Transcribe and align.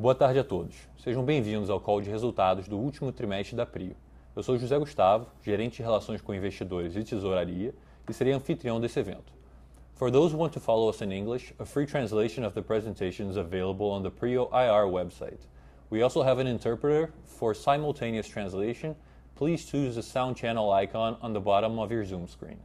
Boa 0.00 0.14
tarde 0.14 0.38
a 0.38 0.44
todos. 0.44 0.76
Sejam 0.96 1.24
bem-vindos 1.24 1.68
ao 1.68 1.80
call 1.80 2.00
de 2.00 2.08
resultados 2.08 2.68
do 2.68 2.78
último 2.78 3.10
trimestre 3.10 3.56
da 3.56 3.66
Prio. 3.66 3.96
Eu 4.36 4.44
sou 4.44 4.56
José 4.56 4.78
Gustavo, 4.78 5.26
gerente 5.42 5.78
de 5.78 5.82
relações 5.82 6.20
com 6.20 6.32
investidores 6.32 6.94
e 6.94 7.02
tesouraria, 7.02 7.74
e 8.08 8.12
serei 8.12 8.32
anfitrião 8.32 8.80
desse 8.80 9.00
evento. 9.00 9.32
For 9.94 10.08
those 10.12 10.32
who 10.32 10.40
want 10.40 10.52
to 10.52 10.60
follow 10.60 10.88
us 10.88 11.00
in 11.02 11.10
English, 11.10 11.52
a 11.58 11.64
free 11.64 11.84
translation 11.84 12.46
of 12.46 12.54
the 12.54 12.62
presentation 12.62 13.28
is 13.28 13.36
available 13.36 13.90
on 13.90 14.04
the 14.04 14.08
Prio 14.08 14.48
IR 14.52 14.86
website. 14.88 15.40
We 15.90 16.00
also 16.04 16.22
have 16.22 16.40
an 16.40 16.46
interpreter 16.46 17.12
for 17.24 17.52
simultaneous 17.52 18.28
translation. 18.28 18.94
Please 19.34 19.64
choose 19.64 19.96
the 19.96 20.02
sound 20.04 20.36
channel 20.36 20.70
icon 20.70 21.16
on 21.20 21.32
the 21.32 21.40
bottom 21.40 21.80
of 21.80 21.92
your 21.92 22.04
Zoom 22.04 22.28
screen. 22.28 22.58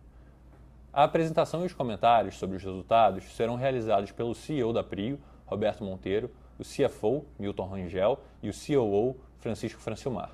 A 0.94 1.06
apresentação 1.06 1.64
e 1.64 1.66
os 1.66 1.74
comentários 1.74 2.38
sobre 2.38 2.58
os 2.58 2.64
resultados 2.64 3.24
serão 3.36 3.56
realizados 3.56 4.12
pelo 4.12 4.36
CEO 4.36 4.72
da 4.72 4.84
Prio, 4.84 5.18
Roberto 5.48 5.84
Monteiro, 5.84 6.30
o 6.64 6.90
CFO, 6.90 7.26
Milton 7.38 7.68
Rangel, 7.68 8.20
e 8.42 8.50
o 8.50 8.54
COO, 8.54 9.18
Francisco 9.40 9.82
Francilmar. 9.82 10.32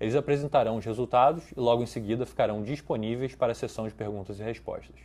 Eles 0.00 0.16
apresentarão 0.16 0.76
os 0.76 0.84
resultados 0.84 1.50
e 1.52 1.58
logo 1.58 1.82
em 1.82 1.86
seguida 1.86 2.26
ficarão 2.26 2.62
disponíveis 2.62 3.34
para 3.34 3.52
a 3.52 3.54
sessão 3.54 3.86
de 3.86 3.94
perguntas 3.94 4.38
e 4.40 4.42
respostas. 4.42 4.96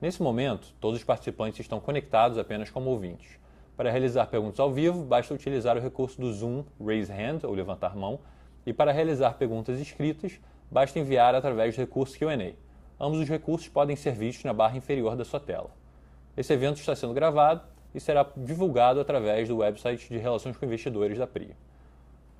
Nesse 0.00 0.22
momento, 0.22 0.74
todos 0.80 0.98
os 0.98 1.04
participantes 1.04 1.60
estão 1.60 1.80
conectados 1.80 2.38
apenas 2.38 2.70
como 2.70 2.90
ouvintes. 2.90 3.38
Para 3.76 3.90
realizar 3.90 4.26
perguntas 4.26 4.60
ao 4.60 4.70
vivo, 4.70 5.02
basta 5.02 5.32
utilizar 5.32 5.76
o 5.76 5.80
recurso 5.80 6.20
do 6.20 6.32
Zoom 6.32 6.64
Raise 6.78 7.10
Hand 7.10 7.40
ou 7.44 7.54
levantar 7.54 7.96
mão, 7.96 8.20
e 8.64 8.72
para 8.72 8.92
realizar 8.92 9.34
perguntas 9.34 9.80
escritas, 9.80 10.38
basta 10.70 10.98
enviar 10.98 11.34
através 11.34 11.74
do 11.74 11.80
recurso 11.80 12.18
Q&A. 12.18 12.52
Ambos 13.02 13.20
os 13.20 13.28
recursos 13.28 13.68
podem 13.68 13.96
ser 13.96 14.12
vistos 14.12 14.44
na 14.44 14.52
barra 14.52 14.76
inferior 14.76 15.16
da 15.16 15.24
sua 15.24 15.40
tela. 15.40 15.70
Esse 16.36 16.52
evento 16.52 16.76
está 16.76 16.94
sendo 16.94 17.14
gravado 17.14 17.62
e 17.94 18.00
será 18.00 18.26
divulgado 18.36 19.00
através 19.00 19.48
do 19.48 19.58
website 19.58 20.08
de 20.08 20.18
Relações 20.18 20.56
com 20.56 20.66
Investidores 20.66 21.18
da 21.18 21.26
PRI. 21.26 21.54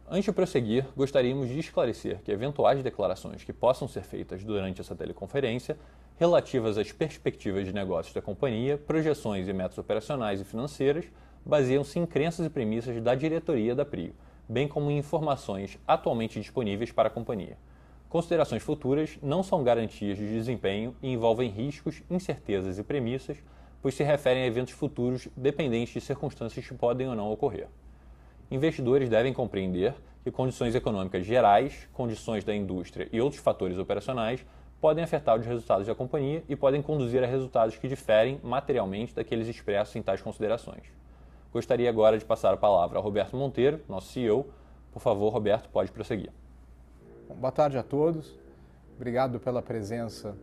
Antes 0.08 0.24
de 0.24 0.32
prosseguir, 0.32 0.86
gostaríamos 0.96 1.48
de 1.48 1.60
esclarecer 1.60 2.20
que 2.24 2.32
eventuais 2.32 2.82
declarações 2.82 3.44
que 3.44 3.52
possam 3.52 3.86
ser 3.86 4.02
feitas 4.02 4.42
durante 4.42 4.80
essa 4.80 4.96
teleconferência, 4.96 5.78
relativas 6.18 6.76
às 6.76 6.90
perspectivas 6.90 7.64
de 7.64 7.72
negócios 7.72 8.12
da 8.12 8.20
companhia, 8.20 8.76
projeções 8.76 9.46
e 9.46 9.52
metas 9.52 9.78
operacionais 9.78 10.40
e 10.40 10.44
financeiras, 10.44 11.04
baseiam-se 11.46 11.98
em 11.98 12.06
crenças 12.06 12.44
e 12.44 12.50
premissas 12.50 13.00
da 13.00 13.14
diretoria 13.14 13.74
da 13.74 13.84
PRIO, 13.84 14.12
bem 14.48 14.66
como 14.66 14.90
em 14.90 14.98
informações 14.98 15.78
atualmente 15.86 16.40
disponíveis 16.40 16.90
para 16.90 17.06
a 17.06 17.12
companhia. 17.12 17.56
Considerações 18.08 18.64
futuras 18.64 19.16
não 19.22 19.44
são 19.44 19.62
garantias 19.62 20.18
de 20.18 20.26
desempenho 20.26 20.96
e 21.00 21.12
envolvem 21.12 21.48
riscos, 21.48 22.02
incertezas 22.10 22.76
e 22.76 22.82
premissas 22.82 23.36
pois 23.82 23.94
se 23.94 24.02
referem 24.02 24.42
a 24.42 24.46
eventos 24.46 24.72
futuros 24.72 25.28
dependentes 25.36 25.94
de 25.94 26.00
circunstâncias 26.00 26.66
que 26.66 26.74
podem 26.74 27.08
ou 27.08 27.14
não 27.14 27.30
ocorrer. 27.32 27.68
Investidores 28.50 29.08
devem 29.08 29.32
compreender 29.32 29.94
que 30.22 30.30
condições 30.30 30.74
econômicas 30.74 31.24
gerais, 31.24 31.88
condições 31.92 32.44
da 32.44 32.54
indústria 32.54 33.08
e 33.12 33.20
outros 33.20 33.40
fatores 33.40 33.78
operacionais 33.78 34.44
podem 34.80 35.04
afetar 35.04 35.38
os 35.38 35.46
resultados 35.46 35.86
da 35.86 35.94
companhia 35.94 36.42
e 36.48 36.56
podem 36.56 36.82
conduzir 36.82 37.22
a 37.22 37.26
resultados 37.26 37.76
que 37.76 37.86
diferem 37.86 38.40
materialmente 38.42 39.14
daqueles 39.14 39.46
expressos 39.46 39.94
em 39.96 40.02
tais 40.02 40.22
considerações. 40.22 40.84
Gostaria 41.52 41.88
agora 41.88 42.18
de 42.18 42.24
passar 42.24 42.54
a 42.54 42.56
palavra 42.56 42.98
ao 42.98 43.04
Roberto 43.04 43.36
Monteiro, 43.36 43.80
nosso 43.88 44.12
CEO. 44.12 44.46
Por 44.92 45.00
favor, 45.00 45.32
Roberto, 45.32 45.68
pode 45.68 45.90
prosseguir. 45.92 46.30
Boa 47.36 47.52
tarde 47.52 47.76
a 47.76 47.82
todos. 47.82 48.38
Obrigado 48.96 49.38
pela 49.38 49.62
presença 49.62 50.36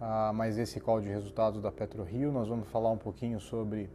a 0.00 0.32
mais 0.32 0.58
esse 0.58 0.80
call 0.80 1.00
de 1.00 1.08
resultados 1.08 1.62
da 1.62 1.70
PetroRio. 1.70 2.32
Nós 2.32 2.48
vamos 2.48 2.68
falar 2.68 2.90
um 2.90 2.98
pouquinho 2.98 3.40
sobre 3.40 3.88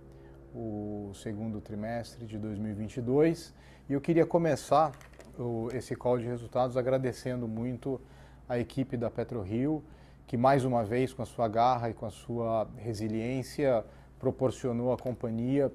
o 0.53 1.11
segundo 1.13 1.61
trimestre 1.61 2.25
de 2.25 2.37
2022 2.37 3.53
e 3.87 3.93
eu 3.93 4.01
queria 4.01 4.25
começar 4.25 4.91
o, 5.37 5.67
esse 5.73 5.95
call 5.95 6.17
de 6.17 6.25
resultados 6.25 6.75
agradecendo 6.75 7.47
muito 7.47 8.01
a 8.47 8.57
equipe 8.57 8.97
da 8.97 9.11
PetroRio 9.11 9.83
que 10.25 10.37
mais 10.37 10.65
uma 10.65 10.83
vez 10.83 11.13
com 11.13 11.21
a 11.21 11.25
sua 11.25 11.47
garra 11.47 11.89
e 11.89 11.93
com 11.93 12.05
a 12.05 12.11
sua 12.11 12.67
resiliência 12.77 13.83
proporcionou 14.19 14.91
à 14.91 14.97
companhia 14.97 15.71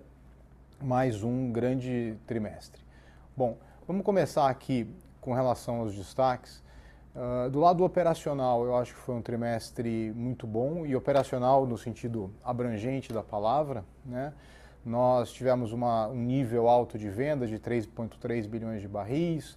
mais 0.82 1.22
um 1.22 1.50
grande 1.50 2.16
trimestre. 2.26 2.82
Bom, 3.36 3.58
vamos 3.86 4.04
começar 4.04 4.48
aqui 4.48 4.88
com 5.20 5.32
relação 5.32 5.80
aos 5.80 5.94
destaques. 5.94 6.62
Uh, 7.14 7.48
do 7.48 7.60
lado 7.60 7.84
operacional, 7.84 8.64
eu 8.64 8.76
acho 8.76 8.92
que 8.92 8.98
foi 8.98 9.14
um 9.14 9.22
trimestre 9.22 10.12
muito 10.16 10.48
bom 10.48 10.84
e 10.84 10.96
operacional 10.96 11.64
no 11.64 11.78
sentido 11.78 12.34
abrangente 12.42 13.12
da 13.12 13.22
palavra. 13.22 13.84
Né? 14.04 14.32
Nós 14.84 15.32
tivemos 15.32 15.72
uma, 15.72 16.08
um 16.08 16.20
nível 16.20 16.68
alto 16.68 16.98
de 16.98 17.08
venda 17.08 17.46
de 17.46 17.56
3,3 17.56 18.48
bilhões 18.48 18.80
de 18.80 18.88
barris, 18.88 19.52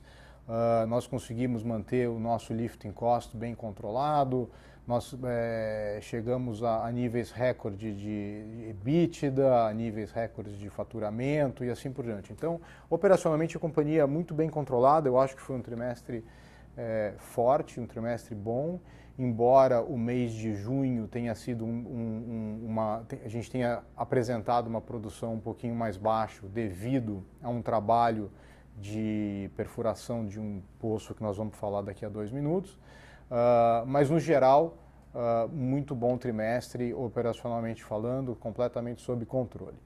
uh, 0.47 0.85
nós 0.87 1.07
conseguimos 1.07 1.63
manter 1.63 2.07
o 2.07 2.19
nosso 2.19 2.53
lifting 2.53 2.91
cost 2.91 3.35
bem 3.35 3.55
controlado, 3.55 4.47
nós 4.85 5.13
é, 5.25 5.99
chegamos 6.01 6.63
a, 6.63 6.85
a, 6.85 6.91
níveis 6.91 7.31
recorde 7.31 7.93
de 7.93 8.69
EBITDA, 8.69 9.65
a 9.65 9.73
níveis 9.73 10.11
recordes 10.11 10.57
de 10.57 10.69
faturamento 10.69 11.65
e 11.65 11.69
assim 11.69 11.91
por 11.91 12.05
diante. 12.05 12.31
Então, 12.31 12.61
operacionalmente, 12.89 13.57
a 13.57 13.59
companhia 13.59 14.07
muito 14.07 14.33
bem 14.33 14.49
controlada, 14.49 15.09
eu 15.09 15.19
acho 15.19 15.35
que 15.35 15.41
foi 15.41 15.57
um 15.57 15.61
trimestre 15.61 16.23
é, 16.77 17.13
forte, 17.17 17.79
um 17.79 17.87
trimestre 17.87 18.35
bom, 18.35 18.79
embora 19.17 19.81
o 19.81 19.97
mês 19.97 20.31
de 20.31 20.53
junho 20.55 21.07
tenha 21.07 21.33
sido 21.33 21.65
um, 21.65 21.69
um, 21.69 22.65
uma. 22.65 23.03
A 23.25 23.27
gente 23.27 23.49
tenha 23.49 23.81
apresentado 23.95 24.67
uma 24.67 24.79
produção 24.79 25.33
um 25.33 25.39
pouquinho 25.39 25.75
mais 25.75 25.97
baixa 25.97 26.47
devido 26.47 27.25
a 27.41 27.49
um 27.49 27.61
trabalho 27.61 28.31
de 28.77 29.49
perfuração 29.55 30.25
de 30.25 30.39
um 30.39 30.61
poço 30.79 31.15
que 31.15 31.23
nós 31.23 31.35
vamos 31.35 31.55
falar 31.55 31.81
daqui 31.81 32.05
a 32.05 32.09
dois 32.09 32.31
minutos. 32.31 32.73
Uh, 32.73 33.85
mas, 33.87 34.09
no 34.09 34.19
geral, 34.19 34.77
uh, 35.15 35.49
muito 35.49 35.95
bom 35.95 36.15
trimestre, 36.15 36.93
operacionalmente 36.93 37.83
falando, 37.83 38.35
completamente 38.35 39.01
sob 39.01 39.25
controle. 39.25 39.77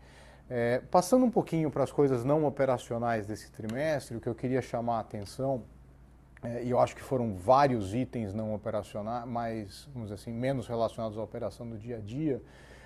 É, 0.49 0.81
passando 0.91 1.25
um 1.25 1.31
pouquinho 1.31 1.71
para 1.71 1.83
as 1.83 1.93
coisas 1.93 2.25
não 2.25 2.45
operacionais 2.45 3.25
desse 3.25 3.49
trimestre, 3.49 4.17
o 4.17 4.19
que 4.19 4.27
eu 4.27 4.35
queria 4.35 4.61
chamar 4.61 4.97
a 4.97 4.99
atenção 4.99 5.63
e 6.63 6.69
eu 6.69 6.79
acho 6.79 6.95
que 6.95 7.01
foram 7.01 7.35
vários 7.35 7.93
itens 7.93 8.33
não 8.33 8.53
operacionais, 8.53 9.27
mais, 9.27 9.87
vamos 9.93 10.09
dizer 10.09 10.21
assim, 10.21 10.31
menos 10.31 10.67
relacionados 10.67 11.17
à 11.17 11.23
operação 11.23 11.69
do 11.69 11.77
dia 11.77 11.97
a 11.97 11.99
dia. 11.99 12.41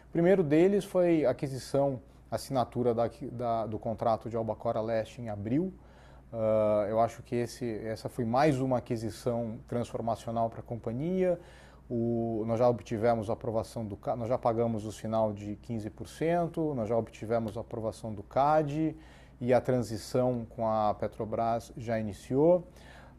O 0.09 0.11
primeiro 0.11 0.43
deles 0.43 0.83
foi 0.83 1.25
a 1.25 1.29
aquisição, 1.29 2.01
assinatura 2.29 2.93
da, 2.93 3.09
da, 3.31 3.65
do 3.65 3.79
contrato 3.79 4.29
de 4.29 4.35
Albacora 4.35 4.81
Leste 4.81 5.21
em 5.21 5.29
abril. 5.29 5.73
Uh, 6.33 6.87
eu 6.89 6.99
acho 6.99 7.23
que 7.23 7.35
esse, 7.35 7.79
essa 7.85 8.09
foi 8.09 8.25
mais 8.25 8.59
uma 8.59 8.79
aquisição 8.79 9.57
transformacional 9.67 10.49
para 10.49 10.59
a 10.59 10.63
companhia. 10.63 11.39
O, 11.89 12.43
nós 12.47 12.59
já 12.59 12.67
obtivemos 12.67 13.29
a 13.29 13.33
aprovação 13.33 13.85
do 13.85 13.97
nós 14.17 14.27
já 14.27 14.37
pagamos 14.37 14.85
o 14.85 14.91
sinal 14.91 15.31
de 15.31 15.57
15%, 15.57 16.73
nós 16.73 16.89
já 16.89 16.97
obtivemos 16.97 17.57
a 17.57 17.61
aprovação 17.61 18.13
do 18.13 18.23
CAD 18.23 18.95
e 19.39 19.53
a 19.53 19.61
transição 19.61 20.45
com 20.49 20.67
a 20.67 20.93
Petrobras 20.95 21.71
já 21.77 21.99
iniciou. 21.99 22.67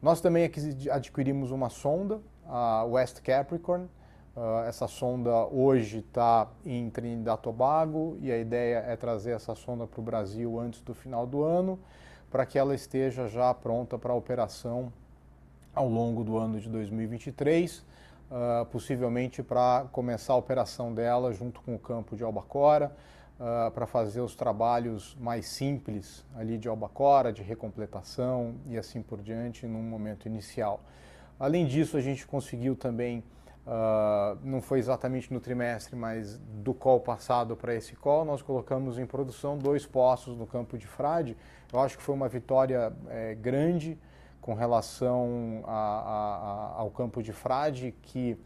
Nós 0.00 0.20
também 0.20 0.50
adquirimos 0.90 1.50
uma 1.50 1.70
sonda, 1.70 2.20
a 2.46 2.84
West 2.84 3.20
Capricorn. 3.22 3.88
Uh, 4.36 4.68
essa 4.68 4.86
sonda 4.86 5.46
hoje 5.46 6.00
está 6.00 6.46
em 6.64 6.90
Trinidad 6.90 7.40
Tobago 7.40 8.18
e 8.20 8.30
a 8.30 8.36
ideia 8.36 8.84
é 8.86 8.94
trazer 8.94 9.30
essa 9.30 9.54
sonda 9.54 9.86
para 9.86 9.98
o 9.98 10.02
Brasil 10.02 10.60
antes 10.60 10.82
do 10.82 10.92
final 10.92 11.26
do 11.26 11.42
ano, 11.42 11.78
para 12.30 12.44
que 12.44 12.58
ela 12.58 12.74
esteja 12.74 13.28
já 13.28 13.54
pronta 13.54 13.96
para 13.96 14.12
operação 14.12 14.92
ao 15.74 15.88
longo 15.88 16.22
do 16.22 16.36
ano 16.36 16.60
de 16.60 16.68
2023, 16.68 17.78
uh, 17.78 17.84
ah, 18.30 18.66
possivelmente 18.70 19.42
para 19.42 19.86
começar 19.90 20.34
a 20.34 20.36
operação 20.36 20.92
dela 20.92 21.32
junto 21.32 21.62
com 21.62 21.74
o 21.74 21.78
campo 21.78 22.14
de 22.14 22.22
Albacora 22.22 22.94
uh, 23.38 23.70
para 23.70 23.86
fazer 23.86 24.20
os 24.20 24.34
trabalhos 24.34 25.16
mais 25.20 25.46
simples 25.46 26.25
ali 26.34 26.58
de 26.58 26.69
albacora, 26.69 27.32
de 27.32 27.43
recompletação 27.43 28.55
e 28.66 28.76
assim 28.76 29.02
por 29.02 29.20
diante 29.20 29.66
num 29.66 29.82
momento 29.82 30.26
inicial. 30.26 30.81
Além 31.38 31.66
disso, 31.66 31.96
a 31.96 32.00
gente 32.00 32.26
conseguiu 32.26 32.75
também, 32.75 33.22
uh, 33.66 34.38
não 34.43 34.62
foi 34.62 34.78
exatamente 34.78 35.32
no 35.32 35.40
trimestre, 35.40 35.94
mas 35.94 36.38
do 36.38 36.72
call 36.72 37.00
passado 37.00 37.55
para 37.56 37.75
esse 37.75 37.94
call, 37.94 38.25
nós 38.25 38.40
colocamos 38.40 38.99
em 38.99 39.06
produção 39.06 39.58
dois 39.58 39.84
poços 39.84 40.37
no 40.37 40.46
campo 40.46 40.78
de 40.78 40.87
Frade. 40.87 41.37
Eu 41.72 41.81
acho 41.81 41.96
que 41.96 42.02
foi 42.02 42.14
uma 42.14 42.28
vitória 42.28 42.93
é, 43.08 43.34
grande 43.34 43.99
com 44.40 44.55
relação 44.55 45.62
a, 45.66 45.72
a, 45.72 46.76
a, 46.76 46.81
ao 46.81 46.90
campo 46.90 47.22
de 47.22 47.32
Frade, 47.32 47.94
que 48.00 48.38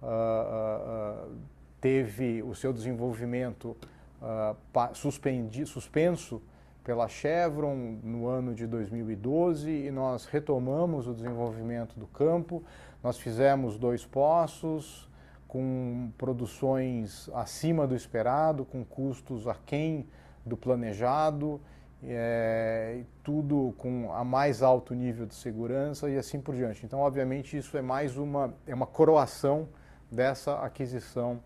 uh, 0.00 1.36
teve 1.80 2.42
o 2.42 2.54
seu 2.54 2.72
desenvolvimento 2.72 3.76
uh, 4.22 4.94
suspendi, 4.94 5.66
suspenso 5.66 6.42
pela 6.84 7.08
Chevron 7.08 7.98
no 8.02 8.26
ano 8.26 8.54
de 8.54 8.66
2012 8.66 9.70
e 9.70 9.90
nós 9.90 10.24
retomamos 10.24 11.06
o 11.06 11.14
desenvolvimento 11.14 11.98
do 11.98 12.06
campo. 12.06 12.62
Nós 13.02 13.18
fizemos 13.18 13.76
dois 13.76 14.04
poços 14.04 15.08
com 15.46 16.10
produções 16.16 17.30
acima 17.34 17.86
do 17.86 17.94
esperado, 17.94 18.64
com 18.64 18.84
custos 18.84 19.46
aquém 19.46 20.06
do 20.44 20.56
planejado 20.56 21.60
é, 22.02 23.02
tudo 23.22 23.74
com 23.76 24.12
a 24.12 24.24
mais 24.24 24.62
alto 24.62 24.94
nível 24.94 25.26
de 25.26 25.34
segurança 25.34 26.08
e 26.08 26.16
assim 26.16 26.40
por 26.40 26.54
diante. 26.54 26.84
Então, 26.84 27.00
obviamente, 27.00 27.56
isso 27.56 27.76
é 27.76 27.82
mais 27.82 28.16
uma, 28.16 28.54
é 28.66 28.74
uma 28.74 28.86
coroação 28.86 29.68
dessa 30.10 30.60
aquisição 30.60 31.40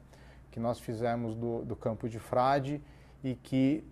que 0.53 0.61
nós 0.61 0.79
fizemos 0.79 1.35
do, 1.35 1.65
do 1.65 1.75
campo 1.75 2.09
de 2.09 2.21
Frade 2.21 2.81
e 3.25 3.35
que 3.35 3.85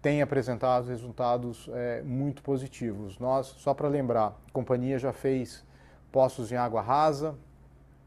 tem 0.00 0.22
apresentado 0.22 0.86
resultados 0.86 1.68
é, 1.72 2.02
muito 2.02 2.42
positivos. 2.42 3.18
Nós, 3.18 3.46
só 3.46 3.74
para 3.74 3.88
lembrar, 3.88 4.38
a 4.48 4.52
companhia 4.52 4.98
já 4.98 5.12
fez 5.12 5.64
poços 6.12 6.52
em 6.52 6.56
água 6.56 6.80
rasa, 6.80 7.34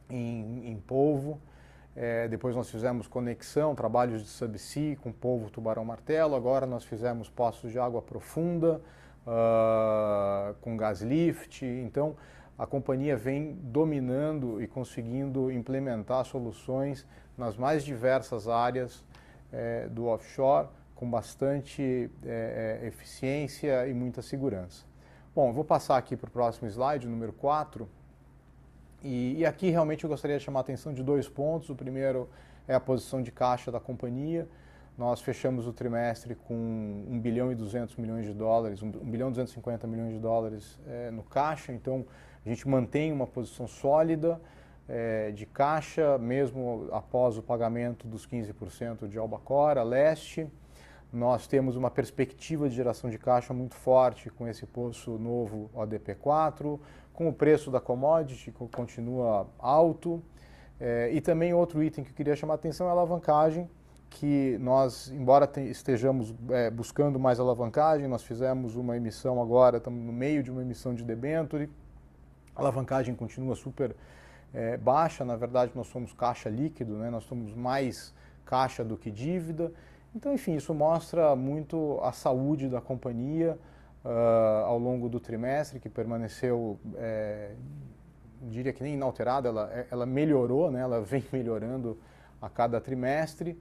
em, 0.10 0.72
em 0.72 0.78
polvo, 0.78 1.40
é, 1.96 2.28
depois 2.28 2.56
nós 2.56 2.70
fizemos 2.70 3.08
conexão, 3.08 3.75
trabalhos 3.75 4.24
de 4.24 4.28
subsea 4.28 4.96
com 4.96 5.12
polvo, 5.12 5.50
tubarão, 5.52 5.86
martelo. 5.86 6.36
Agora 6.36 6.66
nós 6.66 6.84
fizemos 6.84 7.30
poços 7.30 7.72
de 7.72 7.78
água 7.78 8.02
profunda, 8.02 8.81
uh, 9.28 10.56
com 10.62 10.75
gas 10.75 11.02
lift. 11.02 11.64
Então 11.64 12.16
a 12.58 12.66
companhia 12.66 13.16
vem 13.16 13.54
dominando 13.62 14.62
e 14.62 14.68
conseguindo 14.68 15.52
implementar 15.52 16.25
soluções 16.25 17.06
nas 17.38 17.57
mais 17.57 17.83
diversas 17.83 18.47
áreas 18.47 19.03
é, 19.51 19.88
do 19.88 20.06
offshore, 20.06 20.68
com 20.95 21.09
bastante 21.09 22.09
é, 22.25 22.81
eficiência 22.83 23.88
e 23.88 23.94
muita 23.94 24.21
segurança. 24.21 24.85
Bom, 25.35 25.51
vou 25.51 25.63
passar 25.63 25.97
aqui 25.97 26.15
para 26.15 26.27
o 26.27 26.31
próximo 26.31 26.68
slide, 26.68 27.07
número 27.07 27.33
4. 27.33 27.89
E, 29.03 29.39
e, 29.39 29.45
aqui 29.45 29.69
realmente 29.69 30.03
eu 30.03 30.09
gostaria 30.09 30.38
de 30.38 30.44
chamar 30.44 30.59
a 30.59 30.62
atenção 30.62 30.94
de 30.94 31.03
dois 31.03 31.27
pontos. 31.27 31.69
O 31.69 31.75
primeiro 31.75 32.30
é 32.68 32.74
a 32.74 32.80
posição 32.80 33.21
de 33.21 33.31
caixa 33.31 33.71
da 33.71 33.79
companhia. 33.79 34.47
Nós 34.97 35.21
fechamos 35.21 35.68
o 35.68 35.74
trimestre 35.74 36.36
com 36.36 36.53
1 37.09 37.19
bilhão 37.19 37.51
e 37.51 37.56
200 37.56 37.95
milhões 37.97 38.25
de 38.25 38.33
dólares, 38.33 38.83
1 38.83 38.91
bilhão 38.91 39.29
e 39.29 39.31
250 39.31 39.88
milhões 39.88 40.13
de 40.13 40.19
dólares 40.19 40.79
é, 40.88 41.09
no 41.09 41.24
caixa. 41.24 41.74
Então, 41.74 42.06
a 42.45 42.50
gente 42.50 42.68
mantém 42.68 43.12
uma 43.12 43.25
posição 43.25 43.68
sólida 43.68 44.39
é, 44.88 45.31
de 45.31 45.45
caixa, 45.45 46.18
mesmo 46.18 46.88
após 46.91 47.38
o 47.38 47.41
pagamento 47.41 48.07
dos 48.07 48.27
15% 48.27 49.07
de 49.07 49.18
Albacora, 49.18 49.83
Leste. 49.83 50.47
Nós 51.12 51.45
temos 51.45 51.75
uma 51.75 51.91
perspectiva 51.91 52.68
de 52.68 52.75
geração 52.75 53.09
de 53.09 53.18
caixa 53.18 53.53
muito 53.53 53.75
forte 53.75 54.30
com 54.31 54.47
esse 54.47 54.65
poço 54.65 55.12
novo 55.12 55.69
ODP4, 55.75 56.80
com 57.13 57.30
o 57.30 57.33
preço 57.33 57.69
da 57.69 57.80
commodity 57.80 58.51
que 58.51 58.68
continua 58.69 59.47
alto. 59.59 60.21
É, 60.80 61.12
e 61.13 61.21
também 61.21 61.53
outro 61.53 61.83
item 61.83 62.03
que 62.03 62.09
eu 62.09 62.15
queria 62.15 62.36
chamar 62.36 62.56
a 62.56 62.56
atenção 62.56 62.88
é 62.88 62.89
a 62.89 62.94
alavancagem, 62.94 63.69
que 64.09 64.57
nós, 64.59 65.09
embora 65.12 65.50
estejamos 65.62 66.33
é, 66.50 66.69
buscando 66.69 67.19
mais 67.19 67.39
alavancagem, 67.39 68.07
nós 68.07 68.24
fizemos 68.24 68.75
uma 68.75 68.97
emissão 68.97 69.41
agora, 69.41 69.77
estamos 69.77 70.03
no 70.03 70.12
meio 70.12 70.44
de 70.44 70.51
uma 70.51 70.62
emissão 70.62 70.94
de 70.94 71.03
debenture, 71.03 71.69
a 72.56 72.62
alavancagem 72.62 73.15
continua 73.15 73.56
super 73.56 73.95
é, 74.53 74.77
baixa, 74.77 75.25
na 75.25 75.35
verdade 75.35 75.71
nós 75.75 75.88
somos 75.88 76.13
caixa 76.13 76.50
líquido, 76.50 76.94
né? 76.97 77.09
nós 77.09 77.23
somos 77.23 77.53
mais 77.53 78.13
caixa 78.45 78.83
do 78.83 78.97
que 78.97 79.09
dívida, 79.09 79.71
então 80.15 80.33
enfim, 80.33 80.55
isso 80.55 80.73
mostra 80.73 81.35
muito 81.35 82.00
a 82.03 82.11
saúde 82.11 82.69
da 82.69 82.79
companhia, 82.79 83.57
uh, 84.03 84.65
ao 84.65 84.77
longo 84.77 85.09
do 85.09 85.19
trimestre, 85.19 85.79
que 85.79 85.89
permaneceu, 85.89 86.79
é, 86.95 87.51
diria 88.44 88.73
que 88.73 88.83
nem 88.83 88.94
inalterada, 88.94 89.50
ela, 89.50 89.71
é, 89.73 89.88
ela 89.89 90.05
melhorou, 90.05 90.69
né? 90.69 90.81
ela 90.81 91.01
vem 91.03 91.23
melhorando 91.31 91.97
a 92.41 92.50
cada 92.50 92.79
trimestre, 92.79 93.59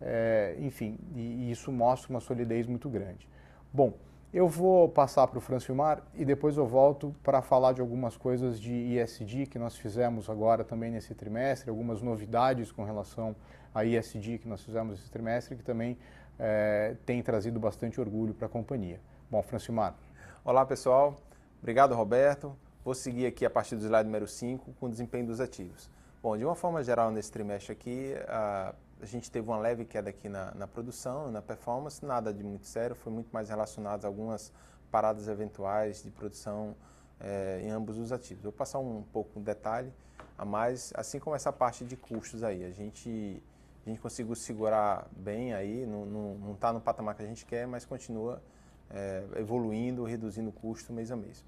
é, 0.00 0.56
enfim, 0.58 0.98
e, 1.14 1.20
e, 1.20 1.50
isso 1.50 1.70
mostra 1.70 2.10
uma 2.10 2.20
solidez 2.20 2.66
muito 2.66 2.88
grande. 2.88 3.28
Bom, 3.72 3.92
eu 4.32 4.48
vou 4.48 4.88
passar 4.88 5.26
para 5.26 5.36
o 5.36 5.40
Francilmar 5.42 6.02
e 6.14 6.24
depois 6.24 6.56
eu 6.56 6.66
volto 6.66 7.14
para 7.22 7.42
falar 7.42 7.72
de 7.72 7.82
algumas 7.82 8.16
coisas 8.16 8.58
de 8.58 8.72
ISD 8.72 9.46
que 9.46 9.58
nós 9.58 9.76
fizemos 9.76 10.30
agora 10.30 10.64
também 10.64 10.90
nesse 10.90 11.14
trimestre, 11.14 11.68
algumas 11.68 12.00
novidades 12.00 12.72
com 12.72 12.82
relação 12.82 13.36
a 13.74 13.84
ISD 13.84 14.38
que 14.38 14.48
nós 14.48 14.62
fizemos 14.64 14.98
esse 14.98 15.10
trimestre, 15.10 15.54
que 15.54 15.62
também 15.62 15.98
é, 16.38 16.96
tem 17.04 17.22
trazido 17.22 17.60
bastante 17.60 18.00
orgulho 18.00 18.32
para 18.32 18.46
a 18.46 18.48
companhia. 18.48 19.00
Bom, 19.30 19.42
Francimar. 19.42 19.94
Olá, 20.42 20.64
pessoal. 20.64 21.16
Obrigado, 21.60 21.94
Roberto. 21.94 22.56
Vou 22.82 22.94
seguir 22.94 23.26
aqui 23.26 23.44
a 23.44 23.50
partir 23.50 23.76
do 23.76 23.84
slide 23.84 24.06
número 24.06 24.26
5 24.26 24.72
com 24.80 24.86
o 24.86 24.88
desempenho 24.88 25.26
dos 25.26 25.40
ativos. 25.40 25.90
Bom, 26.22 26.38
de 26.38 26.44
uma 26.44 26.54
forma 26.54 26.82
geral, 26.82 27.10
nesse 27.10 27.30
trimestre 27.30 27.72
aqui, 27.72 28.14
a, 28.28 28.74
a 29.02 29.06
gente 29.06 29.28
teve 29.28 29.48
uma 29.48 29.58
leve 29.58 29.84
queda 29.84 30.10
aqui 30.10 30.28
na, 30.28 30.54
na 30.54 30.66
produção, 30.68 31.28
na 31.30 31.42
performance, 31.42 32.04
nada 32.04 32.32
de 32.32 32.44
muito 32.44 32.66
sério, 32.66 32.94
foi 32.94 33.12
muito 33.12 33.30
mais 33.32 33.48
relacionado 33.48 34.04
a 34.04 34.08
algumas 34.08 34.52
paradas 34.92 35.26
eventuais 35.26 36.04
de 36.04 36.10
produção 36.10 36.76
é, 37.18 37.60
em 37.64 37.70
ambos 37.70 37.98
os 37.98 38.12
ativos. 38.12 38.44
Vou 38.44 38.52
passar 38.52 38.78
um 38.78 39.02
pouco 39.12 39.40
de 39.40 39.44
detalhe 39.44 39.92
a 40.38 40.44
mais, 40.44 40.92
assim 40.94 41.18
como 41.18 41.34
essa 41.34 41.52
parte 41.52 41.84
de 41.84 41.96
custos 41.96 42.44
aí. 42.44 42.64
A 42.64 42.70
gente, 42.70 43.42
a 43.84 43.88
gente 43.90 44.00
conseguiu 44.00 44.36
segurar 44.36 45.08
bem 45.16 45.52
aí, 45.52 45.84
não 45.84 46.52
está 46.54 46.72
no 46.72 46.80
patamar 46.80 47.16
que 47.16 47.22
a 47.24 47.26
gente 47.26 47.44
quer, 47.44 47.66
mas 47.66 47.84
continua 47.84 48.40
é, 48.88 49.24
evoluindo, 49.34 50.04
reduzindo 50.04 50.50
o 50.50 50.52
custo 50.52 50.92
mês 50.92 51.10
a 51.10 51.16
mês. 51.16 51.44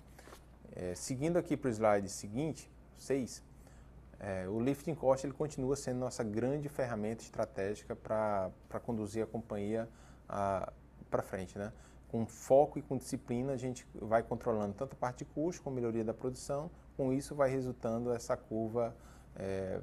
É, 0.74 0.92
seguindo 0.96 1.36
aqui 1.36 1.56
para 1.56 1.68
o 1.68 1.70
slide 1.70 2.08
seguinte, 2.08 2.68
6, 2.98 3.44
é, 4.20 4.48
o 4.48 4.60
lifting 4.60 4.94
cost 4.94 5.26
ele 5.26 5.34
continua 5.34 5.76
sendo 5.76 5.98
nossa 5.98 6.22
grande 6.22 6.68
ferramenta 6.68 7.22
estratégica 7.22 7.96
para 7.96 8.50
conduzir 8.84 9.22
a 9.22 9.26
companhia 9.26 9.88
para 10.26 11.22
frente. 11.22 11.58
Né? 11.58 11.72
Com 12.08 12.26
foco 12.26 12.78
e 12.78 12.82
com 12.82 12.96
disciplina, 12.96 13.52
a 13.52 13.56
gente 13.56 13.86
vai 13.94 14.22
controlando 14.22 14.74
tanto 14.74 14.94
a 14.94 14.96
parte 14.96 15.18
de 15.18 15.24
custo 15.26 15.62
como 15.62 15.76
melhoria 15.76 16.04
da 16.04 16.14
produção. 16.14 16.70
Com 16.96 17.12
isso, 17.12 17.34
vai 17.34 17.50
resultando 17.50 18.12
essa 18.12 18.36
curva 18.36 18.94
é, 19.36 19.80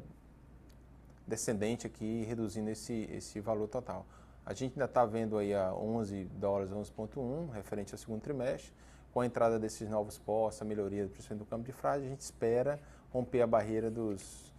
descendente 1.28 1.86
aqui, 1.86 2.24
reduzindo 2.24 2.70
esse, 2.70 3.08
esse 3.12 3.40
valor 3.40 3.68
total. 3.68 4.06
A 4.46 4.54
gente 4.54 4.74
ainda 4.74 4.86
está 4.86 5.06
vendo 5.06 5.38
aí 5.38 5.54
a 5.54 5.74
11 5.74 6.24
dólares, 6.36 6.72
11.1, 6.72 7.52
referente 7.52 7.94
ao 7.94 7.98
segundo 7.98 8.22
trimestre. 8.22 8.74
Com 9.14 9.20
a 9.20 9.26
entrada 9.26 9.60
desses 9.60 9.90
novos 9.90 10.18
postos, 10.18 10.62
a 10.62 10.66
melhoria 10.66 11.06
principalmente 11.08 11.46
do 11.46 11.50
campo 11.50 11.66
de 11.66 11.74
frade, 11.74 12.06
a 12.06 12.08
gente 12.08 12.22
espera 12.22 12.80
romper 13.12 13.42
a 13.42 13.48
barreira 13.48 13.90
dos, 13.90 14.54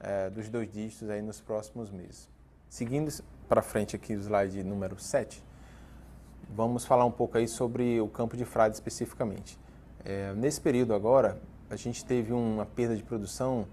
é, 0.00 0.30
dos 0.30 0.48
dois 0.48 0.70
dígitos 0.70 1.08
aí 1.08 1.22
nos 1.22 1.40
próximos 1.40 1.90
meses. 1.90 2.28
Seguindo 2.68 3.10
para 3.48 3.62
frente 3.62 3.96
aqui 3.96 4.14
o 4.14 4.20
slide 4.20 4.62
número 4.62 4.98
7, 4.98 5.42
vamos 6.50 6.84
falar 6.84 7.04
um 7.04 7.10
pouco 7.10 7.38
aí 7.38 7.48
sobre 7.48 8.00
o 8.00 8.08
campo 8.08 8.36
de 8.36 8.44
frade 8.44 8.74
especificamente. 8.74 9.58
É, 10.04 10.34
nesse 10.34 10.60
período 10.60 10.94
agora, 10.94 11.40
a 11.70 11.76
gente 11.76 12.04
teve 12.04 12.32
uma 12.32 12.66
perda 12.66 12.96
de 12.96 13.02
produção 13.02 13.66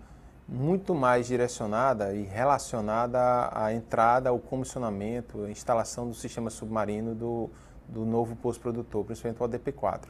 muito 0.48 0.94
mais 0.94 1.28
direcionada 1.28 2.14
e 2.14 2.24
relacionada 2.24 3.50
à 3.54 3.74
entrada, 3.74 4.30
ao 4.30 4.40
comissionamento, 4.40 5.44
à 5.44 5.52
instalação 5.52 6.08
do 6.08 6.14
sistema 6.14 6.50
submarino 6.50 7.16
do, 7.16 7.50
do 7.88 8.06
novo 8.06 8.36
posto 8.36 8.62
produtor, 8.62 9.06
principalmente 9.06 9.42
o 9.42 9.48
ADP4, 9.48 10.04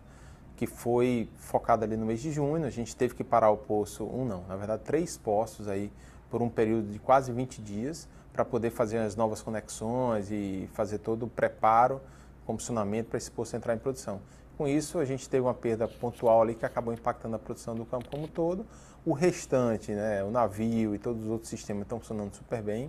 que 0.62 0.68
foi 0.68 1.28
focado 1.38 1.84
ali 1.84 1.98
no 1.98 2.06
mês 2.06 2.22
de 2.22 2.32
junho. 2.32 2.68
A 2.68 2.70
gente 2.70 2.96
teve 2.96 3.16
que 3.16 3.24
parar 3.24 3.50
o 3.50 3.58
poço, 3.58 4.04
um 4.04 4.24
não, 4.24 4.44
na 4.48 4.56
verdade 4.56 4.84
três 4.84 5.18
postos 5.18 5.68
aí 5.68 5.92
por 6.30 6.40
um 6.40 6.50
período 6.50 6.92
de 6.92 7.00
quase 7.00 7.32
20 7.32 7.60
dias 7.64 8.08
para 8.32 8.46
poder 8.46 8.70
fazer 8.70 9.00
as 9.00 9.16
novas 9.16 9.42
conexões 9.42 10.30
e 10.30 10.70
fazer 10.74 11.00
todo 11.00 11.24
o 11.24 11.28
preparo, 11.28 12.00
comissionamento 12.46 13.10
para 13.10 13.18
esse 13.18 13.32
posto 13.32 13.56
entrar 13.56 13.74
em 13.74 13.80
produção. 13.80 14.22
Com 14.56 14.68
isso, 14.68 15.00
a 15.00 15.06
gente 15.06 15.28
teve 15.28 15.42
uma 15.42 15.54
perda 15.56 15.88
pontual 15.88 16.44
ali 16.44 16.54
que 16.54 16.64
acabou 16.64 16.94
impactando 16.94 17.36
a 17.38 17.40
produção 17.40 17.74
do 17.74 17.84
campo 17.84 18.08
como 18.12 18.26
um 18.26 18.28
todo, 18.28 18.64
o 19.04 19.14
restante, 19.14 19.92
né, 19.94 20.24
o 20.24 20.30
navio 20.30 20.94
e 20.94 21.00
todos 21.00 21.24
os 21.24 21.28
outros 21.28 21.50
sistemas 21.50 21.82
estão 21.82 22.00
funcionando 22.00 22.36
super 22.36 22.62
bem 22.62 22.88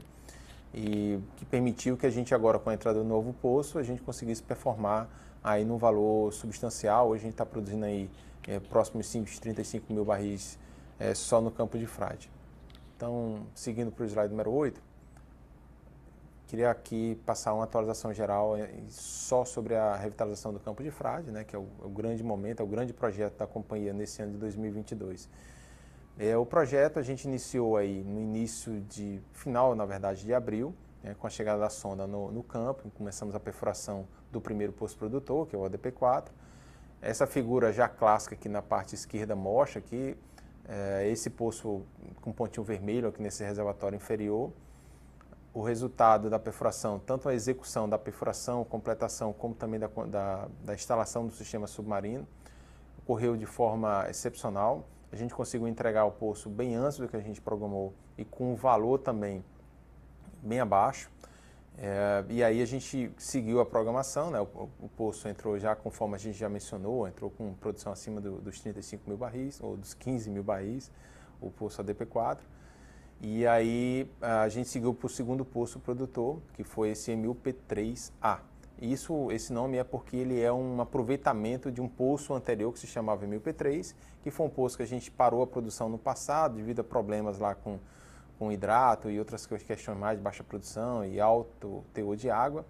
e 0.74 1.18
que 1.36 1.46
permitiu 1.46 1.96
que 1.96 2.04
a 2.04 2.10
gente 2.10 2.34
agora, 2.34 2.58
com 2.58 2.68
a 2.68 2.74
entrada 2.74 2.98
do 2.98 3.08
novo 3.08 3.32
poço, 3.32 3.78
a 3.78 3.82
gente 3.82 4.02
conseguisse 4.02 4.42
performar 4.42 5.08
aí 5.42 5.64
num 5.64 5.78
valor 5.78 6.32
substancial. 6.32 7.08
Hoje 7.08 7.22
a 7.22 7.24
gente 7.24 7.34
está 7.34 7.46
produzindo 7.46 7.84
aí 7.84 8.10
é, 8.46 8.60
próximo 8.60 9.02
de 9.02 9.40
35 9.40 9.92
mil 9.92 10.04
barris 10.04 10.58
é, 10.98 11.14
só 11.14 11.40
no 11.40 11.50
campo 11.50 11.78
de 11.78 11.86
frade. 11.86 12.30
Então, 12.96 13.46
seguindo 13.54 13.90
para 13.90 14.04
o 14.04 14.06
slide 14.06 14.30
número 14.30 14.52
8, 14.52 14.80
queria 16.46 16.70
aqui 16.70 17.18
passar 17.26 17.54
uma 17.54 17.64
atualização 17.64 18.12
geral 18.12 18.56
é, 18.56 18.68
só 18.88 19.44
sobre 19.44 19.74
a 19.74 19.96
revitalização 19.96 20.52
do 20.52 20.60
campo 20.60 20.82
de 20.82 20.90
frade, 20.90 21.30
né, 21.30 21.44
que 21.44 21.56
é 21.56 21.58
o, 21.58 21.66
é 21.82 21.86
o 21.86 21.88
grande 21.88 22.22
momento, 22.22 22.60
é 22.60 22.62
o 22.62 22.66
grande 22.66 22.92
projeto 22.92 23.38
da 23.38 23.46
companhia 23.46 23.92
nesse 23.92 24.22
ano 24.22 24.32
de 24.32 24.38
2022. 24.38 25.28
É, 26.18 26.36
o 26.36 26.44
projeto 26.44 26.98
a 26.98 27.02
gente 27.02 27.24
iniciou 27.24 27.76
aí 27.76 28.04
no 28.04 28.20
início 28.20 28.80
de, 28.82 29.20
final 29.32 29.74
na 29.74 29.86
verdade, 29.86 30.24
de 30.24 30.34
abril, 30.34 30.74
né, 31.02 31.16
com 31.18 31.26
a 31.26 31.30
chegada 31.30 31.58
da 31.58 31.70
sonda 31.70 32.06
no, 32.06 32.30
no, 32.30 32.42
campo, 32.42 32.90
começamos 32.90 33.34
a 33.34 33.40
perfuração 33.40 34.06
do 34.32 34.40
primeiro 34.40 34.72
posto 34.72 34.98
produtor, 34.98 35.46
que 35.46 35.54
é 35.54 35.58
o 35.58 35.62
ADP4. 35.62 36.28
Essa 37.00 37.26
figura 37.26 37.72
já 37.72 37.88
clássica 37.88 38.34
aqui 38.34 38.48
na 38.48 38.62
parte 38.62 38.94
esquerda 38.94 39.36
mostra 39.36 39.80
que 39.80 40.16
é, 40.68 41.08
esse 41.08 41.28
poço 41.30 41.82
com 42.20 42.32
pontinho 42.32 42.64
vermelho 42.64 43.08
aqui 43.08 43.20
nesse 43.20 43.44
reservatório 43.44 43.96
inferior, 43.96 44.52
o 45.52 45.60
resultado 45.62 46.30
da 46.30 46.38
perfuração, 46.38 46.98
tanto 46.98 47.28
a 47.28 47.34
execução 47.34 47.88
da 47.88 47.98
perfuração, 47.98 48.64
completação, 48.64 49.32
como 49.32 49.54
também 49.54 49.78
da, 49.78 49.88
da, 50.06 50.48
da 50.64 50.74
instalação 50.74 51.26
do 51.26 51.32
sistema 51.32 51.66
submarino, 51.66 52.26
ocorreu 53.04 53.36
de 53.36 53.44
forma 53.44 54.06
excepcional. 54.08 54.86
A 55.10 55.16
gente 55.16 55.34
conseguiu 55.34 55.68
entregar 55.68 56.06
o 56.06 56.12
poço 56.12 56.48
bem 56.48 56.74
antes 56.74 56.96
do 56.96 57.06
que 57.06 57.16
a 57.16 57.20
gente 57.20 57.40
programou 57.40 57.92
e 58.16 58.24
com 58.24 58.52
um 58.52 58.54
valor 58.54 58.98
também 58.98 59.44
bem 60.42 60.60
abaixo. 60.60 61.10
É, 61.78 62.24
e 62.28 62.44
aí 62.44 62.60
a 62.60 62.66
gente 62.66 63.10
seguiu 63.16 63.60
a 63.60 63.66
programação, 63.66 64.30
né? 64.30 64.40
o, 64.40 64.68
o, 64.80 64.88
poço 64.88 65.26
entrou 65.26 65.58
já 65.58 65.74
conforme 65.74 66.14
a 66.14 66.18
gente 66.18 66.38
já 66.38 66.48
mencionou, 66.48 67.08
entrou 67.08 67.30
com 67.30 67.54
produção 67.54 67.92
acima 67.92 68.20
do, 68.20 68.40
dos 68.40 68.60
35 68.60 69.08
mil 69.08 69.16
barris, 69.16 69.60
ou 69.60 69.76
dos 69.76 69.94
15 69.94 70.30
mil 70.30 70.42
barris, 70.42 70.90
o 71.40 71.50
poço 71.50 71.82
ADP4. 71.82 72.38
E 73.20 73.46
aí 73.46 74.10
a 74.20 74.48
gente 74.48 74.68
seguiu 74.68 74.92
para 74.92 75.06
o 75.06 75.08
segundo 75.08 75.44
poço 75.44 75.78
produtor, 75.78 76.40
que 76.54 76.64
foi 76.64 76.90
esse 76.90 77.12
MUP3A. 77.12 78.40
Isso, 78.80 79.30
esse 79.30 79.52
nome 79.52 79.76
é 79.76 79.84
porque 79.84 80.16
ele 80.16 80.40
é 80.40 80.52
um 80.52 80.80
aproveitamento 80.80 81.70
de 81.70 81.80
um 81.80 81.88
poço 81.88 82.34
anterior 82.34 82.72
que 82.72 82.80
se 82.80 82.86
chamava 82.88 83.24
MUP3, 83.24 83.94
que 84.24 84.30
foi 84.30 84.46
um 84.46 84.50
poço 84.50 84.76
que 84.76 84.82
a 84.82 84.86
gente 84.86 85.08
parou 85.08 85.40
a 85.40 85.46
produção 85.46 85.88
no 85.88 85.98
passado 85.98 86.56
devido 86.56 86.80
a 86.80 86.84
problemas 86.84 87.38
lá 87.38 87.54
com, 87.54 87.78
com 88.42 88.50
hidrato 88.50 89.08
e 89.08 89.20
outras 89.20 89.46
questões 89.46 89.96
mais 89.96 90.18
de 90.18 90.24
baixa 90.24 90.42
produção 90.42 91.04
e 91.04 91.20
alto 91.20 91.84
teor 91.94 92.16
de 92.16 92.28
água. 92.28 92.66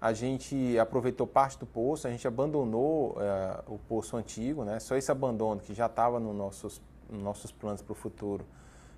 A 0.00 0.12
gente 0.12 0.76
aproveitou 0.76 1.24
parte 1.24 1.56
do 1.56 1.66
poço, 1.66 2.08
a 2.08 2.10
gente 2.10 2.26
abandonou 2.26 3.12
uh, 3.12 3.72
o 3.72 3.78
poço 3.78 4.16
antigo, 4.16 4.64
né? 4.64 4.80
só 4.80 4.96
esse 4.96 5.12
abandono 5.12 5.60
que 5.60 5.72
já 5.72 5.86
estava 5.86 6.18
nos 6.18 6.34
nossos, 6.34 6.82
nos 7.08 7.22
nossos 7.22 7.52
planos 7.52 7.80
para 7.80 7.92
o 7.92 7.94
futuro 7.94 8.44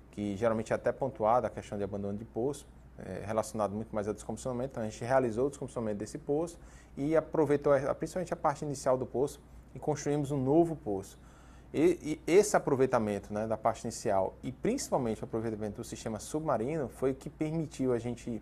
que 0.09 0.35
geralmente 0.35 0.73
é 0.73 0.75
até 0.75 0.91
pontuada 0.91 1.45
a 1.45 1.49
questão 1.51 1.77
de 1.77 1.83
abandono 1.83 2.17
de 2.17 2.25
poço, 2.25 2.65
é, 2.97 3.21
relacionado 3.23 3.75
muito 3.75 3.93
mais 3.93 4.07
ao 4.07 4.13
descomissionamento. 4.15 4.71
Então 4.71 4.81
a 4.81 4.89
gente 4.89 5.05
realizou 5.05 5.45
o 5.45 5.49
descomissionamento 5.51 5.99
desse 5.99 6.17
poço 6.17 6.57
e 6.97 7.15
aproveitou 7.15 7.71
principalmente 7.99 8.33
a 8.33 8.35
parte 8.35 8.65
inicial 8.65 8.97
do 8.97 9.05
poço 9.05 9.39
e 9.75 9.79
construímos 9.79 10.31
um 10.31 10.43
novo 10.43 10.75
poço. 10.75 11.19
E, 11.73 12.19
e 12.27 12.31
esse 12.31 12.55
aproveitamento 12.55 13.33
né, 13.33 13.45
da 13.45 13.57
parte 13.57 13.83
inicial 13.83 14.35
e 14.41 14.51
principalmente 14.51 15.21
o 15.21 15.25
aproveitamento 15.25 15.77
do 15.77 15.83
sistema 15.83 16.19
submarino 16.19 16.87
foi 16.87 17.11
o 17.11 17.15
que 17.15 17.29
permitiu 17.29 17.91
a 17.91 17.99
gente 17.99 18.41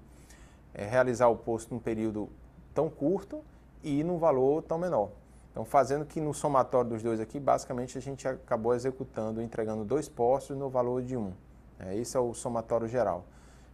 é, 0.74 0.86
realizar 0.86 1.27
o 1.27 1.36
poço 1.36 1.67
num 1.72 1.79
período 1.79 2.29
tão 2.74 2.89
curto 2.89 3.44
e 3.84 4.03
num 4.03 4.17
valor 4.17 4.62
tão 4.62 4.77
menor. 4.77 5.10
Então, 5.51 5.63
fazendo 5.63 6.05
que 6.05 6.20
no 6.20 6.34
somatório 6.34 6.89
dos 6.89 7.01
dois 7.01 7.20
aqui, 7.20 7.39
basicamente 7.39 7.98
a 7.98 8.01
gente 8.01 8.27
acabou 8.27 8.75
executando, 8.75 9.41
entregando 9.41 9.86
dois 9.86 10.10
postos 10.10 10.58
no 10.58 10.70
valor 10.70 11.01
de 11.01 11.15
um. 11.15 11.32
É, 11.79 11.96
esse 11.96 12.17
é 12.17 12.20
o 12.20 12.34
somatório 12.34 12.88
geral. 12.88 13.25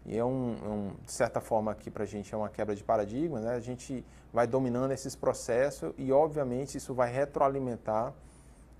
E 0.05 0.17
é 0.17 0.23
um, 0.23 0.55
é 0.63 0.67
um 0.67 0.91
de 1.03 1.11
certa 1.11 1.41
forma 1.41 1.71
aqui 1.71 1.89
para 1.89 2.03
a 2.03 2.07
gente 2.07 2.33
é 2.33 2.37
uma 2.37 2.49
quebra 2.49 2.75
de 2.75 2.83
paradigma, 2.83 3.39
né? 3.39 3.55
A 3.55 3.59
gente 3.59 4.05
vai 4.31 4.47
dominando 4.47 4.91
esses 4.91 5.15
processos 5.15 5.93
e 5.97 6.11
obviamente 6.11 6.77
isso 6.77 6.93
vai 6.93 7.11
retroalimentar 7.11 8.13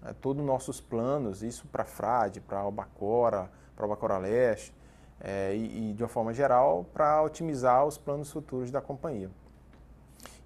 é, 0.06 0.14
todos 0.14 0.42
os 0.42 0.48
nossos 0.48 0.82
planos, 0.82 1.44
isso 1.44 1.68
para 1.68 1.86
Frade, 1.86 2.40
para 2.40 2.60
Albacora, 2.60 3.50
para 3.76 3.86
Albacora 3.86 4.18
Leste 4.18 4.74
é, 5.20 5.56
e, 5.56 5.92
e, 5.92 5.94
de 5.94 6.04
uma 6.04 6.10
forma 6.10 6.34
geral 6.34 6.86
para 6.94 7.22
otimizar 7.22 7.86
os 7.86 7.98
planos 7.98 8.32
futuros 8.32 8.72
da 8.72 8.82
companhia. 8.82 9.30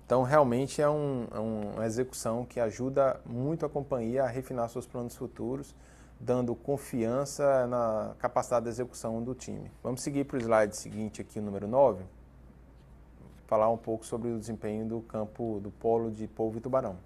Então 0.06 0.24
realmente 0.24 0.82
é, 0.82 0.90
um, 0.90 1.28
é 1.32 1.40
uma 1.40 1.86
execução 1.86 2.46
que 2.46 2.60
ajuda 2.60 3.20
muito 3.26 3.66
a 3.66 3.70
companhia 3.70 4.24
a 4.24 4.28
refinar 4.28 4.70
seus 4.70 4.86
planos 4.86 5.16
futuros 5.16 5.74
dando 6.20 6.56
confiança 6.56 7.68
na 7.68 8.16
capacidade 8.20 8.64
de 8.66 8.70
execução 8.70 9.22
do 9.22 9.34
time. 9.36 9.72
Vamos 9.84 10.02
seguir 10.02 10.26
para 10.26 10.38
o 10.38 10.40
slide 10.40 10.76
seguinte 10.76 11.22
aqui, 11.22 11.40
o 11.40 11.42
número 11.42 11.68
9, 11.68 12.04
falar 13.48 13.70
um 13.70 13.78
pouco 13.78 14.06
sobre 14.06 14.30
o 14.30 14.40
desempenho 14.40 14.88
do 14.88 15.02
campo 15.02 15.60
do 15.62 15.72
polo 15.72 16.10
de 16.10 16.28
polvo 16.28 16.58
e 16.58 16.62
tubarão. 16.62 16.98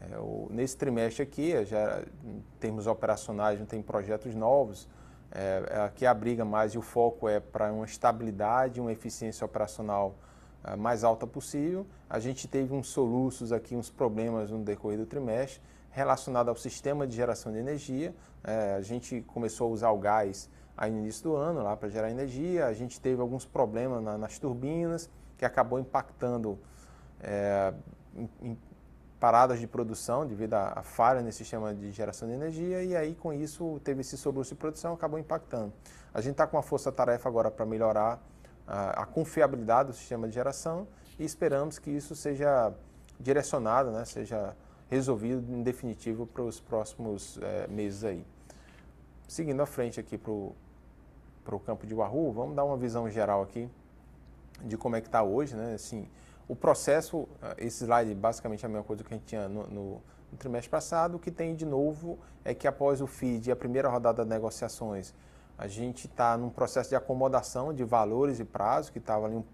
É, 0.00 0.18
o, 0.18 0.48
nesse 0.50 0.76
trimestre 0.76 1.22
aqui, 1.22 1.64
já 1.64 2.02
em 2.24 2.42
termos 2.58 2.86
operacionais, 2.86 3.58
não 3.58 3.66
tem 3.66 3.82
projetos 3.82 4.34
novos, 4.34 4.88
é, 5.32 5.62
é 5.70 5.80
aqui 5.80 6.06
a 6.06 6.14
briga 6.14 6.44
mais 6.44 6.72
e 6.72 6.78
o 6.78 6.82
foco 6.82 7.28
é 7.28 7.38
para 7.38 7.72
uma 7.72 7.84
estabilidade, 7.84 8.80
uma 8.80 8.92
eficiência 8.92 9.44
operacional 9.44 10.16
é, 10.64 10.74
mais 10.74 11.04
alta 11.04 11.26
possível. 11.26 11.86
A 12.08 12.18
gente 12.18 12.48
teve 12.48 12.74
uns 12.74 12.88
soluços 12.88 13.52
aqui, 13.52 13.76
uns 13.76 13.90
problemas 13.90 14.50
no 14.50 14.58
decorrer 14.58 14.98
do 14.98 15.06
trimestre, 15.06 15.60
relacionado 15.90 16.48
ao 16.48 16.56
sistema 16.56 17.06
de 17.06 17.14
geração 17.14 17.52
de 17.52 17.58
energia. 17.58 18.14
É, 18.42 18.74
a 18.74 18.80
gente 18.80 19.20
começou 19.22 19.68
a 19.68 19.70
usar 19.70 19.90
o 19.90 19.98
gás 19.98 20.50
aí 20.76 20.90
no 20.90 20.98
início 20.98 21.24
do 21.24 21.36
ano 21.36 21.62
lá 21.62 21.76
para 21.76 21.88
gerar 21.88 22.10
energia. 22.10 22.66
A 22.66 22.72
gente 22.72 23.00
teve 23.00 23.20
alguns 23.20 23.44
problemas 23.44 24.02
na, 24.02 24.16
nas 24.16 24.38
turbinas 24.38 25.10
que 25.36 25.44
acabou 25.44 25.78
impactando 25.78 26.58
é, 27.20 27.72
paradas 29.20 29.60
de 29.60 29.66
produção 29.66 30.26
devido 30.26 30.54
à, 30.54 30.82
falha 30.82 31.20
nesse 31.20 31.38
sistema 31.38 31.74
de 31.74 31.92
geração 31.92 32.26
de 32.26 32.34
energia 32.34 32.82
e 32.82 32.96
aí 32.96 33.14
com 33.14 33.32
isso 33.32 33.78
teve 33.84 34.00
esse 34.00 34.16
soluço 34.16 34.54
de 34.54 34.58
produção 34.58 34.94
acabou 34.94 35.18
impactando. 35.18 35.72
A 36.12 36.22
gente 36.22 36.32
está 36.32 36.46
com 36.46 36.56
uma 36.56 36.62
força-tarefa 36.62 37.28
agora 37.28 37.50
para 37.50 37.66
melhorar 37.66 38.18
a, 38.66 39.02
a 39.02 39.06
confiabilidade 39.06 39.90
do 39.90 39.94
sistema 39.94 40.26
de 40.26 40.34
geração 40.34 40.88
e 41.18 41.24
esperamos 41.24 41.78
que 41.78 41.90
isso 41.90 42.16
seja 42.16 42.72
direcionado, 43.20 43.90
né, 43.90 44.06
seja 44.06 44.56
resolvido 44.88 45.52
em 45.52 45.62
definitivo 45.62 46.26
para 46.26 46.42
os 46.42 46.58
próximos 46.58 47.38
é, 47.42 47.68
meses 47.68 48.02
aí. 48.02 48.24
Seguindo 49.28 49.60
à 49.60 49.66
frente 49.66 50.00
aqui 50.00 50.18
para 50.18 50.32
o 50.32 51.60
campo 51.60 51.86
de 51.86 51.94
Wahoo, 51.94 52.32
vamos 52.32 52.56
dar 52.56 52.64
uma 52.64 52.76
visão 52.76 53.08
geral 53.08 53.42
aqui 53.42 53.68
de 54.64 54.76
como 54.76 54.96
é 54.96 55.00
que 55.00 55.08
está 55.08 55.22
hoje, 55.22 55.54
né? 55.54 55.74
Assim, 55.74 56.08
o 56.50 56.56
processo, 56.56 57.28
eh, 57.40 57.66
esse 57.66 57.84
slide 57.84 58.12
basicamente 58.12 58.64
é 58.64 58.66
a 58.66 58.68
mesma 58.68 58.84
coisa 58.84 59.04
que 59.04 59.14
a 59.14 59.16
gente 59.16 59.26
tinha 59.26 59.48
no, 59.48 59.68
no, 59.68 60.02
no 60.32 60.38
trimestre 60.38 60.68
passado, 60.68 61.14
o 61.14 61.18
que 61.18 61.30
tem 61.30 61.54
de 61.54 61.64
novo 61.64 62.18
é 62.44 62.52
que 62.52 62.66
após 62.66 63.00
o 63.00 63.06
FID 63.06 63.46
e 63.46 63.52
a 63.52 63.56
primeira 63.56 63.88
rodada 63.88 64.24
de 64.24 64.28
negociações, 64.28 65.14
a 65.56 65.68
gente 65.68 66.08
está 66.08 66.36
num 66.36 66.50
processo 66.50 66.88
de 66.88 66.96
acomodação 66.96 67.72
de 67.72 67.84
valores 67.84 68.40
e 68.40 68.44
prazos, 68.44 68.90
que 68.90 68.98
estava 68.98 69.26
ali 69.26 69.36
um 69.36 69.44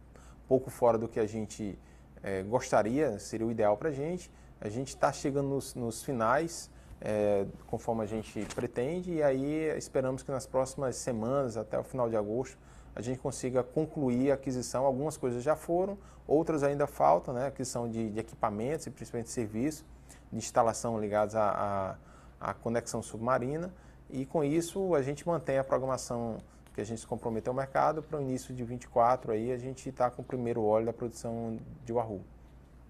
pouco 0.49 0.71
fora 0.71 0.97
do 0.97 1.07
que 1.07 1.21
a 1.21 1.27
gente 1.27 1.79
é, 2.23 2.43
gostaria, 2.43 3.19
seria 3.19 3.47
o 3.47 3.51
ideal 3.51 3.77
para 3.77 3.91
a 3.91 3.93
gente. 3.93 4.31
A 4.59 4.71
gente 4.71 4.89
está 4.89 5.13
chegando 5.13 5.51
nos, 5.51 5.75
nos 5.75 6.03
finais, 6.03 6.71
é, 6.99 7.45
conforme 7.67 8.05
a 8.05 8.07
gente 8.07 8.47
pretende, 8.55 9.13
e 9.13 9.23
aí 9.23 9.77
esperamos 9.77 10.23
que 10.23 10.31
nas 10.31 10.47
próximas 10.47 10.97
semanas, 10.97 11.59
até 11.59 11.79
o 11.79 11.85
final 11.85 12.09
de 12.09 12.17
agosto, 12.17 12.57
a 12.97 13.03
gente 13.03 13.21
consiga 13.21 13.63
concluir 13.63 14.31
a 14.31 14.35
aquisição. 14.35 14.87
Algumas 14.87 15.19
coisas 15.19 15.43
já 15.43 15.55
foram, 15.55 15.99
outras 16.27 16.63
ainda 16.63 16.87
faltam, 16.87 17.35
né? 17.35 17.47
aquisição 17.47 17.89
de, 17.89 18.11
de 18.11 18.19
equipamentos 18.19 18.87
e 18.87 18.91
principalmente 18.91 19.29
serviços 19.29 19.85
de 20.33 20.39
instalação 20.39 20.99
ligados 20.99 21.37
à, 21.37 21.99
à, 22.41 22.51
à 22.51 22.55
conexão 22.55 23.03
submarina. 23.03 23.71
E 24.09 24.25
com 24.25 24.43
isso 24.43 24.95
a 24.95 25.03
gente 25.03 25.29
mantém 25.29 25.59
a 25.59 25.65
programação 25.65 26.39
que 26.75 26.81
a 26.81 26.85
gente 26.85 27.03
se 27.03 27.07
comprometeu 27.07 27.51
ao 27.51 27.57
mercado 27.57 28.03
para 28.03 28.19
o 28.19 28.23
início 28.23 28.55
de 28.55 28.65
24 28.65 29.33
aí 29.33 29.53
a 29.53 29.59
gente 29.59 29.89
está 29.89 30.11
com 30.11 30.23
o 30.23 30.25
primeiro 30.25 30.63
óleo 30.63 30.87
da 30.87 30.93
produção 30.93 31.59
de 31.85 31.93
Wahoo. 31.93 32.23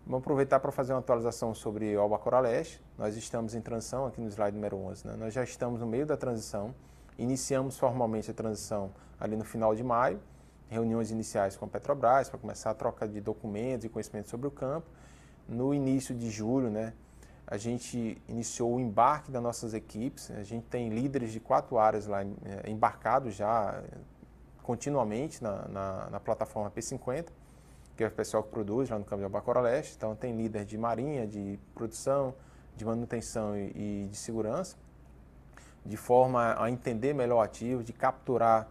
Vamos 0.07 0.21
aproveitar 0.23 0.61
para 0.61 0.71
fazer 0.71 0.93
uma 0.93 1.01
atualização 1.01 1.53
sobre 1.53 1.97
o 1.97 2.01
Albacora 2.01 2.39
Leste. 2.39 2.81
Nós 2.97 3.17
estamos 3.17 3.57
em 3.57 3.61
transição 3.61 4.07
aqui 4.07 4.21
no 4.21 4.29
slide 4.29 4.55
número 4.55 4.77
11. 4.77 5.05
Né? 5.05 5.17
Nós 5.19 5.35
já 5.35 5.43
estamos 5.43 5.81
no 5.81 5.87
meio 5.87 6.07
da 6.07 6.17
transição. 6.17 6.73
Iniciamos 7.19 7.77
formalmente 7.77 8.31
a 8.31 8.35
transição 8.35 8.93
ali 9.19 9.37
no 9.37 9.45
final 9.45 9.75
de 9.75 9.83
maio. 9.83 10.21
Reuniões 10.69 11.11
iniciais 11.11 11.57
com 11.57 11.65
a 11.65 11.69
Petrobras 11.69 12.29
para 12.29 12.39
começar 12.39 12.71
a 12.71 12.75
troca 12.75 13.07
de 13.07 13.21
documentos 13.21 13.85
e 13.85 13.89
conhecimentos 13.89 14.31
sobre 14.31 14.47
o 14.47 14.51
campo. 14.51 14.87
No 15.49 15.73
início 15.73 16.15
de 16.15 16.29
julho, 16.29 16.71
né, 16.71 16.93
a 17.47 17.57
gente 17.57 18.21
iniciou 18.29 18.75
o 18.75 18.81
embarque 18.81 19.31
das 19.31 19.43
nossas 19.43 19.75
equipes. 19.75 20.31
A 20.33 20.43
gente 20.43 20.65
tem 20.65 20.89
líderes 20.89 21.33
de 21.33 21.39
quatro 21.39 21.79
áreas 21.79 22.07
lá 22.07 22.23
eh, 22.23 22.69
embarcados 22.69 23.35
já 23.35 23.81
eh, 23.85 23.99
continuamente 24.63 25.43
na, 25.43 25.69
na, 25.69 26.11
na 26.11 26.21
plataforma 26.21 26.71
P50 26.71 27.27
que 27.97 28.05
é 28.05 28.09
o 28.09 28.11
pessoal 28.11 28.43
que 28.43 28.51
produz 28.51 28.91
lá 28.91 28.99
no 28.99 29.05
campo 29.05 29.19
de 29.19 29.25
Albacora 29.25 29.61
Leste. 29.61 29.95
Então 29.97 30.15
tem 30.15 30.37
líder 30.37 30.65
de 30.65 30.77
marinha, 30.77 31.27
de 31.27 31.59
produção, 31.75 32.35
de 32.77 32.85
manutenção 32.85 33.57
e, 33.57 34.05
e 34.05 34.09
de 34.11 34.17
segurança, 34.17 34.77
de 35.85 35.97
forma 35.97 36.55
a 36.63 36.71
entender 36.71 37.15
melhor 37.15 37.39
o 37.39 37.41
ativo, 37.41 37.83
de 37.83 37.93
capturar 37.93 38.69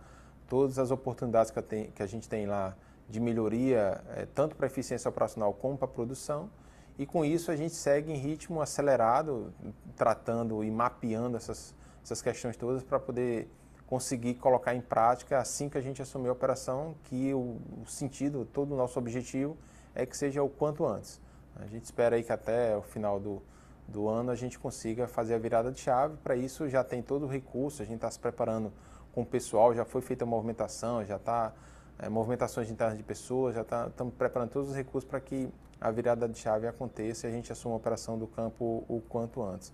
todas 0.55 0.79
as 0.79 0.89
oportunidades 0.89 1.51
que 1.51 1.59
a, 1.59 1.61
tem, 1.61 1.91
que 1.91 2.01
a 2.01 2.05
gente 2.05 2.29
tem 2.29 2.45
lá 2.45 2.73
de 3.09 3.19
melhoria, 3.19 4.01
é, 4.15 4.25
tanto 4.33 4.55
para 4.55 4.67
eficiência 4.67 5.09
operacional 5.09 5.53
como 5.53 5.77
para 5.77 5.85
produção. 5.85 6.49
E 6.97 7.05
com 7.05 7.25
isso 7.25 7.51
a 7.51 7.57
gente 7.57 7.75
segue 7.75 8.09
em 8.13 8.15
ritmo 8.15 8.61
acelerado, 8.61 9.53
tratando 9.97 10.63
e 10.63 10.71
mapeando 10.71 11.35
essas, 11.35 11.75
essas 12.01 12.21
questões 12.21 12.55
todas 12.55 12.83
para 12.83 12.97
poder 12.97 13.49
conseguir 13.85 14.35
colocar 14.35 14.73
em 14.73 14.79
prática 14.79 15.39
assim 15.39 15.67
que 15.67 15.77
a 15.77 15.81
gente 15.81 16.01
assumir 16.01 16.29
a 16.29 16.31
operação, 16.31 16.95
que 17.03 17.33
o, 17.33 17.57
o 17.83 17.85
sentido, 17.85 18.45
todo 18.45 18.73
o 18.73 18.77
nosso 18.77 18.97
objetivo 18.97 19.57
é 19.93 20.05
que 20.05 20.15
seja 20.15 20.41
o 20.41 20.47
quanto 20.47 20.85
antes. 20.85 21.19
A 21.57 21.67
gente 21.67 21.83
espera 21.83 22.15
aí 22.15 22.23
que 22.23 22.31
até 22.31 22.77
o 22.77 22.81
final 22.81 23.19
do, 23.19 23.43
do 23.89 24.07
ano 24.07 24.31
a 24.31 24.35
gente 24.35 24.57
consiga 24.57 25.05
fazer 25.05 25.33
a 25.33 25.37
virada 25.37 25.69
de 25.69 25.81
chave. 25.81 26.15
Para 26.23 26.37
isso 26.37 26.69
já 26.69 26.81
tem 26.81 27.01
todo 27.01 27.25
o 27.25 27.27
recurso, 27.27 27.81
a 27.81 27.85
gente 27.85 27.95
está 27.95 28.09
se 28.09 28.19
preparando 28.19 28.71
com 29.15 29.21
o 29.21 29.25
pessoal, 29.25 29.73
já 29.73 29.85
foi 29.85 30.01
feita 30.01 30.25
a 30.25 30.27
movimentação, 30.27 31.03
já 31.05 31.15
está 31.15 31.53
é, 31.97 32.09
movimentações 32.09 32.69
internas 32.69 32.97
de 32.97 33.03
pessoas, 33.03 33.55
já 33.55 33.61
estamos 33.61 33.93
tá, 33.95 34.05
preparando 34.17 34.49
todos 34.49 34.69
os 34.69 34.75
recursos 34.75 35.09
para 35.09 35.21
que 35.21 35.49
a 35.79 35.89
virada 35.89 36.27
de 36.27 36.37
chave 36.37 36.67
aconteça 36.67 37.25
e 37.25 37.29
a 37.29 37.33
gente 37.33 37.49
assuma 37.51 37.75
a 37.75 37.77
operação 37.77 38.19
do 38.19 38.27
campo 38.27 38.83
o 38.89 39.01
quanto 39.07 39.41
antes. 39.41 39.71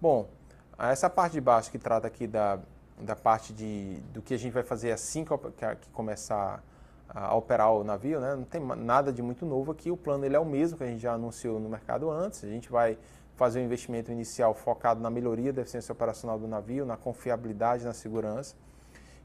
Bom, 0.00 0.28
essa 0.78 1.10
parte 1.10 1.32
de 1.32 1.40
baixo 1.40 1.72
que 1.72 1.78
trata 1.78 2.06
aqui 2.06 2.28
da, 2.28 2.60
da 3.00 3.16
parte 3.16 3.52
de, 3.52 3.98
do 4.12 4.22
que 4.22 4.32
a 4.32 4.38
gente 4.38 4.52
vai 4.52 4.62
fazer 4.62 4.92
assim 4.92 5.24
que, 5.24 5.36
que 5.80 5.88
começar 5.90 6.62
a 7.08 7.34
operar 7.34 7.72
o 7.72 7.82
navio, 7.82 8.20
né? 8.20 8.36
não 8.36 8.44
tem 8.44 8.60
nada 8.60 9.12
de 9.12 9.22
muito 9.22 9.44
novo 9.44 9.72
aqui, 9.72 9.90
o 9.90 9.96
plano 9.96 10.24
ele 10.24 10.36
é 10.36 10.38
o 10.38 10.44
mesmo 10.44 10.76
que 10.76 10.84
a 10.84 10.86
gente 10.86 11.00
já 11.00 11.14
anunciou 11.14 11.58
no 11.58 11.68
mercado 11.68 12.10
antes, 12.10 12.44
a 12.44 12.48
gente 12.48 12.70
vai 12.70 12.98
fazer 13.34 13.60
um 13.60 13.64
investimento 13.64 14.12
inicial 14.12 14.52
focado 14.52 15.00
na 15.00 15.08
melhoria 15.08 15.52
da 15.52 15.62
eficiência 15.62 15.90
operacional 15.90 16.38
do 16.38 16.46
navio, 16.46 16.84
na 16.84 16.96
confiabilidade, 16.96 17.84
na 17.84 17.94
segurança, 17.94 18.54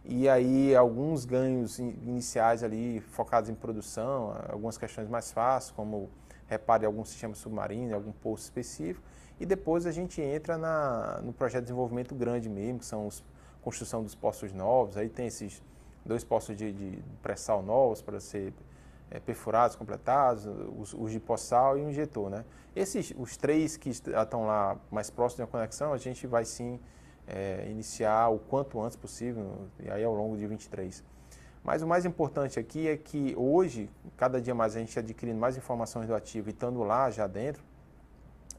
e 0.05 0.27
aí 0.27 0.75
alguns 0.75 1.23
ganhos 1.23 1.79
iniciais 1.79 2.63
ali 2.63 2.99
focados 2.99 3.49
em 3.49 3.55
produção, 3.55 4.35
algumas 4.49 4.77
questões 4.77 5.07
mais 5.07 5.31
fáceis, 5.31 5.71
como 5.71 6.09
reparo 6.47 6.81
de 6.81 6.85
algum 6.85 7.05
sistema 7.05 7.33
submarino, 7.33 7.95
algum 7.95 8.11
poço 8.11 8.43
específico, 8.43 9.05
e 9.39 9.45
depois 9.45 9.85
a 9.85 9.91
gente 9.91 10.21
entra 10.21 10.57
na, 10.57 11.21
no 11.23 11.31
projeto 11.31 11.61
de 11.61 11.67
desenvolvimento 11.67 12.13
grande 12.13 12.49
mesmo, 12.49 12.79
que 12.79 12.85
são 12.85 13.07
a 13.07 13.63
construção 13.63 14.03
dos 14.03 14.13
poços 14.13 14.51
novos, 14.51 14.97
aí 14.97 15.09
tem 15.09 15.27
esses 15.27 15.61
dois 16.05 16.23
poços 16.23 16.55
de, 16.55 16.71
de 16.73 17.03
pré-sal 17.21 17.63
novos 17.63 18.01
para 18.01 18.19
ser 18.19 18.53
é, 19.09 19.19
perfurados, 19.19 19.75
completados, 19.75 20.45
os, 20.77 20.93
os 20.93 21.11
de 21.11 21.19
pós-sal 21.19 21.77
e 21.77 21.81
um 21.81 21.89
injetor, 21.89 22.29
né? 22.29 22.43
Esses, 22.75 23.13
os 23.17 23.37
três 23.37 23.77
que 23.77 23.89
estão 23.89 24.47
lá 24.47 24.77
mais 24.91 25.09
próximos 25.09 25.47
da 25.47 25.47
conexão, 25.47 25.93
a 25.93 25.97
gente 25.97 26.25
vai 26.25 26.43
sim 26.43 26.79
é, 27.33 27.67
iniciar 27.67 28.29
o 28.29 28.37
quanto 28.37 28.79
antes 28.79 28.95
possível, 28.95 29.67
e 29.79 29.89
aí 29.89 30.03
ao 30.03 30.13
longo 30.13 30.37
de 30.37 30.45
23. 30.45 31.03
Mas 31.63 31.81
o 31.81 31.87
mais 31.87 32.05
importante 32.05 32.59
aqui 32.59 32.87
é 32.87 32.95
que 32.95 33.33
hoje, 33.35 33.89
cada 34.15 34.39
dia 34.39 34.53
mais 34.53 34.75
a 34.75 34.79
gente 34.79 34.99
adquirindo 34.99 35.39
mais 35.39 35.57
informações 35.57 36.07
do 36.07 36.13
ativo 36.13 36.49
e 36.49 36.51
estando 36.51 36.83
lá 36.83 37.09
já 37.09 37.25
dentro, 37.25 37.63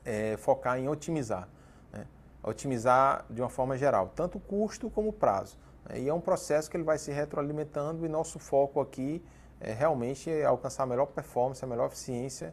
é, 0.05 0.37
focar 0.39 0.79
em 0.79 0.89
otimizar. 0.89 1.49
Né? 1.93 2.05
Otimizar 2.43 3.25
de 3.31 3.41
uma 3.41 3.49
forma 3.49 3.77
geral, 3.77 4.11
tanto 4.15 4.39
o 4.39 4.41
custo 4.41 4.91
como 4.91 5.11
o 5.11 5.13
prazo. 5.13 5.57
Né? 5.89 6.01
E 6.01 6.09
é 6.09 6.15
um 6.15 6.21
processo 6.21 6.69
que 6.69 6.77
ele 6.77 6.85
vai 6.85 6.99
se 6.99 7.13
retroalimentando 7.13 8.05
e 8.05 8.09
nosso 8.09 8.41
foco 8.41 8.81
aqui 8.81 9.23
é 9.61 9.73
realmente 9.73 10.31
alcançar 10.43 10.83
a 10.83 10.87
melhor 10.87 11.07
performance, 11.07 11.65
a 11.65 11.69
melhor 11.69 11.87
eficiência 11.87 12.53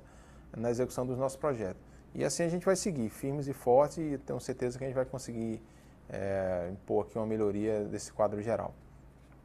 na 0.56 0.70
execução 0.70 1.04
dos 1.04 1.18
nossos 1.18 1.38
projetos. 1.38 1.82
E 2.14 2.24
assim 2.24 2.44
a 2.44 2.50
gente 2.50 2.66
vai 2.66 2.76
seguir, 2.76 3.10
firmes 3.10 3.48
e 3.48 3.54
fortes, 3.54 3.98
e 3.98 4.18
tenho 4.20 4.40
certeza 4.40 4.78
que 4.78 4.84
a 4.84 4.88
gente 4.88 4.96
vai 4.96 5.06
conseguir 5.06 5.62
é, 6.12 6.70
impor 6.72 7.06
aqui 7.06 7.18
uma 7.18 7.26
melhoria 7.26 7.86
desse 7.86 8.12
quadro 8.12 8.42
geral. 8.42 8.74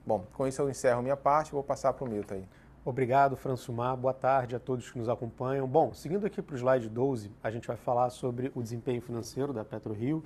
Bom, 0.04 0.24
com 0.34 0.46
isso 0.46 0.60
eu 0.60 0.68
encerro 0.68 1.02
minha 1.02 1.16
parte, 1.16 1.52
vou 1.52 1.62
passar 1.62 1.92
para 1.92 2.04
o 2.04 2.08
Milton 2.08 2.34
aí. 2.34 2.48
Obrigado, 2.84 3.36
Fransumar. 3.36 3.96
Boa 3.96 4.14
tarde 4.14 4.54
a 4.54 4.60
todos 4.60 4.90
que 4.90 4.98
nos 4.98 5.08
acompanham. 5.08 5.66
Bom, 5.66 5.92
seguindo 5.92 6.24
aqui 6.24 6.40
para 6.40 6.54
o 6.54 6.56
slide 6.56 6.88
12, 6.88 7.32
a 7.42 7.50
gente 7.50 7.66
vai 7.66 7.76
falar 7.76 8.10
sobre 8.10 8.52
o 8.54 8.62
desempenho 8.62 9.02
financeiro 9.02 9.52
da 9.52 9.64
PetroRio 9.64 10.22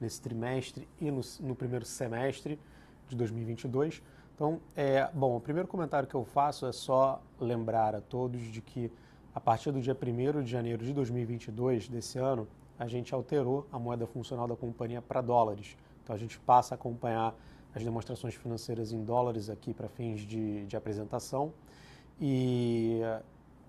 nesse 0.00 0.20
trimestre 0.20 0.88
e 1.00 1.10
no, 1.10 1.20
no 1.40 1.56
primeiro 1.56 1.84
semestre 1.84 2.58
de 3.08 3.16
2022. 3.16 4.00
Então, 4.34 4.60
é, 4.76 5.08
bom, 5.12 5.36
o 5.36 5.40
primeiro 5.40 5.68
comentário 5.68 6.08
que 6.08 6.14
eu 6.14 6.24
faço 6.24 6.66
é 6.66 6.72
só 6.72 7.20
lembrar 7.40 7.94
a 7.94 8.00
todos 8.00 8.40
de 8.42 8.60
que 8.60 8.92
a 9.34 9.40
partir 9.40 9.72
do 9.72 9.80
dia 9.80 9.96
1 10.00 10.42
de 10.42 10.50
janeiro 10.50 10.84
de 10.84 10.92
2022, 10.92 11.88
desse 11.88 12.18
ano, 12.18 12.46
a 12.78 12.86
gente 12.86 13.12
alterou 13.12 13.66
a 13.72 13.78
moeda 13.78 14.06
funcional 14.06 14.46
da 14.46 14.54
companhia 14.54 15.02
para 15.02 15.20
dólares. 15.20 15.76
Então, 16.04 16.14
a 16.14 16.18
gente 16.18 16.38
passa 16.38 16.74
a 16.74 16.76
acompanhar 16.76 17.34
as 17.74 17.82
demonstrações 17.82 18.34
financeiras 18.34 18.92
em 18.92 19.02
dólares 19.02 19.48
aqui 19.50 19.74
para 19.74 19.88
fins 19.88 20.20
de, 20.20 20.66
de 20.66 20.76
apresentação 20.76 21.52
e 22.20 23.00
uh, 23.02 23.24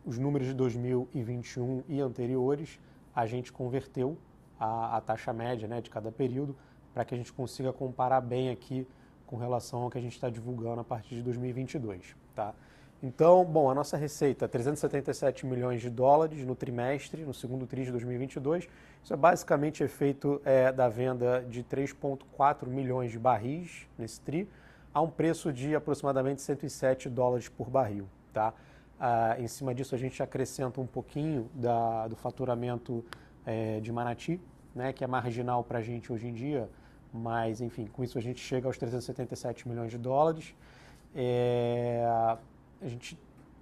os 0.06 0.20
números 0.20 0.48
de 0.48 0.54
2021 0.54 1.84
e 1.88 2.00
anteriores 2.00 2.80
a 3.16 3.26
gente 3.26 3.52
converteu 3.52 4.18
a, 4.60 4.98
a 4.98 5.02
taxa 5.02 5.34
média 5.34 5.68
né, 5.68 5.82
de 5.82 5.90
cada 5.90 6.12
período 6.12 6.56
para 6.94 7.04
que 7.04 7.16
a 7.16 7.18
gente 7.18 7.34
consiga 7.34 7.74
comparar 7.74 8.22
bem 8.22 8.50
aqui 8.50 8.88
com 9.26 9.38
relação 9.38 9.82
ao 9.82 9.90
que 9.90 9.98
a 9.98 10.02
gente 10.02 10.14
está 10.14 10.30
divulgando 10.30 10.82
a 10.82 10.84
partir 10.84 11.16
de 11.16 11.24
2022. 11.24 12.16
Tá? 12.36 12.54
Então, 13.08 13.46
bom, 13.46 13.70
a 13.70 13.76
nossa 13.76 13.96
receita 13.98 14.46
é 14.46 14.48
377 14.48 15.46
milhões 15.46 15.80
de 15.80 15.92
dólares 15.92 16.44
no 16.44 16.56
trimestre, 16.56 17.24
no 17.24 17.36
segundo 17.36 17.68
trimestre 17.68 17.86
de 17.86 17.92
2022. 17.92 18.68
Isso 19.04 19.14
é 19.14 19.16
basicamente 19.16 19.84
efeito 19.84 20.42
é, 20.44 20.72
da 20.72 20.90
venda 20.90 21.46
de 21.48 21.64
3,4 21.64 22.68
milhões 22.68 23.12
de 23.12 23.20
barris 23.20 23.88
nesse 23.96 24.20
tri, 24.22 24.50
a 24.92 25.04
um 25.04 25.08
preço 25.08 25.54
de 25.54 25.76
aproximadamente 25.76 26.42
107 26.42 27.08
dólares 27.08 27.48
por 27.48 27.70
barril. 27.70 28.08
Tá? 28.34 28.56
Ah, 29.00 29.36
em 29.38 29.48
cima 29.48 29.76
disso, 29.76 29.94
a 29.94 30.00
gente 30.00 30.24
acrescenta 30.24 30.82
um 30.82 30.88
pouquinho 30.88 31.48
da, 31.54 32.08
do 32.08 32.16
faturamento 32.16 33.06
é, 33.46 33.80
de 33.82 33.92
Manati, 33.92 34.42
né, 34.74 34.92
que 34.92 35.04
é 35.04 35.08
marginal 35.08 35.64
para 35.64 35.78
a 35.78 35.82
gente 35.84 36.12
hoje 36.12 36.26
em 36.26 36.34
dia, 36.34 36.68
mas 37.14 37.62
enfim, 37.62 37.86
com 37.86 38.04
isso 38.04 38.18
a 38.18 38.22
gente 38.22 38.40
chega 38.40 38.68
aos 38.68 38.80
377 38.80 39.68
milhões 39.68 39.92
de 39.92 40.00
dólares. 40.00 40.56
É, 41.14 42.04
a 42.82 42.88
gente 42.88 43.18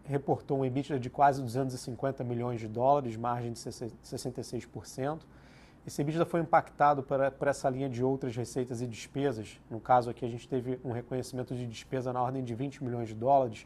reportou 0.05 0.59
um 0.59 0.65
EBITDA 0.65 0.99
de 0.99 1.09
quase 1.09 1.41
250 1.41 2.23
milhões 2.23 2.59
de 2.59 2.67
dólares, 2.67 3.15
margem 3.15 3.53
de 3.53 3.59
66%. 3.59 5.21
Esse 5.85 6.01
EBITDA 6.01 6.25
foi 6.25 6.39
impactado 6.39 7.03
por, 7.03 7.19
por 7.31 7.47
essa 7.47 7.69
linha 7.69 7.89
de 7.89 8.03
outras 8.03 8.35
receitas 8.35 8.81
e 8.81 8.87
despesas. 8.87 9.59
No 9.69 9.79
caso 9.79 10.09
aqui, 10.09 10.25
a 10.25 10.29
gente 10.29 10.47
teve 10.47 10.79
um 10.83 10.91
reconhecimento 10.91 11.55
de 11.55 11.65
despesa 11.67 12.13
na 12.13 12.21
ordem 12.21 12.43
de 12.43 12.55
20 12.55 12.83
milhões 12.83 13.09
de 13.09 13.15
dólares, 13.15 13.65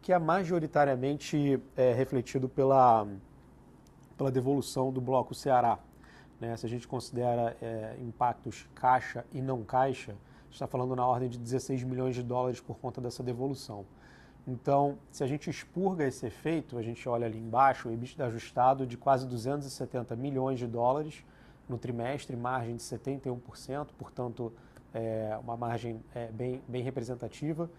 que 0.00 0.12
é 0.12 0.18
majoritariamente 0.18 1.60
é, 1.76 1.92
refletido 1.92 2.48
pela, 2.48 3.06
pela 4.16 4.30
devolução 4.30 4.90
do 4.90 5.00
Bloco 5.00 5.34
Ceará. 5.34 5.78
Né? 6.40 6.56
Se 6.56 6.64
a 6.64 6.68
gente 6.68 6.88
considera 6.88 7.54
é, 7.60 7.96
impactos 8.00 8.66
caixa 8.74 9.24
e 9.30 9.42
não 9.42 9.62
caixa, 9.62 10.16
está 10.50 10.66
falando 10.66 10.96
na 10.96 11.06
ordem 11.06 11.28
de 11.28 11.38
16 11.38 11.82
milhões 11.84 12.14
de 12.14 12.22
dólares 12.22 12.60
por 12.60 12.78
conta 12.78 13.00
dessa 13.00 13.22
devolução. 13.22 13.84
Então, 14.46 14.98
se 15.10 15.22
a 15.22 15.26
gente 15.26 15.48
expurga 15.48 16.04
esse 16.04 16.26
efeito, 16.26 16.78
a 16.78 16.82
gente 16.82 17.08
olha 17.08 17.26
ali 17.26 17.38
embaixo, 17.38 17.88
o 17.88 17.92
EBITDA 17.92 18.26
ajustado 18.26 18.86
de 18.86 18.96
quase 18.96 19.26
270 19.26 20.16
milhões 20.16 20.58
de 20.58 20.66
dólares 20.66 21.24
no 21.68 21.78
trimestre, 21.78 22.36
margem 22.36 22.74
de 22.76 22.82
71%, 22.82 23.88
portanto, 23.96 24.52
é 24.92 25.38
uma 25.40 25.56
margem 25.56 26.02
é, 26.14 26.26
bem, 26.28 26.60
bem 26.66 26.82
representativa. 26.82 27.70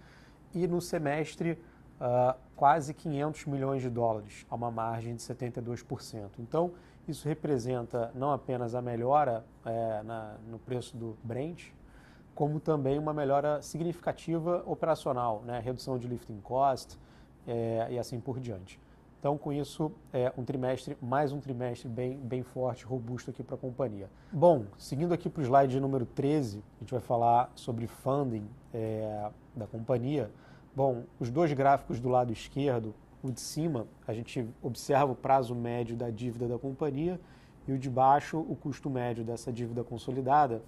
E 0.53 0.65
no 0.67 0.81
semestre, 0.81 1.59
uh, 1.99 2.37
quase 2.55 2.93
500 2.93 3.45
milhões 3.45 3.81
de 3.81 3.89
dólares, 3.89 4.45
a 4.49 4.55
uma 4.55 4.71
margem 4.71 5.15
de 5.15 5.21
72%. 5.21 6.29
Então, 6.39 6.71
isso 7.07 7.27
representa 7.27 8.11
não 8.15 8.31
apenas 8.31 8.75
a 8.75 8.81
melhora 8.81 9.45
é, 9.65 10.03
na, 10.03 10.35
no 10.49 10.59
preço 10.59 10.95
do 10.95 11.17
Brent, 11.23 11.71
como 12.33 12.59
também 12.59 12.97
uma 12.97 13.13
melhora 13.13 13.61
significativa 13.61 14.63
operacional, 14.65 15.43
né? 15.45 15.59
redução 15.59 15.97
de 15.97 16.07
lifting 16.07 16.39
cost 16.41 16.97
é, 17.47 17.87
e 17.91 17.99
assim 17.99 18.19
por 18.19 18.39
diante. 18.39 18.79
Então, 19.21 19.37
com 19.37 19.53
isso, 19.53 19.91
é 20.11 20.33
um 20.35 20.43
trimestre, 20.43 20.97
mais 20.99 21.31
um 21.31 21.39
trimestre 21.39 21.87
bem, 21.87 22.17
bem 22.17 22.41
forte, 22.41 22.83
robusto 22.83 23.29
aqui 23.29 23.43
para 23.43 23.53
a 23.53 23.57
companhia. 23.57 24.09
Bom, 24.31 24.65
seguindo 24.79 25.13
aqui 25.13 25.29
para 25.29 25.41
o 25.41 25.43
slide 25.43 25.79
número 25.79 26.07
13, 26.07 26.57
a 26.57 26.79
gente 26.79 26.91
vai 26.91 27.01
falar 27.01 27.51
sobre 27.53 27.85
funding 27.85 28.47
é, 28.73 29.29
da 29.55 29.67
companhia. 29.67 30.31
Bom, 30.75 31.03
os 31.19 31.29
dois 31.29 31.53
gráficos 31.53 31.99
do 31.99 32.09
lado 32.09 32.33
esquerdo, 32.33 32.95
o 33.21 33.29
de 33.31 33.39
cima, 33.39 33.85
a 34.07 34.13
gente 34.13 34.47
observa 34.59 35.11
o 35.11 35.15
prazo 35.15 35.53
médio 35.53 35.95
da 35.95 36.09
dívida 36.09 36.47
da 36.47 36.57
companhia 36.57 37.19
e 37.67 37.73
o 37.73 37.77
de 37.77 37.91
baixo, 37.91 38.39
o 38.39 38.55
custo 38.55 38.89
médio 38.89 39.23
dessa 39.23 39.53
dívida 39.53 39.83
consolidada. 39.83 40.63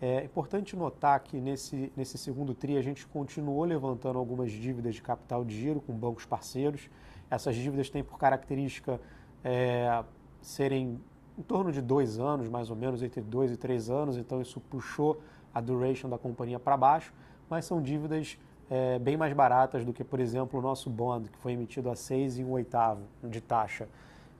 É 0.00 0.24
importante 0.24 0.76
notar 0.76 1.20
que 1.20 1.40
nesse, 1.40 1.92
nesse 1.96 2.18
segundo 2.18 2.54
TRI 2.54 2.76
a 2.76 2.82
gente 2.82 3.06
continuou 3.06 3.64
levantando 3.64 4.18
algumas 4.18 4.50
dívidas 4.50 4.94
de 4.94 5.02
capital 5.02 5.44
de 5.44 5.54
giro 5.58 5.80
com 5.80 5.92
bancos 5.92 6.26
parceiros. 6.26 6.90
Essas 7.30 7.54
dívidas 7.56 7.88
têm 7.88 8.02
por 8.02 8.18
característica 8.18 9.00
é, 9.42 10.04
serem 10.42 11.00
em 11.38 11.42
torno 11.42 11.72
de 11.72 11.80
dois 11.80 12.18
anos, 12.18 12.48
mais 12.48 12.70
ou 12.70 12.76
menos, 12.76 13.02
entre 13.02 13.20
dois 13.20 13.50
e 13.50 13.56
três 13.56 13.90
anos, 13.90 14.16
então 14.16 14.40
isso 14.40 14.60
puxou 14.60 15.20
a 15.52 15.60
duration 15.60 16.08
da 16.08 16.18
companhia 16.18 16.58
para 16.58 16.76
baixo, 16.76 17.12
mas 17.48 17.64
são 17.64 17.82
dívidas 17.82 18.38
é, 18.70 18.98
bem 18.98 19.16
mais 19.16 19.32
baratas 19.32 19.84
do 19.84 19.92
que, 19.92 20.04
por 20.04 20.20
exemplo, 20.20 20.58
o 20.58 20.62
nosso 20.62 20.88
bond, 20.88 21.28
que 21.28 21.38
foi 21.38 21.52
emitido 21.52 21.90
a 21.90 21.96
6 21.96 22.38
e 22.38 22.44
um 22.44 22.52
oitavo 22.52 23.02
de 23.22 23.40
taxa. 23.40 23.88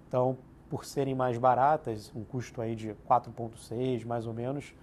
Então, 0.09 0.37
por 0.71 0.85
serem 0.85 1.15
mais 1.15 1.37
baratas, 1.37 2.13
um 2.15 2.25
custo 2.25 2.61
aí 2.61 2.75
de 2.75 2.95
4,6 3.09 4.05
mais 4.07 4.27
ou 4.27 4.33
menos, 4.33 4.75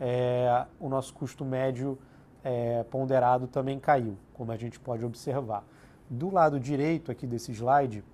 é, 0.00 0.66
o 0.78 0.88
nosso 0.88 1.14
custo 1.14 1.44
médio 1.44 1.98
é, 2.44 2.84
ponderado 2.84 3.46
também 3.46 3.78
caiu, 3.78 4.16
como 4.34 4.52
a 4.52 4.56
gente 4.56 4.78
pode 4.78 5.04
observar. 5.04 5.64
Do 6.08 6.32
lado 6.32 6.60
direito 6.60 7.10
aqui 7.10 7.26
desse 7.26 7.52
slide, 7.52 8.04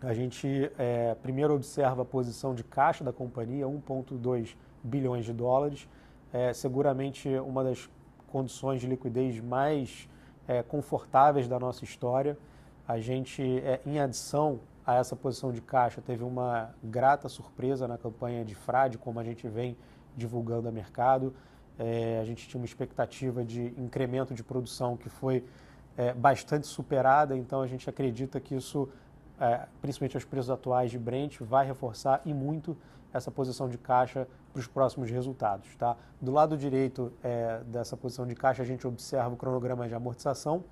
a 0.00 0.12
gente 0.14 0.70
é, 0.78 1.14
primeiro 1.22 1.54
observa 1.54 2.02
a 2.02 2.04
posição 2.04 2.54
de 2.54 2.64
caixa 2.64 3.04
da 3.04 3.12
companhia, 3.12 3.66
1,2 3.66 4.56
bilhões 4.82 5.24
de 5.24 5.32
dólares, 5.32 5.88
é, 6.32 6.52
seguramente 6.52 7.28
uma 7.38 7.64
das 7.64 7.88
condições 8.28 8.80
de 8.80 8.86
liquidez 8.86 9.40
mais 9.40 10.08
é, 10.46 10.62
confortáveis 10.62 11.48
da 11.48 11.58
nossa 11.58 11.84
história. 11.84 12.38
A 12.86 12.98
gente, 12.98 13.42
é, 13.42 13.80
em 13.84 13.98
adição 14.00 14.60
a 14.86 14.94
essa 14.94 15.14
posição 15.14 15.52
de 15.52 15.60
caixa, 15.60 16.00
teve 16.00 16.24
uma 16.24 16.70
grata 16.82 17.28
surpresa 17.28 17.86
na 17.86 17.98
campanha 17.98 18.44
de 18.44 18.54
frade, 18.54 18.96
como 18.96 19.20
a 19.20 19.24
gente 19.24 19.46
vem 19.46 19.76
divulgando 20.18 20.68
a 20.68 20.72
mercado. 20.72 21.34
É, 21.78 22.18
a 22.20 22.24
gente 22.24 22.48
tinha 22.48 22.60
uma 22.60 22.66
expectativa 22.66 23.44
de 23.44 23.72
incremento 23.78 24.34
de 24.34 24.42
produção 24.42 24.96
que 24.96 25.08
foi 25.08 25.44
é, 25.96 26.12
bastante 26.12 26.66
superada, 26.66 27.36
então 27.36 27.62
a 27.62 27.66
gente 27.66 27.88
acredita 27.88 28.40
que 28.40 28.54
isso, 28.54 28.88
é, 29.40 29.66
principalmente 29.80 30.16
aos 30.16 30.24
preços 30.24 30.50
atuais 30.50 30.90
de 30.90 30.98
Brent, 30.98 31.40
vai 31.40 31.64
reforçar 31.64 32.20
e 32.24 32.34
muito 32.34 32.76
essa 33.12 33.30
posição 33.30 33.68
de 33.68 33.78
caixa 33.78 34.26
para 34.52 34.60
os 34.60 34.66
próximos 34.66 35.10
resultados. 35.10 35.74
Tá? 35.76 35.96
Do 36.20 36.32
lado 36.32 36.56
direito 36.56 37.12
é, 37.22 37.60
dessa 37.66 37.96
posição 37.96 38.26
de 38.26 38.34
caixa, 38.34 38.62
a 38.62 38.66
gente 38.66 38.86
observa 38.86 39.30
o 39.30 39.36
cronograma 39.36 39.88
de 39.88 39.94
amortização. 39.94 40.64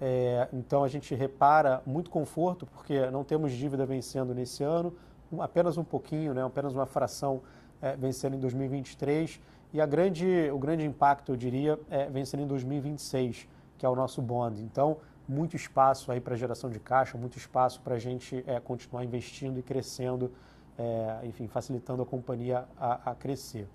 É, 0.00 0.48
então 0.52 0.84
a 0.84 0.88
gente 0.88 1.14
repara 1.14 1.82
muito 1.86 2.10
conforto, 2.10 2.66
porque 2.66 3.10
não 3.10 3.24
temos 3.24 3.52
dívida 3.52 3.86
vencendo 3.86 4.34
nesse 4.34 4.62
ano, 4.62 4.94
apenas 5.40 5.76
um 5.78 5.84
pouquinho, 5.84 6.34
né, 6.34 6.44
apenas 6.44 6.74
uma 6.74 6.86
fração 6.86 7.42
é, 7.82 7.94
em 7.94 8.38
2023. 8.38 9.40
E 9.72 9.80
a 9.80 9.86
grande, 9.86 10.50
o 10.52 10.58
grande 10.58 10.84
impacto, 10.84 11.32
eu 11.32 11.36
diria, 11.36 11.78
é 11.90 12.08
vencendo 12.08 12.42
em 12.42 12.46
2026, 12.46 13.48
que 13.76 13.84
é 13.84 13.88
o 13.88 13.94
nosso 13.94 14.22
bond. 14.22 14.62
Então, 14.62 14.98
muito 15.28 15.56
espaço 15.56 16.12
aí 16.12 16.20
para 16.20 16.36
geração 16.36 16.70
de 16.70 16.78
caixa, 16.78 17.18
muito 17.18 17.36
espaço 17.36 17.80
para 17.80 17.96
a 17.96 17.98
gente 17.98 18.44
é, 18.46 18.60
continuar 18.60 19.04
investindo 19.04 19.58
e 19.58 19.62
crescendo, 19.62 20.32
é, 20.78 21.20
enfim, 21.24 21.48
facilitando 21.48 22.02
a 22.02 22.06
companhia 22.06 22.64
a, 22.78 23.10
a 23.10 23.14
crescer. 23.14 23.68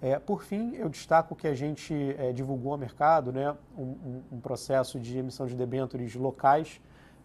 É, 0.00 0.18
por 0.18 0.42
fim, 0.42 0.74
eu 0.74 0.88
destaco 0.88 1.34
que 1.34 1.46
a 1.46 1.54
gente 1.54 1.94
é, 2.18 2.32
divulgou 2.32 2.72
ao 2.72 2.78
mercado 2.78 3.32
né, 3.32 3.54
um, 3.76 3.82
um, 3.82 4.22
um, 4.32 4.40
processo 4.40 5.00
de 5.00 5.18
emissão 5.18 5.46
de 5.46 5.54
debêntures 5.54 6.14
locais, 6.14 6.80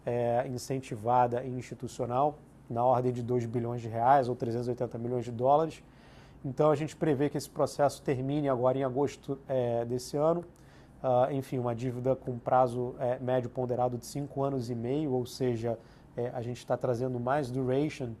é, 0.06 0.46
incentivada 0.48 1.42
e 1.44 1.50
institucional, 1.50 2.38
na 2.70 2.82
ordem 2.82 3.12
de 3.12 3.22
2 3.22 3.44
bilhões 3.44 3.82
de 3.82 3.88
reais 3.88 4.28
ou 4.28 4.34
380 4.34 4.96
milhões 4.98 5.24
de 5.24 5.30
dólares. 5.30 5.82
Então, 6.44 6.70
a 6.70 6.74
gente 6.74 6.96
prevê 6.96 7.28
que 7.28 7.38
esse 7.38 7.48
processo 7.48 8.02
termine 8.02 8.48
agora 8.48 8.76
em 8.78 8.82
agosto 8.82 9.38
é, 9.48 9.84
desse 9.84 10.16
ano. 10.16 10.44
Uh, 11.02 11.32
enfim, 11.32 11.58
uma 11.58 11.74
dívida 11.74 12.14
com 12.14 12.38
prazo 12.38 12.94
é, 13.00 13.18
médio 13.18 13.50
ponderado 13.50 13.98
de 13.98 14.06
5 14.06 14.42
anos 14.42 14.70
e 14.70 14.74
meio, 14.74 15.10
ou 15.12 15.26
seja, 15.26 15.76
é, 16.16 16.28
a 16.28 16.40
gente 16.40 16.58
está 16.58 16.76
trazendo 16.76 17.18
mais 17.18 17.50
duration 17.50 18.12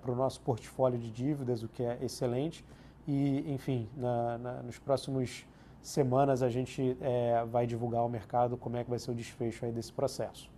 para 0.00 0.10
o 0.10 0.14
nosso 0.14 0.40
portfólio 0.40 0.98
de 0.98 1.10
dívidas, 1.10 1.62
o 1.62 1.68
que 1.68 1.82
é 1.82 1.98
excelente. 2.00 2.64
E, 3.06 3.52
enfim, 3.52 3.90
na, 3.94 4.38
na, 4.38 4.52
nos 4.62 4.78
próximos 4.78 5.46
semanas 5.82 6.42
a 6.42 6.48
gente 6.48 6.96
é, 7.00 7.44
vai 7.44 7.66
divulgar 7.66 8.00
ao 8.00 8.08
mercado 8.08 8.56
como 8.56 8.76
é 8.76 8.84
que 8.84 8.90
vai 8.90 8.98
ser 8.98 9.10
o 9.10 9.14
desfecho 9.14 9.64
aí 9.64 9.72
desse 9.72 9.92
processo. 9.92 10.50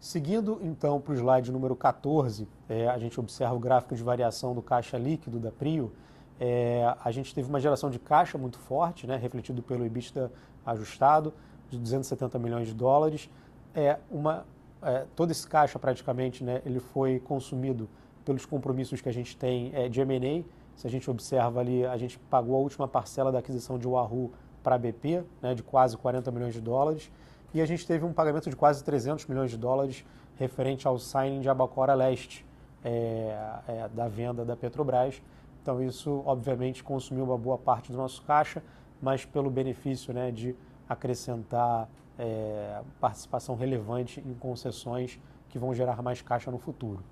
Seguindo 0.00 0.60
então 0.62 1.00
para 1.00 1.12
o 1.12 1.16
slide 1.16 1.50
número 1.50 1.74
14, 1.74 2.46
é, 2.68 2.88
a 2.88 2.96
gente 2.98 3.18
observa 3.18 3.54
o 3.54 3.58
gráfico 3.58 3.96
de 3.96 4.02
variação 4.02 4.54
do 4.54 4.62
caixa 4.62 4.96
líquido 4.96 5.40
da 5.40 5.50
Prio. 5.50 5.92
É, 6.38 6.94
a 7.04 7.10
gente 7.10 7.34
teve 7.34 7.48
uma 7.48 7.58
geração 7.58 7.90
de 7.90 7.98
caixa 7.98 8.38
muito 8.38 8.60
forte, 8.60 9.08
né, 9.08 9.16
refletido 9.16 9.60
pelo 9.60 9.84
EBITDA 9.84 10.30
ajustado, 10.64 11.34
de 11.68 11.78
270 11.78 12.38
milhões 12.38 12.68
de 12.68 12.74
dólares. 12.74 13.28
É, 13.74 13.98
uma, 14.08 14.46
é, 14.82 15.04
todo 15.16 15.32
esse 15.32 15.46
caixa 15.46 15.80
praticamente 15.80 16.44
né, 16.44 16.62
ele 16.64 16.78
foi 16.78 17.18
consumido 17.18 17.88
pelos 18.24 18.46
compromissos 18.46 19.00
que 19.00 19.08
a 19.08 19.12
gente 19.12 19.36
tem 19.36 19.72
é, 19.74 19.88
de 19.88 20.00
M&A, 20.00 20.44
se 20.76 20.86
a 20.86 20.90
gente 20.90 21.10
observa 21.10 21.58
ali, 21.58 21.84
a 21.84 21.96
gente 21.96 22.20
pagou 22.30 22.54
a 22.54 22.58
última 22.60 22.86
parcela 22.86 23.32
da 23.32 23.40
aquisição 23.40 23.76
de 23.76 23.88
Wahoo 23.88 24.30
para 24.62 24.76
a 24.76 24.78
BP, 24.78 25.24
né, 25.42 25.54
de 25.56 25.62
quase 25.64 25.96
40 25.96 26.30
milhões 26.30 26.54
de 26.54 26.60
dólares, 26.60 27.10
e 27.52 27.60
a 27.60 27.66
gente 27.66 27.86
teve 27.86 28.04
um 28.04 28.12
pagamento 28.12 28.50
de 28.50 28.56
quase 28.56 28.84
300 28.84 29.26
milhões 29.26 29.50
de 29.50 29.56
dólares 29.56 30.04
referente 30.38 30.86
ao 30.86 30.98
signing 30.98 31.40
de 31.40 31.48
Abacora 31.48 31.94
Leste, 31.94 32.46
é, 32.84 33.36
é, 33.66 33.88
da 33.92 34.08
venda 34.08 34.44
da 34.44 34.56
Petrobras. 34.56 35.20
Então 35.62 35.82
isso, 35.82 36.22
obviamente, 36.24 36.82
consumiu 36.84 37.24
uma 37.24 37.36
boa 37.36 37.58
parte 37.58 37.90
do 37.90 37.98
nosso 37.98 38.22
caixa, 38.22 38.62
mas 39.02 39.24
pelo 39.24 39.50
benefício 39.50 40.12
né, 40.12 40.30
de 40.30 40.54
acrescentar 40.88 41.88
é, 42.18 42.80
participação 43.00 43.54
relevante 43.54 44.20
em 44.20 44.34
concessões 44.34 45.18
que 45.48 45.58
vão 45.58 45.74
gerar 45.74 46.02
mais 46.02 46.22
caixa 46.22 46.50
no 46.50 46.58
futuro. 46.58 47.02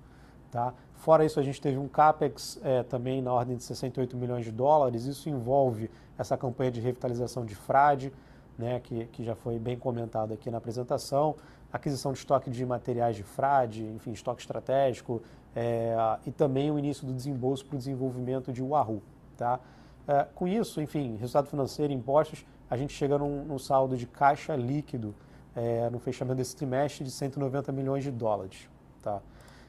Tá? 0.51 0.73
Fora 0.95 1.25
isso, 1.25 1.39
a 1.39 1.43
gente 1.43 1.61
teve 1.61 1.77
um 1.77 1.87
CAPEX 1.87 2.59
é, 2.63 2.83
também 2.83 3.21
na 3.21 3.33
ordem 3.33 3.57
de 3.57 3.63
68 3.63 4.15
milhões 4.15 4.45
de 4.45 4.51
dólares. 4.51 5.05
Isso 5.05 5.29
envolve 5.29 5.89
essa 6.17 6.37
campanha 6.37 6.71
de 6.71 6.79
revitalização 6.79 7.45
de 7.45 7.53
frade, 7.53 8.11
né, 8.57 8.79
que, 8.79 9.05
que 9.07 9.23
já 9.23 9.35
foi 9.35 9.59
bem 9.59 9.77
comentado 9.77 10.33
aqui 10.33 10.49
na 10.49 10.57
apresentação, 10.57 11.35
aquisição 11.71 12.11
de 12.11 12.19
estoque 12.19 12.49
de 12.49 12.65
materiais 12.65 13.15
de 13.15 13.23
frade, 13.23 13.83
enfim, 13.83 14.11
estoque 14.11 14.41
estratégico, 14.41 15.21
é, 15.55 15.95
e 16.25 16.31
também 16.31 16.71
o 16.71 16.79
início 16.79 17.05
do 17.05 17.13
desembolso 17.13 17.65
para 17.65 17.75
o 17.75 17.77
desenvolvimento 17.77 18.51
de 18.51 18.61
Wahoo. 18.61 19.01
Tá? 19.37 19.59
É, 20.07 20.25
com 20.35 20.47
isso, 20.47 20.81
enfim, 20.81 21.17
resultado 21.17 21.47
financeiro, 21.47 21.93
impostos, 21.93 22.45
a 22.69 22.75
gente 22.75 22.93
chega 22.93 23.17
num, 23.17 23.45
num 23.45 23.59
saldo 23.59 23.95
de 23.95 24.05
caixa 24.05 24.55
líquido 24.55 25.13
é, 25.55 25.89
no 25.89 25.99
fechamento 25.99 26.37
desse 26.37 26.55
trimestre 26.55 27.03
de 27.03 27.11
190 27.11 27.71
milhões 27.71 28.03
de 28.03 28.11
dólares. 28.11 28.69
Tá? 29.01 29.21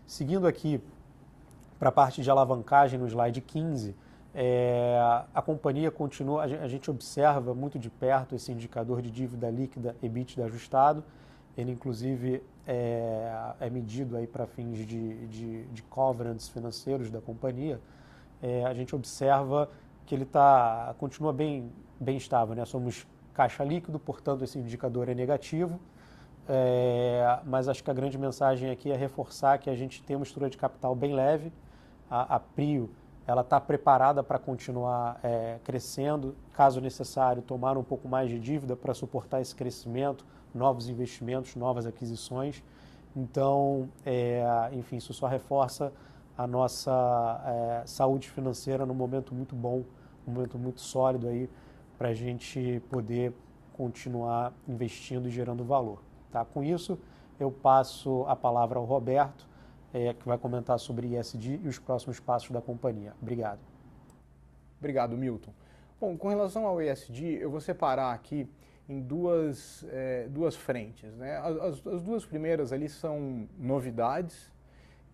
Seguindo 0.07 0.46
aqui 0.46 0.81
para 1.79 1.90
a 1.90 1.92
parte 1.92 2.22
de 2.22 2.31
alavancagem 2.31 2.98
no 2.98 3.07
slide 3.07 3.40
15, 3.40 3.94
é, 4.34 4.98
a 5.34 5.40
companhia 5.40 5.90
continua, 5.90 6.42
a 6.42 6.68
gente 6.68 6.90
observa 6.90 7.54
muito 7.54 7.78
de 7.78 7.88
perto 7.88 8.34
esse 8.34 8.52
indicador 8.52 9.00
de 9.00 9.10
dívida 9.10 9.50
líquida 9.50 9.96
EBITDA 10.02 10.44
ajustado. 10.44 11.02
Ele, 11.56 11.72
inclusive, 11.72 12.42
é, 12.66 13.54
é 13.58 13.70
medido 13.70 14.16
aí 14.16 14.26
para 14.26 14.46
fins 14.46 14.86
de, 14.86 15.26
de, 15.26 15.64
de, 15.64 15.82
covenants 15.84 16.48
financeiros 16.48 17.10
da 17.10 17.20
companhia. 17.20 17.80
É, 18.40 18.64
a 18.64 18.72
gente 18.74 18.94
observa 18.94 19.68
que 20.06 20.14
ele 20.14 20.24
tá, 20.24 20.94
continua 20.98 21.32
bem, 21.32 21.72
bem 21.98 22.16
estável. 22.16 22.54
Né? 22.54 22.64
Somos 22.64 23.06
caixa 23.34 23.64
líquido, 23.64 23.98
portanto, 23.98 24.44
esse 24.44 24.58
indicador 24.58 25.08
é 25.08 25.14
negativo. 25.14 25.80
É, 26.48 27.40
mas 27.44 27.68
acho 27.68 27.82
que 27.82 27.90
a 27.90 27.94
grande 27.94 28.16
mensagem 28.16 28.70
aqui 28.70 28.90
é 28.90 28.96
reforçar 28.96 29.58
que 29.58 29.68
a 29.68 29.74
gente 29.74 30.02
tem 30.02 30.14
uma 30.14 30.22
estrutura 30.22 30.48
de 30.48 30.56
capital 30.56 30.94
bem 30.94 31.12
leve. 31.12 31.52
A, 32.08 32.36
a 32.36 32.38
Prio 32.40 32.88
ela 33.28 33.42
está 33.42 33.60
preparada 33.60 34.22
para 34.22 34.38
continuar 34.38 35.20
é, 35.22 35.58
crescendo, 35.62 36.34
caso 36.54 36.80
necessário, 36.80 37.42
tomar 37.42 37.76
um 37.76 37.84
pouco 37.84 38.08
mais 38.08 38.30
de 38.30 38.40
dívida 38.40 38.74
para 38.74 38.94
suportar 38.94 39.42
esse 39.42 39.54
crescimento, 39.54 40.24
novos 40.54 40.88
investimentos, 40.88 41.54
novas 41.54 41.84
aquisições. 41.84 42.64
Então, 43.14 43.90
é, 44.06 44.70
enfim, 44.72 44.96
isso 44.96 45.12
só 45.12 45.26
reforça 45.26 45.92
a 46.38 46.46
nossa 46.46 47.82
é, 47.82 47.86
saúde 47.86 48.30
financeira 48.30 48.86
num 48.86 48.94
momento 48.94 49.34
muito 49.34 49.54
bom, 49.54 49.84
um 50.26 50.32
momento 50.32 50.58
muito 50.58 50.80
sólido 50.80 51.28
aí 51.28 51.50
para 51.98 52.08
a 52.08 52.14
gente 52.14 52.82
poder 52.88 53.34
continuar 53.74 54.54
investindo 54.66 55.28
e 55.28 55.30
gerando 55.30 55.62
valor. 55.64 56.02
Tá? 56.32 56.46
Com 56.46 56.64
isso, 56.64 56.98
eu 57.38 57.50
passo 57.50 58.24
a 58.26 58.34
palavra 58.34 58.78
ao 58.78 58.86
Roberto, 58.86 59.46
é, 59.92 60.12
que 60.14 60.27
vai 60.27 60.38
comentar 60.38 60.79
sobre 60.79 61.16
ISD 61.16 61.61
e 61.62 61.68
os 61.68 61.79
próximos 61.79 62.20
passos 62.20 62.51
da 62.51 62.61
companhia. 62.61 63.14
Obrigado. 63.20 63.61
Obrigado, 64.79 65.16
Milton. 65.16 65.53
Bom, 66.01 66.16
com 66.16 66.29
relação 66.29 66.66
ao 66.66 66.81
ESG, 66.81 67.38
eu 67.40 67.51
vou 67.51 67.61
separar 67.61 68.12
aqui 68.12 68.48
em 68.88 69.01
duas, 69.01 69.85
é, 69.90 70.29
duas 70.29 70.55
frentes. 70.55 71.12
Né? 71.14 71.37
As, 71.38 71.85
as, 71.87 72.03
duas 72.03 72.24
primeiras 72.24 72.72
ali 72.72 72.88
são 72.88 73.48
novidades 73.59 74.51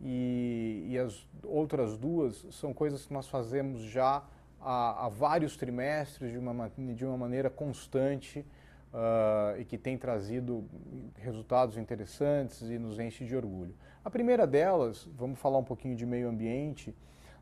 e, 0.00 0.86
e, 0.90 0.98
as 0.98 1.26
outras 1.42 1.96
duas 1.96 2.46
são 2.50 2.74
coisas 2.74 3.06
que 3.06 3.12
nós 3.12 3.26
fazemos 3.26 3.80
já 3.80 4.22
há, 4.60 5.06
há 5.06 5.08
vários 5.08 5.56
trimestres 5.56 6.30
de 6.30 6.38
uma, 6.38 6.70
de 6.94 7.04
uma 7.04 7.16
maneira 7.16 7.48
constante 7.48 8.44
uh, 8.94 9.60
e 9.60 9.64
que 9.64 9.76
tem 9.76 9.98
trazido 9.98 10.64
resultados 11.16 11.76
interessantes 11.76 12.62
e 12.62 12.78
nos 12.78 12.98
enche 12.98 13.24
de 13.24 13.36
orgulho. 13.36 13.74
A 14.04 14.10
primeira 14.10 14.46
delas, 14.46 15.08
vamos 15.16 15.38
falar 15.38 15.58
um 15.58 15.64
pouquinho 15.64 15.96
de 15.96 16.06
meio 16.06 16.28
ambiente, 16.28 16.94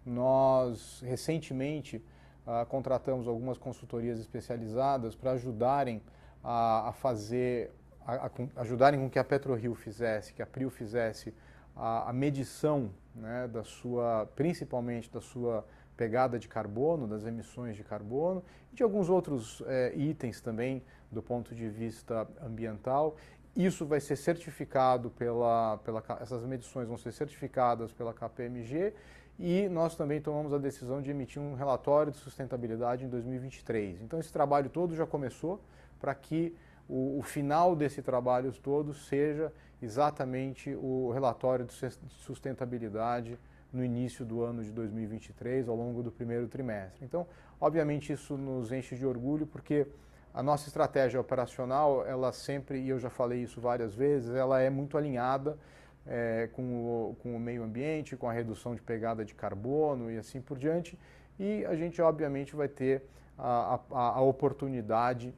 nós 0.05 1.03
recentemente 1.05 2.03
uh, 2.47 2.67
contratamos 2.67 3.29
algumas 3.29 3.59
consultorias 3.59 4.19
especializadas 4.19 5.15
para 5.15 5.33
ajudarem 5.33 6.03
a, 6.43 6.89
a 6.89 6.93
fazer, 6.93 7.71
a, 8.05 8.27
a, 8.27 8.31
ajudarem 8.57 8.99
com 8.99 9.11
que 9.11 9.19
a 9.19 9.25
PetroRio 9.25 9.75
fizesse, 9.75 10.33
que 10.33 10.43
a 10.43 10.47
Prio 10.47 10.71
fizesse 10.71 11.35
a, 11.77 12.11
a 12.11 12.13
medição 12.13 12.91
né, 13.15 13.47
da 13.47 13.63
sua, 13.63 14.29
principalmente 14.35 15.11
da 15.11 15.21
sua 15.21 15.65
pegada 15.97 16.39
de 16.39 16.49
carbono, 16.49 17.07
das 17.07 17.25
emissões 17.25 17.77
de 17.77 17.85
carbono 17.85 18.43
e 18.73 18.77
de 18.77 18.83
alguns 18.83 19.09
outros 19.09 19.63
é, 19.67 19.93
itens 19.95 20.41
também 20.41 20.83
do 21.13 21.23
ponto 21.23 21.55
de 21.55 21.69
vista 21.69 22.27
ambiental. 22.41 23.17
Isso 23.55 23.85
vai 23.85 24.01
ser 24.01 24.17
certificado 24.17 25.11
pela, 25.11 25.77
pela. 25.85 26.03
Essas 26.21 26.45
medições 26.45 26.89
vão 26.89 26.97
ser 26.97 27.13
certificadas 27.13 27.93
pela 27.93 28.15
KPMG 28.15 28.95
e 29.39 29.69
nós 29.69 29.95
também 29.95 30.21
tomamos 30.21 30.53
a 30.53 30.59
decisão 30.59 31.03
de 31.03 31.11
emitir 31.11 31.41
um 31.41 31.55
relatório 31.55 32.11
de 32.11 32.19
sustentabilidade 32.19 33.05
em 33.05 33.09
2023. 33.09 34.01
Então, 34.01 34.19
esse 34.19 34.33
trabalho 34.33 34.71
todo 34.71 34.95
já 34.95 35.07
começou 35.07 35.61
para 36.01 36.15
que 36.15 36.55
o, 36.89 37.19
o 37.19 37.23
final 37.23 37.77
desse 37.77 38.03
trabalho 38.03 38.53
todo 38.53 38.95
seja 38.95 39.53
exatamente 39.81 40.75
o 40.75 41.11
relatório 41.11 41.67
de 41.67 41.75
sustentabilidade 42.09 43.39
no 43.73 43.85
início 43.85 44.25
do 44.25 44.43
ano 44.43 44.63
de 44.63 44.71
2023, 44.71 45.69
ao 45.69 45.75
longo 45.75 46.03
do 46.03 46.13
primeiro 46.13 46.47
trimestre. 46.47 47.05
Então, 47.05 47.27
obviamente, 47.61 48.13
isso 48.13 48.37
nos 48.37 48.71
enche 48.71 48.95
de 48.95 49.07
orgulho, 49.07 49.47
porque 49.47 49.87
a 50.35 50.43
nossa 50.43 50.69
estratégia 50.69 51.21
operacional, 51.21 52.07
ela 52.07 52.33
sempre, 52.33 52.81
e 52.81 52.89
eu 52.89 52.99
já 52.99 53.11
falei 53.11 53.43
isso 53.43 53.61
várias 53.61 53.95
vezes, 53.95 54.35
ela 54.35 54.61
é 54.61 54.71
muito 54.71 54.97
alinhada 54.97 55.59
é, 56.07 56.49
com, 56.53 56.63
o, 56.63 57.17
com 57.23 57.37
o 57.37 57.41
meio 57.41 57.63
ambiente, 57.63 58.17
com 58.17 58.29
a 58.29 58.33
redução 58.33 58.75
de 58.75 58.81
pegada 58.81 59.25
de 59.25 59.35
carbono 59.35 60.11
e 60.11 60.19
assim 60.19 60.41
por 60.41 60.59
diante. 60.59 60.99
E 61.39 61.65
a 61.67 61.75
gente, 61.75 62.01
obviamente, 62.01 62.57
vai 62.57 62.69
ter 62.69 63.03
a, 63.39 63.79
a, 63.91 64.09
a 64.17 64.21
oportunidade 64.21 65.35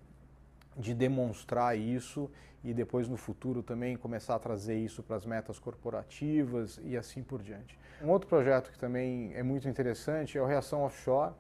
de 0.77 0.95
demonstrar 0.95 1.77
isso 1.79 2.31
e 2.63 2.73
depois 2.73 3.09
no 3.09 3.17
futuro 3.17 3.63
também 3.63 3.97
começar 3.97 4.35
a 4.35 4.39
trazer 4.39 4.77
isso 4.77 5.03
para 5.03 5.17
as 5.17 5.27
metas 5.27 5.59
corporativas 5.59 6.81
e 6.83 6.97
assim 6.97 7.23
por 7.23 7.43
diante. 7.43 7.79
Um 8.03 8.09
outro 8.09 8.29
projeto 8.29 8.73
que 8.73 8.79
também 8.79 9.33
é 9.35 9.43
muito 9.43 9.69
interessante 9.69 10.39
é 10.39 10.43
o 10.43 10.47
Reação 10.47 10.83
Offshore. 10.83 11.33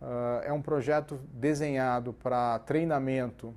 Uh, 0.00 0.42
é 0.44 0.52
um 0.52 0.60
projeto 0.60 1.20
desenhado 1.32 2.12
para 2.12 2.58
treinamento 2.60 3.54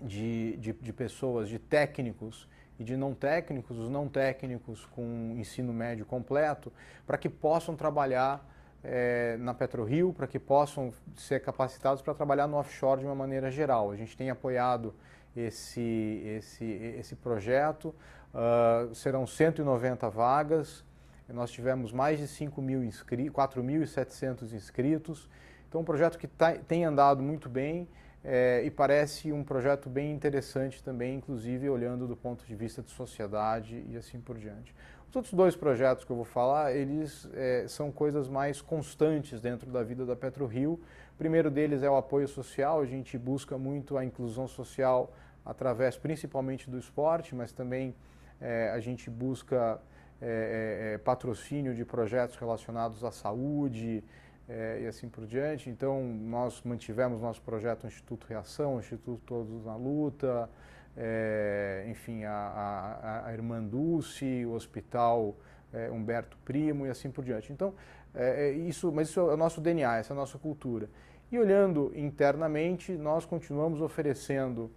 de, 0.00 0.56
de, 0.56 0.72
de, 0.72 0.92
pessoas, 0.92 1.48
de 1.48 1.58
técnicos 1.58 2.48
e 2.78 2.84
de 2.84 2.96
não 2.96 3.14
técnicos, 3.14 3.78
os 3.78 3.88
não 3.88 4.08
técnicos 4.08 4.84
com 4.86 5.34
ensino 5.36 5.72
médio 5.72 6.04
completo, 6.04 6.72
para 7.06 7.16
que 7.16 7.28
possam 7.28 7.76
trabalhar 7.76 8.44
é, 8.82 9.36
na 9.38 9.54
PetroRio, 9.54 10.12
para 10.12 10.26
que 10.26 10.38
possam 10.38 10.92
ser 11.16 11.40
capacitados 11.40 12.02
para 12.02 12.14
trabalhar 12.14 12.46
no 12.46 12.56
offshore 12.56 13.00
de 13.00 13.06
uma 13.06 13.14
maneira 13.14 13.50
geral. 13.50 13.90
A 13.90 13.96
gente 13.96 14.16
tem 14.16 14.30
apoiado 14.30 14.94
esse, 15.36 16.22
esse, 16.24 16.64
esse 16.64 17.16
projeto, 17.16 17.94
uh, 18.32 18.94
serão 18.94 19.26
190 19.26 20.08
vagas, 20.08 20.84
nós 21.28 21.50
tivemos 21.50 21.92
mais 21.92 22.18
de 22.18 22.28
5 22.28 22.60
mil 22.62 22.84
inscritos, 22.84 23.34
4.700 23.34 24.52
inscritos, 24.52 25.28
então 25.68 25.80
um 25.80 25.84
projeto 25.84 26.18
que 26.18 26.26
tá, 26.26 26.52
tem 26.52 26.84
andado 26.84 27.22
muito 27.22 27.48
bem 27.48 27.88
é, 28.24 28.62
e 28.64 28.70
parece 28.70 29.32
um 29.32 29.44
projeto 29.44 29.88
bem 29.88 30.12
interessante 30.12 30.82
também, 30.82 31.16
inclusive 31.16 31.68
olhando 31.68 32.06
do 32.06 32.16
ponto 32.16 32.44
de 32.44 32.54
vista 32.54 32.82
de 32.82 32.90
sociedade 32.90 33.84
e 33.88 33.96
assim 33.96 34.20
por 34.20 34.36
diante. 34.36 34.74
Os 35.08 35.14
outros 35.14 35.32
dois 35.32 35.54
projetos 35.54 36.04
que 36.04 36.10
eu 36.10 36.16
vou 36.16 36.24
falar, 36.24 36.74
eles 36.74 37.28
é, 37.32 37.66
são 37.68 37.92
coisas 37.92 38.28
mais 38.28 38.60
constantes 38.60 39.40
dentro 39.40 39.70
da 39.70 39.82
vida 39.82 40.04
da 40.04 40.16
PetroRio. 40.16 40.72
O 40.72 41.16
primeiro 41.16 41.50
deles 41.50 41.82
é 41.82 41.88
o 41.88 41.96
apoio 41.96 42.26
social, 42.26 42.80
a 42.80 42.84
gente 42.84 43.16
busca 43.16 43.56
muito 43.56 43.96
a 43.96 44.04
inclusão 44.04 44.48
social 44.48 45.12
através 45.44 45.96
principalmente 45.96 46.68
do 46.68 46.76
esporte, 46.76 47.34
mas 47.34 47.52
também 47.52 47.94
é, 48.40 48.70
a 48.70 48.80
gente 48.80 49.08
busca 49.08 49.80
é, 50.20 50.90
é, 50.90 50.94
é 50.94 50.98
patrocínio 50.98 51.74
de 51.74 51.84
projetos 51.84 52.36
relacionados 52.36 53.04
à 53.04 53.10
saúde 53.10 54.02
é, 54.48 54.80
e 54.82 54.86
assim 54.86 55.08
por 55.08 55.26
diante. 55.26 55.68
Então, 55.68 56.02
nós 56.02 56.62
mantivemos 56.64 57.20
nosso 57.20 57.42
projeto 57.42 57.86
Instituto 57.86 58.26
Reação, 58.26 58.78
Instituto 58.78 59.20
Todos 59.26 59.64
na 59.64 59.76
Luta, 59.76 60.48
é, 60.96 61.84
enfim, 61.88 62.24
a, 62.24 62.32
a, 62.32 63.26
a, 63.28 63.32
Irmã 63.32 63.62
Dulce, 63.62 64.46
o 64.46 64.52
Hospital 64.52 65.36
é, 65.72 65.90
Humberto 65.90 66.38
Primo 66.44 66.86
e 66.86 66.90
assim 66.90 67.10
por 67.10 67.24
diante. 67.24 67.52
Então, 67.52 67.74
isso, 68.66 68.90
mas 68.90 69.10
isso 69.10 69.20
é 69.20 69.34
o 69.34 69.36
nosso 69.36 69.60
DNA, 69.60 69.98
essa 69.98 70.14
é 70.14 70.14
a 70.14 70.16
nossa 70.16 70.38
cultura. 70.38 70.88
E 71.30 71.38
olhando 71.38 71.92
internamente, 71.94 72.92
nós 72.92 73.26
continuamos 73.26 73.82
oferecendo 73.82 74.70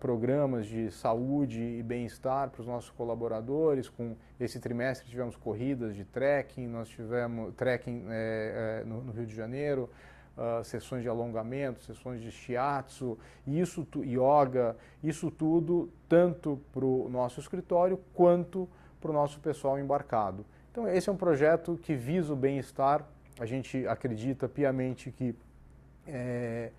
programas 0.00 0.66
de 0.66 0.90
saúde 0.90 1.62
e 1.62 1.82
bem-estar 1.82 2.50
para 2.50 2.60
os 2.60 2.66
nossos 2.66 2.90
colaboradores. 2.90 3.88
Com 3.88 4.16
esse 4.38 4.58
trimestre 4.58 5.08
tivemos 5.08 5.36
corridas 5.36 5.94
de 5.94 6.04
trekking, 6.04 6.66
nós 6.66 6.88
tivemos 6.88 7.54
trekking 7.54 8.06
é, 8.08 8.82
é, 8.82 8.84
no, 8.84 9.02
no 9.02 9.12
Rio 9.12 9.26
de 9.26 9.34
Janeiro, 9.34 9.88
uh, 10.36 10.64
sessões 10.64 11.02
de 11.02 11.08
alongamento, 11.08 11.82
sessões 11.82 12.20
de 12.20 12.30
shiatsu, 12.30 13.18
isso 13.46 13.86
yoga, 13.96 14.76
isso 15.02 15.30
tudo 15.30 15.88
tanto 16.08 16.60
para 16.72 16.84
o 16.84 17.08
nosso 17.08 17.40
escritório 17.40 17.98
quanto 18.12 18.68
para 19.00 19.10
o 19.10 19.14
nosso 19.14 19.38
pessoal 19.40 19.78
embarcado. 19.78 20.44
Então 20.72 20.88
esse 20.88 21.08
é 21.08 21.12
um 21.12 21.16
projeto 21.16 21.78
que 21.80 21.94
visa 21.94 22.32
o 22.32 22.36
bem-estar. 22.36 23.06
A 23.38 23.46
gente 23.46 23.86
acredita 23.86 24.48
piamente 24.48 25.10
que 25.10 25.34
é, 26.06 26.70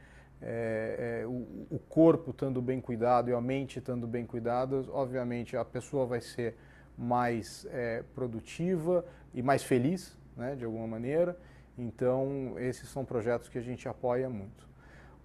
é, 0.42 1.22
é, 1.22 1.26
o, 1.26 1.68
o, 1.70 1.80
corpo 1.80 2.32
estando 2.32 2.62
bem 2.62 2.82
cuidado 2.82 3.30
e 3.30 3.34
a 3.34 3.42
mente 3.42 3.80
estando 3.80 4.06
bem 4.06 4.26
cuidadas, 4.26 4.88
obviamente 4.90 5.56
a 5.56 5.64
pessoa 5.64 6.06
vai 6.06 6.22
ser 6.22 6.56
mais 6.98 7.66
é, 7.72 8.04
produtiva 8.14 9.06
e 9.34 9.42
mais 9.42 9.64
feliz, 9.64 10.18
né, 10.36 10.56
de 10.56 10.66
alguma 10.66 10.88
maneira. 10.88 11.38
Então, 11.78 12.56
esses 12.58 12.88
são 12.90 13.04
projetos 13.04 13.50
que 13.50 13.58
a 13.58 13.62
gente 13.62 13.88
apoia 13.88 14.30
muito. 14.30 14.66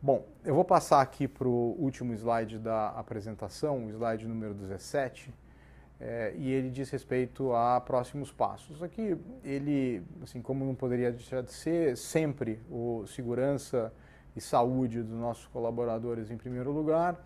Bom, 0.03 0.27
eu 0.45 0.55
vou 0.55 0.65
passar 0.65 1.01
aqui 1.01 1.29
para 1.29 1.47
o 1.47 1.77
último 1.79 2.15
slide 2.15 2.59
da 2.59 2.89
apresentação, 2.91 3.85
o 3.85 3.91
slide 3.91 4.27
número 4.27 4.55
17, 4.55 5.33
é, 6.01 6.33
e 6.37 6.51
ele 6.51 6.71
diz 6.71 6.89
respeito 6.89 7.53
a 7.53 7.79
próximos 7.81 8.33
passos. 8.33 8.83
Aqui, 8.83 9.17
ele, 9.45 10.03
assim 10.23 10.41
como 10.41 10.65
não 10.65 10.75
poderia 10.75 11.13
deixar 11.13 11.43
de 11.43 11.53
ser, 11.53 11.97
sempre 11.99 12.59
o 12.71 13.05
segurança 13.07 13.93
e 14.35 14.41
saúde 14.41 15.03
dos 15.03 15.19
nossos 15.19 15.47
colaboradores 15.47 16.31
em 16.31 16.37
primeiro 16.37 16.71
lugar, 16.71 17.21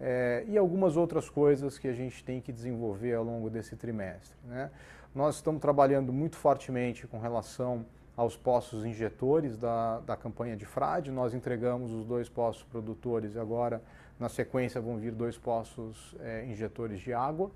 é, 0.00 0.44
e 0.48 0.58
algumas 0.58 0.96
outras 0.96 1.28
coisas 1.28 1.78
que 1.78 1.88
a 1.88 1.92
gente 1.92 2.22
tem 2.24 2.40
que 2.40 2.52
desenvolver 2.52 3.14
ao 3.14 3.24
longo 3.24 3.48
desse 3.48 3.76
trimestre. 3.76 4.36
Né? 4.44 4.70
Nós 5.14 5.36
estamos 5.36 5.60
trabalhando 5.60 6.12
muito 6.12 6.36
fortemente 6.36 7.06
com 7.06 7.18
relação 7.18 7.86
aos 8.16 8.36
postos 8.36 8.84
injetores 8.84 9.56
da, 9.56 10.00
da 10.00 10.16
campanha 10.16 10.56
de 10.56 10.64
frade. 10.64 11.10
Nós 11.10 11.34
entregamos 11.34 11.92
os 11.92 12.04
dois 12.04 12.28
postos 12.28 12.64
produtores 12.64 13.34
e 13.34 13.38
agora, 13.38 13.82
na 14.18 14.28
sequência, 14.28 14.80
vão 14.80 14.96
vir 14.96 15.12
dois 15.12 15.36
postos 15.36 16.14
é, 16.20 16.44
injetores 16.46 17.00
de 17.00 17.12
água. 17.12 17.50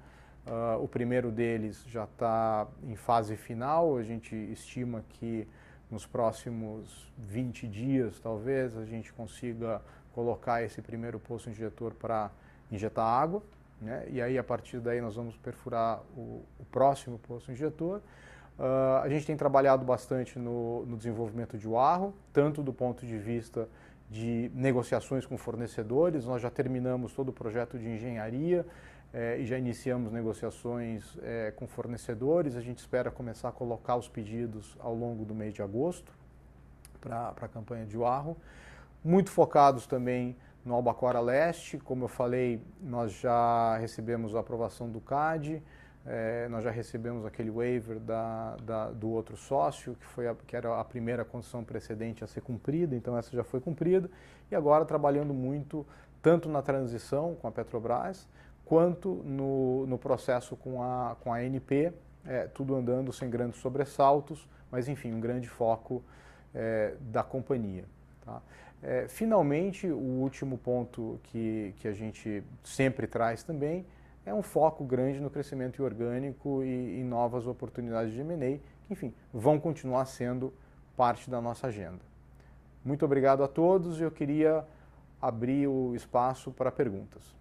Uh, 0.46 0.82
o 0.82 0.88
primeiro 0.88 1.30
deles 1.30 1.84
já 1.86 2.04
está 2.04 2.66
em 2.82 2.96
fase 2.96 3.36
final, 3.36 3.98
a 3.98 4.02
gente 4.02 4.34
estima 4.34 5.04
que 5.10 5.46
nos 5.90 6.06
próximos 6.06 7.10
20 7.16 7.66
dias, 7.66 8.20
talvez, 8.20 8.76
a 8.76 8.84
gente 8.84 9.12
consiga 9.12 9.80
colocar 10.14 10.62
esse 10.62 10.82
primeiro 10.82 11.18
poço 11.18 11.48
injetor 11.48 11.94
para 11.94 12.30
injetar 12.70 13.04
água. 13.04 13.42
Né? 13.80 14.06
E 14.10 14.20
aí, 14.20 14.36
a 14.36 14.44
partir 14.44 14.80
daí, 14.80 15.00
nós 15.00 15.16
vamos 15.16 15.36
perfurar 15.36 16.00
o, 16.16 16.44
o 16.58 16.64
próximo 16.70 17.18
poço 17.18 17.50
injetor. 17.50 18.00
Uh, 18.58 19.02
a 19.02 19.08
gente 19.08 19.24
tem 19.24 19.36
trabalhado 19.36 19.84
bastante 19.84 20.38
no, 20.38 20.84
no, 20.84 20.96
desenvolvimento 20.96 21.56
de 21.56 21.68
Warro, 21.68 22.12
tanto 22.32 22.60
do 22.62 22.72
ponto 22.72 23.06
de 23.06 23.16
vista 23.16 23.68
de 24.10 24.50
negociações 24.54 25.24
com 25.24 25.38
fornecedores, 25.38 26.24
nós 26.24 26.42
já 26.42 26.50
terminamos 26.50 27.12
todo 27.12 27.28
o 27.28 27.32
projeto 27.32 27.78
de 27.78 27.88
engenharia 27.88 28.66
eh, 29.12 29.38
e 29.40 29.46
já 29.46 29.58
iniciamos 29.58 30.12
negociações 30.12 31.16
eh, 31.22 31.52
com 31.56 31.66
fornecedores, 31.66 32.56
a 32.56 32.60
gente 32.60 32.78
espera 32.78 33.10
começar 33.10 33.48
a 33.48 33.52
colocar 33.52 33.96
os 33.96 34.08
pedidos 34.08 34.76
ao 34.78 34.94
longo 34.94 35.24
do 35.24 35.34
mês 35.34 35.54
de 35.54 35.62
agosto 35.62 36.12
para 37.00 37.28
a 37.28 37.48
campanha 37.48 37.86
de 37.86 37.96
Warro. 37.96 38.36
Muito 39.02 39.30
focados 39.30 39.86
também 39.86 40.36
no 40.64 40.74
Albacora 40.74 41.20
Leste, 41.20 41.78
como 41.78 42.04
eu 42.04 42.08
falei, 42.08 42.60
nós 42.80 43.12
já 43.12 43.76
recebemos 43.78 44.34
a 44.34 44.40
aprovação 44.40 44.90
do 44.90 45.00
CAD, 45.00 45.62
é, 46.04 46.48
nós 46.48 46.64
já 46.64 46.70
recebemos 46.70 47.24
aquele 47.24 47.50
waiver 47.50 47.98
da, 47.98 48.56
da, 48.62 48.90
do 48.90 49.08
outro 49.10 49.36
sócio, 49.36 49.94
que, 49.94 50.06
foi 50.06 50.26
a, 50.28 50.34
que 50.34 50.56
era 50.56 50.78
a 50.78 50.84
primeira 50.84 51.24
condição 51.24 51.64
precedente 51.64 52.24
a 52.24 52.26
ser 52.26 52.40
cumprida, 52.40 52.94
então 52.94 53.16
essa 53.16 53.34
já 53.34 53.44
foi 53.44 53.60
cumprida. 53.60 54.10
E 54.50 54.54
agora 54.54 54.84
trabalhando 54.84 55.32
muito, 55.32 55.86
tanto 56.22 56.48
na 56.48 56.62
transição 56.62 57.34
com 57.34 57.46
a 57.46 57.52
Petrobras, 57.52 58.28
quanto 58.68 59.22
no, 59.24 59.86
no 59.86 59.96
processo 59.96 60.54
com 60.54 60.82
a, 60.82 61.16
com 61.20 61.32
a 61.32 61.38
ANP, 61.38 61.90
é, 62.26 62.46
tudo 62.48 62.76
andando 62.76 63.10
sem 63.14 63.30
grandes 63.30 63.58
sobressaltos, 63.60 64.46
mas 64.70 64.88
enfim, 64.88 65.10
um 65.14 65.20
grande 65.20 65.48
foco 65.48 66.04
é, 66.54 66.94
da 67.00 67.22
companhia. 67.22 67.86
Tá? 68.22 68.42
É, 68.82 69.08
finalmente, 69.08 69.86
o 69.86 69.96
último 69.96 70.58
ponto 70.58 71.18
que, 71.24 71.74
que 71.78 71.88
a 71.88 71.94
gente 71.94 72.44
sempre 72.62 73.06
traz 73.06 73.42
também 73.42 73.86
é 74.26 74.34
um 74.34 74.42
foco 74.42 74.84
grande 74.84 75.18
no 75.18 75.30
crescimento 75.30 75.82
orgânico 75.82 76.62
e, 76.62 77.00
em 77.00 77.04
novas 77.04 77.46
oportunidades 77.46 78.12
de 78.12 78.20
M&A, 78.20 78.58
que, 78.86 78.92
enfim, 78.92 79.14
vão 79.32 79.58
continuar 79.58 80.04
sendo 80.04 80.52
parte 80.94 81.30
da 81.30 81.40
nossa 81.40 81.68
agenda. 81.68 82.00
Muito 82.84 83.02
obrigado 83.02 83.42
a 83.42 83.48
todos 83.48 83.98
e 83.98 84.02
eu 84.02 84.10
queria 84.10 84.62
abrir 85.22 85.66
o 85.66 85.94
espaço 85.94 86.50
para 86.50 86.70
perguntas. 86.70 87.37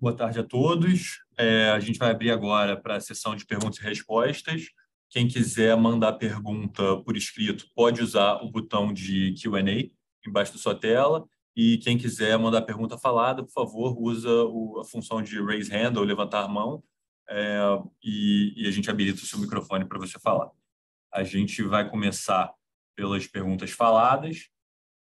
Boa 0.00 0.14
tarde 0.14 0.38
a 0.38 0.44
todos. 0.44 1.24
É, 1.36 1.70
a 1.70 1.80
gente 1.80 1.98
vai 1.98 2.12
abrir 2.12 2.30
agora 2.30 2.80
para 2.80 2.94
a 2.94 3.00
sessão 3.00 3.34
de 3.34 3.44
perguntas 3.44 3.80
e 3.80 3.82
respostas. 3.82 4.66
Quem 5.10 5.26
quiser 5.26 5.76
mandar 5.76 6.12
pergunta 6.12 7.02
por 7.02 7.16
escrito 7.16 7.66
pode 7.74 8.00
usar 8.00 8.34
o 8.44 8.48
botão 8.48 8.92
de 8.92 9.34
Q&A 9.34 9.90
embaixo 10.24 10.52
da 10.52 10.58
sua 10.60 10.78
tela. 10.78 11.26
E 11.56 11.78
quem 11.78 11.98
quiser 11.98 12.38
mandar 12.38 12.62
pergunta 12.62 12.96
falada, 12.96 13.42
por 13.42 13.50
favor, 13.50 14.00
usa 14.00 14.30
o, 14.30 14.78
a 14.78 14.84
função 14.84 15.20
de 15.20 15.42
raise 15.42 15.74
hand 15.74 15.96
ou 15.96 16.04
levantar 16.04 16.44
a 16.44 16.48
mão 16.48 16.80
é, 17.28 17.58
e, 18.00 18.54
e, 18.56 18.68
a 18.68 18.70
gente 18.70 18.88
habilita 18.88 19.20
o 19.20 19.26
seu 19.26 19.40
microfone 19.40 19.84
para 19.84 19.98
você 19.98 20.16
falar. 20.20 20.48
A 21.12 21.24
gente 21.24 21.60
vai 21.64 21.90
começar 21.90 22.52
pelas 22.94 23.26
perguntas 23.26 23.72
faladas. 23.72 24.48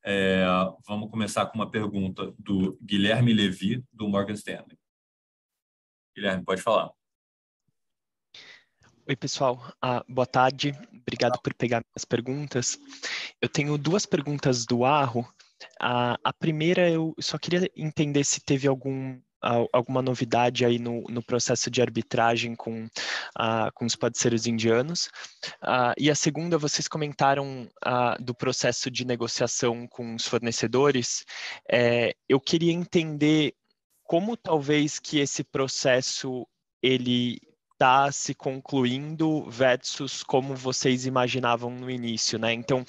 É, 0.06 0.46
vamos 0.88 1.12
começar 1.12 1.48
com 1.48 1.58
uma 1.58 1.70
pergunta 1.70 2.34
do 2.40 2.80
Guilherme 2.82 3.34
Levi, 3.34 3.84
do 3.92 4.08
Morgan 4.08 4.36
Stanley. 4.36 4.78
Guilherme, 6.16 6.46
pode 6.46 6.62
falar. 6.62 6.92
Oi, 9.08 9.16
pessoal. 9.16 9.62
Ah, 9.82 10.04
boa 10.08 10.26
tarde. 10.26 10.74
Obrigado 11.02 11.40
por 11.42 11.54
pegar 11.54 11.84
minhas 11.84 12.06
perguntas. 12.06 12.80
Eu 13.42 13.50
tenho 13.50 13.78
duas 13.78 14.06
perguntas 14.06 14.66
do 14.66 14.86
Arro. 14.86 15.28
Ah, 15.80 16.18
a 16.24 16.34
primeira, 16.34 16.90
eu 16.90 17.14
só 17.20 17.38
queria 17.38 17.70
entender 17.76 18.24
se 18.24 18.40
teve 18.40 18.68
algum 18.68 19.20
alguma 19.72 20.02
novidade 20.02 20.66
aí 20.66 20.80
no, 20.80 21.04
no 21.04 21.22
processo 21.22 21.70
de 21.70 21.82
arbitragem 21.82 22.56
com, 22.56 22.86
uh, 22.86 23.72
com 23.74 23.86
os 23.86 23.96
parceiros 23.96 24.48
indianos. 24.48 25.06
Uh, 25.62 25.94
e 25.98 26.10
a 26.10 26.16
segunda, 26.16 26.58
vocês 26.58 26.88
comentaram 26.88 27.70
uh, 27.86 28.24
do 28.24 28.34
processo 28.34 28.90
de 28.90 29.06
negociação 29.06 29.88
com 29.88 30.16
os 30.16 30.28
fornecedores. 30.28 31.24
É, 31.72 32.16
eu 32.28 32.40
queria 32.40 32.74
entender 32.74 33.54
como 34.06 34.38
talvez 34.38 35.00
que 35.00 35.20
esse 35.20 35.44
processo 35.44 36.48
ele 36.82 37.40
está 37.74 38.10
se 38.10 38.34
concluindo 38.34 39.50
versus 39.50 40.24
como 40.24 40.56
vocês 40.56 41.06
imaginavam 41.06 41.70
no 41.70 41.90
início, 41.90 42.40
né? 42.40 42.54
Então, 42.54 42.86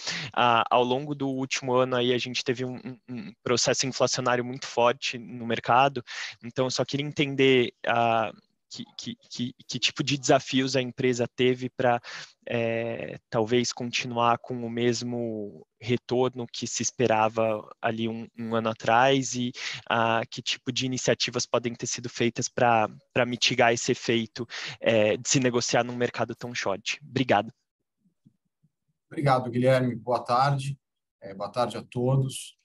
ao 0.71 0.85
longo 0.85 1.15
do 1.15 1.29
último 1.29 1.75
ano 1.75 1.97
aí 1.97 2.15
a 2.15 2.19
gente 2.19 2.45
teve 2.45 2.65
um, 2.65 2.81
um, 3.09 3.33
processo 3.43 3.87
inflacionário 3.87 4.45
muito 4.45 4.67
forte 4.67 5.19
no 5.19 5.45
mercado. 5.45 6.05
Então, 6.45 6.67
eu 6.67 6.71
só 6.71 6.85
queria 6.85 7.05
entender 7.05 7.73
uh, 7.87 8.37
que, 8.71 8.85
que, 8.97 9.17
que, 9.31 9.55
que, 9.67 9.79
tipo 9.79 10.03
de 10.03 10.19
desafios 10.19 10.77
a 10.77 10.83
empresa 10.83 11.27
teve 11.37 11.71
para 11.71 12.01
é, 12.49 13.19
talvez 13.31 13.73
continuar 13.73 14.39
com 14.39 14.65
o 14.65 14.71
mesmo 14.71 15.67
retorno 15.81 16.47
que 16.47 16.67
se 16.67 16.83
esperava 16.83 17.63
ali 17.81 18.09
um, 18.09 18.27
um 18.39 18.55
ano 18.55 18.71
atrás 18.71 19.35
e 19.35 19.53
ah, 19.89 20.23
que 20.31 20.43
tipo 20.43 20.73
de 20.73 20.87
iniciativas 20.87 21.47
podem 21.47 21.75
ter 21.75 21.87
sido 21.87 22.09
feitas 22.09 22.49
para 22.49 23.27
mitigar 23.27 23.73
esse 23.73 23.93
efeito 23.93 24.47
é, 24.81 25.17
de 25.17 25.29
se 25.29 25.41
negociar 25.41 25.85
num 25.85 25.97
mercado 25.97 26.35
tão 26.35 26.55
short. 26.55 27.01
Obrigado. 27.03 27.53
Obrigado, 29.11 29.51
Guilherme. 29.51 29.95
Boa 29.95 30.21
tarde. 30.21 30.79
É, 31.21 31.35
boa 31.35 31.51
tarde 31.51 31.77
a 31.77 31.83
todos. 31.83 32.57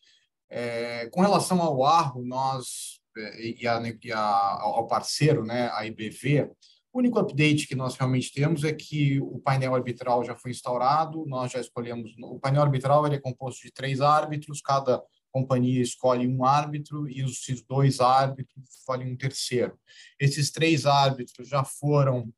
É, 0.49 1.07
com 1.09 1.21
relação 1.21 1.61
ao 1.61 1.85
Arro, 1.85 2.25
nós 2.25 3.00
e, 3.39 3.67
a, 3.67 3.81
e 4.03 4.11
a, 4.11 4.19
ao 4.19 4.87
parceiro, 4.87 5.43
né, 5.43 5.69
a 5.73 5.85
IBV, 5.85 6.49
o 6.93 6.99
único 6.99 7.19
update 7.19 7.67
que 7.67 7.75
nós 7.75 7.95
realmente 7.95 8.33
temos 8.33 8.63
é 8.65 8.73
que 8.73 9.19
o 9.21 9.39
painel 9.39 9.73
arbitral 9.73 10.25
já 10.25 10.35
foi 10.35 10.51
instaurado, 10.51 11.25
nós 11.25 11.51
já 11.51 11.59
escolhemos. 11.61 12.11
O 12.19 12.37
painel 12.37 12.63
arbitral 12.63 13.05
ele 13.05 13.15
é 13.15 13.19
composto 13.19 13.61
de 13.61 13.71
três 13.71 14.01
árbitros, 14.01 14.61
cada 14.61 15.01
companhia 15.31 15.81
escolhe 15.81 16.27
um 16.27 16.43
árbitro 16.43 17.09
e 17.09 17.23
os 17.23 17.39
dois 17.67 18.01
árbitros 18.01 18.69
escolhem 18.77 19.13
um 19.13 19.15
terceiro. 19.15 19.79
Esses 20.19 20.51
três 20.51 20.85
árbitros 20.85 21.47
já 21.47 21.63
foram 21.63 22.29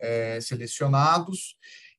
é, 0.00 0.40
selecionados 0.40 1.56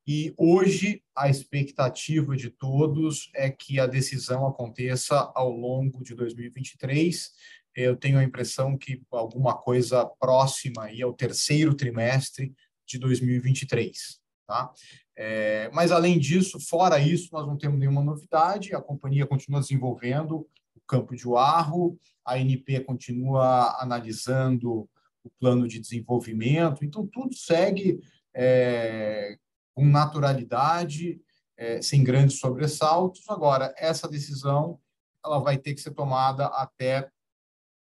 e 0.08 0.34
hoje 0.38 1.04
a 1.13 1.30
expectativa 1.30 2.38
de 2.38 2.50
todos 2.50 3.30
é 3.36 3.50
que 3.50 3.78
a 3.78 3.86
decisão 3.86 4.48
aconteça 4.48 5.30
ao 5.36 5.52
longo 5.52 6.02
de 6.02 6.16
2023 6.16 7.30
eu 7.78 7.96
tenho 7.96 8.18
a 8.18 8.24
impressão 8.24 8.76
que 8.76 9.04
alguma 9.12 9.56
coisa 9.56 10.04
próxima 10.20 10.86
aí 10.86 11.02
ao 11.02 11.13
terceiro 11.13 11.76
trimestre 11.76 12.52
de 12.88 12.98
2023. 12.98 14.20
Tá? 14.48 14.72
É, 15.16 15.70
mas, 15.72 15.92
além 15.92 16.18
disso, 16.18 16.60
fora 16.60 17.00
isso, 17.00 17.30
nós 17.32 17.46
não 17.46 17.56
temos 17.56 17.78
nenhuma 17.78 18.04
novidade, 18.04 18.74
a 18.74 18.82
companhia 18.82 19.28
continua 19.28 19.60
desenvolvendo 19.60 20.48
o 20.76 20.82
campo 20.88 21.16
de 21.16 21.28
Oarro, 21.28 22.00
a 22.26 22.34
ANP 22.34 22.80
continua 22.84 23.80
analisando 23.80 24.90
o 25.24 25.30
plano 25.40 25.68
de 25.68 25.80
desenvolvimento, 25.80 26.84
então 26.84 27.06
tudo 27.06 27.36
segue 27.36 28.00
é, 28.36 29.38
com 29.76 29.86
naturalidade, 29.86 31.22
é, 31.56 31.80
sem 31.82 32.04
grandes 32.04 32.40
sobressaltos. 32.40 33.30
Agora, 33.30 33.74
essa 33.78 34.08
decisão 34.08 34.80
ela 35.24 35.40
vai 35.40 35.58
ter 35.58 35.74
que 35.76 35.82
ser 35.82 35.92
tomada 35.92 36.48
até 36.48 37.10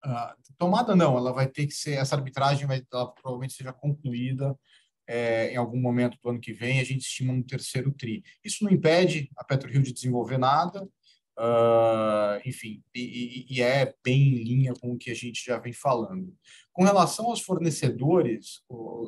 Uh, 0.05 0.55
tomada 0.57 0.97
não, 0.97 1.17
ela 1.17 1.33
vai 1.33 1.47
ter 1.47 1.67
que 1.67 1.75
ser, 1.75 1.93
essa 1.93 2.17
arbitragem 2.17 2.67
vai, 2.67 2.83
provavelmente 2.83 3.53
seja 3.53 3.73
concluída 3.73 4.57
é, 5.11 5.53
em 5.53 5.57
algum 5.57 5.81
momento 5.81 6.17
do 6.23 6.31
ano 6.31 6.41
que 6.41 6.53
vem, 6.53 6.79
a 6.79 6.85
gente 6.85 7.01
estima 7.01 7.33
no 7.33 7.43
terceiro 7.43 7.93
TRI. 7.93 8.23
Isso 8.45 8.63
não 8.63 8.71
impede 8.71 9.29
a 9.37 9.43
PetroRio 9.43 9.83
de 9.83 9.93
desenvolver 9.93 10.39
nada, 10.39 10.85
uh, 11.37 12.41
enfim, 12.47 12.81
e, 12.95 13.45
e, 13.51 13.61
é 13.61 13.93
bem 14.05 14.23
em 14.23 14.45
linha 14.45 14.73
com 14.81 14.93
o 14.93 14.97
que 14.97 15.11
a 15.11 15.15
gente 15.15 15.45
já 15.45 15.59
vem 15.59 15.73
falando. 15.73 16.33
Com 16.73 16.85
relação 16.85 17.27
aos 17.27 17.41
fornecedores, 17.41 18.63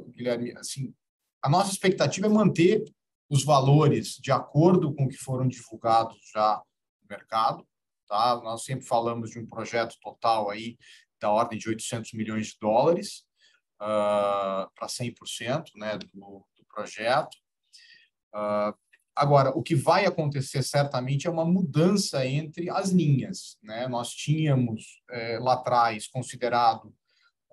Guilherme, 0.09 0.53
assim, 0.57 0.93
a 1.41 1.49
nossa 1.49 1.71
expectativa 1.71 2.27
é 2.27 2.31
manter 2.31 2.83
os 3.31 3.45
valores 3.45 4.17
de 4.21 4.33
acordo 4.33 4.93
com 4.93 5.05
o 5.05 5.09
que 5.09 5.17
foram 5.17 5.47
divulgados 5.47 6.19
já 6.35 6.61
no 7.01 7.09
mercado, 7.09 7.65
Tá? 8.13 8.39
Nós 8.45 8.65
sempre 8.65 8.85
falamos 8.85 9.31
de 9.31 9.39
um 9.39 9.47
projeto 9.47 9.97
total 9.99 10.51
aí 10.51 10.77
da 11.19 11.31
ordem 11.31 11.59
de 11.59 11.67
800 11.67 12.13
milhões 12.13 12.49
de 12.49 12.59
dólares 12.61 13.25
uh, 13.81 14.69
para 14.75 14.87
100% 14.87 15.71
né, 15.77 15.97
do, 15.97 16.47
do 16.55 16.65
projeto. 16.69 17.35
Uh, 18.35 18.77
agora, 19.17 19.49
o 19.57 19.63
que 19.63 19.75
vai 19.75 20.05
acontecer 20.05 20.63
certamente 20.63 21.27
é 21.27 21.31
uma 21.31 21.47
mudança 21.47 22.27
entre 22.27 22.69
as 22.69 22.91
linhas. 22.91 23.57
Né? 23.63 23.89
Nós 23.89 24.11
tínhamos 24.11 25.01
eh, 25.11 25.39
lá 25.39 25.55
atrás 25.55 26.07
considerado 26.07 26.95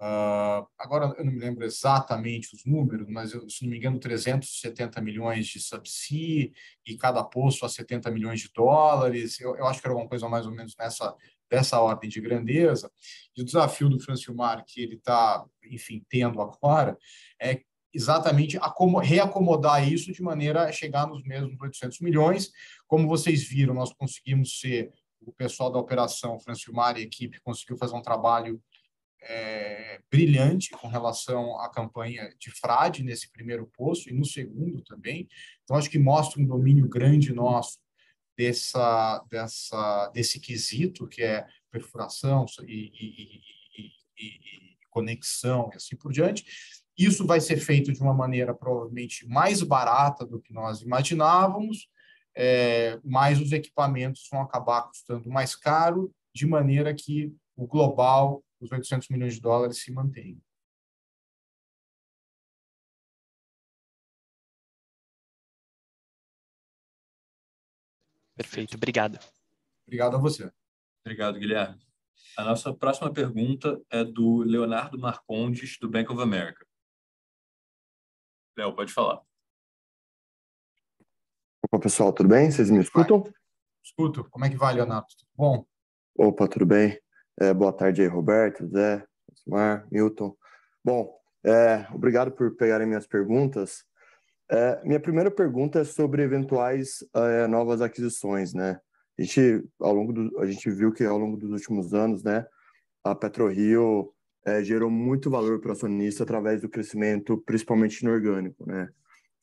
Uh, 0.01 0.65
agora, 0.77 1.13
eu 1.17 1.25
não 1.25 1.33
me 1.33 1.39
lembro 1.39 1.65
exatamente 1.65 2.55
os 2.55 2.63
números, 2.63 3.05
mas, 3.09 3.33
eu, 3.33 3.49
se 3.49 3.63
não 3.63 3.69
me 3.69 3.77
engano, 3.77 3.99
370 3.99 5.01
milhões 5.01 5.45
de 5.47 5.59
subsídio 5.59 6.53
e 6.85 6.95
cada 6.95 7.21
poço 7.21 7.65
a 7.65 7.69
70 7.69 8.09
milhões 8.09 8.39
de 8.39 8.49
dólares. 8.53 9.39
Eu, 9.41 9.57
eu, 9.57 9.67
acho 9.67 9.81
que 9.81 9.87
era 9.87 9.93
alguma 9.93 10.07
coisa 10.07 10.29
mais 10.29 10.45
ou 10.45 10.53
menos 10.53 10.75
nessa 10.77 11.15
dessa 11.49 11.81
ordem 11.81 12.09
de 12.09 12.21
grandeza. 12.21 12.91
E 13.35 13.41
o 13.41 13.45
desafio 13.45 13.89
do 13.89 13.99
Francilmar 13.99 14.63
que 14.65 14.81
ele 14.81 14.95
está, 14.95 15.43
enfim, 15.63 16.05
tendo 16.07 16.41
agora 16.41 16.97
é 17.41 17.61
exatamente 17.91 18.57
reacomodar 19.01 19.91
isso 19.91 20.11
de 20.11 20.21
maneira 20.21 20.65
a 20.65 20.71
chegar 20.71 21.07
nos 21.07 21.23
mesmos 21.23 21.59
800 21.59 21.99
milhões. 22.01 22.51
Como 22.87 23.07
vocês 23.07 23.43
viram, 23.43 23.73
nós 23.73 23.91
conseguimos 23.93 24.59
ser, 24.59 24.91
o 25.21 25.33
pessoal 25.33 25.71
da 25.71 25.79
operação, 25.79 26.39
Francilmar 26.39 26.97
e 26.97 27.01
equipe, 27.01 27.41
conseguiu 27.41 27.75
fazer 27.77 27.95
um 27.95 28.01
trabalho 28.01 28.61
é, 29.21 29.99
brilhante 30.09 30.69
com 30.71 30.87
relação 30.87 31.59
à 31.59 31.69
campanha 31.69 32.33
de 32.39 32.51
frade 32.51 33.03
nesse 33.03 33.31
primeiro 33.31 33.67
posto 33.67 34.09
e 34.09 34.13
no 34.13 34.25
segundo 34.25 34.81
também. 34.83 35.27
Então, 35.63 35.77
acho 35.77 35.89
que 35.89 35.99
mostra 35.99 36.41
um 36.41 36.45
domínio 36.45 36.87
grande 36.87 37.33
nosso 37.33 37.77
dessa, 38.37 39.23
dessa, 39.29 40.11
desse 40.13 40.39
quesito, 40.39 41.07
que 41.07 41.21
é 41.21 41.45
perfuração 41.69 42.45
e, 42.65 42.91
e, 42.93 43.41
e, 43.77 44.25
e 44.25 44.77
conexão 44.89 45.69
e 45.73 45.75
assim 45.75 45.95
por 45.95 46.11
diante. 46.11 46.45
Isso 46.97 47.25
vai 47.25 47.39
ser 47.39 47.57
feito 47.57 47.93
de 47.93 48.01
uma 48.01 48.13
maneira 48.13 48.53
provavelmente 48.53 49.27
mais 49.27 49.61
barata 49.61 50.25
do 50.25 50.41
que 50.41 50.53
nós 50.53 50.81
imaginávamos, 50.81 51.87
é, 52.35 52.99
mas 53.03 53.39
os 53.39 53.51
equipamentos 53.51 54.27
vão 54.31 54.41
acabar 54.41 54.83
custando 54.83 55.29
mais 55.29 55.55
caro, 55.55 56.13
de 56.33 56.45
maneira 56.45 56.93
que 56.93 57.33
o 57.55 57.67
global 57.67 58.43
os 58.59 58.71
800 58.71 59.09
milhões 59.09 59.35
de 59.35 59.41
dólares 59.41 59.81
se 59.81 59.91
mantêm. 59.91 60.41
Perfeito, 68.35 68.75
obrigado. 68.77 69.19
Obrigado 69.85 70.15
a 70.15 70.19
você. 70.19 70.51
Obrigado, 71.03 71.37
Guilherme. 71.37 71.79
A 72.37 72.43
nossa 72.43 72.73
próxima 72.73 73.11
pergunta 73.11 73.81
é 73.89 74.03
do 74.03 74.43
Leonardo 74.43 74.97
Marcondes, 74.97 75.77
do 75.77 75.89
Bank 75.89 76.11
of 76.11 76.21
America. 76.21 76.65
Léo, 78.57 78.75
pode 78.75 78.93
falar. 78.93 79.21
Opa, 81.63 81.79
pessoal, 81.79 82.13
tudo 82.13 82.29
bem? 82.29 82.49
Vocês 82.49 82.69
me 82.69 82.79
escutam? 82.79 83.23
Escuto. 83.83 84.29
Como 84.29 84.45
é 84.45 84.49
que 84.49 84.57
vai, 84.57 84.73
Leonardo? 84.73 85.07
Tudo 85.07 85.29
bom? 85.35 85.65
Opa, 86.17 86.47
tudo 86.47 86.65
bem? 86.65 86.99
É, 87.41 87.53
boa 87.53 87.71
tarde 87.71 88.01
aí, 88.01 88.07
Roberto, 88.07 88.67
Zé, 88.67 89.01
Mar, 89.47 89.87
Milton. 89.89 90.35
Bom, 90.83 91.17
é, 91.41 91.87
obrigado 91.93 92.33
por 92.33 92.53
pegarem 92.57 92.85
minhas 92.85 93.07
perguntas. 93.07 93.85
É, 94.51 94.81
minha 94.83 94.99
primeira 94.99 95.31
pergunta 95.31 95.79
é 95.79 95.85
sobre 95.85 96.21
eventuais 96.21 97.01
é, 97.15 97.47
novas 97.47 97.81
aquisições, 97.81 98.53
né? 98.53 98.81
A 99.17 99.21
gente, 99.21 99.63
ao 99.79 99.93
longo 99.93 100.11
do, 100.11 100.37
a 100.39 100.45
gente 100.45 100.69
viu 100.69 100.91
que 100.91 101.05
ao 101.05 101.17
longo 101.17 101.37
dos 101.37 101.51
últimos 101.51 101.93
anos, 101.93 102.23
né, 102.23 102.45
a 103.05 103.15
PetroRio 103.15 104.13
é, 104.45 104.61
gerou 104.61 104.89
muito 104.89 105.29
valor 105.29 105.61
para 105.61 105.69
o 105.69 105.71
acionista 105.71 106.23
através 106.23 106.61
do 106.61 106.67
crescimento, 106.67 107.37
principalmente 107.45 108.01
inorgânico, 108.01 108.65
né? 108.67 108.89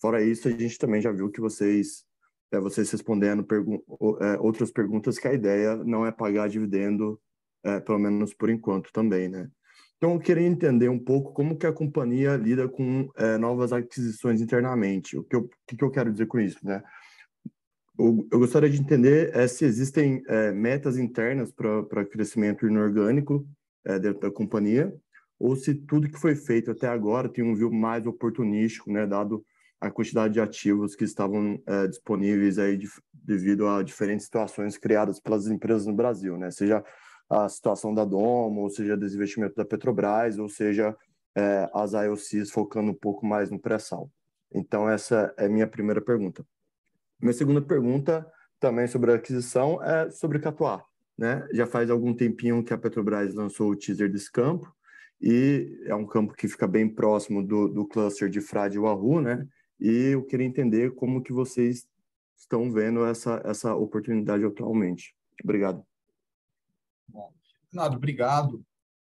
Fora 0.02 0.22
isso, 0.22 0.48
a 0.48 0.50
gente 0.50 0.78
também 0.78 1.00
já 1.00 1.10
viu 1.10 1.30
que 1.30 1.40
vocês, 1.40 2.04
é, 2.52 2.60
vocês 2.60 2.90
respondendo 2.90 3.42
pergu 3.42 3.82
é, 4.20 4.38
outras 4.38 4.70
perguntas, 4.70 5.18
que 5.18 5.28
a 5.28 5.32
ideia 5.32 5.76
não 5.76 6.04
é 6.04 6.12
pagar 6.12 6.46
dividendo, 6.46 7.18
é, 7.66 7.80
pelo 7.80 7.98
menos 7.98 8.32
por 8.32 8.48
enquanto 8.48 8.92
também, 8.92 9.28
né? 9.28 9.48
Então, 9.96 10.12
eu 10.12 10.20
queria 10.20 10.46
entender 10.46 10.88
um 10.88 10.98
pouco 10.98 11.32
como 11.32 11.56
que 11.56 11.66
a 11.66 11.72
companhia 11.72 12.36
lida 12.36 12.68
com 12.68 13.10
é, 13.16 13.38
novas 13.38 13.72
aquisições 13.72 14.42
internamente. 14.42 15.16
O 15.16 15.24
que 15.24 15.34
eu, 15.34 15.50
que, 15.66 15.76
que 15.76 15.82
eu 15.82 15.90
quero 15.90 16.12
dizer 16.12 16.26
com 16.26 16.38
isso, 16.38 16.58
né? 16.62 16.82
Eu, 17.98 18.28
eu 18.30 18.38
gostaria 18.38 18.68
de 18.68 18.78
entender 18.78 19.34
é, 19.34 19.48
se 19.48 19.64
existem 19.64 20.22
é, 20.28 20.52
metas 20.52 20.98
internas 20.98 21.50
para 21.50 22.04
crescimento 22.04 22.66
inorgânico 22.66 23.46
é, 23.86 23.98
dentro 23.98 24.20
da 24.20 24.30
companhia, 24.30 24.94
ou 25.38 25.56
se 25.56 25.74
tudo 25.74 26.10
que 26.10 26.20
foi 26.20 26.36
feito 26.36 26.70
até 26.70 26.86
agora 26.88 27.28
tem 27.28 27.42
um 27.42 27.54
view 27.54 27.72
mais 27.72 28.06
oportunístico, 28.06 28.92
né, 28.92 29.06
dado 29.06 29.42
a 29.80 29.90
quantidade 29.90 30.34
de 30.34 30.40
ativos 30.40 30.94
que 30.94 31.04
estavam 31.04 31.60
é, 31.66 31.86
disponíveis 31.86 32.58
aí 32.58 32.76
de, 32.76 32.88
devido 33.12 33.66
a 33.66 33.82
diferentes 33.82 34.26
situações 34.26 34.76
criadas 34.76 35.18
pelas 35.18 35.46
empresas 35.46 35.86
no 35.86 35.94
Brasil, 35.94 36.36
né? 36.36 36.50
Seja 36.50 36.84
a 37.28 37.48
situação 37.48 37.92
da 37.92 38.04
Domo, 38.04 38.62
ou 38.62 38.70
seja, 38.70 38.96
desinvestimento 38.96 39.54
da 39.54 39.64
Petrobras, 39.64 40.38
ou 40.38 40.48
seja, 40.48 40.96
é, 41.34 41.68
as 41.74 41.92
IOCs 41.92 42.50
focando 42.50 42.90
um 42.90 42.94
pouco 42.94 43.26
mais 43.26 43.50
no 43.50 43.58
pré-sal. 43.58 44.10
Então, 44.52 44.88
essa 44.88 45.34
é 45.36 45.48
minha 45.48 45.66
primeira 45.66 46.00
pergunta. 46.00 46.46
Minha 47.20 47.32
segunda 47.32 47.60
pergunta, 47.60 48.26
também 48.60 48.86
sobre 48.86 49.12
a 49.12 49.16
aquisição, 49.16 49.82
é 49.82 50.10
sobre 50.10 50.38
Catuá. 50.38 50.84
Né? 51.18 51.46
Já 51.52 51.66
faz 51.66 51.90
algum 51.90 52.14
tempinho 52.14 52.62
que 52.62 52.72
a 52.72 52.78
Petrobras 52.78 53.34
lançou 53.34 53.70
o 53.70 53.76
teaser 53.76 54.10
desse 54.10 54.30
campo, 54.30 54.72
e 55.20 55.82
é 55.86 55.94
um 55.94 56.06
campo 56.06 56.34
que 56.34 56.46
fica 56.46 56.66
bem 56.66 56.88
próximo 56.88 57.42
do, 57.42 57.68
do 57.68 57.86
cluster 57.86 58.28
de 58.28 58.40
Frade 58.40 58.76
e 58.76 58.78
Wahoo, 58.78 59.20
né? 59.20 59.46
E 59.80 60.10
eu 60.12 60.22
queria 60.22 60.46
entender 60.46 60.94
como 60.94 61.22
que 61.22 61.32
vocês 61.32 61.86
estão 62.36 62.70
vendo 62.70 63.04
essa, 63.04 63.40
essa 63.44 63.74
oportunidade 63.74 64.44
atualmente. 64.44 65.14
Obrigado. 65.42 65.82
Bom, 67.08 67.32
Renato, 67.72 67.96
obrigado. 67.96 68.64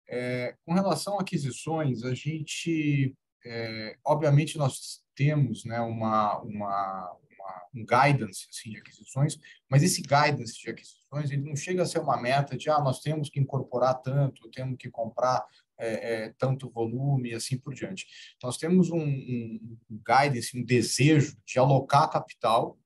É, 0.08 0.56
com 0.64 0.74
relação 0.74 1.18
a 1.18 1.22
aquisições, 1.22 2.02
a 2.02 2.14
gente, 2.14 3.14
é, 3.44 3.96
obviamente, 4.04 4.58
nós 4.58 5.04
temos 5.14 5.64
né, 5.64 5.80
uma, 5.80 6.40
uma, 6.40 7.16
uma, 7.30 7.62
um 7.74 7.84
guidance 7.84 8.48
assim, 8.50 8.70
de 8.70 8.78
aquisições, 8.78 9.38
mas 9.68 9.82
esse 9.82 10.02
guidance 10.02 10.58
de 10.60 10.70
aquisições 10.70 11.30
ele 11.30 11.42
não 11.42 11.54
chega 11.54 11.82
a 11.82 11.86
ser 11.86 12.00
uma 12.00 12.20
meta 12.20 12.56
de 12.56 12.68
ah, 12.70 12.80
nós 12.80 13.00
temos 13.00 13.28
que 13.28 13.38
incorporar 13.38 14.00
tanto, 14.02 14.50
temos 14.50 14.76
que 14.78 14.90
comprar 14.90 15.46
é, 15.78 16.24
é, 16.24 16.34
tanto 16.38 16.70
volume 16.70 17.30
e 17.30 17.34
assim 17.34 17.56
por 17.56 17.72
diante. 17.72 18.06
Nós 18.42 18.56
temos 18.56 18.90
um, 18.90 19.00
um, 19.00 19.78
um 19.90 20.02
guidance, 20.04 20.58
um 20.58 20.64
desejo 20.64 21.36
de 21.46 21.58
alocar 21.58 22.10
capital, 22.10 22.78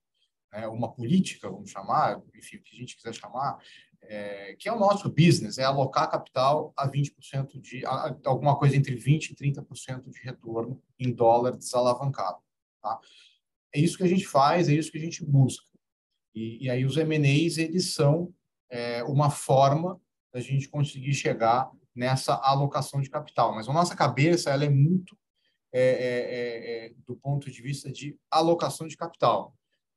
né, 0.53 0.69
uma 0.69 0.93
política, 0.93 1.51
vamos 1.51 1.71
chamar, 1.71 2.23
enfim, 2.35 2.57
o 2.57 2.63
que 2.63 2.77
a 2.77 2.79
gente 2.79 2.97
quiser 2.97 3.15
chamar, 3.15 3.59
é, 4.09 4.57
que 4.59 4.69
é 4.69 4.73
o 4.73 4.79
nosso 4.79 5.09
business, 5.09 5.59
é 5.59 5.65
alocar 5.65 6.11
capital 6.11 6.73
a 6.77 6.89
20% 6.89 7.61
de, 7.61 7.85
a, 7.87 8.17
alguma 8.25 8.57
coisa 8.57 8.77
entre 8.77 8.97
20% 8.97 9.31
e 9.31 9.35
30% 9.35 10.11
de 10.11 10.21
retorno 10.21 10.83
em 10.99 11.13
dólar 11.13 11.57
desalavancado. 11.57 12.39
Tá? 12.83 12.99
É 13.75 13.81
isso 13.81 13.97
que 13.97 14.05
a 14.05 14.09
gente 14.09 14.27
faz, 14.27 14.69
é 14.69 14.73
isso 14.73 14.93
que 14.93 14.99
a 14.99 15.01
gente 15.01 15.25
busca. 15.25 15.67
E, 16.35 16.65
e 16.65 16.71
aí 16.71 16.85
os 16.85 16.97
M&As, 16.97 17.59
eles 17.59 17.95
são 17.95 18.33
é, 18.71 19.03
uma 19.05 19.31
forma 19.31 20.01
da 20.33 20.41
gente 20.41 20.69
conseguir 20.69 21.15
chegar 21.15 21.71
nessa 21.95 22.35
alocação 22.35 23.01
de 23.01 23.09
capital. 23.09 23.55
Mas 23.55 23.69
a 23.69 23.73
nossa 23.73 23.95
cabeça, 23.95 24.51
ela 24.51 24.65
é 24.65 24.69
muito 24.69 25.17
é, 25.73 25.81
é, 25.81 25.87
é, 25.87 26.87
é 26.87 26.93
do 27.07 27.17
ponto 27.17 27.51
de 27.51 27.63
vista 27.63 27.91
de 27.91 28.19
alocação 28.31 28.87
de 28.87 28.97
capital. 28.97 29.57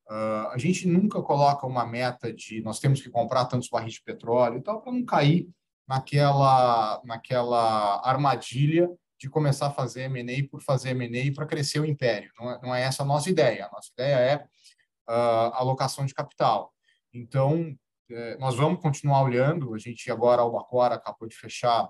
Uh, 0.09 0.47
a 0.51 0.57
gente 0.57 0.87
nunca 0.87 1.21
coloca 1.21 1.67
uma 1.67 1.85
meta 1.85 2.31
de 2.31 2.61
nós 2.61 2.79
temos 2.79 3.01
que 3.01 3.09
comprar 3.09 3.45
tantos 3.45 3.67
barris 3.69 3.95
de 3.95 4.03
petróleo 4.03 4.59
e 4.59 4.61
tal, 4.61 4.81
para 4.81 4.93
não 4.93 5.03
cair 5.03 5.49
naquela, 5.87 7.01
naquela 7.03 8.01
armadilha 8.07 8.89
de 9.19 9.29
começar 9.29 9.67
a 9.67 9.71
fazer 9.71 10.03
M&A 10.03 10.47
por 10.49 10.61
fazer 10.61 10.91
M&A 10.91 11.33
para 11.33 11.45
crescer 11.45 11.79
o 11.79 11.85
império. 11.85 12.31
Não 12.39 12.51
é, 12.51 12.61
não 12.61 12.75
é, 12.75 12.83
essa 12.83 13.03
a 13.03 13.05
nossa 13.05 13.29
ideia. 13.29 13.65
A 13.65 13.71
nossa 13.71 13.89
ideia 13.91 14.15
é 14.15 14.35
uh, 15.09 15.53
alocação 15.53 16.05
de 16.05 16.13
capital. 16.13 16.73
Então, 17.13 17.75
eh, 18.09 18.37
nós 18.37 18.55
vamos 18.55 18.81
continuar 18.81 19.23
olhando. 19.23 19.73
A 19.73 19.77
gente 19.77 20.11
agora, 20.11 20.41
Albacora 20.41 20.95
acabou 20.95 21.27
de 21.27 21.35
fechar, 21.35 21.89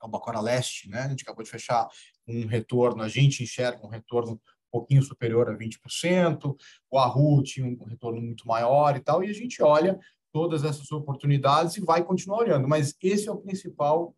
Albacora 0.00 0.40
Leste, 0.40 0.88
né? 0.88 1.02
a 1.02 1.08
gente 1.08 1.22
acabou 1.22 1.42
de 1.42 1.50
fechar 1.50 1.88
um 2.26 2.46
retorno, 2.46 3.02
a 3.02 3.08
gente 3.08 3.42
enxerga 3.42 3.84
um 3.84 3.88
retorno 3.88 4.40
pouquinho 4.72 5.02
superior 5.02 5.48
a 5.50 5.56
20%, 5.56 6.56
o 6.90 6.98
Arru 6.98 7.42
tinha 7.42 7.66
um 7.66 7.84
retorno 7.84 8.20
muito 8.20 8.48
maior 8.48 8.96
e 8.96 9.00
tal, 9.00 9.22
e 9.22 9.28
a 9.28 9.34
gente 9.34 9.62
olha 9.62 10.00
todas 10.32 10.64
essas 10.64 10.90
oportunidades 10.90 11.76
e 11.76 11.84
vai 11.84 12.02
continuar 12.02 12.38
olhando, 12.38 12.66
mas 12.66 12.96
esse 13.02 13.28
é 13.28 13.32
o 13.32 13.36
principal 13.36 14.16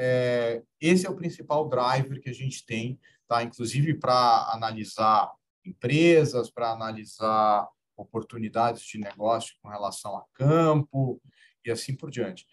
é, 0.00 0.62
esse 0.80 1.08
é 1.08 1.10
o 1.10 1.16
principal 1.16 1.68
driver 1.68 2.20
que 2.20 2.30
a 2.30 2.32
gente 2.32 2.64
tem, 2.64 3.00
tá? 3.26 3.42
Inclusive 3.42 3.94
para 3.94 4.48
analisar 4.52 5.28
empresas, 5.64 6.48
para 6.48 6.70
analisar 6.70 7.68
oportunidades 7.96 8.84
de 8.84 8.96
negócio 8.96 9.56
com 9.60 9.68
relação 9.68 10.16
a 10.16 10.24
campo 10.32 11.20
e 11.64 11.70
assim 11.70 11.96
por 11.96 12.12
diante. 12.12 12.46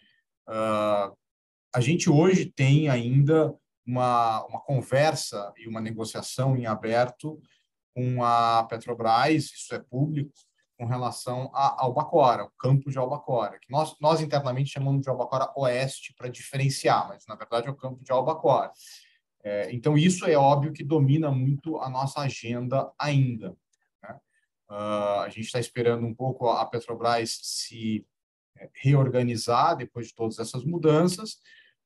Uh, 0.50 1.16
a 1.74 1.80
gente 1.80 2.10
hoje 2.10 2.46
tem 2.48 2.90
ainda 2.90 3.56
uma, 3.86 4.46
uma 4.46 4.62
conversa 4.62 5.54
e 5.58 5.68
uma 5.68 5.82
negociação 5.82 6.58
em 6.58 6.66
aberto 6.66 7.42
com 7.94 8.24
a 8.24 8.66
Petrobras, 8.70 9.46
isso 9.46 9.74
é 9.74 9.80
público, 9.80 10.34
com 10.78 10.86
relação 10.86 11.50
a 11.54 11.84
Albacora, 11.84 12.44
o 12.44 12.52
campo 12.60 12.92
de 12.92 12.98
Albacora, 12.98 13.58
que 13.60 13.72
nós, 13.72 13.96
nós 14.02 14.20
internamente 14.20 14.72
chamamos 14.72 15.02
de 15.02 15.10
Albacora 15.10 15.52
Oeste 15.56 16.14
para 16.18 16.28
diferenciar, 16.28 17.08
mas 17.08 17.26
na 17.28 17.36
verdade 17.36 17.68
é 17.68 17.72
o 17.72 17.76
campo 17.76 18.04
de 18.04 18.12
Albacora. 18.12 18.72
É, 19.46 19.72
então, 19.72 19.96
isso 19.96 20.26
é 20.26 20.36
óbvio 20.36 20.74
que 20.74 20.84
domina 20.84 21.30
muito 21.30 21.78
a 21.78 21.88
nossa 21.88 22.20
agenda 22.22 22.92
ainda. 22.98 23.56
Né? 24.02 24.20
Uh, 24.68 25.20
a 25.22 25.30
gente 25.30 25.46
está 25.46 25.60
esperando 25.60 26.04
um 26.06 26.16
pouco 26.16 26.50
a 26.50 26.66
Petrobras 26.66 27.40
se 27.44 28.06
é, 28.58 28.68
reorganizar 28.74 29.78
depois 29.78 30.08
de 30.08 30.16
todas 30.16 30.40
essas 30.40 30.66
mudanças, 30.66 31.38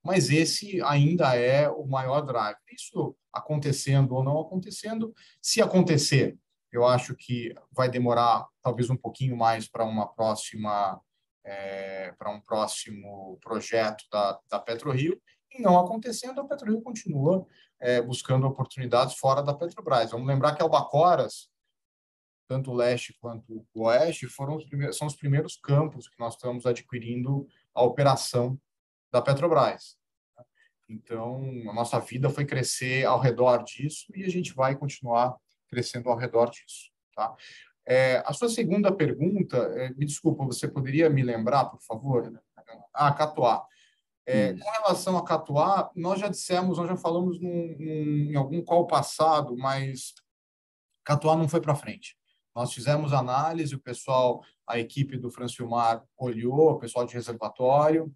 mas 0.04 0.30
esse 0.30 0.82
ainda 0.84 1.36
é 1.36 1.70
o 1.70 1.86
maior 1.86 2.22
drive. 2.22 2.58
Isso 2.72 3.16
acontecendo 3.32 4.16
ou 4.16 4.24
não 4.24 4.40
acontecendo, 4.40 5.14
se 5.42 5.62
acontecer, 5.62 6.38
eu 6.72 6.86
acho 6.86 7.16
que 7.16 7.54
vai 7.72 7.90
demorar 7.90 8.48
talvez 8.62 8.90
um 8.90 8.98
pouquinho 8.98 9.36
mais 9.36 9.68
para 9.68 9.84
uma 9.84 10.08
próxima 10.08 11.02
é, 11.44 12.12
para 12.18 12.30
um 12.30 12.42
próximo 12.42 13.40
projeto 13.42 14.04
da, 14.12 14.40
da 14.50 14.60
PetroRio, 14.60 15.20
e 15.52 15.62
não 15.62 15.80
acontecendo, 15.80 16.40
a 16.42 16.48
PetroRio 16.48 16.82
continua 16.82 17.46
é, 17.80 18.02
buscando 18.02 18.46
oportunidades 18.46 19.16
fora 19.16 19.42
da 19.42 19.54
Petrobras. 19.54 20.12
Vamos 20.12 20.28
lembrar 20.28 20.54
que 20.54 20.62
Albacoras, 20.62 21.50
tanto 22.48 22.72
o 22.72 22.76
leste 22.76 23.16
quanto 23.20 23.66
o 23.74 23.84
oeste, 23.84 24.28
foram 24.28 24.58
os 24.58 24.96
são 24.96 25.08
os 25.08 25.16
primeiros 25.16 25.56
campos 25.56 26.08
que 26.08 26.20
nós 26.20 26.36
estamos 26.36 26.66
adquirindo 26.66 27.48
a 27.74 27.84
operação 27.84 28.60
da 29.12 29.22
Petrobras. 29.22 29.98
Então, 30.90 31.42
a 31.70 31.74
nossa 31.74 32.00
vida 32.00 32.30
foi 32.30 32.46
crescer 32.46 33.06
ao 33.06 33.20
redor 33.20 33.64
disso 33.64 34.12
e 34.16 34.24
a 34.24 34.30
gente 34.30 34.54
vai 34.54 34.76
continuar 34.76 35.38
crescendo 35.68 36.10
ao 36.10 36.18
redor 36.18 36.50
disso. 36.50 36.90
Tá? 37.16 37.36
É, 37.86 38.24
a 38.26 38.34
sua 38.34 38.50
segunda 38.50 38.92
pergunta, 38.92 39.58
é, 39.58 39.90
me 39.92 40.06
desculpa, 40.06 40.46
você 40.46 40.68
poderia 40.68 41.10
me 41.10 41.22
lembrar, 41.22 41.66
por 41.66 41.82
favor? 41.82 42.42
Ah, 42.94 43.14
Catuá. 43.14 43.66
É, 44.26 44.54
com 44.54 44.70
relação 44.70 45.18
a 45.18 45.26
Catuá, 45.26 45.90
nós 45.96 46.20
já 46.20 46.28
dissemos, 46.28 46.78
nós 46.78 46.88
já 46.88 46.96
falamos 46.96 47.40
num, 47.40 47.76
num, 47.80 48.32
em 48.32 48.36
algum 48.36 48.64
call 48.64 48.86
passado, 48.86 49.56
mas 49.58 50.14
Catuá 51.04 51.36
não 51.36 51.48
foi 51.48 51.62
para 51.62 51.76
frente. 51.76 52.16
Nós 52.56 52.74
fizemos 52.74 53.14
análise, 53.14 53.74
o 53.74 53.80
pessoal, 53.80 54.44
a 54.68 54.78
equipe 54.78 55.18
do 55.18 55.32
Francilmar 55.32 56.04
olhou, 56.18 56.72
o 56.72 56.80
pessoal 56.80 57.06
de 57.06 57.14
reservatório, 57.14 58.14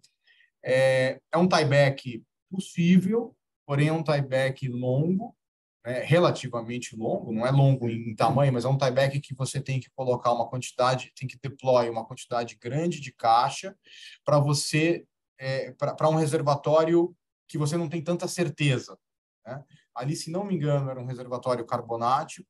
é, 0.64 1.20
é 1.30 1.36
um 1.36 1.46
tieback 1.46 2.24
possível, 2.50 3.36
porém 3.66 3.88
é 3.88 3.92
um 3.92 4.02
tieback 4.02 4.66
longo, 4.68 5.36
né, 5.84 6.00
relativamente 6.00 6.96
longo, 6.96 7.30
não 7.30 7.46
é 7.46 7.50
longo 7.50 7.88
em 7.88 8.14
tamanho, 8.14 8.52
mas 8.52 8.64
é 8.64 8.68
um 8.68 8.78
tieback 8.78 9.20
que 9.20 9.34
você 9.34 9.60
tem 9.60 9.78
que 9.78 9.90
colocar 9.90 10.32
uma 10.32 10.48
quantidade, 10.48 11.12
tem 11.14 11.28
que 11.28 11.38
deploy 11.40 11.90
uma 11.90 12.06
quantidade 12.06 12.56
grande 12.56 13.00
de 13.00 13.12
caixa 13.12 13.76
para 14.24 14.38
você, 14.38 15.04
é, 15.38 15.72
para 15.72 16.08
um 16.08 16.16
reservatório 16.16 17.14
que 17.46 17.58
você 17.58 17.76
não 17.76 17.88
tem 17.88 18.02
tanta 18.02 18.26
certeza. 18.26 18.98
Né? 19.46 19.62
Ali, 19.94 20.16
se 20.16 20.30
não 20.30 20.44
me 20.44 20.54
engano, 20.54 20.90
era 20.90 21.00
um 21.00 21.06
reservatório 21.06 21.66
carbonático 21.66 22.48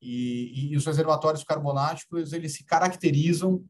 e, 0.00 0.72
e 0.72 0.76
os 0.76 0.84
reservatórios 0.84 1.42
carbonáticos 1.42 2.34
eles 2.34 2.52
se 2.54 2.64
caracterizam 2.64 3.64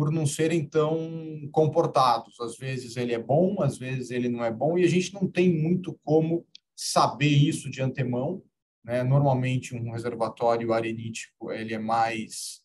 por 0.00 0.10
não 0.10 0.24
serem 0.24 0.66
tão 0.66 1.46
comportados. 1.52 2.40
Às 2.40 2.56
vezes 2.56 2.96
ele 2.96 3.12
é 3.12 3.18
bom, 3.18 3.62
às 3.62 3.76
vezes 3.76 4.10
ele 4.10 4.30
não 4.30 4.42
é 4.42 4.50
bom, 4.50 4.78
e 4.78 4.82
a 4.82 4.88
gente 4.88 5.12
não 5.12 5.30
tem 5.30 5.52
muito 5.52 6.00
como 6.02 6.46
saber 6.74 7.28
isso 7.28 7.68
de 7.68 7.82
antemão. 7.82 8.42
Né? 8.82 9.02
Normalmente, 9.02 9.76
um 9.76 9.92
reservatório 9.92 10.72
arenítico 10.72 11.52
ele 11.52 11.74
é 11.74 11.78
mais 11.78 12.62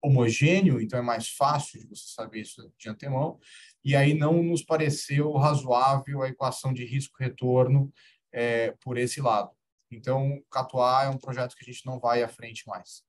homogêneo, 0.00 0.80
então 0.80 0.96
é 0.96 1.02
mais 1.02 1.30
fácil 1.30 1.80
de 1.80 1.88
você 1.88 2.04
saber 2.14 2.42
isso 2.42 2.72
de 2.78 2.88
antemão. 2.88 3.40
E 3.84 3.96
aí 3.96 4.14
não 4.14 4.40
nos 4.40 4.62
pareceu 4.62 5.32
razoável 5.32 6.22
a 6.22 6.28
equação 6.28 6.72
de 6.72 6.84
risco-retorno 6.84 7.92
é, 8.32 8.76
por 8.80 8.96
esse 8.96 9.20
lado. 9.20 9.50
Então, 9.90 10.40
Catuá 10.52 11.06
é 11.06 11.08
um 11.08 11.18
projeto 11.18 11.56
que 11.56 11.68
a 11.68 11.72
gente 11.72 11.84
não 11.84 11.98
vai 11.98 12.22
à 12.22 12.28
frente 12.28 12.62
mais. 12.64 13.02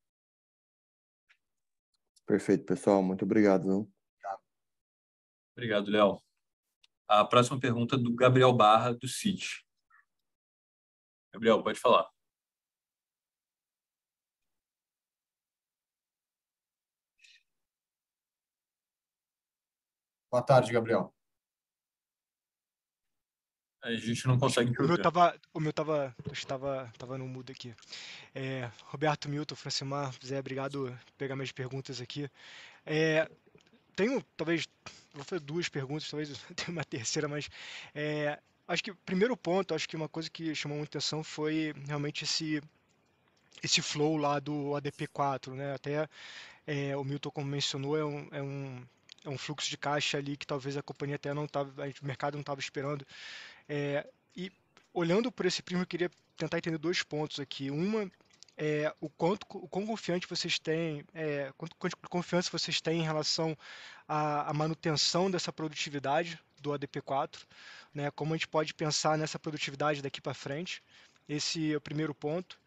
Perfeito, 2.28 2.66
pessoal. 2.66 3.02
Muito 3.02 3.24
obrigado. 3.24 3.66
Não? 3.66 3.92
Obrigado, 5.56 5.90
Léo. 5.90 6.22
A 7.08 7.26
próxima 7.26 7.60
pergunta 7.60 7.96
é 7.96 7.98
do 7.98 8.14
Gabriel 8.14 8.54
Barra, 8.54 8.94
do 8.94 9.08
CIT. 9.08 9.66
Gabriel, 11.34 11.64
pode 11.64 11.80
falar. 11.80 12.10
Boa 20.30 20.44
tarde, 20.44 20.72
Gabriel. 20.74 21.17
A 23.88 23.96
gente 23.96 24.28
não 24.28 24.38
consegue 24.38 24.74
O 24.82 24.86
meu 24.86 25.02
tava, 25.02 25.34
o 25.54 25.60
meu 25.62 25.72
tava, 25.72 26.14
estava, 26.34 26.92
tava 26.98 27.18
no 27.18 27.26
mudo 27.26 27.54
aqui. 27.54 27.74
É, 28.36 28.70
Roberto 28.84 29.30
Milton, 29.30 29.56
Francimar, 29.56 30.14
Zé, 30.26 30.38
obrigado 30.40 30.94
por 31.06 31.14
pegar 31.14 31.38
minhas 31.38 31.54
perguntas 31.54 32.02
aqui. 32.02 32.30
É, 32.86 33.30
tenho, 33.96 34.22
talvez, 34.36 34.68
vou 35.14 35.24
fazer 35.24 35.40
duas 35.40 35.70
perguntas, 35.70 36.10
talvez 36.10 36.38
tenha 36.54 36.70
uma 36.70 36.84
terceira, 36.84 37.30
mas 37.30 37.50
é, 37.96 38.38
acho 38.68 38.84
que 38.84 38.94
primeiro 38.94 39.38
ponto, 39.38 39.74
acho 39.74 39.88
que 39.88 39.96
uma 39.96 40.10
coisa 40.10 40.30
que 40.30 40.54
chamou 40.54 40.78
muita 40.78 40.98
atenção 40.98 41.24
foi 41.24 41.74
realmente 41.86 42.26
esse 42.26 42.62
esse 43.64 43.82
flow 43.82 44.18
lá 44.18 44.38
do 44.38 44.72
ADP4, 44.72 45.54
né? 45.54 45.74
Até 45.74 46.08
é, 46.68 46.96
o 46.96 47.04
Milton, 47.06 47.32
como 47.32 47.48
mencionou, 47.48 47.98
é 47.98 48.04
um, 48.04 48.28
é 48.32 48.42
um 48.44 48.86
é 49.28 49.30
um 49.30 49.38
fluxo 49.38 49.70
de 49.70 49.78
caixa 49.78 50.18
ali 50.18 50.38
que 50.38 50.48
talvez 50.48 50.78
a 50.78 50.82
companhia 50.82 51.16
até 51.16 51.34
não 51.34 51.46
estava, 51.46 51.70
o 52.02 52.06
mercado 52.06 52.34
não 52.36 52.42
estava 52.42 52.60
esperando. 52.60 53.06
É, 53.68 54.08
e 54.36 54.52
olhando 54.94 55.32
por 55.32 55.46
esse 55.46 55.62
prisma, 55.62 55.84
eu 55.84 55.88
queria 55.88 56.12
tentar 56.36 56.58
entender 56.58 56.78
dois 56.78 57.04
pontos 57.04 57.40
aqui. 57.40 57.70
Uma 57.72 58.10
é 58.58 58.94
o 59.00 59.10
quanto 59.10 59.46
o 59.56 59.68
quão 59.68 59.86
confiante 59.86 60.28
vocês 60.28 60.58
têm, 60.58 61.06
é, 61.14 61.52
quanto, 61.58 61.76
quanto 61.76 61.98
confiança 62.10 62.50
vocês 62.52 62.82
têm 62.82 63.02
em 63.02 63.04
relação 63.04 63.56
à, 64.08 64.50
à 64.50 64.54
manutenção 64.54 65.30
dessa 65.30 65.54
produtividade 65.54 66.40
do 66.60 66.72
ADP4, 66.72 67.46
né? 67.94 68.10
Como 68.12 68.34
a 68.34 68.38
gente 68.38 68.48
pode 68.48 68.74
pensar 68.74 69.18
nessa 69.18 69.38
produtividade 69.38 70.02
daqui 70.02 70.20
para 70.20 70.34
frente? 70.34 70.82
Esse 71.28 71.74
é 71.74 71.78
o 71.78 71.82
primeiro 71.82 72.14
ponto. 72.14 72.60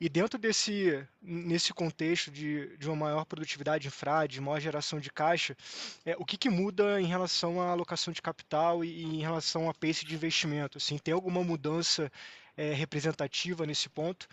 E 0.00 0.08
dentro 0.08 0.38
desse 0.38 1.04
nesse 1.20 1.72
contexto 1.72 2.30
de, 2.30 2.76
de 2.76 2.86
uma 2.88 2.96
maior 2.96 3.24
produtividade 3.24 3.88
infra, 3.88 4.26
de 4.26 4.40
maior 4.40 4.60
geração 4.60 5.00
de 5.00 5.10
caixa, 5.10 5.56
é, 6.04 6.14
o 6.18 6.24
que, 6.24 6.36
que 6.36 6.50
muda 6.50 7.00
em 7.00 7.06
relação 7.06 7.60
à 7.60 7.70
alocação 7.70 8.12
de 8.12 8.22
capital 8.22 8.84
e, 8.84 8.88
e 8.88 9.04
em 9.04 9.20
relação 9.20 9.68
a 9.68 9.74
pace 9.74 10.04
de 10.04 10.14
investimento? 10.14 10.78
Assim, 10.78 10.98
tem 10.98 11.14
alguma 11.14 11.42
mudança 11.42 12.12
é, 12.56 12.72
representativa 12.72 13.66
nesse 13.66 13.88
ponto? 13.88 14.28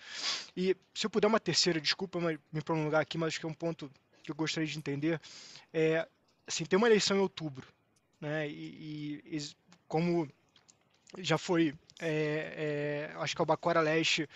E 0.56 0.76
se 0.94 1.06
eu 1.06 1.10
puder 1.10 1.28
uma 1.28 1.40
terceira, 1.40 1.80
desculpa 1.80 2.20
me 2.20 2.62
prolongar 2.62 3.02
aqui, 3.02 3.18
mas 3.18 3.30
acho 3.30 3.40
que 3.40 3.46
é 3.46 3.50
um 3.50 3.54
ponto 3.54 3.90
que 4.24 4.32
eu 4.32 4.36
gostaria 4.36 4.68
de 4.68 4.78
entender. 4.78 5.22
É, 5.74 6.08
assim, 6.46 6.66
tem 6.66 6.78
uma 6.78 6.88
eleição 6.88 7.18
em 7.18 7.22
outubro, 7.22 7.68
né? 8.20 8.48
E, 8.50 9.22
e 9.26 9.50
como 9.88 10.28
já 11.20 11.38
foi, 11.38 11.74
é, 12.00 13.12
é, 13.14 13.16
acho 13.18 13.36
que 13.36 13.42
o 13.42 13.46
Bacora 13.46 13.82
Leste 13.82 14.28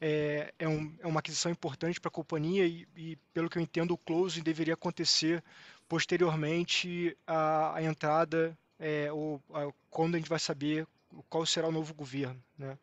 é, 0.00 0.52
é, 0.58 0.68
um, 0.68 0.94
é 1.00 1.06
uma 1.06 1.20
aquisição 1.20 1.50
importante 1.52 2.00
para 2.00 2.08
a 2.08 2.12
companhia 2.12 2.66
e, 2.66 2.86
e, 2.96 3.16
pelo 3.34 3.50
que 3.50 3.58
eu 3.58 3.62
entendo, 3.62 3.92
o 3.92 3.98
closing 3.98 4.42
deveria 4.42 4.74
acontecer 4.74 5.42
posteriormente 5.88 7.16
à, 7.26 7.76
à 7.76 7.82
entrada 7.82 8.56
é, 8.78 9.12
ou 9.12 9.42
a, 9.52 9.70
quando 9.90 10.14
a 10.14 10.18
gente 10.18 10.30
vai 10.30 10.38
saber 10.38 10.86
qual 11.28 11.44
será 11.44 11.68
o 11.68 11.72
novo 11.72 11.92
governo. 11.92 12.42
Né? 12.56 12.78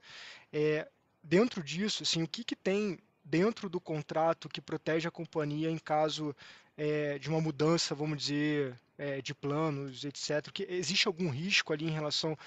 É, 0.51 0.87
dentro 1.23 1.63
disso, 1.63 2.03
assim, 2.03 2.21
o 2.21 2.27
que, 2.27 2.43
que 2.43 2.55
tem 2.55 2.99
dentro 3.23 3.69
do 3.69 3.79
contrato 3.79 4.47
que 4.47 4.61
protege 4.61 5.07
a 5.07 5.11
companhia 5.11 5.69
em 5.69 5.77
caso 5.77 6.35
é, 6.77 7.17
de 7.17 7.29
uma 7.29 7.41
mudança, 7.41 7.95
vamos 7.95 8.19
dizer, 8.19 8.79
é, 8.97 9.21
de 9.21 9.33
planos, 9.33 10.05
etc. 10.05 10.49
Que 10.51 10.63
existe 10.69 11.07
algum 11.07 11.29
risco 11.29 11.73
ali 11.73 11.85
em 11.85 11.91
relação 11.91 12.37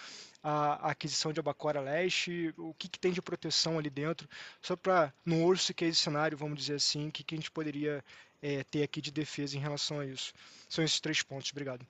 à 0.42 0.90
aquisição 0.90 1.32
de 1.32 1.40
Abacora 1.40 1.80
Leste? 1.80 2.54
O 2.56 2.74
que, 2.74 2.88
que, 2.88 2.98
tem 2.98 3.12
de 3.12 3.22
proteção 3.22 3.78
ali 3.78 3.90
dentro? 3.90 4.28
Só 4.60 4.76
para, 4.76 5.12
no 5.24 5.44
worst 5.44 5.72
case 5.74 5.96
cenário, 5.96 6.36
vamos 6.36 6.58
dizer 6.58 6.74
assim, 6.74 7.08
o 7.08 7.12
que, 7.12 7.22
que 7.22 7.34
a 7.34 7.38
gente 7.38 7.50
poderia 7.50 8.04
é, 8.42 8.64
ter 8.64 8.82
aqui 8.82 9.00
de 9.00 9.10
defesa 9.10 9.56
em 9.56 9.60
relação 9.60 10.00
a 10.00 10.06
isso? 10.06 10.32
São 10.68 10.84
esses 10.84 11.00
três 11.00 11.22
pontos. 11.22 11.50
Obrigado. 11.50 11.86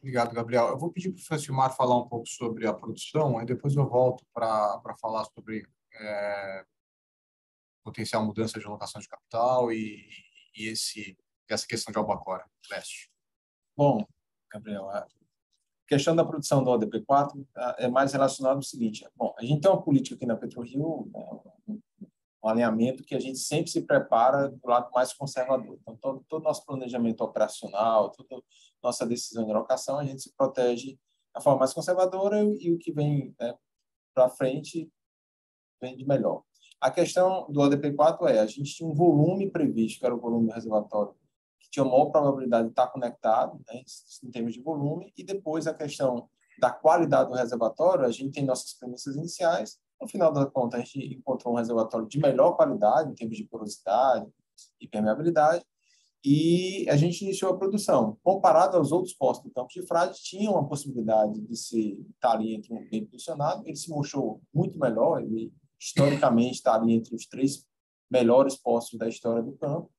Obrigado, 0.00 0.34
Gabriel. 0.34 0.68
Eu 0.68 0.78
vou 0.78 0.92
pedir 0.92 1.10
para 1.10 1.20
o 1.20 1.24
Francimar 1.24 1.74
falar 1.76 1.98
um 1.98 2.08
pouco 2.08 2.28
sobre 2.28 2.66
a 2.66 2.72
produção, 2.72 3.38
aí 3.38 3.44
depois 3.44 3.74
eu 3.74 3.86
volto 3.86 4.24
para 4.32 4.94
falar 5.00 5.24
sobre 5.24 5.66
é, 5.92 6.64
potencial 7.82 8.24
mudança 8.24 8.58
de 8.60 8.66
alocação 8.66 9.00
de 9.00 9.08
capital 9.08 9.72
e, 9.72 10.08
e 10.54 10.68
esse, 10.68 11.18
essa 11.48 11.66
questão 11.66 11.90
de 11.90 11.98
Albacora 11.98 12.44
Leste? 12.70 13.10
Bom, 13.76 14.06
Gabriel, 14.50 14.88
a 14.88 15.06
questão 15.88 16.14
da 16.14 16.24
produção 16.24 16.62
do 16.62 16.70
ODP4 16.70 17.44
é 17.78 17.88
mais 17.88 18.12
relacionada 18.12 18.56
ao 18.56 18.62
seguinte: 18.62 19.06
bom, 19.16 19.34
a 19.38 19.44
gente 19.44 19.62
tem 19.62 19.70
uma 19.70 19.82
política 19.82 20.14
aqui 20.14 20.26
na 20.26 20.36
PetroRio, 20.36 21.10
né, 21.12 21.78
um 22.44 22.48
alinhamento 22.48 23.02
que 23.02 23.14
a 23.14 23.20
gente 23.20 23.38
sempre 23.38 23.70
se 23.70 23.82
prepara 23.82 24.48
do 24.48 24.68
lado 24.68 24.90
mais 24.92 25.12
conservador. 25.12 25.78
Então, 25.80 25.96
todo, 25.96 26.24
todo 26.28 26.44
nosso 26.44 26.64
planejamento 26.64 27.22
operacional, 27.22 28.10
toda 28.10 28.42
nossa 28.82 29.04
decisão 29.04 29.44
de 29.44 29.50
alocação, 29.50 29.98
a 29.98 30.04
gente 30.04 30.22
se 30.22 30.32
protege 30.36 30.98
da 31.34 31.40
forma 31.40 31.60
mais 31.60 31.72
conservadora 31.72 32.40
e, 32.60 32.72
o 32.72 32.78
que 32.78 32.92
vem 32.92 33.34
né, 33.40 33.54
para 34.14 34.28
frente 34.28 34.88
vem 35.80 35.96
de 35.96 36.06
melhor. 36.06 36.42
A 36.80 36.92
questão 36.92 37.50
do 37.50 37.60
ODP4 37.60 38.28
é, 38.28 38.38
a 38.38 38.46
gente 38.46 38.74
tinha 38.74 38.88
um 38.88 38.94
volume 38.94 39.50
previsto, 39.50 39.98
que 39.98 40.06
era 40.06 40.14
o 40.14 40.20
volume 40.20 40.52
reservatório, 40.52 41.12
tinha 41.70 41.84
maior 41.84 42.06
probabilidade 42.06 42.64
de 42.64 42.72
estar 42.72 42.88
conectado, 42.88 43.60
né, 43.68 43.82
em 44.24 44.30
termos 44.30 44.54
de 44.54 44.60
volume, 44.60 45.12
e 45.16 45.24
depois 45.24 45.66
a 45.66 45.74
questão 45.74 46.28
da 46.60 46.70
qualidade 46.70 47.30
do 47.30 47.36
reservatório, 47.36 48.04
a 48.04 48.10
gente 48.10 48.32
tem 48.32 48.44
nossas 48.44 48.74
premissas 48.74 49.16
iniciais, 49.16 49.78
no 50.00 50.08
final 50.08 50.32
da 50.32 50.46
conta 50.46 50.76
a 50.76 50.80
gente 50.80 51.14
encontrou 51.14 51.54
um 51.54 51.56
reservatório 51.56 52.06
de 52.06 52.18
melhor 52.18 52.52
qualidade, 52.52 53.10
em 53.10 53.14
termos 53.14 53.36
de 53.36 53.44
porosidade 53.44 54.26
e 54.80 54.88
permeabilidade, 54.88 55.64
e 56.24 56.84
a 56.88 56.96
gente 56.96 57.22
iniciou 57.22 57.52
a 57.52 57.56
produção. 57.56 58.18
Comparado 58.22 58.76
aos 58.76 58.90
outros 58.90 59.14
postos 59.14 59.48
do 59.48 59.54
campo 59.54 59.68
de 59.72 59.86
frade, 59.86 60.18
tinha 60.20 60.50
uma 60.50 60.66
possibilidade 60.66 61.40
de 61.40 61.56
se 61.56 62.04
estar 62.14 62.32
ali 62.32 62.54
entre 62.54 62.74
um 62.74 62.88
bem 62.90 63.04
posicionado, 63.06 63.62
ele 63.66 63.76
se 63.76 63.88
mostrou 63.88 64.42
muito 64.52 64.78
melhor, 64.78 65.22
ele 65.22 65.52
historicamente 65.80 66.54
está 66.54 66.74
ali 66.74 66.92
entre 66.92 67.14
os 67.14 67.26
três 67.26 67.64
melhores 68.10 68.56
postos 68.56 68.98
da 68.98 69.08
história 69.08 69.42
do 69.42 69.52
campo, 69.52 69.90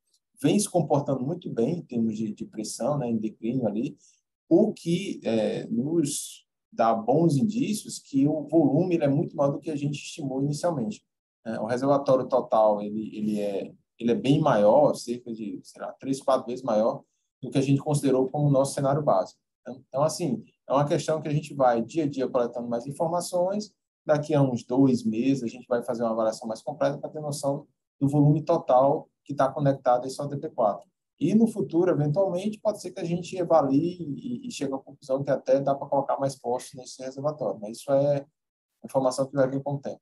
vem 0.42 0.60
se 0.60 0.70
comportando 0.70 1.26
muito 1.26 1.50
bem 1.50 1.80
em 1.80 1.82
termos 1.82 2.18
de, 2.18 2.34
de 2.34 2.46
pressão, 2.46 2.98
né, 2.98 3.10
em 3.10 3.18
declínio 3.18 3.68
ali, 3.68 3.98
o 4.48 4.74
que 4.74 5.20
é, 5.24 5.68
nos 5.68 6.46
dá 6.72 6.94
bons 6.94 7.36
indícios 7.36 8.00
que 8.00 8.28
o 8.28 8.48
volume 8.48 8.98
é 8.98 9.08
muito 9.08 9.36
maior 9.36 9.52
do 9.52 9.60
que 9.60 9.70
a 9.70 9.76
gente 9.76 9.96
estimou 9.96 10.42
inicialmente. 10.44 11.04
É, 11.46 11.60
o 11.60 11.66
reservatório 11.66 12.28
total 12.28 12.82
ele, 12.82 13.16
ele, 13.16 13.40
é, 13.40 13.72
ele 13.98 14.12
é 14.12 14.16
bem 14.16 14.40
maior, 14.40 14.94
cerca 14.96 15.32
de, 15.34 15.60
sei 15.64 15.82
lá, 15.82 15.92
três, 15.94 16.22
quatro 16.22 16.46
vezes 16.46 16.64
maior 16.64 17.04
do 17.42 17.50
que 17.50 17.58
a 17.58 17.62
gente 17.62 17.82
considerou 17.82 18.30
como 18.30 18.50
nosso 18.50 18.74
cenário 18.74 19.02
básico. 19.02 19.40
Então, 19.62 19.84
então 19.88 20.04
assim, 20.04 20.44
é 20.68 20.74
uma 20.74 20.86
questão 20.86 21.22
que 21.22 21.28
a 21.28 21.34
gente 21.34 21.54
vai 21.54 21.82
dia 21.82 22.04
a 22.04 22.08
dia 22.08 22.28
coletando 22.28 22.68
mais 22.68 22.86
informações 22.86 23.74
Daqui 24.06 24.34
a 24.34 24.42
uns 24.42 24.64
dois 24.64 25.04
meses, 25.04 25.44
a 25.44 25.48
gente 25.48 25.68
vai 25.68 25.84
fazer 25.84 26.04
uma 26.04 26.12
avaliação 26.12 26.48
mais 26.48 26.62
completa 26.62 26.98
para 26.98 27.10
ter 27.10 27.20
noção 27.20 27.68
do 28.00 28.08
volume 28.08 28.42
total 28.42 29.09
que 29.24 29.34
está 29.34 29.52
conectado 29.52 30.04
a 30.04 30.08
esse 30.08 30.18
ODP4. 30.18 30.82
E 31.20 31.36
no 31.36 31.48
futuro, 31.48 31.92
eventualmente, 31.92 32.60
pode 32.62 32.82
ser 32.82 32.92
que 32.92 33.00
a 33.00 33.04
gente 33.04 33.40
avalie 33.40 33.98
e, 34.02 34.48
e 34.48 34.52
chegue 34.52 34.74
à 34.74 34.78
conclusão 34.78 35.24
que 35.24 35.30
até 35.30 35.60
dá 35.60 35.76
para 35.76 35.88
colocar 35.88 36.18
mais 36.18 36.36
postos 36.36 36.76
nesse 36.76 37.02
reservatório. 37.02 37.60
Mas 37.60 37.78
isso 37.78 37.92
é 37.92 38.26
informação 38.84 39.28
que 39.28 39.36
vai 39.36 39.50
vir 39.50 39.62
com 39.62 39.74
o 39.74 39.82
tempo. 39.82 40.02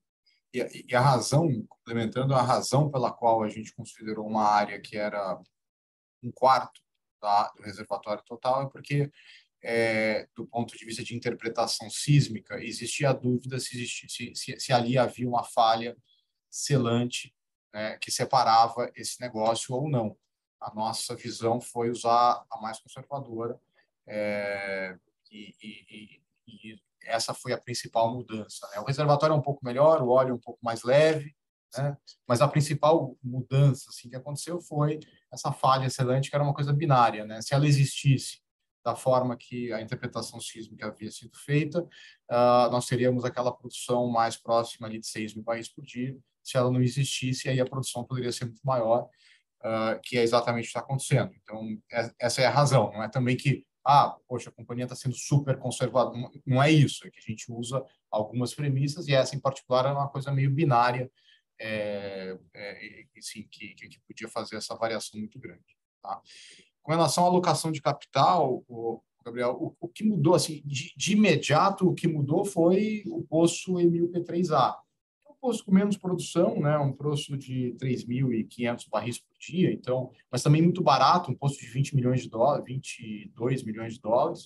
E, 0.53 0.85
e 0.87 0.95
a 0.95 1.01
razão, 1.01 1.47
complementando, 1.67 2.35
a 2.35 2.41
razão 2.41 2.89
pela 2.89 3.11
qual 3.11 3.43
a 3.43 3.49
gente 3.49 3.75
considerou 3.75 4.27
uma 4.27 4.43
área 4.43 4.79
que 4.79 4.95
era 4.95 5.39
um 6.23 6.31
quarto 6.31 6.79
da, 7.21 7.49
do 7.49 7.63
reservatório 7.63 8.23
total 8.23 8.63
é 8.63 8.69
porque 8.69 9.11
é, 9.63 10.27
do 10.35 10.45
ponto 10.45 10.77
de 10.77 10.85
vista 10.85 11.03
de 11.03 11.15
interpretação 11.15 11.89
sísmica, 11.89 12.63
existia 12.63 13.09
a 13.09 13.13
dúvida 13.13 13.59
se, 13.59 13.75
existia, 13.75 14.33
se, 14.35 14.59
se 14.59 14.73
ali 14.73 14.97
havia 14.97 15.27
uma 15.27 15.43
falha 15.43 15.97
selante 16.49 17.33
né, 17.77 17.95
que 18.01 18.09
separava 18.09 18.91
esse 18.95 19.21
negócio 19.21 19.75
ou 19.75 19.87
não. 19.87 20.17
A 20.59 20.73
nossa 20.73 21.15
visão 21.15 21.61
foi 21.61 21.91
usar 21.91 22.43
a 22.49 22.59
mais 22.59 22.79
conservadora 22.79 23.59
é, 24.07 24.97
e, 25.31 25.53
e, 25.61 26.21
e, 26.47 26.81
essa 27.03 27.35
foi 27.35 27.53
a 27.53 27.57
principal 27.57 28.11
mudança. 28.11 28.67
Né? 28.71 28.79
O 28.79 28.83
reservatório 28.83 29.33
é 29.33 29.37
um 29.37 29.41
pouco 29.43 29.63
melhor, 29.63 30.01
o 30.01 30.09
óleo 30.09 30.31
é 30.31 30.33
um 30.33 30.39
pouco 30.39 30.59
mais 30.63 30.81
leve, 30.81 31.35
né? 31.77 31.95
mas 32.27 32.41
a 32.41 32.47
principal 32.47 33.15
mudança 33.23 33.91
assim, 33.91 34.09
que 34.09 34.15
aconteceu 34.15 34.59
foi 34.59 34.99
essa 35.31 35.51
falha 35.51 35.87
selante, 35.87 36.31
que 36.31 36.35
era 36.35 36.43
uma 36.43 36.55
coisa 36.55 36.73
binária. 36.73 37.25
Né? 37.25 37.43
Se 37.43 37.53
ela 37.53 37.67
existisse 37.67 38.41
da 38.87 38.95
forma 38.95 39.35
que 39.35 39.73
a 39.73 39.81
interpretação 39.81 40.39
sísmica 40.39 40.87
havia 40.87 41.11
sido 41.11 41.37
feita, 41.37 41.81
uh, 41.81 42.71
nós 42.71 42.85
teríamos 42.85 43.25
aquela 43.25 43.51
produção 43.51 44.07
mais 44.07 44.37
próxima 44.37 44.87
ali 44.87 44.97
de 44.97 45.07
6 45.07 45.35
mil 45.35 45.43
barris 45.43 45.67
por 45.67 45.83
dia. 45.83 46.17
Se 46.41 46.55
ela 46.55 46.71
não 46.71 46.81
existisse, 46.81 47.49
aí 47.49 47.59
a 47.59 47.65
produção 47.65 48.05
poderia 48.05 48.31
ser 48.31 48.45
muito 48.45 48.61
maior, 48.63 49.09
uh, 49.59 49.99
que 50.01 50.17
é 50.17 50.23
exatamente 50.23 50.61
o 50.61 50.63
que 50.63 50.69
está 50.69 50.79
acontecendo. 50.79 51.33
Então, 51.43 51.77
é, 51.91 52.09
essa 52.17 52.41
é 52.41 52.45
a 52.45 52.49
razão. 52.49 52.93
Não 52.93 53.03
é 53.03 53.09
também 53.09 53.35
que, 53.35 53.65
ah, 53.85 54.15
poxa, 54.25 54.49
a 54.49 54.53
companhia 54.53 54.85
está 54.85 54.95
sendo 54.95 55.17
super 55.17 55.59
conservadora. 55.59 56.17
Não, 56.17 56.31
não 56.45 56.63
é 56.63 56.71
isso. 56.71 57.05
É 57.05 57.11
que 57.11 57.19
a 57.19 57.29
gente 57.29 57.51
usa 57.51 57.83
algumas 58.09 58.53
premissas 58.53 59.09
e 59.09 59.13
essa, 59.13 59.35
em 59.35 59.41
particular, 59.41 59.85
é 59.85 59.91
uma 59.91 60.07
coisa 60.07 60.31
meio 60.31 60.49
binária, 60.49 61.11
é, 61.59 62.37
é, 62.53 63.03
assim, 63.17 63.45
que, 63.51 63.73
que 63.73 63.99
podia 64.07 64.29
fazer 64.29 64.55
essa 64.55 64.73
variação 64.75 65.19
muito 65.19 65.37
grande. 65.37 65.75
Tá? 66.01 66.21
Com 66.87 66.93
relação 66.93 67.25
à 67.25 67.27
alocação 67.27 67.69
de 67.69 67.81
capital, 67.81 68.63
o, 68.65 69.03
Gabriel, 69.25 69.57
o, 69.59 69.75
o 69.77 69.89
que 69.89 70.05
mudou, 70.05 70.33
assim, 70.33 70.61
de, 70.63 70.93
de, 70.95 71.11
imediato, 71.11 71.85
o 71.85 71.93
que 71.93 72.07
mudou 72.07 72.45
foi 72.45 73.03
o 73.07 73.21
poço 73.23 73.77
Emil 73.77 74.09
P3A. 74.09 74.73
É 75.25 75.29
um 75.29 75.35
poço 75.35 75.65
com 75.65 75.73
menos 75.73 75.97
produção, 75.97 76.61
né, 76.61 76.77
um 76.77 76.93
poço 76.93 77.37
de 77.37 77.75
3.500 77.77 78.87
barris 78.89 79.19
por 79.19 79.37
dia, 79.37 79.69
então, 79.69 80.13
mas 80.31 80.41
também 80.41 80.61
muito 80.61 80.81
barato, 80.81 81.29
um 81.29 81.35
poço 81.35 81.59
de 81.59 81.67
20 81.67 81.93
milhões 81.93 82.21
de 82.21 82.29
dólares, 82.29 82.63
22 82.65 83.63
milhões 83.63 83.95
de 83.95 83.99
dólares, 83.99 84.45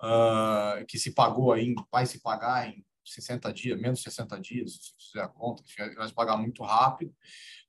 uh, 0.00 0.86
que 0.86 0.96
se 0.96 1.12
pagou 1.12 1.50
aí, 1.50 1.74
vai 1.90 2.06
se 2.06 2.20
pagar 2.20 2.68
em 2.68 2.84
60 3.04 3.52
dias, 3.52 3.80
menos 3.80 4.00
60 4.00 4.40
dias, 4.40 4.74
se 4.74 5.06
fizer 5.08 5.24
a 5.24 5.28
conta, 5.28 5.64
vai 5.96 6.06
se 6.06 6.14
pagar 6.14 6.36
muito 6.36 6.62
rápido. 6.62 7.12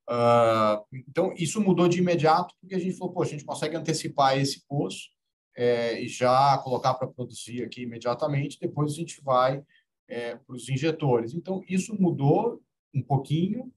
Uh, 0.08 0.86
então, 1.08 1.34
isso 1.36 1.60
mudou 1.60 1.88
de 1.88 1.99
imediato, 1.99 2.53
porque 2.62 2.76
a 2.76 2.80
gente 2.80 2.97
falou, 2.97 3.14
pô, 3.14 3.24
a 3.24 3.26
gente 3.26 3.43
consegue 3.43 3.76
antecipar 3.76 4.38
esse 4.38 4.66
poço 4.68 5.10
é, 5.56 5.99
e 6.01 6.08
já 6.08 6.58
colocar 6.60 6.93
para 6.93 7.08
produzir 7.08 7.64
aqui 7.64 7.84
imediatamente, 7.84 8.60
depois 8.60 8.91
a 8.91 8.95
gente 8.95 9.22
vai 9.24 9.64
é, 10.08 10.36
para 10.36 10.56
os 10.56 10.70
injetores. 10.70 11.34
Então, 11.34 11.64
isso 11.68 11.99
mudou 11.99 12.62
um 12.93 13.01
pouquinho. 13.01 13.72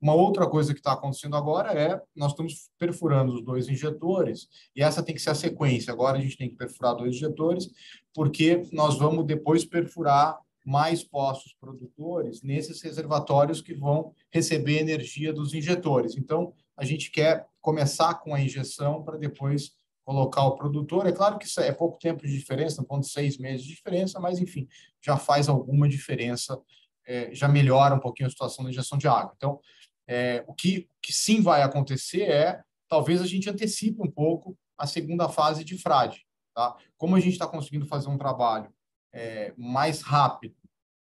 Uma 0.00 0.14
outra 0.14 0.48
coisa 0.48 0.72
que 0.72 0.80
está 0.80 0.92
acontecendo 0.92 1.36
agora 1.36 1.72
é 1.72 2.00
nós 2.16 2.32
estamos 2.32 2.70
perfurando 2.78 3.34
os 3.34 3.44
dois 3.44 3.68
injetores, 3.68 4.48
e 4.74 4.82
essa 4.82 5.02
tem 5.02 5.14
que 5.14 5.20
ser 5.20 5.30
a 5.30 5.34
sequência. 5.34 5.92
Agora 5.92 6.18
a 6.18 6.20
gente 6.20 6.38
tem 6.38 6.48
que 6.48 6.56
perfurar 6.56 6.96
dois 6.96 7.16
injetores, 7.16 7.68
porque 8.14 8.62
nós 8.72 8.98
vamos 8.98 9.26
depois 9.26 9.64
perfurar 9.64 10.38
mais 10.70 11.02
postos 11.02 11.52
produtores 11.60 12.42
nesses 12.42 12.80
reservatórios 12.80 13.60
que 13.60 13.74
vão 13.74 14.14
receber 14.30 14.78
energia 14.78 15.32
dos 15.32 15.52
injetores. 15.52 16.16
Então, 16.16 16.52
a 16.76 16.84
gente 16.84 17.10
quer 17.10 17.48
começar 17.60 18.14
com 18.14 18.32
a 18.32 18.40
injeção 18.40 19.02
para 19.02 19.18
depois 19.18 19.72
colocar 20.04 20.44
o 20.44 20.54
produtor. 20.54 21.08
É 21.08 21.12
claro 21.12 21.38
que 21.38 21.46
isso 21.46 21.60
é 21.60 21.72
pouco 21.72 21.98
tempo 21.98 22.24
de 22.24 22.32
diferença, 22.32 22.84
ponto 22.84 23.04
seis 23.04 23.36
meses 23.36 23.66
de 23.66 23.74
diferença, 23.74 24.20
mas, 24.20 24.38
enfim, 24.38 24.68
já 25.04 25.16
faz 25.16 25.48
alguma 25.48 25.88
diferença, 25.88 26.56
é, 27.04 27.34
já 27.34 27.48
melhora 27.48 27.96
um 27.96 28.00
pouquinho 28.00 28.28
a 28.28 28.30
situação 28.30 28.64
da 28.64 28.70
injeção 28.70 28.96
de 28.96 29.08
água. 29.08 29.32
Então, 29.36 29.58
é, 30.06 30.44
o 30.46 30.54
que, 30.54 30.88
que 31.02 31.12
sim 31.12 31.42
vai 31.42 31.62
acontecer 31.62 32.22
é, 32.22 32.62
talvez 32.88 33.20
a 33.20 33.26
gente 33.26 33.50
antecipe 33.50 34.00
um 34.00 34.10
pouco 34.10 34.56
a 34.78 34.86
segunda 34.86 35.28
fase 35.28 35.64
de 35.64 35.76
frade. 35.76 36.24
Tá? 36.54 36.76
Como 36.96 37.16
a 37.16 37.20
gente 37.20 37.32
está 37.32 37.46
conseguindo 37.46 37.86
fazer 37.86 38.08
um 38.08 38.18
trabalho 38.18 38.72
é, 39.12 39.52
mais 39.56 40.00
rápido 40.02 40.59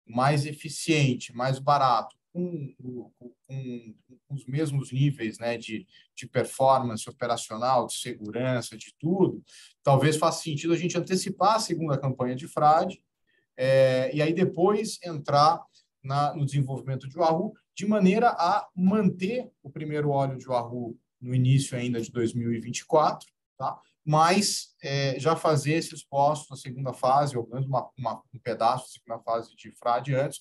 mais 0.06 0.46
eficiente, 0.46 1.34
mais 1.34 1.58
barato, 1.58 2.16
com, 2.32 2.74
com, 2.78 3.10
com 3.48 3.94
os 4.34 4.44
mesmos 4.46 4.92
níveis 4.92 5.38
né, 5.38 5.56
de, 5.56 5.86
de 6.14 6.26
performance 6.26 7.08
operacional, 7.08 7.86
de 7.86 7.94
segurança, 7.94 8.76
de 8.76 8.94
tudo, 8.98 9.42
talvez 9.82 10.16
faça 10.16 10.42
sentido 10.42 10.72
a 10.72 10.76
gente 10.76 10.98
antecipar 10.98 11.56
a 11.56 11.60
segunda 11.60 11.98
campanha 11.98 12.36
de 12.36 12.46
frade 12.46 13.02
é, 13.56 14.10
e 14.14 14.20
aí 14.20 14.34
depois 14.34 14.98
entrar 15.02 15.60
na, 16.02 16.34
no 16.34 16.44
desenvolvimento 16.44 17.08
de 17.08 17.16
Wahoo, 17.16 17.54
de 17.74 17.86
maneira 17.86 18.28
a 18.30 18.66
manter 18.74 19.50
o 19.62 19.70
primeiro 19.70 20.10
óleo 20.10 20.38
de 20.38 20.46
Wahoo 20.46 20.96
no 21.20 21.34
início 21.34 21.76
ainda 21.76 22.00
de 22.00 22.10
2024, 22.12 23.26
tá? 23.56 23.80
Mas 24.06 24.68
é, 24.80 25.18
já 25.18 25.34
fazer 25.34 25.72
esses 25.72 26.04
postos 26.04 26.48
na 26.48 26.56
segunda 26.56 26.92
fase, 26.92 27.36
ou 27.36 27.42
pelo 27.42 27.56
menos 27.56 27.68
uma, 27.68 27.90
uma, 27.98 28.22
um 28.32 28.38
pedaço 28.38 28.84
da 28.84 28.90
segunda 28.90 29.22
fase 29.24 29.56
de 29.56 29.72
frade 29.72 30.14
antes, 30.14 30.38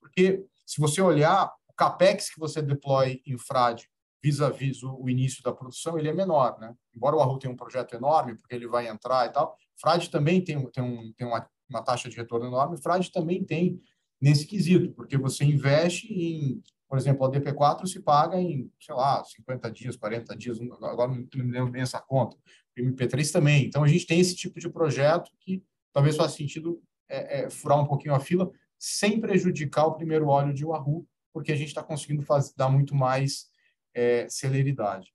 porque 0.00 0.44
se 0.64 0.80
você 0.80 1.02
olhar 1.02 1.52
o 1.68 1.74
capex 1.74 2.30
que 2.30 2.38
você 2.38 2.62
deploy 2.62 3.20
em 3.26 3.36
frade 3.36 3.88
vis-à-vis 4.22 4.84
o, 4.84 4.96
o, 5.00 5.10
início 5.10 5.42
da 5.42 5.52
produção, 5.52 5.98
ele 5.98 6.08
é 6.08 6.12
menor, 6.12 6.58
né? 6.60 6.72
Embora 6.94 7.16
o 7.16 7.20
Arru 7.20 7.38
tenha 7.38 7.52
um 7.52 7.56
projeto 7.56 7.94
enorme, 7.94 8.36
porque 8.36 8.54
ele 8.54 8.68
vai 8.68 8.86
entrar 8.86 9.26
e 9.26 9.32
tal, 9.32 9.56
frade 9.80 10.10
também 10.10 10.42
tem, 10.42 10.64
tem, 10.70 10.84
um, 10.84 11.12
tem 11.16 11.26
uma, 11.26 11.48
uma 11.68 11.82
taxa 11.82 12.08
de 12.08 12.16
retorno 12.16 12.46
enorme, 12.46 12.80
frade 12.80 13.10
também 13.10 13.44
tem 13.44 13.80
nesse 14.20 14.46
quesito, 14.46 14.92
porque 14.92 15.18
você 15.18 15.44
investe 15.44 16.06
em 16.12 16.62
por 16.88 16.96
exemplo, 16.96 17.26
a 17.26 17.30
DP4 17.30 17.86
se 17.86 18.00
paga 18.00 18.40
em, 18.40 18.72
sei 18.80 18.94
lá, 18.94 19.22
50 19.22 19.70
dias, 19.70 19.96
40 19.96 20.34
dias, 20.36 20.58
agora 20.82 21.10
não 21.10 21.44
me 21.44 21.52
lembro 21.52 21.70
bem 21.70 21.82
essa 21.82 22.00
conta. 22.00 22.36
O 22.76 22.80
MP3 22.80 23.30
também. 23.30 23.66
Então, 23.66 23.84
a 23.84 23.88
gente 23.88 24.06
tem 24.06 24.18
esse 24.18 24.34
tipo 24.34 24.58
de 24.58 24.70
projeto 24.70 25.30
que 25.40 25.62
talvez 25.92 26.16
faça 26.16 26.36
sentido 26.36 26.82
é, 27.08 27.40
é, 27.40 27.50
furar 27.50 27.78
um 27.78 27.86
pouquinho 27.86 28.14
a 28.14 28.20
fila, 28.20 28.50
sem 28.78 29.20
prejudicar 29.20 29.86
o 29.86 29.94
primeiro 29.94 30.28
óleo 30.28 30.54
de 30.54 30.64
Wahoo, 30.64 31.06
porque 31.32 31.52
a 31.52 31.56
gente 31.56 31.68
está 31.68 31.82
conseguindo 31.82 32.22
fazer, 32.22 32.52
dar 32.56 32.68
muito 32.68 32.94
mais 32.94 33.50
é, 33.94 34.26
celeridade. 34.28 35.12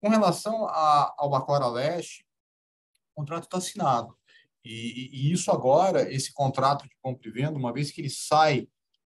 Com 0.00 0.08
relação 0.08 0.66
a, 0.66 1.14
ao 1.18 1.30
Bacora 1.30 1.66
Leste, 1.66 2.24
o 3.12 3.20
contrato 3.20 3.44
está 3.44 3.58
assinado. 3.58 4.16
E, 4.64 5.10
e, 5.12 5.32
isso 5.32 5.50
agora, 5.50 6.12
esse 6.12 6.32
contrato 6.32 6.84
de 6.84 6.94
compra 7.00 7.28
e 7.28 7.32
venda, 7.32 7.58
uma 7.58 7.72
vez 7.72 7.90
que 7.90 8.00
ele 8.00 8.10
sai 8.10 8.68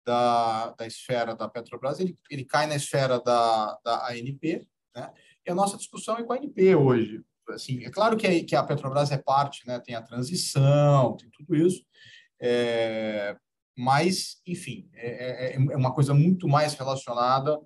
da, 0.05 0.71
da 0.71 0.87
esfera 0.87 1.35
da 1.35 1.49
Petrobras, 1.49 2.01
ele, 2.01 2.17
ele 2.31 2.45
cai 2.45 2.67
na 2.67 2.77
esfera 2.77 3.21
da, 3.21 3.79
da 3.85 4.09
ANP, 4.09 4.67
né? 4.95 5.11
E 5.47 5.51
a 5.51 5.55
nossa 5.55 5.77
discussão 5.77 6.17
é 6.17 6.23
com 6.23 6.33
a 6.33 6.37
ANP 6.37 6.75
hoje. 6.75 7.21
Assim, 7.49 7.85
é 7.85 7.91
claro 7.91 8.17
que 8.17 8.45
que 8.45 8.55
a 8.55 8.63
Petrobras 8.63 9.11
é 9.11 9.19
parte, 9.19 9.67
né? 9.67 9.81
Tem 9.81 9.95
a 9.95 10.03
transição, 10.03 11.17
tem 11.17 11.29
tudo 11.31 11.57
isso, 11.57 11.85
é, 12.41 13.37
mas, 13.77 14.41
enfim, 14.47 14.89
é, 14.93 15.53
é, 15.53 15.55
é 15.55 15.77
uma 15.77 15.95
coisa 15.95 16.13
muito 16.13 16.47
mais 16.47 16.75
relacionada 16.75 17.59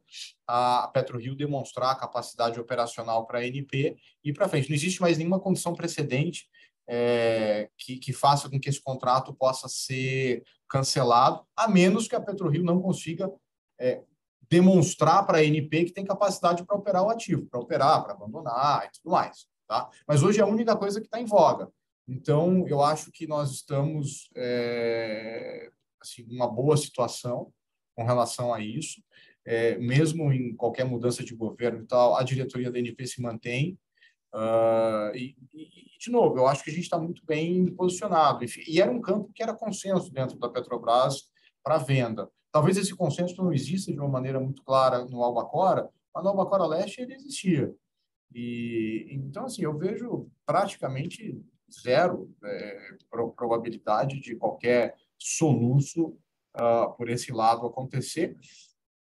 a 0.47 0.89
PetroRio 0.93 1.35
demonstrar 1.35 1.91
a 1.91 1.97
capacidade 1.97 2.61
operacional 2.61 3.27
para 3.27 3.41
a 3.41 3.43
ANP 3.43 3.97
e 4.23 4.33
para 4.33 4.49
frente. 4.49 4.69
Não 4.69 4.77
existe 4.77 5.01
mais 5.01 5.19
nenhuma 5.19 5.41
condição 5.41 5.75
precedente 5.75 6.47
é, 6.89 7.69
que, 7.77 7.99
que, 7.99 8.13
faça 8.13 8.49
com 8.49 8.61
que 8.61 8.69
esse 8.69 8.81
contrato 8.81 9.35
possa 9.35 9.69
ser 9.69 10.43
cancelado, 10.69 11.45
a 11.57 11.69
menos 11.69 12.09
que 12.09 12.15
a 12.15 12.21
PetroRio 12.21 12.63
não 12.63 12.81
consiga 12.81 13.31
é, 13.79 14.03
demonstrar 14.49 15.27
para 15.27 15.39
a 15.39 15.41
ANP 15.41 15.87
que 15.87 15.93
tem 15.93 16.05
capacidade 16.05 16.65
para 16.65 16.77
operar 16.77 17.03
o 17.03 17.11
ativo, 17.11 17.47
para 17.47 17.61
operar, 17.61 18.05
para 18.05 18.13
abandonar 18.15 18.87
e 18.87 18.91
tudo 18.93 19.13
mais. 19.13 19.47
Tá? 19.67 19.91
Mas 20.07 20.23
hoje 20.23 20.41
é 20.41 20.43
a 20.43 20.47
única 20.47 20.77
coisa 20.77 21.01
que 21.01 21.07
está 21.07 21.21
em 21.21 21.25
voga. 21.25 21.69
Então, 22.09 22.65
eu 22.69 22.81
acho 22.83 23.11
que 23.11 23.27
nós 23.27 23.51
estamos 23.51 24.31
é, 24.37 25.71
assim, 26.01 26.25
uma 26.31 26.47
boa 26.47 26.77
situação 26.77 27.53
com 27.97 28.05
relação 28.05 28.55
a 28.55 28.61
isso. 28.61 29.03
É, 29.45 29.77
mesmo 29.79 30.33
em 30.33 30.55
qualquer 30.55 30.85
mudança 30.85 31.25
de 31.25 31.35
governo 31.35 31.83
e 31.83 31.87
tal, 31.87 32.17
a 32.17 32.23
diretoria 32.23 32.71
da 32.71 32.79
ANP 32.79 33.07
se 33.07 33.21
mantém. 33.21 33.79
Uh, 34.37 35.17
e, 35.17 35.35
e, 35.55 35.99
de 35.99 36.11
novo, 36.11 36.37
eu 36.37 36.47
acho 36.47 36.63
que 36.63 36.69
a 36.69 36.73
gente 36.73 36.83
está 36.83 36.99
muito 36.99 37.25
bem 37.25 37.67
posicionado. 37.75 38.45
E, 38.45 38.81
era 38.81 38.91
um 38.91 39.01
campo 39.01 39.33
que 39.35 39.43
era 39.43 39.55
consenso 39.55 40.13
dentro 40.13 40.39
da 40.39 40.51
Petrobras 40.51 41.31
para 41.65 41.79
venda. 41.79 42.31
Talvez 42.53 42.77
esse 42.77 42.95
consenso 42.95 43.43
não 43.43 43.51
exista 43.51 43.91
de 43.91 43.99
uma 43.99 44.09
maneira 44.09 44.39
muito 44.39 44.63
clara 44.63 45.07
no 45.07 45.23
Albacora, 45.23 45.89
mas 46.15 46.23
no 46.23 46.31
Albacora 46.31 46.67
Leste 46.67 47.01
ele 47.01 47.15
existia. 47.15 47.75
E 48.35 49.07
então, 49.11 49.47
assim, 49.47 49.63
eu 49.63 49.77
vejo 49.77 50.29
praticamente 50.45 51.43
zero 51.83 52.31
é, 52.45 52.97
probabilidade 53.35 54.21
de 54.21 54.37
qualquer 54.37 54.97
soluço 55.19 56.17
uh, 56.57 56.93
por 56.97 57.09
esse 57.09 57.33
lado 57.33 57.67
acontecer. 57.67 58.37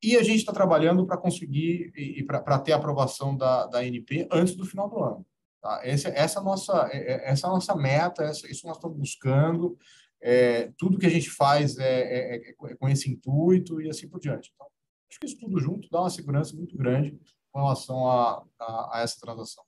E 0.03 0.15
a 0.17 0.23
gente 0.23 0.39
está 0.39 0.53
trabalhando 0.53 1.05
para 1.05 1.17
conseguir 1.17 1.91
e, 1.95 2.19
e 2.19 2.23
para 2.23 2.59
ter 2.59 2.73
a 2.73 2.77
aprovação 2.77 3.35
da, 3.35 3.65
da 3.67 3.79
ANP 3.79 4.27
antes 4.31 4.55
do 4.55 4.65
final 4.65 4.89
do 4.89 5.03
ano. 5.03 5.25
Tá? 5.61 5.81
Essa, 5.83 6.09
é 6.09 6.21
a 6.21 6.41
nossa, 6.41 6.89
é, 6.91 6.97
é, 6.97 7.31
essa 7.31 7.47
é 7.47 7.49
nossa 7.49 7.75
meta, 7.75 8.23
essa, 8.23 8.49
isso 8.49 8.67
nós 8.67 8.77
estamos 8.77 8.97
buscando. 8.97 9.77
É, 10.21 10.71
tudo 10.77 10.97
que 10.99 11.05
a 11.05 11.09
gente 11.09 11.29
faz 11.29 11.77
é, 11.77 12.01
é, 12.01 12.49
é, 12.49 12.75
com 12.75 12.87
esse 12.87 13.11
intuito 13.11 13.81
e 13.81 13.89
assim 13.89 14.07
por 14.07 14.19
diante. 14.19 14.51
Então, 14.53 14.67
acho 15.09 15.19
que 15.19 15.25
isso 15.25 15.39
tudo 15.39 15.59
junto 15.59 15.89
dá 15.89 16.01
uma 16.01 16.09
segurança 16.09 16.55
muito 16.55 16.77
grande 16.77 17.19
com 17.51 17.59
relação 17.61 18.07
a, 18.07 18.45
a, 18.59 18.97
a 18.97 19.01
essa 19.01 19.19
transação. 19.19 19.63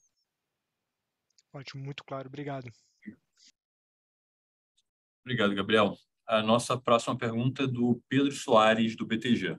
Ótimo, 1.53 1.83
muito 1.83 2.03
claro. 2.03 2.27
Obrigado. 2.27 2.71
Obrigado, 5.23 5.55
Gabriel. 5.55 5.97
A 6.27 6.41
nossa 6.43 6.77
próxima 6.77 7.17
pergunta 7.17 7.63
é 7.63 7.67
do 7.67 8.01
Pedro 8.07 8.31
Soares, 8.31 8.95
do 8.95 9.05
BTG. 9.05 9.57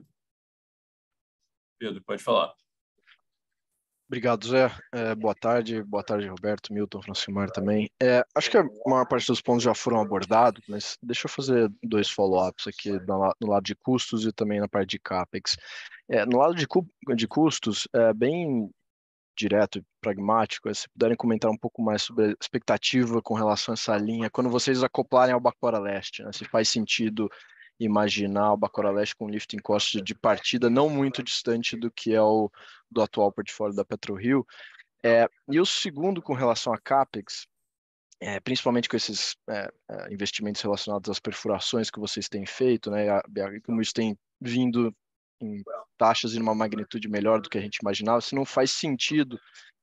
Pedro, 1.79 2.03
pode 2.03 2.21
falar. 2.21 2.53
Obrigado, 4.09 4.47
Zé. 4.47 4.71
É, 4.91 5.13
boa 5.13 5.35
tarde, 5.35 5.83
boa 5.83 6.03
tarde, 6.03 6.27
Roberto, 6.27 6.73
Milton, 6.73 6.99
Francimar 6.99 7.51
também. 7.51 7.91
É, 8.01 8.25
acho 8.33 8.49
que 8.49 8.57
a 8.57 8.65
maior 8.87 9.07
parte 9.07 9.27
dos 9.27 9.39
pontos 9.39 9.63
já 9.63 9.75
foram 9.75 10.01
abordados, 10.01 10.63
mas 10.67 10.97
deixa 11.01 11.27
eu 11.27 11.31
fazer 11.31 11.71
dois 11.83 12.09
follow-ups 12.09 12.65
aqui 12.67 12.91
no, 12.91 13.35
no, 13.39 13.47
lado 13.47 13.63
de 13.63 13.75
custos 13.75 14.25
e 14.25 14.33
também 14.33 14.59
na 14.59 14.67
parte 14.67 14.89
de 14.89 14.99
CAPEX. 14.99 15.55
É, 16.09 16.25
no 16.25 16.39
lado 16.39 16.55
de, 16.55 16.65
de 17.15 17.27
custos, 17.27 17.87
é 17.93 18.11
bem 18.11 18.71
direto 19.37 19.77
e 19.77 19.83
pragmático, 20.01 20.73
se 20.73 20.89
puderem 20.89 21.15
comentar 21.15 21.49
um 21.49 21.57
pouco 21.57 21.81
mais 21.81 22.01
sobre 22.01 22.25
a 22.25 22.35
expectativa 22.41 23.21
com 23.21 23.35
relação 23.35 23.73
a 23.73 23.75
essa 23.75 23.95
linha, 23.95 24.29
quando 24.29 24.49
vocês 24.49 24.83
acoplarem 24.83 25.33
ao 25.33 25.39
Bacora 25.39 25.79
Leste, 25.79 26.23
né, 26.23 26.31
se 26.33 26.43
faz 26.45 26.67
sentido 26.67 27.29
imaginar 27.79 28.53
o 28.53 28.57
Bacora 28.57 28.91
Leste 28.91 29.15
com 29.15 29.29
lifting 29.29 29.59
cost 29.59 30.01
de 30.01 30.13
partida 30.13 30.69
não 30.69 30.89
muito 30.89 31.23
distante 31.23 31.77
do 31.77 31.89
que 31.89 32.13
é 32.13 32.21
o 32.21 32.51
do 32.91 33.01
atual 33.01 33.31
portfólio 33.31 33.75
da 33.75 33.85
PetroRio. 33.85 34.45
É, 35.03 35.29
e 35.47 35.59
o 35.59 35.65
segundo, 35.65 36.21
com 36.21 36.33
relação 36.33 36.73
a 36.73 36.77
CAPEX, 36.77 37.47
é, 38.19 38.39
principalmente 38.41 38.89
com 38.89 38.97
esses 38.97 39.35
é, 39.49 39.71
é 39.89 40.13
investimentos 40.13 40.61
relacionados 40.61 41.09
às 41.09 41.19
perfurações 41.19 41.89
que 41.89 41.99
vocês 41.99 42.27
têm 42.27 42.45
feito, 42.45 42.91
né, 42.91 43.05
e 43.55 43.61
como 43.61 43.81
isso 43.81 43.93
tem 43.93 44.17
vindo 44.41 44.93
em 45.41 45.63
taxas 45.97 46.35
em 46.35 46.41
uma 46.41 46.53
magnitude 46.53 47.07
melhor 47.07 47.39
do 47.39 47.49
que 47.49 47.57
a 47.57 47.61
gente 47.61 47.77
imaginava, 47.77 48.19
se 48.19 48.35
não 48.35 48.43
faz 48.43 48.71
sentido 48.71 49.39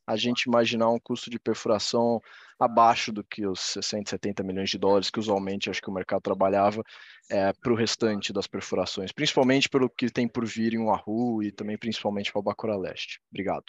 a 0.06 0.16
gente 0.16 0.42
imaginar 0.42 0.90
um 0.90 0.98
custo 0.98 1.28
de 1.28 1.38
perfuração 1.38 2.20
abaixo 2.58 3.12
do 3.12 3.24
que 3.24 3.46
os 3.46 3.60
60, 3.60 4.10
70 4.10 4.42
milhões 4.42 4.70
de 4.70 4.78
dólares 4.78 5.10
que 5.10 5.18
usualmente 5.18 5.68
acho 5.68 5.82
que 5.82 5.90
o 5.90 5.92
mercado 5.92 6.22
trabalhava 6.22 6.82
é, 7.30 7.52
para 7.52 7.72
o 7.72 7.76
restante 7.76 8.32
das 8.32 8.46
perfurações, 8.46 9.12
principalmente 9.12 9.68
pelo 9.68 9.90
que 9.90 10.08
tem 10.10 10.28
por 10.28 10.46
vir 10.46 10.74
em 10.74 10.84
Wahoo 10.84 11.42
e 11.42 11.50
também 11.50 11.76
principalmente 11.76 12.32
para 12.32 12.40
o 12.40 12.42
Bacura 12.42 12.76
Leste. 12.76 13.20
Obrigado. 13.30 13.64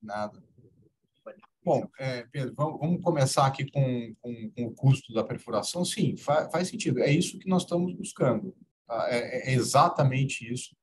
Nada. 0.00 0.42
Bom, 1.66 1.84
é, 1.98 2.24
Pedro, 2.30 2.54
vamos, 2.54 2.78
vamos, 2.78 3.02
começar 3.02 3.44
aqui 3.44 3.68
com, 3.68 4.14
com, 4.20 4.50
com, 4.52 4.66
o 4.66 4.72
custo 4.72 5.12
da 5.12 5.24
perfuração. 5.24 5.84
Sim, 5.84 6.16
faz, 6.16 6.48
faz 6.52 6.68
sentido. 6.68 7.00
É 7.00 7.10
isso 7.10 7.40
que 7.40 7.48
nós 7.48 7.62
estamos 7.62 7.92
buscando. 7.92 8.56
Tá? 8.86 9.08
É, 9.10 9.50
é, 9.50 9.52
exatamente 9.52 10.48
isso 10.48 10.76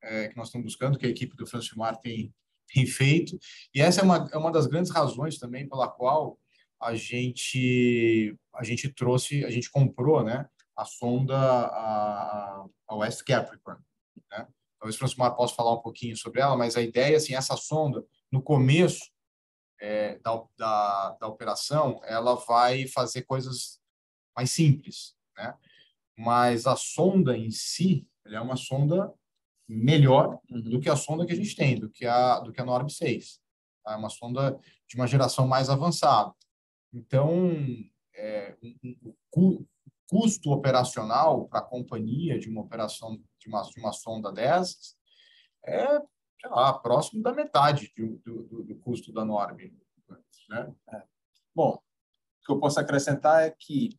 é, 0.00 0.28
que 0.28 0.36
nós 0.36 0.46
estamos 0.46 0.66
buscando, 0.66 0.96
que 0.96 1.04
a 1.04 1.10
equipe 1.10 1.36
do 1.36 1.48
Francimar 1.48 1.96
tem, 1.96 2.32
tem 2.72 2.86
feito. 2.86 3.38
E 3.74 3.80
essa 3.80 4.00
é 4.00 4.04
uma, 4.04 4.28
é 4.32 4.36
uma 4.36 4.52
das 4.52 4.66
grandes 4.66 4.90
razões 4.90 5.38
também 5.38 5.68
pela 5.68 5.88
qual 5.88 6.38
a 6.80 6.94
gente 6.94 8.36
a 8.54 8.64
gente 8.64 8.88
trouxe, 8.88 9.44
a 9.44 9.50
gente 9.50 9.70
comprou, 9.70 10.24
né, 10.24 10.48
a 10.76 10.84
sonda 10.84 11.36
a, 11.36 12.66
a 12.88 12.94
West 12.96 13.22
Capricorn, 13.22 13.80
né? 14.30 14.46
Talvez 14.78 14.96
o 14.96 14.98
Francimar 14.98 15.36
possa 15.36 15.54
falar 15.54 15.74
um 15.74 15.82
pouquinho 15.82 16.16
sobre 16.16 16.40
ela, 16.40 16.56
mas 16.56 16.74
a 16.74 16.80
ideia 16.80 17.18
assim, 17.18 17.34
essa 17.34 17.54
sonda 17.54 18.02
no 18.32 18.42
começo 18.42 19.10
é, 19.78 20.18
da, 20.18 20.42
da, 20.56 21.16
da 21.20 21.26
operação, 21.26 22.00
ela 22.04 22.34
vai 22.34 22.86
fazer 22.86 23.22
coisas 23.22 23.80
mais 24.34 24.50
simples, 24.50 25.14
né? 25.36 25.54
Mas 26.16 26.66
a 26.66 26.76
sonda 26.76 27.36
em 27.36 27.50
si, 27.50 28.06
ela 28.24 28.36
é 28.36 28.40
uma 28.40 28.56
sonda 28.56 29.12
melhor 29.76 30.40
uhum. 30.50 30.60
do 30.62 30.80
que 30.80 30.88
a 30.88 30.96
sonda 30.96 31.24
que 31.24 31.32
a 31.32 31.36
gente 31.36 31.54
tem, 31.54 31.78
do 31.78 31.88
que 31.90 32.06
a, 32.06 32.40
do 32.40 32.52
que 32.52 32.60
a 32.60 32.64
Norb 32.64 32.90
6. 32.90 33.40
Tá? 33.84 33.92
É 33.92 33.96
uma 33.96 34.10
sonda 34.10 34.58
de 34.88 34.96
uma 34.96 35.06
geração 35.06 35.46
mais 35.46 35.70
avançada. 35.70 36.32
Então, 36.92 37.52
é, 38.14 38.56
o 39.34 39.64
custo 40.08 40.50
operacional 40.50 41.46
para 41.46 41.60
a 41.60 41.64
companhia 41.64 42.38
de 42.38 42.48
uma 42.48 42.62
operação 42.62 43.16
de 43.38 43.48
uma, 43.48 43.62
de 43.62 43.80
uma 43.80 43.92
sonda 43.92 44.32
dessas 44.32 44.96
é 45.64 46.00
sei 46.40 46.50
lá, 46.50 46.72
próximo 46.72 47.22
da 47.22 47.32
metade 47.32 47.92
do, 47.96 48.16
do, 48.18 48.64
do 48.64 48.76
custo 48.76 49.12
da 49.12 49.24
Norb. 49.24 49.72
Né? 50.48 50.74
É. 50.94 51.02
Bom, 51.54 51.74
o 51.74 52.46
que 52.46 52.50
eu 52.50 52.58
posso 52.58 52.80
acrescentar 52.80 53.42
é 53.42 53.50
que 53.50 53.90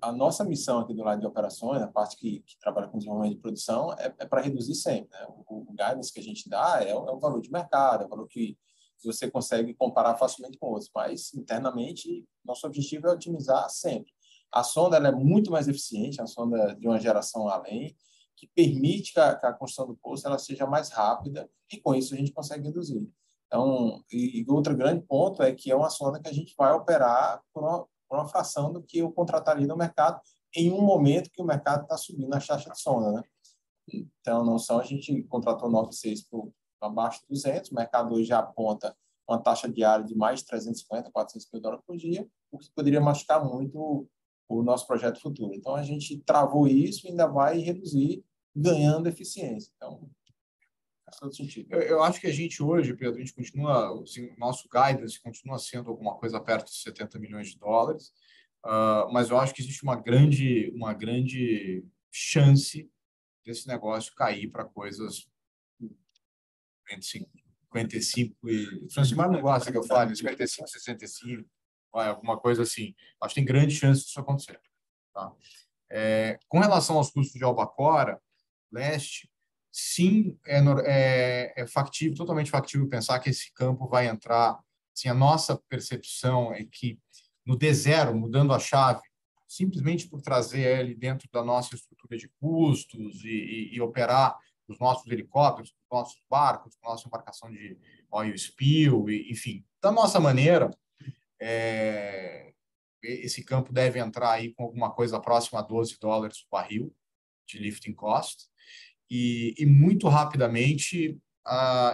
a 0.00 0.12
nossa 0.12 0.44
missão 0.44 0.78
aqui 0.78 0.94
do 0.94 1.02
lado 1.02 1.20
de 1.20 1.26
operações, 1.26 1.82
a 1.82 1.88
parte 1.88 2.16
que, 2.16 2.40
que 2.40 2.58
trabalha 2.58 2.88
com 2.88 2.98
desenvolvimento 2.98 3.36
de 3.36 3.40
produção, 3.40 3.92
é, 3.94 4.14
é 4.18 4.26
para 4.26 4.40
reduzir 4.40 4.74
sempre. 4.74 5.10
Né? 5.10 5.26
O, 5.48 5.70
o 5.70 5.72
guidance 5.72 6.12
que 6.12 6.20
a 6.20 6.22
gente 6.22 6.48
dá 6.48 6.82
é, 6.82 6.90
é 6.90 6.94
o 6.94 7.18
valor 7.18 7.40
de 7.40 7.50
mercado, 7.50 8.02
é 8.02 8.06
o 8.06 8.08
valor 8.08 8.26
que 8.26 8.56
você 9.04 9.30
consegue 9.30 9.74
comparar 9.74 10.16
facilmente 10.16 10.58
com 10.58 10.68
outros, 10.68 10.90
mas 10.94 11.32
internamente 11.34 12.26
nosso 12.44 12.66
objetivo 12.66 13.06
é 13.06 13.12
otimizar 13.12 13.68
sempre. 13.70 14.12
A 14.52 14.62
sonda 14.62 14.96
é 14.96 15.12
muito 15.12 15.50
mais 15.50 15.68
eficiente, 15.68 16.20
a 16.20 16.26
sonda 16.26 16.74
de 16.74 16.86
uma 16.86 16.98
geração 16.98 17.48
além, 17.48 17.96
que 18.36 18.46
permite 18.48 19.12
que 19.12 19.20
a, 19.20 19.34
que 19.34 19.46
a 19.46 19.52
construção 19.52 19.86
do 19.86 19.96
poço 19.96 20.26
ela 20.26 20.38
seja 20.38 20.66
mais 20.66 20.90
rápida 20.90 21.48
e 21.72 21.80
com 21.80 21.94
isso 21.94 22.14
a 22.14 22.16
gente 22.16 22.32
consegue 22.32 22.64
reduzir. 22.64 23.08
Então, 23.46 24.02
e, 24.10 24.40
e 24.40 24.46
outro 24.50 24.76
grande 24.76 25.02
ponto 25.06 25.42
é 25.42 25.52
que 25.52 25.70
é 25.70 25.76
uma 25.76 25.90
sonda 25.90 26.20
que 26.20 26.28
a 26.28 26.32
gente 26.32 26.54
vai 26.56 26.72
operar 26.72 27.42
por 27.52 27.88
uma, 28.10 28.28
fração 28.28 28.72
do 28.72 28.82
que 28.82 28.98
eu 28.98 29.10
contrataria 29.10 29.66
no 29.66 29.76
mercado 29.76 30.20
em 30.54 30.72
um 30.72 30.80
momento 30.80 31.30
que 31.30 31.42
o 31.42 31.44
mercado 31.44 31.82
está 31.82 31.96
subindo 31.96 32.32
a 32.34 32.40
taxa 32.40 32.70
de 32.70 32.80
sonda, 32.80 33.12
né? 33.12 33.22
Então, 33.92 34.44
não 34.44 34.58
só 34.58 34.80
a 34.80 34.84
gente 34.84 35.22
contratou 35.24 35.70
96 35.70 36.24
por 36.28 36.52
abaixo 36.80 37.20
de 37.20 37.28
200, 37.28 37.70
o 37.70 37.74
mercado 37.74 38.14
hoje 38.14 38.24
já 38.24 38.38
aponta 38.38 38.96
uma 39.28 39.38
taxa 39.38 39.68
diária 39.68 40.04
de 40.04 40.14
mais 40.14 40.40
de 40.40 40.46
350, 40.46 41.10
400 41.10 41.48
mil 41.52 41.62
dólares 41.62 41.84
por 41.86 41.96
dia, 41.96 42.26
o 42.50 42.58
que 42.58 42.70
poderia 42.72 43.00
machucar 43.00 43.44
muito 43.44 44.08
o 44.48 44.62
nosso 44.62 44.86
projeto 44.86 45.20
futuro. 45.20 45.54
Então, 45.54 45.74
a 45.74 45.82
gente 45.82 46.18
travou 46.20 46.66
isso 46.68 47.06
e 47.06 47.10
ainda 47.10 47.26
vai 47.26 47.58
reduzir, 47.58 48.24
ganhando 48.54 49.08
eficiência. 49.08 49.70
Então, 49.76 50.08
todo 51.18 51.34
sentido. 51.34 51.72
Eu, 51.72 51.80
eu, 51.80 52.02
acho 52.02 52.20
que 52.20 52.26
a 52.26 52.32
gente 52.32 52.62
hoje, 52.62 52.94
Pedro, 52.94 53.16
a 53.16 53.18
gente 53.18 53.34
continua, 53.34 54.02
assim, 54.02 54.26
o 54.26 54.38
nosso 54.38 54.68
guidance 54.68 55.20
continua 55.20 55.58
sendo 55.58 55.90
alguma 55.90 56.16
coisa 56.16 56.40
perto 56.40 56.66
de 56.66 56.78
70 56.78 57.18
milhões 57.18 57.48
de 57.48 57.58
dólares, 57.58 58.12
uh, 58.64 59.10
mas 59.12 59.30
eu 59.30 59.38
acho 59.38 59.54
que 59.54 59.62
existe 59.62 59.82
uma 59.82 59.96
grande, 59.96 60.70
uma 60.74 60.92
grande 60.92 61.84
chance 62.10 62.90
desse 63.44 63.68
negócio 63.68 64.14
cair 64.14 64.50
para 64.50 64.64
coisas 64.64 65.28
entre 66.90 67.02
55 67.02 68.48
e... 68.48 68.90
Francimar 68.90 69.30
não 69.30 69.40
gosta 69.40 69.70
que 69.70 69.78
eu 69.78 69.84
fale, 69.84 70.14
55, 70.14 70.68
65, 70.68 71.48
vai, 71.92 72.08
alguma 72.08 72.38
coisa 72.38 72.62
assim. 72.62 72.94
Acho 73.20 73.34
que 73.34 73.40
tem 73.40 73.44
grande 73.44 73.74
chance 73.74 74.04
disso 74.04 74.20
acontecer. 74.20 74.60
Tá? 75.12 75.32
É, 75.90 76.38
com 76.48 76.58
relação 76.58 76.96
aos 76.96 77.10
custos 77.10 77.38
de 77.38 77.44
Albacora, 77.44 78.20
leste, 78.72 79.30
sim, 79.78 80.38
é, 80.46 80.58
é, 80.86 81.52
é 81.54 81.66
factível, 81.66 82.16
totalmente 82.16 82.50
factível 82.50 82.88
pensar 82.88 83.20
que 83.20 83.28
esse 83.28 83.52
campo 83.52 83.86
vai 83.86 84.08
entrar. 84.08 84.58
Assim, 84.96 85.10
a 85.10 85.14
nossa 85.14 85.54
percepção 85.68 86.50
é 86.54 86.64
que 86.64 86.98
no 87.44 87.58
D0, 87.58 88.14
mudando 88.14 88.54
a 88.54 88.58
chave, 88.58 89.02
simplesmente 89.46 90.08
por 90.08 90.22
trazer 90.22 90.80
ele 90.80 90.94
dentro 90.94 91.28
da 91.30 91.44
nossa 91.44 91.74
estrutura 91.74 92.16
de 92.16 92.26
custos 92.40 93.22
e, 93.22 93.28
e, 93.28 93.74
e 93.74 93.80
operar 93.82 94.38
os 94.66 94.78
nossos 94.78 95.06
helicópteros, 95.12 95.70
os 95.70 95.86
nossos 95.92 96.22
barcos, 96.28 96.74
a 96.82 96.88
nossa 96.88 97.06
embarcação 97.06 97.50
de 97.50 97.78
oil 98.10 98.34
spill, 98.34 99.10
e, 99.10 99.30
enfim, 99.30 99.62
da 99.82 99.92
nossa 99.92 100.18
maneira, 100.18 100.70
é, 101.38 102.54
esse 103.02 103.44
campo 103.44 103.74
deve 103.74 103.98
entrar 103.98 104.32
aí 104.32 104.54
com 104.54 104.64
alguma 104.64 104.90
coisa 104.90 105.20
próxima 105.20 105.58
a 105.60 105.62
12 105.62 105.98
dólares 106.00 106.38
o 106.38 106.46
barril 106.50 106.96
de 107.46 107.58
lifting 107.58 107.92
cost, 107.92 108.48
e, 109.10 109.54
e 109.58 109.66
muito 109.66 110.08
rapidamente 110.08 111.18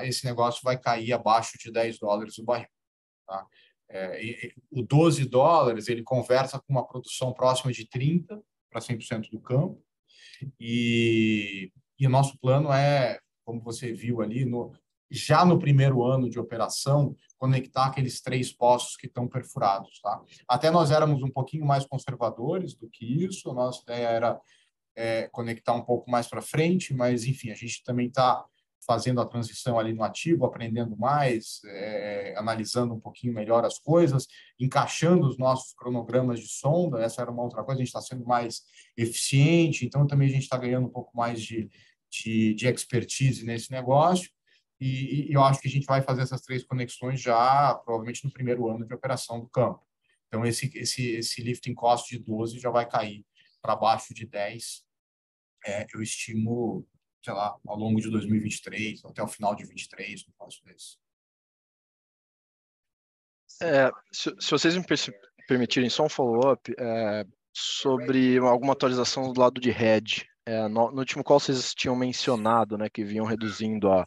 esse 0.03 0.25
negócio 0.25 0.63
vai 0.65 0.79
cair 0.79 1.13
abaixo 1.13 1.59
de 1.59 1.71
10 1.71 1.99
dólares 1.99 2.39
o 2.39 2.45
barril. 2.45 2.69
Tá? 3.27 3.47
É, 3.91 4.25
e, 4.25 4.55
o 4.71 4.83
12 4.83 5.27
dólares 5.27 5.89
ele 5.89 6.03
conversa 6.03 6.59
com 6.59 6.73
uma 6.73 6.87
produção 6.87 7.33
próxima 7.33 7.71
de 7.71 7.87
30 7.87 8.43
para 8.71 8.81
100% 8.81 9.29
do 9.31 9.39
campo, 9.39 9.85
e 10.59 11.71
e 12.03 12.07
o 12.07 12.11
nosso 12.11 12.37
plano 12.39 12.73
é, 12.73 13.21
como 13.45 13.61
você 13.61 13.93
viu 13.93 14.23
ali, 14.23 14.45
no, 14.45 14.73
já 15.09 15.45
no 15.45 15.57
primeiro 15.57 16.03
ano 16.03 16.29
de 16.29 16.37
operação, 16.37 17.17
conectar 17.39 17.87
aqueles 17.87 18.21
três 18.21 18.53
poços 18.53 18.97
que 18.97 19.07
estão 19.07 19.29
perfurados. 19.29 20.01
Tá? 20.01 20.21
Até 20.49 20.69
nós 20.69 20.91
éramos 20.91 21.23
um 21.23 21.31
pouquinho 21.31 21.65
mais 21.65 21.87
conservadores 21.87 22.75
do 22.75 22.89
que 22.89 23.05
isso, 23.05 23.49
a 23.49 23.55
nossa 23.55 23.83
ideia 23.83 24.09
era 24.09 24.41
é, 24.97 25.29
conectar 25.29 25.73
um 25.75 25.83
pouco 25.83 26.11
mais 26.11 26.27
para 26.27 26.43
frente, 26.43 26.95
mas, 26.95 27.25
enfim, 27.25 27.51
a 27.51 27.55
gente 27.55 27.83
também 27.85 28.09
está 28.09 28.45
fazendo 28.85 29.21
a 29.21 29.27
transição 29.27 29.79
ali 29.79 29.93
no 29.93 30.03
ativo, 30.03 30.45
aprendendo 30.45 30.97
mais, 30.97 31.61
é, 31.67 32.35
analisando 32.37 32.95
um 32.95 33.01
pouquinho 33.01 33.33
melhor 33.33 33.65
as 33.65 33.79
coisas, 33.79 34.27
encaixando 34.59 35.27
os 35.27 35.39
nossos 35.39 35.73
cronogramas 35.75 36.41
de 36.41 36.49
sonda. 36.49 37.01
Essa 37.01 37.23
era 37.23 37.31
uma 37.31 37.43
outra 37.43 37.63
coisa, 37.63 37.81
a 37.81 37.85
gente 37.85 37.95
está 37.95 38.01
sendo 38.01 38.25
mais 38.25 38.63
eficiente, 38.97 39.87
então 39.87 40.07
também 40.07 40.29
a 40.29 40.33
gente 40.33 40.43
está 40.43 40.57
ganhando 40.57 40.87
um 40.87 40.93
pouco 40.93 41.17
mais 41.17 41.41
de, 41.41 41.71
de, 42.11 42.55
de 42.55 42.67
expertise 42.67 43.45
nesse 43.45 43.71
negócio. 43.71 44.29
E, 44.81 45.31
e, 45.31 45.33
eu 45.33 45.45
acho 45.45 45.61
que 45.61 45.69
a 45.69 45.71
gente 45.71 45.87
vai 45.87 46.03
fazer 46.03 46.23
essas 46.23 46.41
três 46.41 46.65
conexões 46.65 47.21
já 47.21 47.73
provavelmente 47.85 48.25
no 48.25 48.33
primeiro 48.33 48.69
ano 48.69 48.85
de 48.85 48.93
operação 48.93 49.39
do 49.39 49.49
campo. 49.49 49.81
Então, 50.27 50.45
esse, 50.45 50.73
esse, 50.77 51.11
esse 51.11 51.41
lifting 51.41 51.75
cost 51.75 52.11
de 52.11 52.21
12 52.21 52.59
já 52.59 52.71
vai 52.71 52.89
cair 52.89 53.25
para 53.63 53.77
baixo 53.77 54.13
de 54.13 54.27
10. 54.27 54.85
É, 55.65 55.87
eu 55.95 56.03
estimo 56.03 56.87
sei 57.25 57.33
lá, 57.33 57.57
ao 57.67 57.77
longo 57.77 58.01
de 58.01 58.11
2023, 58.11 59.05
até 59.05 59.23
o 59.23 59.29
final 59.29 59.55
de 59.55 59.63
2023, 59.65 60.27
no 60.27 60.33
próximo 60.35 60.67
desse. 60.67 60.97
É, 63.63 63.91
se, 64.13 64.35
se, 64.41 64.51
vocês 64.51 64.77
me 64.77 64.85
permitirem 65.47 65.89
só 65.89 66.05
um 66.05 66.09
follow-up 66.09 66.75
é, 66.77 67.25
sobre 67.55 68.39
alguma 68.39 68.73
atualização 68.73 69.33
do 69.33 69.41
lado 69.41 69.61
de 69.61 69.71
hedge. 69.71 70.27
É, 70.45 70.67
no, 70.67 70.91
no, 70.91 70.99
último 70.99 71.23
call 71.23 71.39
vocês 71.39 71.73
tinham 71.73 71.95
mencionado 71.95 72.77
né, 72.77 72.89
que 72.91 73.05
vinham 73.05 73.25
reduzindo 73.25 73.93
a, 73.93 74.05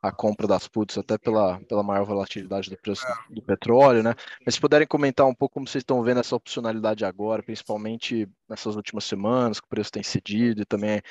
a 0.00 0.12
compra 0.12 0.46
das 0.46 0.68
puts 0.68 0.96
até 0.96 1.18
pela, 1.18 1.60
pela 1.60 1.82
maior 1.82 2.04
volatilidade 2.04 2.70
do 2.70 2.76
preço 2.76 3.04
do, 3.28 3.36
do 3.36 3.42
petróleo, 3.42 4.02
né? 4.02 4.14
Mas 4.44 4.54
se 4.54 4.60
puderem 4.60 4.86
comentar 4.86 5.26
um 5.26 5.34
pouco 5.34 5.54
como 5.54 5.66
vocês 5.66 5.82
estão 5.82 6.02
vendo 6.02 6.20
essa 6.20 6.36
opcionalidade 6.36 7.04
agora, 7.04 7.42
principalmente 7.42 8.28
nessas 8.48 8.76
últimas 8.76 9.04
semanas, 9.04 9.58
que 9.58 9.66
o 9.66 9.68
preço 9.70 9.90
tem 9.90 10.02
cedido 10.02 10.62
e 10.62 10.64
também 10.64 11.02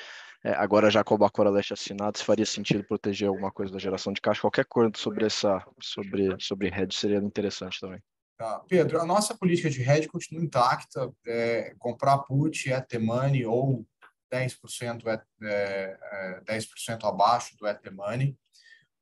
é, 0.44 0.52
agora 0.54 0.90
já 0.90 1.04
com 1.04 1.16
o 1.16 1.18
Bacora 1.18 1.50
Leste 1.50 1.74
assinado, 1.74 2.18
se 2.18 2.24
faria 2.24 2.46
sentido 2.46 2.84
proteger 2.84 3.28
alguma 3.28 3.52
coisa 3.52 3.74
da 3.74 3.80
geração 3.80 4.14
de 4.14 4.22
caixa, 4.22 4.42
qualquer 4.42 4.66
coisa 4.66 4.92
sobre 4.96 5.26
essa 5.26 5.66
sobre 5.82 6.36
sobre 6.40 6.68
hedge 6.68 6.96
seria 6.96 7.18
interessante 7.18 7.80
também. 7.80 8.00
Tá. 8.38 8.60
Pedro, 8.70 9.02
a 9.02 9.06
nossa 9.06 9.36
política 9.36 9.70
de 9.70 9.82
hedge 9.82 10.08
continua 10.08 10.44
intacta, 10.44 11.12
é, 11.26 11.74
comprar 11.80 12.20
put 12.20 12.72
at 12.72 12.88
the 12.88 13.00
money 13.00 13.46
ou 13.46 13.84
10% 14.32 15.08
at, 15.08 15.24
é, 15.42 15.98
é, 16.02 16.42
10% 16.46 17.04
abaixo 17.04 17.58
do 17.58 17.66
at 17.66 17.82
the 17.82 17.90
money. 17.90 18.38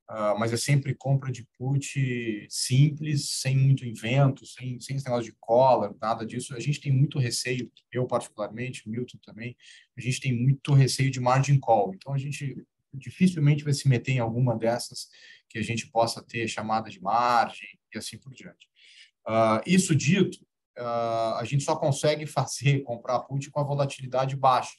Uh, 0.10 0.38
mas 0.38 0.54
é 0.54 0.58
sempre 0.58 0.94
compra 0.94 1.32
de 1.32 1.44
put 1.58 2.48
simples, 2.48 3.40
sem 3.42 3.58
muito 3.58 3.84
invento, 3.84 4.46
sem, 4.46 4.80
sem 4.80 4.96
esse 4.96 5.06
negócio 5.06 5.32
de 5.32 5.38
collar, 5.40 5.92
nada 6.00 6.24
disso. 6.24 6.56
A 6.56 6.60
gente 6.60 6.80
tem 6.80 6.92
muito 6.92 7.18
receio, 7.18 7.72
eu 7.92 8.06
particularmente, 8.06 8.88
Milton 8.88 9.18
também, 9.26 9.58
a 9.98 10.02
gente 10.02 10.20
tem 10.20 10.32
muito 10.32 10.74
receio 10.74 11.10
de 11.10 11.20
margin 11.20 11.60
call. 11.60 11.92
Então, 11.96 12.14
a 12.14 12.20
gente 12.20 12.56
dificilmente 12.94 13.64
vai 13.64 13.74
se 13.74 13.90
meter 13.90 14.12
em 14.12 14.20
alguma 14.20 14.56
dessas 14.56 15.10
que 15.50 15.58
a 15.58 15.64
gente 15.64 15.88
possa 15.88 16.22
ter 16.24 16.48
chamada 16.48 16.90
de 16.90 17.02
margem 17.02 17.68
e 17.94 17.98
assim 17.98 18.18
por 18.18 18.32
diante. 18.34 18.68
Uh, 19.28 19.62
isso 19.66 19.96
dito, 19.96 20.38
uh, 20.78 21.36
a 21.38 21.44
gente 21.46 21.64
só 21.64 21.76
consegue 21.76 22.26
fazer, 22.28 22.84
comprar 22.84 23.22
put 23.22 23.50
com 23.50 23.60
a 23.60 23.64
volatilidade 23.64 24.36
baixa. 24.36 24.76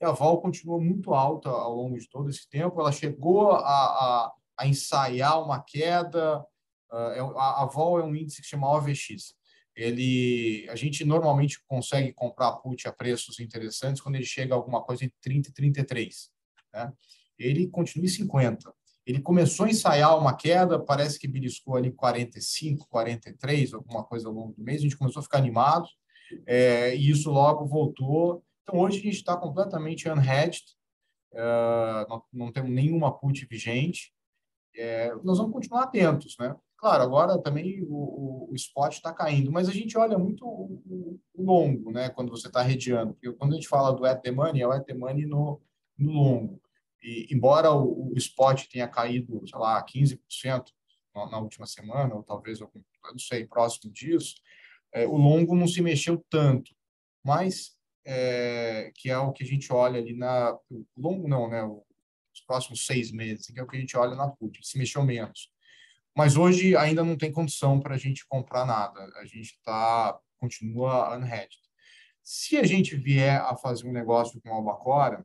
E 0.00 0.04
a 0.04 0.12
vol 0.12 0.40
continua 0.40 0.80
muito 0.80 1.12
alta 1.12 1.50
ao 1.50 1.74
longo 1.74 1.98
de 1.98 2.08
todo 2.08 2.30
esse 2.30 2.48
tempo. 2.48 2.80
Ela 2.80 2.92
chegou 2.92 3.52
a, 3.52 3.58
a 3.58 4.32
a 4.60 4.66
ensaiar 4.66 5.42
uma 5.42 5.62
queda. 5.62 6.44
Uh, 6.92 7.38
a, 7.38 7.62
a 7.62 7.66
vol 7.66 7.98
é 7.98 8.04
um 8.04 8.14
índice 8.14 8.42
que 8.42 8.48
chama 8.48 8.70
OVX. 8.76 9.34
Ele, 9.74 10.68
a 10.68 10.76
gente 10.76 11.04
normalmente 11.04 11.58
consegue 11.66 12.12
comprar 12.12 12.52
put 12.56 12.86
a 12.86 12.92
preços 12.92 13.40
interessantes 13.40 14.02
quando 14.02 14.16
ele 14.16 14.24
chega 14.24 14.52
a 14.52 14.56
alguma 14.56 14.82
coisa 14.82 15.04
entre 15.04 15.16
30 15.22 15.48
e 15.48 15.52
33. 15.52 16.30
Né? 16.74 16.92
Ele 17.38 17.68
continua 17.68 18.04
em 18.04 18.08
50. 18.08 18.70
Ele 19.06 19.22
começou 19.22 19.64
a 19.64 19.70
ensaiar 19.70 20.18
uma 20.18 20.36
queda, 20.36 20.78
parece 20.78 21.18
que 21.18 21.26
beliscou 21.26 21.76
ali 21.76 21.90
45, 21.90 22.86
43, 22.88 23.72
alguma 23.72 24.04
coisa 24.04 24.28
ao 24.28 24.34
longo 24.34 24.52
do 24.52 24.62
mês. 24.62 24.80
A 24.80 24.82
gente 24.82 24.98
começou 24.98 25.20
a 25.20 25.22
ficar 25.22 25.38
animado 25.38 25.88
é, 26.46 26.94
e 26.94 27.08
isso 27.08 27.30
logo 27.30 27.64
voltou. 27.64 28.44
Então, 28.62 28.78
hoje 28.78 28.98
a 28.98 29.02
gente 29.02 29.14
está 29.14 29.36
completamente 29.36 30.08
unhedged, 30.08 30.64
uh, 31.32 32.06
não, 32.08 32.22
não 32.32 32.52
temos 32.52 32.70
nenhuma 32.70 33.16
put 33.16 33.46
vigente 33.46 34.12
é, 34.74 35.14
nós 35.22 35.38
vamos 35.38 35.52
continuar 35.52 35.84
atentos, 35.84 36.36
né? 36.38 36.54
Claro, 36.76 37.02
agora 37.02 37.38
também 37.42 37.82
o, 37.82 37.92
o, 37.92 38.48
o 38.50 38.54
spot 38.54 38.94
está 38.94 39.12
caindo, 39.12 39.52
mas 39.52 39.68
a 39.68 39.72
gente 39.72 39.98
olha 39.98 40.16
muito 40.18 40.46
o, 40.46 41.20
o 41.34 41.42
longo, 41.42 41.90
né? 41.90 42.08
Quando 42.08 42.30
você 42.30 42.46
está 42.46 42.62
redeando, 42.62 43.12
porque 43.12 43.32
quando 43.32 43.52
a 43.52 43.54
gente 43.56 43.68
fala 43.68 43.92
do 43.92 44.04
at 44.06 44.22
the 44.22 44.30
money, 44.30 44.62
é 44.62 44.66
o 44.66 44.72
at 44.72 44.84
the 44.86 44.94
money 44.94 45.26
no, 45.26 45.60
no 45.98 46.12
longo. 46.12 46.60
E 47.02 47.26
embora 47.34 47.72
o, 47.72 48.12
spot 48.16 48.66
tenha 48.68 48.88
caído, 48.88 49.42
sei 49.46 49.58
lá, 49.58 49.84
15% 49.84 50.18
na, 51.14 51.30
na 51.30 51.38
última 51.38 51.66
semana, 51.66 52.14
ou 52.14 52.22
talvez, 52.22 52.60
eu 52.60 52.70
não 53.10 53.18
sei, 53.18 53.46
próximo 53.46 53.92
disso, 53.92 54.36
é, 54.92 55.06
o 55.06 55.16
longo 55.16 55.54
não 55.54 55.66
se 55.66 55.80
mexeu 55.82 56.24
tanto, 56.30 56.72
mas 57.22 57.72
é, 58.06 58.90
que 58.94 59.10
é 59.10 59.18
o 59.18 59.32
que 59.32 59.44
a 59.44 59.46
gente 59.46 59.72
olha 59.72 60.00
ali 60.00 60.16
na 60.16 60.52
o 60.70 60.84
longo 60.96 61.28
não, 61.28 61.48
né? 61.48 61.62
O, 61.62 61.84
próximos 62.50 62.84
seis 62.84 63.12
meses, 63.12 63.46
que 63.46 63.60
é 63.60 63.62
o 63.62 63.66
que 63.66 63.76
a 63.76 63.80
gente 63.80 63.96
olha 63.96 64.16
na 64.16 64.26
put, 64.26 64.58
se 64.66 64.76
mexeu 64.76 65.04
menos. 65.04 65.52
Mas 66.16 66.36
hoje 66.36 66.76
ainda 66.76 67.04
não 67.04 67.16
tem 67.16 67.30
condição 67.30 67.78
para 67.78 67.94
a 67.94 67.96
gente 67.96 68.26
comprar 68.26 68.66
nada. 68.66 69.00
A 69.20 69.24
gente 69.24 69.56
tá, 69.62 70.18
continua 70.36 71.16
unhedged. 71.16 71.60
Se 72.24 72.56
a 72.56 72.64
gente 72.64 72.96
vier 72.96 73.40
a 73.40 73.56
fazer 73.56 73.86
um 73.86 73.92
negócio 73.92 74.40
com 74.40 74.52
a 74.52 74.56
Albacora, 74.56 75.24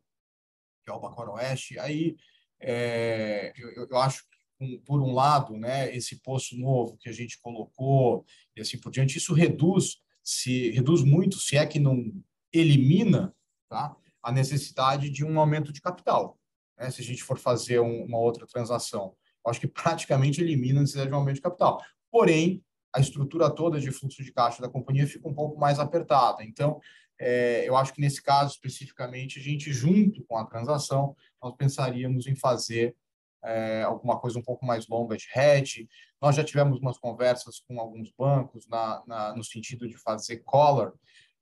que 0.83 0.91
é 0.91 0.93
o 0.93 0.97
Albacora 0.97 1.31
Oeste, 1.31 1.79
aí 1.79 2.15
é, 2.61 3.51
eu, 3.57 3.87
eu, 3.89 3.97
acho 3.97 4.23
que, 4.59 4.77
por 4.85 5.01
um 5.01 5.11
lado, 5.11 5.57
né, 5.57 5.95
esse 5.95 6.21
poço 6.21 6.55
novo 6.55 6.95
que 6.95 7.09
a 7.09 7.11
gente 7.11 7.41
colocou 7.41 8.23
e 8.55 8.61
assim 8.61 8.77
por 8.77 8.91
diante, 8.91 9.17
isso 9.17 9.33
reduz, 9.33 9.97
se 10.23 10.69
reduz 10.69 11.01
muito, 11.01 11.39
se 11.39 11.57
é 11.57 11.65
que 11.65 11.79
não 11.79 12.13
elimina 12.53 13.35
tá, 13.67 13.95
a 14.21 14.31
necessidade 14.31 15.09
de 15.09 15.25
um 15.25 15.39
aumento 15.39 15.73
de 15.73 15.81
capital 15.81 16.39
né, 16.77 16.89
se 16.91 17.01
a 17.01 17.03
gente 17.03 17.23
for 17.23 17.37
fazer 17.37 17.79
um, 17.79 18.05
uma 18.05 18.19
outra 18.19 18.45
transação. 18.45 19.15
Eu 19.45 19.51
acho 19.51 19.59
que 19.59 19.67
praticamente 19.67 20.41
elimina 20.41 20.79
a 20.79 20.81
necessidade 20.81 21.09
de 21.09 21.15
um 21.15 21.19
aumento 21.19 21.35
de 21.35 21.41
capital. 21.41 21.81
Porém, 22.11 22.63
a 22.93 22.99
estrutura 22.99 23.49
toda 23.49 23.79
de 23.79 23.91
fluxo 23.91 24.23
de 24.23 24.31
caixa 24.31 24.61
da 24.61 24.69
companhia 24.69 25.05
fica 25.05 25.27
um 25.27 25.33
pouco 25.33 25.59
mais 25.59 25.79
apertada. 25.79 26.43
Então, 26.43 26.79
é, 27.19 27.67
eu 27.67 27.75
acho 27.75 27.93
que 27.93 28.01
nesse 28.01 28.21
caso 28.21 28.53
especificamente, 28.53 29.39
a 29.39 29.41
gente, 29.41 29.71
junto 29.71 30.23
com 30.25 30.37
a 30.37 30.45
transação, 30.45 31.15
nós 31.41 31.55
pensaríamos 31.55 32.27
em 32.27 32.35
fazer 32.35 32.95
é, 33.43 33.83
alguma 33.83 34.19
coisa 34.19 34.39
um 34.39 34.43
pouco 34.43 34.65
mais 34.65 34.87
longa 34.87 35.15
de 35.15 35.27
hedge. 35.33 35.87
Nós 36.21 36.35
já 36.35 36.43
tivemos 36.43 36.79
umas 36.79 36.97
conversas 36.97 37.59
com 37.59 37.79
alguns 37.79 38.11
bancos 38.11 38.67
na, 38.67 39.03
na 39.05 39.35
no 39.35 39.43
sentido 39.43 39.87
de 39.87 39.97
fazer 39.97 40.37
collar, 40.37 40.91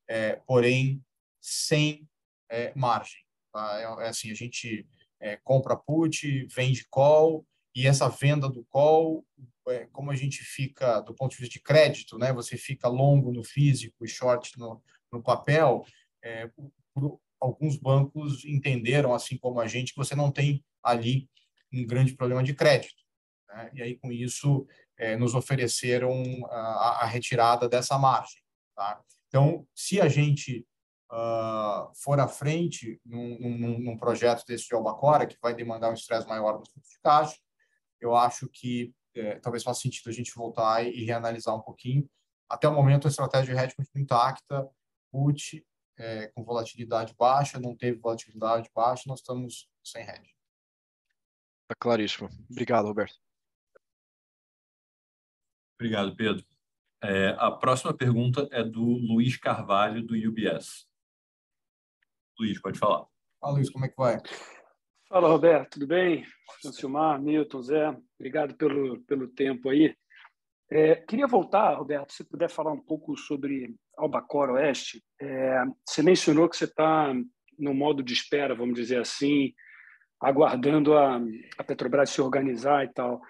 é, 0.07 0.35
porém 0.45 1.03
sem 1.41 2.07
é, 2.49 2.73
margem. 2.75 3.21
Tá? 3.51 3.79
É, 3.79 4.05
é 4.05 4.09
assim, 4.09 4.31
a 4.31 4.35
gente 4.35 4.85
é, 5.23 5.37
compra 5.37 5.75
put, 5.75 6.45
vende 6.53 6.85
call, 6.89 7.45
e 7.73 7.87
essa 7.87 8.09
venda 8.09 8.49
do 8.49 8.63
call, 8.65 9.25
é, 9.69 9.87
como 9.91 10.11
a 10.11 10.15
gente 10.15 10.43
fica, 10.43 10.99
do 10.99 11.15
ponto 11.15 11.31
de 11.31 11.37
vista 11.37 11.53
de 11.53 11.61
crédito, 11.61 12.17
né, 12.17 12.33
você 12.33 12.57
fica 12.57 12.89
longo 12.89 13.31
no 13.31 13.43
físico 13.43 14.03
e 14.05 14.07
short 14.07 14.59
no, 14.59 14.83
no 15.11 15.23
papel, 15.23 15.85
é, 16.21 16.49
por, 16.93 17.19
alguns 17.39 17.77
bancos 17.77 18.43
entenderam, 18.45 19.13
assim 19.13 19.37
como 19.37 19.59
a 19.59 19.67
gente, 19.67 19.93
que 19.93 19.97
você 19.97 20.13
não 20.13 20.29
tem 20.29 20.63
ali 20.83 21.29
um 21.71 21.85
grande 21.85 22.13
problema 22.13 22.43
de 22.43 22.53
crédito. 22.53 23.01
Né? 23.47 23.71
E 23.73 23.81
aí, 23.81 23.95
com 23.95 24.11
isso, 24.11 24.67
é, 24.97 25.15
nos 25.15 25.33
ofereceram 25.33 26.21
a, 26.49 27.03
a, 27.03 27.05
retirada 27.05 27.67
dessa 27.67 27.97
margem. 27.97 28.41
Tá? 28.75 29.01
Então, 29.27 29.65
se 29.73 29.99
a 29.99 30.07
gente 30.07 30.65
uh, 31.13 31.93
for 31.93 32.19
à 32.19 32.27
frente 32.27 32.99
num, 33.05 33.37
num, 33.39 33.79
num, 33.79 33.97
projeto 33.97 34.43
desse 34.45 34.67
de 34.67 34.75
Albacora, 34.75 35.27
que 35.27 35.37
vai 35.41 35.53
demandar 35.53 35.91
um 35.91 35.93
estresse 35.93 36.27
maior 36.27 36.59
no 36.59 36.65
fluxo 36.65 36.91
de 36.91 36.99
caixa, 36.99 37.37
eu 38.01 38.15
acho 38.15 38.49
que 38.49 38.93
é, 39.15 39.39
talvez 39.39 39.63
faça 39.63 39.81
sentido 39.81 40.09
a 40.09 40.13
gente 40.13 40.33
voltar 40.33 40.83
e, 40.83 40.89
e, 40.89 41.05
reanalisar 41.05 41.55
um 41.55 41.61
pouquinho. 41.61 42.09
Até 42.49 42.67
o 42.67 42.73
momento, 42.73 43.07
a 43.07 43.09
estratégia 43.09 43.53
de 43.53 43.61
hedge 43.61 43.75
continua 43.75 44.03
intacta, 44.03 44.69
put, 45.11 45.65
é, 45.97 46.27
com 46.29 46.43
volatilidade 46.43 47.13
baixa, 47.17 47.59
não 47.59 47.75
teve 47.77 47.99
volatilidade 47.99 48.69
baixa, 48.73 49.03
nós 49.05 49.19
estamos 49.19 49.69
sem 49.83 50.01
hedge. 50.03 50.35
Está 51.63 51.75
claríssimo. 51.79 52.27
Obrigado, 52.49 52.87
Roberto. 52.87 53.15
Obrigado, 55.79 56.15
Pedro. 56.15 56.45
É, 57.03 57.35
a 57.37 57.51
próxima 57.51 57.93
pergunta 57.93 58.47
é 58.51 58.63
do 58.63 58.81
Luiz 58.81 59.37
Carvalho, 59.37 60.01
do 60.01 60.15
UBS. 60.15 60.87
Luiz, 62.39 62.59
pode 62.61 62.79
falar. 62.79 63.05
Fala, 63.39 63.53
Luiz, 63.53 63.69
como 63.69 63.85
é 63.85 63.89
que 63.89 63.97
vai? 63.97 64.17
Fala, 65.07 65.27
Roberto, 65.27 65.73
tudo 65.73 65.87
bem? 65.87 66.25
Silmar, 66.71 67.21
Milton, 67.21 67.61
Zé, 67.61 67.95
obrigado 68.19 68.55
pelo, 68.55 68.99
pelo 69.01 69.27
tempo 69.27 69.69
aí. 69.69 69.95
É, 70.71 70.95
queria 70.95 71.27
voltar, 71.27 71.75
Roberto, 71.75 72.13
se 72.13 72.23
puder 72.23 72.49
falar 72.49 72.71
um 72.71 72.79
pouco 72.79 73.15
sobre 73.15 73.75
Albacora 73.95 74.53
Oeste. 74.53 75.03
É, 75.21 75.63
você 75.87 76.01
mencionou 76.01 76.49
que 76.49 76.57
você 76.57 76.65
está 76.65 77.13
no 77.59 77.73
modo 77.73 78.01
de 78.01 78.13
espera, 78.13 78.55
vamos 78.55 78.75
dizer 78.75 78.99
assim, 78.99 79.53
aguardando 80.19 80.97
a, 80.97 81.21
a 81.57 81.63
Petrobras 81.63 82.09
se 82.09 82.21
organizar 82.21 82.85
e 82.85 82.93
tal. 82.93 83.21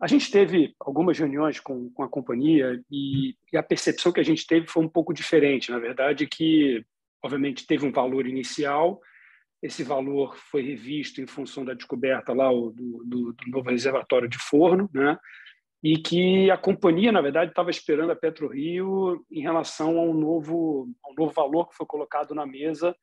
A 0.00 0.06
gente 0.06 0.30
teve 0.30 0.74
algumas 0.80 1.18
reuniões 1.18 1.60
com, 1.60 1.90
com 1.90 2.02
a 2.02 2.08
companhia 2.08 2.80
e, 2.90 3.36
e, 3.52 3.56
a 3.56 3.62
percepção 3.62 4.12
que 4.12 4.20
a 4.20 4.24
gente 4.24 4.46
teve 4.46 4.66
foi 4.66 4.82
um 4.82 4.88
pouco 4.88 5.12
diferente. 5.12 5.70
Na 5.70 5.78
verdade, 5.78 6.26
que 6.26 6.84
obviamente 7.22 7.66
teve 7.66 7.86
um 7.86 7.92
valor 7.92 8.26
inicial, 8.26 9.00
esse 9.62 9.82
valor 9.82 10.36
foi 10.36 10.62
revisto 10.62 11.20
em 11.20 11.26
função 11.26 11.64
da 11.64 11.74
descoberta 11.74 12.32
lá 12.32 12.48
do, 12.48 12.72
do, 12.72 13.32
do 13.32 13.36
novo 13.48 13.70
reservatório 13.70 14.28
de 14.28 14.38
forno, 14.38 14.88
né? 14.94 15.18
E 15.82 15.96
que 15.96 16.50
a 16.50 16.56
companhia, 16.56 17.12
na 17.12 17.20
verdade, 17.20 17.50
estava 17.50 17.70
esperando 17.70 18.10
a 18.10 18.16
PetroRio 18.16 19.24
em 19.30 19.40
relação 19.40 19.98
ao 19.98 20.12
novo, 20.12 20.88
ao 21.04 21.14
novo 21.14 21.32
valor 21.32 21.68
que 21.68 21.76
foi 21.76 21.86
colocado 21.86 22.34
na 22.34 22.44
mesa 22.46 22.94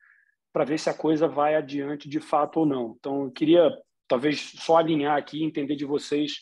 para 0.52 0.64
ver 0.64 0.78
se 0.78 0.88
a 0.88 0.94
coisa 0.94 1.26
vai 1.26 1.54
adiante 1.54 2.08
de 2.08 2.20
fato 2.20 2.60
ou 2.60 2.66
não. 2.66 2.96
Então, 2.98 3.24
eu 3.24 3.30
queria 3.30 3.70
talvez 4.08 4.52
só 4.56 4.76
alinhar 4.76 5.16
aqui, 5.16 5.42
entender 5.42 5.76
de 5.76 5.84
vocês 5.84 6.40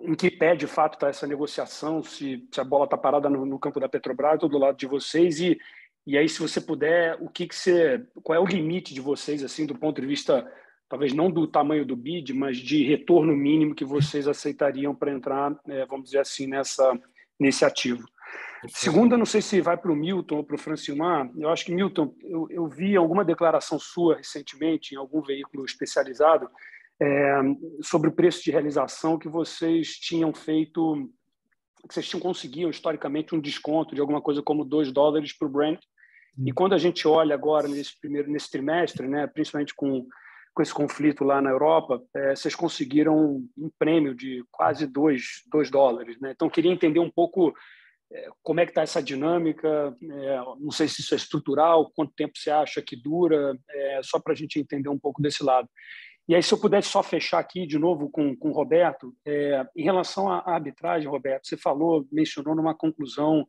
em 0.00 0.14
que 0.14 0.30
pé 0.30 0.54
de 0.54 0.66
fato 0.66 0.94
está 0.94 1.08
essa 1.08 1.26
negociação, 1.26 2.02
se, 2.02 2.46
se 2.52 2.60
a 2.60 2.64
bola 2.64 2.84
está 2.84 2.96
parada 2.96 3.28
no, 3.28 3.44
no, 3.44 3.58
campo 3.58 3.80
da 3.80 3.88
Petrobras 3.88 4.42
ou 4.42 4.48
do 4.48 4.58
lado 4.58 4.76
de 4.76 4.86
vocês 4.86 5.40
e 5.40 5.58
e 6.06 6.16
aí 6.16 6.28
se 6.28 6.40
você 6.40 6.60
puder, 6.60 7.16
o 7.20 7.28
que 7.28 7.46
que 7.46 7.54
você, 7.54 8.04
qual 8.22 8.36
é 8.36 8.40
o 8.40 8.46
limite 8.46 8.94
de 8.94 9.00
vocês 9.00 9.44
assim 9.44 9.66
do 9.66 9.74
ponto 9.74 10.00
de 10.00 10.06
vista 10.06 10.46
talvez 10.88 11.12
não 11.12 11.30
do 11.30 11.46
tamanho 11.46 11.86
do 11.86 11.94
bid, 11.94 12.34
mas 12.34 12.56
de 12.56 12.82
retorno 12.84 13.34
mínimo 13.36 13.76
que 13.76 13.84
vocês 13.84 14.26
aceitariam 14.26 14.94
para 14.94 15.12
entrar, 15.12 15.56
é, 15.68 15.86
vamos 15.86 16.06
dizer 16.06 16.18
assim, 16.18 16.46
nessa 16.46 16.98
nesse 17.38 17.64
ativo. 17.64 18.06
Segunda, 18.68 19.16
não 19.16 19.24
sei 19.24 19.40
se 19.40 19.60
vai 19.62 19.76
para 19.76 19.90
o 19.90 19.96
Milton 19.96 20.36
ou 20.36 20.44
para 20.44 20.54
o 20.54 20.58
Francilmar. 20.58 21.30
Eu 21.34 21.48
acho 21.48 21.64
que, 21.64 21.74
Milton, 21.74 22.14
eu, 22.22 22.46
eu 22.50 22.66
vi 22.68 22.94
alguma 22.94 23.24
declaração 23.24 23.78
sua 23.78 24.16
recentemente 24.16 24.94
em 24.94 24.98
algum 24.98 25.22
veículo 25.22 25.64
especializado 25.64 26.48
é, 27.00 27.40
sobre 27.82 28.10
o 28.10 28.12
preço 28.12 28.44
de 28.44 28.50
realização 28.50 29.18
que 29.18 29.28
vocês 29.28 29.92
tinham 29.96 30.34
feito, 30.34 31.10
que 31.88 31.94
vocês 31.94 32.08
tinham 32.08 32.20
conseguido 32.20 32.70
historicamente 32.70 33.34
um 33.34 33.40
desconto 33.40 33.94
de 33.94 34.00
alguma 34.00 34.20
coisa 34.20 34.42
como 34.42 34.64
2 34.64 34.92
dólares 34.92 35.36
para 35.36 35.48
o 35.48 35.50
Brent. 35.50 35.80
E 36.46 36.52
quando 36.52 36.74
a 36.74 36.78
gente 36.78 37.06
olha 37.06 37.34
agora 37.34 37.68
nesse 37.68 37.98
primeiro 38.00 38.30
nesse 38.30 38.50
trimestre, 38.50 39.08
né, 39.08 39.26
principalmente 39.26 39.74
com 39.74 40.06
com 40.52 40.62
esse 40.62 40.74
conflito 40.74 41.24
lá 41.24 41.40
na 41.40 41.50
Europa, 41.50 42.02
é, 42.14 42.34
vocês 42.34 42.54
conseguiram 42.54 43.42
um 43.56 43.70
prêmio 43.78 44.14
de 44.14 44.44
quase 44.50 44.86
2 44.86 45.70
dólares. 45.70 46.18
Né? 46.20 46.32
Então, 46.32 46.50
queria 46.50 46.72
entender 46.72 46.98
um 46.98 47.10
pouco 47.10 47.54
é, 48.12 48.28
como 48.42 48.60
é 48.60 48.64
que 48.64 48.72
está 48.72 48.82
essa 48.82 49.02
dinâmica, 49.02 49.96
é, 50.02 50.36
não 50.58 50.72
sei 50.72 50.88
se 50.88 51.00
isso 51.00 51.14
é 51.14 51.16
estrutural, 51.16 51.90
quanto 51.94 52.12
tempo 52.14 52.36
você 52.36 52.50
acha 52.50 52.82
que 52.82 52.96
dura, 52.96 53.56
é, 53.70 54.00
só 54.02 54.18
para 54.18 54.32
a 54.32 54.36
gente 54.36 54.58
entender 54.58 54.88
um 54.88 54.98
pouco 54.98 55.22
desse 55.22 55.44
lado. 55.44 55.68
E 56.30 56.34
aí, 56.36 56.44
se 56.44 56.54
eu 56.54 56.58
pudesse 56.58 56.86
só 56.86 57.02
fechar 57.02 57.40
aqui 57.40 57.66
de 57.66 57.76
novo 57.76 58.08
com, 58.08 58.36
com 58.36 58.50
o 58.50 58.52
Roberto, 58.52 59.12
é, 59.26 59.66
em 59.74 59.82
relação 59.82 60.30
à 60.30 60.48
arbitragem, 60.48 61.08
Roberto, 61.08 61.48
você 61.48 61.56
falou, 61.56 62.06
mencionou 62.12 62.54
numa 62.54 62.72
conclusão, 62.72 63.44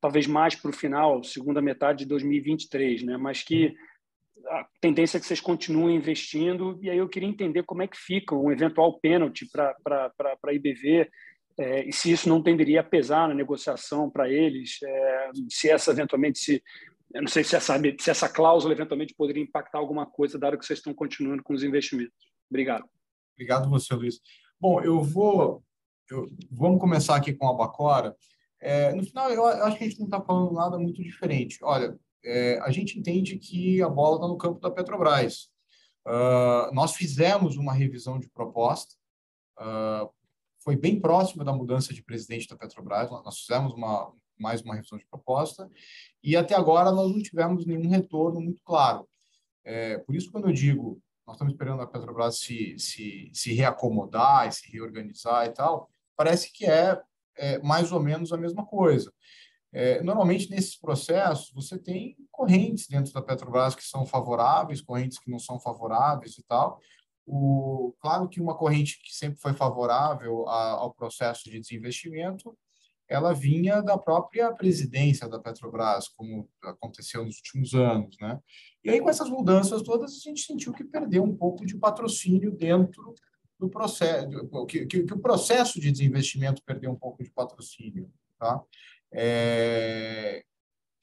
talvez 0.00 0.26
mais 0.26 0.56
para 0.56 0.68
o 0.68 0.74
final, 0.74 1.22
segunda 1.22 1.62
metade 1.62 2.00
de 2.00 2.06
2023, 2.06 3.04
né? 3.04 3.16
mas 3.16 3.44
que 3.44 3.76
a 4.48 4.66
tendência 4.80 5.16
é 5.16 5.20
que 5.20 5.26
vocês 5.26 5.40
continuem 5.40 5.94
investindo, 5.94 6.76
e 6.82 6.90
aí 6.90 6.98
eu 6.98 7.08
queria 7.08 7.28
entender 7.28 7.62
como 7.62 7.84
é 7.84 7.86
que 7.86 7.96
fica 7.96 8.34
um 8.34 8.50
eventual 8.50 8.98
pênalti 8.98 9.48
para 9.52 10.12
a 10.44 10.52
IBV, 10.52 11.08
é, 11.56 11.88
e 11.88 11.92
se 11.92 12.10
isso 12.10 12.28
não 12.28 12.42
tenderia 12.42 12.80
a 12.80 12.84
pesar 12.84 13.28
na 13.28 13.34
negociação 13.34 14.10
para 14.10 14.28
eles, 14.28 14.80
é, 14.82 15.30
se 15.48 15.70
essa 15.70 15.92
eventualmente 15.92 16.40
se 16.40 16.60
eu 17.14 17.22
não 17.22 17.28
sei 17.28 17.44
se 17.44 17.54
essa, 17.54 17.80
se 18.00 18.10
essa 18.10 18.28
cláusula 18.28 18.74
eventualmente 18.74 19.14
poderia 19.14 19.42
impactar 19.42 19.78
alguma 19.78 20.04
coisa, 20.04 20.38
dado 20.38 20.58
que 20.58 20.66
vocês 20.66 20.80
estão 20.80 20.92
continuando 20.92 21.44
com 21.44 21.54
os 21.54 21.62
investimentos. 21.62 22.12
Obrigado. 22.50 22.84
Obrigado 23.34 23.70
você, 23.70 23.94
Luiz. 23.94 24.20
Bom, 24.60 24.80
eu 24.82 25.00
vou. 25.00 25.62
Eu, 26.10 26.26
vamos 26.50 26.80
começar 26.80 27.14
aqui 27.14 27.32
com 27.32 27.48
a 27.48 27.54
Bacora. 27.54 28.16
É, 28.60 28.92
no 28.92 29.04
final, 29.04 29.30
eu, 29.30 29.46
acho 29.46 29.78
que 29.78 29.84
a 29.84 29.88
gente 29.88 30.00
não 30.00 30.06
está 30.06 30.20
falando 30.20 30.52
nada 30.52 30.76
muito 30.76 31.02
diferente. 31.02 31.58
Olha, 31.62 31.96
é, 32.24 32.58
a 32.60 32.70
gente 32.70 32.98
entende 32.98 33.38
que 33.38 33.80
a 33.80 33.88
bola 33.88 34.16
está 34.16 34.26
no 34.26 34.36
campo 34.36 34.60
da 34.60 34.70
Petrobras. 34.70 35.48
Uh, 36.06 36.74
nós 36.74 36.94
fizemos 36.94 37.56
uma 37.56 37.72
revisão 37.72 38.18
de 38.18 38.28
proposta, 38.28 38.94
uh, 39.58 40.10
foi 40.62 40.76
bem 40.76 41.00
próxima 41.00 41.42
da 41.42 41.52
mudança 41.52 41.94
de 41.94 42.02
presidente 42.02 42.46
da 42.46 42.56
Petrobras, 42.56 43.10
nós 43.10 43.38
fizemos 43.38 43.72
uma, 43.72 44.12
mais 44.38 44.62
uma 44.62 44.74
revisão 44.74 44.98
de 44.98 45.06
proposta, 45.06 45.70
e 46.22 46.36
até 46.36 46.54
agora 46.54 46.90
nós 46.90 47.10
não 47.10 47.22
tivemos 47.22 47.66
nenhum 47.66 47.88
retorno 47.88 48.40
muito 48.40 48.62
claro. 48.64 49.08
É, 49.64 49.98
por 49.98 50.14
isso, 50.14 50.30
quando 50.30 50.48
eu 50.48 50.52
digo 50.52 51.00
nós 51.26 51.36
estamos 51.36 51.54
esperando 51.54 51.80
a 51.80 51.86
Petrobras 51.86 52.38
se, 52.38 52.78
se, 52.78 53.30
se 53.32 53.54
reacomodar 53.54 54.46
e 54.46 54.52
se 54.52 54.70
reorganizar 54.70 55.46
e 55.46 55.50
tal, 55.50 55.88
parece 56.16 56.52
que 56.52 56.66
é, 56.66 57.00
é 57.36 57.58
mais 57.60 57.92
ou 57.92 58.00
menos 58.00 58.32
a 58.32 58.36
mesma 58.36 58.64
coisa. 58.64 59.12
É, 59.72 60.02
normalmente, 60.02 60.50
nesses 60.50 60.76
processos, 60.76 61.50
você 61.52 61.78
tem 61.78 62.16
correntes 62.30 62.86
dentro 62.86 63.12
da 63.12 63.22
Petrobras 63.22 63.74
que 63.74 63.82
são 63.82 64.06
favoráveis, 64.06 64.80
correntes 64.80 65.18
que 65.18 65.30
não 65.30 65.38
são 65.38 65.58
favoráveis 65.58 66.38
e 66.38 66.42
tal. 66.44 66.78
O, 67.26 67.94
claro 68.00 68.28
que 68.28 68.40
uma 68.40 68.56
corrente 68.56 69.00
que 69.02 69.12
sempre 69.14 69.40
foi 69.40 69.54
favorável 69.54 70.46
a, 70.46 70.72
ao 70.72 70.92
processo 70.92 71.50
de 71.50 71.58
desinvestimento 71.58 72.56
ela 73.08 73.32
vinha 73.32 73.82
da 73.82 73.98
própria 73.98 74.52
presidência 74.52 75.28
da 75.28 75.38
Petrobras, 75.38 76.08
como 76.08 76.48
aconteceu 76.62 77.24
nos 77.24 77.36
últimos 77.36 77.74
anos, 77.74 78.16
né? 78.20 78.38
E 78.82 78.90
aí, 78.90 79.00
com 79.00 79.10
essas 79.10 79.28
mudanças 79.28 79.82
todas, 79.82 80.12
a 80.12 80.20
gente 80.20 80.40
sentiu 80.40 80.72
que 80.72 80.84
perdeu 80.84 81.22
um 81.22 81.36
pouco 81.36 81.66
de 81.66 81.76
patrocínio 81.76 82.50
dentro 82.50 83.14
do 83.58 83.68
processo, 83.68 84.28
que, 84.66 84.86
que, 84.86 85.04
que 85.04 85.12
o 85.12 85.18
processo 85.18 85.80
de 85.80 85.92
desinvestimento 85.92 86.62
perdeu 86.64 86.90
um 86.90 86.96
pouco 86.96 87.22
de 87.22 87.30
patrocínio, 87.30 88.10
tá? 88.38 88.62
É... 89.12 90.42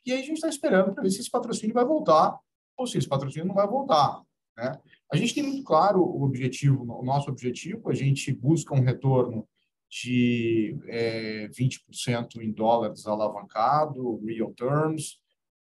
E 0.05 0.11
aí 0.11 0.19
a 0.19 0.25
gente 0.25 0.37
está 0.37 0.49
esperando 0.49 0.93
para 0.93 1.03
ver 1.03 1.11
se 1.11 1.21
esse 1.21 1.29
patrocínio 1.29 1.73
vai 1.73 1.85
voltar 1.85 2.37
ou 2.77 2.87
se 2.87 2.97
esse 2.97 3.07
patrocínio 3.07 3.47
não 3.47 3.55
vai 3.55 3.67
voltar, 3.67 4.21
né? 4.57 4.79
A 5.11 5.17
gente 5.17 5.35
tem 5.35 5.43
muito 5.43 5.63
claro 5.63 6.01
o 6.01 6.23
objetivo, 6.23 6.83
o 6.83 7.03
nosso 7.03 7.29
objetivo, 7.29 7.89
a 7.89 7.93
gente 7.93 8.33
busca 8.33 8.73
um 8.73 8.81
retorno 8.81 9.47
de 9.91 10.77
é, 10.87 11.49
20% 11.49 12.37
em 12.41 12.51
dólares 12.51 13.05
alavancado, 13.05 14.23
real 14.25 14.53
terms. 14.53 15.19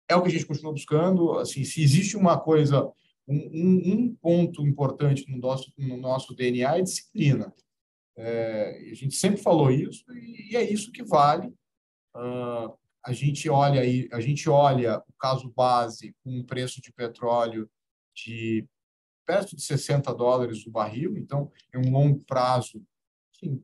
É 0.08 0.16
o 0.16 0.22
que 0.22 0.30
a 0.30 0.32
gente 0.32 0.46
continua 0.46 0.72
buscando. 0.72 1.34
Assim, 1.34 1.66
se 1.66 1.84
existe 1.84 2.16
uma 2.16 2.40
coisa, 2.40 2.90
um, 3.28 3.36
um, 3.36 4.16
ponto 4.16 4.66
importante 4.66 5.30
no 5.30 5.38
nosso, 5.38 5.74
no 5.78 5.98
nosso 5.98 6.34
DNA 6.34 6.78
é 6.78 6.82
disciplina. 6.82 7.54
É, 8.18 8.90
a 8.90 8.94
gente 8.94 9.16
sempre 9.16 9.42
falou 9.42 9.70
isso 9.70 10.06
e, 10.14 10.54
e 10.54 10.56
é 10.56 10.64
isso 10.64 10.94
que 10.94 11.04
vale. 11.04 11.48
Uh, 12.16 12.74
a 13.04 13.12
gente 13.12 13.50
olha 13.50 13.82
aí, 13.82 14.08
a 14.14 14.22
gente 14.22 14.50
olha 14.50 15.00
o 15.00 15.14
caso 15.20 15.52
base 15.54 16.16
com 16.24 16.32
um 16.40 16.44
preço 16.44 16.82
de 16.82 16.94
petróleo 16.94 17.70
de 18.16 18.66
perto 19.26 19.56
de 19.56 19.62
60 19.62 20.14
dólares 20.14 20.66
o 20.66 20.72
barril, 20.72 21.18
então 21.18 21.52
é 21.74 21.78
um 21.78 21.92
longo 21.92 22.20
prazo, 22.22 22.82
sim, 23.34 23.62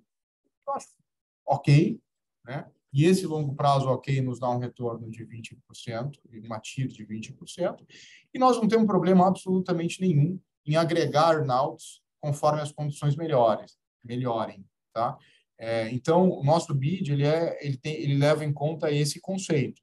ok, 1.46 2.00
né? 2.46 2.70
E 2.94 3.06
esse 3.06 3.26
longo 3.26 3.56
prazo 3.56 3.88
ok 3.88 4.22
nos 4.22 4.40
dá 4.40 4.50
um 4.50 4.58
retorno 4.58 5.10
de 5.10 5.26
20%, 5.26 6.20
uma 6.44 6.60
TIR 6.60 6.88
de 6.88 7.06
20%, 7.06 7.86
e 8.34 8.40
nós 8.40 8.58
não 8.58 8.68
temos 8.68 8.86
problema 8.86 9.28
absolutamente 9.28 10.02
nenhum 10.02 10.40
em 10.66 10.76
agregar 10.76 11.36
earnouts 11.36 12.02
conforme 12.20 12.62
as 12.62 12.72
condições 12.72 13.16
melhores, 13.16 13.78
melhorem, 14.04 14.66
tá? 14.94 15.18
É, 15.58 15.90
então, 15.92 16.30
o 16.30 16.44
nosso 16.44 16.74
bid 16.74 17.14
ele, 17.14 17.26
é, 17.26 17.58
ele, 17.66 17.78
tem, 17.78 17.94
ele 17.94 18.18
leva 18.18 18.44
em 18.44 18.52
conta 18.52 18.92
esse 18.92 19.22
conceito. 19.22 19.82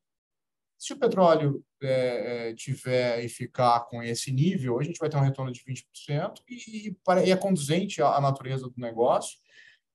Se 0.77 0.93
o 0.93 0.99
petróleo 0.99 1.65
é, 1.83 2.51
é 2.51 2.55
tiver 2.55 3.25
e 3.25 3.29
ficar 3.29 3.81
com 3.87 4.03
esse 4.03 4.31
nível, 4.33 4.79
a 4.79 4.83
gente 4.83 4.99
vai 4.99 5.09
ter 5.09 5.17
um 5.17 5.23
retorno 5.23 5.53
de 5.53 5.61
20% 5.61 6.43
e, 6.49 6.89
e 6.89 7.31
é 7.31 7.37
conduzente 7.37 8.03
à 8.03 8.21
natureza 8.21 8.69
do 8.69 8.75
negócio 8.77 9.39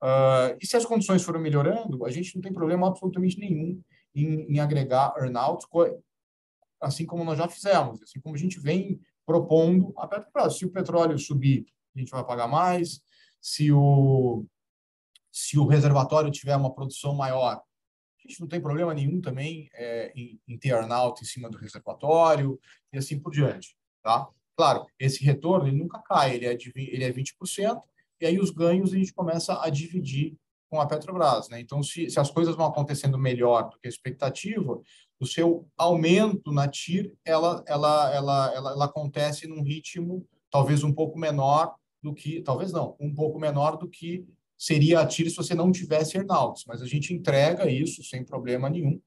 Uh, 0.03 0.57
e 0.61 0.67
se 0.67 0.75
as 0.75 0.85
condições 0.85 1.23
forem 1.23 1.41
melhorando, 1.41 2.05
a 2.05 2.11
gente 2.11 2.35
não 2.35 2.41
tem 2.41 2.51
problema 2.51 2.87
absolutamente 2.87 3.39
nenhum 3.39 3.81
em, 4.13 4.53
em 4.53 4.59
agregar 4.59 5.13
earnouts, 5.17 5.65
assim 6.81 7.05
como 7.05 7.23
nós 7.23 7.37
já 7.37 7.47
fizemos, 7.47 8.01
assim 8.03 8.19
como 8.19 8.35
a 8.35 8.37
gente 8.37 8.59
vem 8.59 8.99
propondo 9.25 9.93
a 9.97 10.05
Petrobras. 10.05 10.57
Se 10.57 10.65
o 10.65 10.71
petróleo 10.71 11.17
subir, 11.17 11.65
a 11.95 11.99
gente 11.99 12.11
vai 12.11 12.25
pagar 12.25 12.49
mais. 12.49 13.01
Se 13.39 13.71
o, 13.71 14.45
se 15.31 15.57
o 15.57 15.65
reservatório 15.65 16.29
tiver 16.29 16.57
uma 16.57 16.73
produção 16.73 17.15
maior, 17.15 17.55
a 17.55 18.27
gente 18.27 18.41
não 18.41 18.47
tem 18.47 18.61
problema 18.61 18.93
nenhum 18.93 19.21
também 19.21 19.69
é, 19.73 20.11
em, 20.13 20.37
em 20.45 20.57
ter 20.57 20.69
earnout 20.69 21.21
em 21.21 21.25
cima 21.25 21.49
do 21.49 21.57
reservatório 21.57 22.59
e 22.91 22.97
assim 22.97 23.17
por 23.17 23.31
diante. 23.31 23.73
Tá? 24.01 24.27
Claro, 24.57 24.85
esse 24.99 25.23
retorno 25.23 25.67
ele 25.67 25.77
nunca 25.77 25.99
cai, 25.99 26.35
ele 26.35 26.45
é, 26.45 26.55
de, 26.55 26.73
ele 26.75 27.05
é 27.05 27.11
20%, 27.11 27.81
e 28.23 28.25
aí 28.25 28.39
os 28.39 28.51
ganhos 28.51 28.93
a 28.93 28.97
gente 28.97 29.13
começa 29.13 29.61
a 29.61 29.69
dividir 29.69 30.37
com 30.69 30.79
a 30.79 30.87
Petrobras. 30.87 31.49
Né? 31.49 31.59
Então, 31.59 31.83
se, 31.83 32.09
se 32.09 32.17
as 32.19 32.31
coisas 32.31 32.55
vão 32.55 32.65
acontecendo 32.65 33.17
melhor 33.17 33.69
do 33.69 33.77
que 33.77 33.85
a 33.85 33.89
expectativa, 33.89 34.79
o 35.19 35.25
seu 35.25 35.67
aumento 35.77 36.49
na 36.53 36.65
TIR 36.65 37.13
ela, 37.25 37.61
ela, 37.67 38.15
ela, 38.15 38.53
ela, 38.55 38.71
ela 38.71 38.85
acontece 38.85 39.45
num 39.45 39.61
ritmo 39.61 40.25
talvez 40.49 40.85
um 40.85 40.93
pouco 40.93 41.19
menor 41.19 41.75
do 42.01 42.13
que, 42.13 42.41
talvez 42.41 42.71
não, 42.71 42.95
um 42.97 43.13
pouco 43.13 43.37
menor 43.37 43.75
do 43.75 43.89
que 43.89 44.25
seria 44.57 45.01
a 45.01 45.05
TIR 45.05 45.29
se 45.29 45.35
você 45.35 45.53
não 45.53 45.69
tivesse 45.69 46.15
earnouts, 46.15 46.63
mas 46.65 46.81
a 46.81 46.85
gente 46.85 47.13
entrega 47.13 47.69
isso 47.69 48.01
sem 48.05 48.23
problema 48.23 48.69
nenhum. 48.69 49.01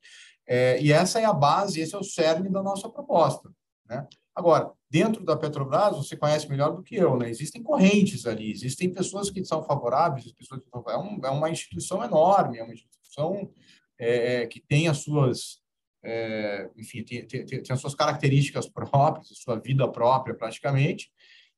É, 0.46 0.78
e 0.82 0.92
essa 0.92 1.18
é 1.18 1.24
a 1.24 1.32
base, 1.32 1.80
esse 1.80 1.94
é 1.94 1.98
o 1.98 2.04
cerne 2.04 2.50
da 2.50 2.62
nossa 2.62 2.86
proposta. 2.90 3.50
Né? 3.88 4.06
Agora, 4.34 4.70
dentro 4.88 5.24
da 5.24 5.36
Petrobras, 5.36 5.96
você 5.96 6.16
conhece 6.16 6.48
melhor 6.48 6.74
do 6.74 6.82
que 6.82 6.94
eu, 6.94 7.16
né? 7.16 7.28
Existem 7.28 7.62
correntes 7.62 8.26
ali, 8.26 8.50
existem 8.50 8.92
pessoas 8.92 9.30
que 9.30 9.44
são 9.44 9.62
favoráveis, 9.62 10.32
pessoas 10.32 10.60
que 10.62 10.68
é, 10.72 10.96
um, 10.96 11.20
é 11.24 11.30
uma 11.30 11.50
instituição 11.50 12.02
enorme, 12.04 12.58
é 12.58 12.62
uma 12.62 12.72
instituição 12.72 13.50
é, 13.98 14.42
é, 14.42 14.46
que 14.46 14.60
tem 14.60 14.88
as 14.88 14.98
suas, 14.98 15.60
é, 16.04 16.70
enfim, 16.76 17.02
tem, 17.02 17.26
tem, 17.26 17.44
tem, 17.44 17.62
as 17.70 17.80
suas 17.80 17.94
características 17.94 18.68
próprias, 18.70 19.32
a 19.32 19.34
sua 19.34 19.58
vida 19.58 19.88
própria, 19.88 20.34
praticamente, 20.34 21.10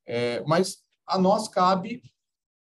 é, 0.07 0.43
mas 0.47 0.83
a 1.07 1.18
nós 1.18 1.49
cabe 1.49 2.03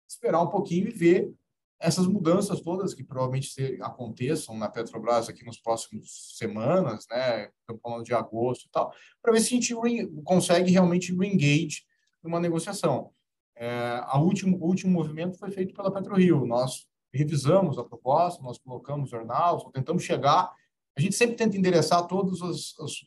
esperar 0.08 0.42
um 0.42 0.48
pouquinho 0.48 0.88
e 0.88 0.92
ver 0.92 1.34
essas 1.80 2.08
mudanças 2.08 2.62
todas 2.62 2.94
que 2.94 3.04
provavelmente 3.04 3.78
aconteçam 3.82 4.58
na 4.58 4.70
Petrobras 4.70 5.30
aqui 5.30 5.46
nos 5.46 5.60
próximos 5.60 6.38
semanas, 6.38 7.06
né, 7.10 7.50
estamos 7.60 7.82
falando 7.82 8.04
de 8.04 8.14
agosto 8.14 8.66
e 8.66 8.70
tal, 8.70 8.94
para 9.22 9.34
ver 9.34 9.42
se 9.42 9.54
a 9.54 9.60
gente 9.60 9.76
consegue 10.24 10.72
realmente 10.72 11.16
re-engage 11.16 11.84
numa 12.24 12.40
negociação. 12.40 13.12
É, 13.56 14.02
a 14.04 14.20
último, 14.20 14.58
o 14.58 14.66
último 14.66 14.92
movimento 14.92 15.38
foi 15.38 15.50
feito 15.50 15.74
pela 15.74 15.92
PetroRio. 15.92 16.46
Nós 16.46 16.88
revisamos 17.14 17.78
a 17.78 17.84
proposta, 17.84 18.44
nós 18.44 18.58
colocamos 18.58 19.10
jornal, 19.10 19.72
tentamos 19.72 20.04
chegar. 20.04 20.52
A 20.98 21.02
gente 21.02 21.16
sempre 21.16 21.36
tenta 21.36 21.58
endereçar 21.58 22.06
todos 22.08 22.42
os, 22.42 22.78
os, 22.80 23.06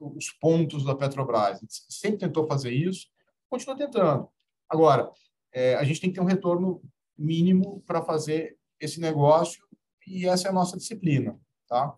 os 0.00 0.30
pontos 0.40 0.84
da 0.84 0.94
Petrobras. 0.94 1.56
A 1.56 1.60
gente 1.60 1.74
sempre 1.88 2.18
tentou 2.18 2.46
fazer 2.46 2.72
isso, 2.72 3.06
continua 3.48 3.76
tentando. 3.76 4.28
Agora, 4.68 5.10
é, 5.52 5.74
a 5.76 5.84
gente 5.84 6.00
tem 6.00 6.10
que 6.10 6.16
ter 6.16 6.22
um 6.22 6.28
retorno 6.28 6.82
mínimo 7.16 7.82
para 7.86 8.02
fazer 8.02 8.56
esse 8.80 9.00
negócio 9.00 9.64
e 10.06 10.26
essa 10.26 10.48
é 10.48 10.50
a 10.50 10.54
nossa 10.54 10.76
disciplina, 10.76 11.38
tá? 11.68 11.96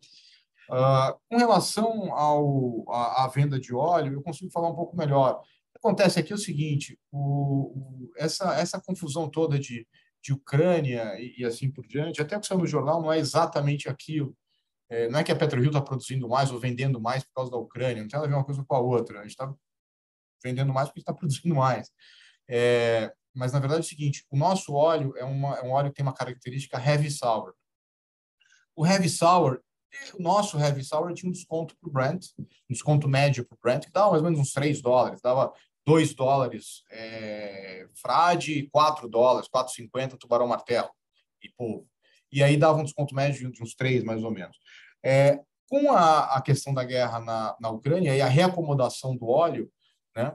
Uh, 0.68 1.18
com 1.28 1.36
relação 1.36 2.12
ao, 2.12 2.84
à, 2.92 3.28
venda 3.28 3.58
de 3.58 3.72
óleo, 3.72 4.14
eu 4.14 4.22
consigo 4.22 4.50
falar 4.50 4.68
um 4.68 4.74
pouco 4.74 4.96
melhor. 4.96 5.36
O 5.36 5.42
que 5.42 5.78
acontece 5.78 6.18
aqui 6.18 6.32
é 6.32 6.36
o 6.36 6.38
seguinte, 6.38 6.98
o, 7.12 8.08
o, 8.08 8.12
essa, 8.16 8.58
essa 8.58 8.80
confusão 8.80 9.28
toda 9.28 9.58
de, 9.58 9.86
de 10.22 10.32
Ucrânia 10.32 11.14
e, 11.20 11.36
e, 11.38 11.44
assim 11.44 11.70
por 11.70 11.86
diante, 11.86 12.20
até 12.20 12.36
o 12.36 12.40
que 12.40 12.46
saiu 12.46 12.58
no 12.58 12.66
jornal 12.66 13.00
não 13.00 13.12
é 13.12 13.18
exatamente 13.18 13.88
aquilo. 13.88 14.36
É, 14.88 15.08
não 15.08 15.20
é 15.20 15.24
que 15.24 15.32
a 15.32 15.36
PetroRio 15.36 15.68
está 15.68 15.80
produzindo 15.80 16.28
mais 16.28 16.50
ou 16.50 16.58
vendendo 16.58 17.00
mais 17.00 17.24
por 17.24 17.32
causa 17.34 17.50
da 17.50 17.56
Ucrânia, 17.56 18.02
não 18.02 18.08
tem 18.08 18.18
nada 18.18 18.26
a 18.26 18.28
ver 18.28 18.36
uma 18.36 18.44
coisa 18.44 18.64
com 18.64 18.74
a 18.74 18.80
outra. 18.80 19.20
A 19.20 19.22
gente 19.22 19.32
está 19.32 19.52
vendendo 20.42 20.72
mais 20.72 20.88
porque 20.88 21.00
está 21.00 21.14
produzindo 21.14 21.54
mais. 21.54 21.90
É, 22.48 23.12
mas 23.36 23.52
na 23.52 23.58
verdade 23.58 23.80
é 23.80 23.84
o 23.84 23.88
seguinte: 23.88 24.24
o 24.30 24.36
nosso 24.36 24.72
óleo 24.72 25.14
é, 25.16 25.24
uma, 25.24 25.56
é 25.56 25.62
um 25.62 25.70
óleo 25.70 25.90
que 25.90 25.96
tem 25.96 26.04
uma 26.04 26.14
característica 26.14 26.78
heavy 26.78 27.10
sour. 27.10 27.52
O 28.74 28.86
heavy 28.86 29.08
sour, 29.08 29.60
o 30.14 30.22
nosso 30.22 30.58
heavy 30.58 30.82
sour 30.82 31.12
tinha 31.12 31.28
um 31.28 31.32
desconto 31.32 31.76
para 31.78 31.88
o 31.88 31.92
Brent, 31.92 32.26
um 32.38 32.44
desconto 32.72 33.08
médio 33.08 33.46
para 33.46 33.54
o 33.54 33.58
Brent, 33.62 33.84
que 33.84 33.92
dava 33.92 34.10
mais 34.10 34.22
ou 34.22 34.30
menos 34.30 34.40
uns 34.40 34.52
3 34.52 34.80
dólares, 34.80 35.20
dava 35.20 35.52
2 35.86 36.14
dólares 36.14 36.82
é, 36.90 37.86
frade, 37.94 38.68
4 38.72 39.08
dólares, 39.08 39.48
4,50 39.48 40.18
tubarão 40.18 40.48
martelo 40.48 40.90
e 41.42 41.48
polvo. 41.50 41.88
E 42.32 42.42
aí 42.42 42.56
dava 42.56 42.78
um 42.78 42.84
desconto 42.84 43.14
médio 43.14 43.52
de 43.52 43.62
uns 43.62 43.74
3, 43.74 44.02
mais 44.02 44.24
ou 44.24 44.30
menos. 44.30 44.56
É, 45.04 45.40
com 45.68 45.92
a, 45.92 46.36
a 46.36 46.42
questão 46.42 46.74
da 46.74 46.84
guerra 46.84 47.20
na, 47.20 47.56
na 47.60 47.70
Ucrânia 47.70 48.14
e 48.16 48.20
a 48.20 48.28
reacomodação 48.28 49.16
do 49.16 49.28
óleo, 49.28 49.70
né, 50.14 50.34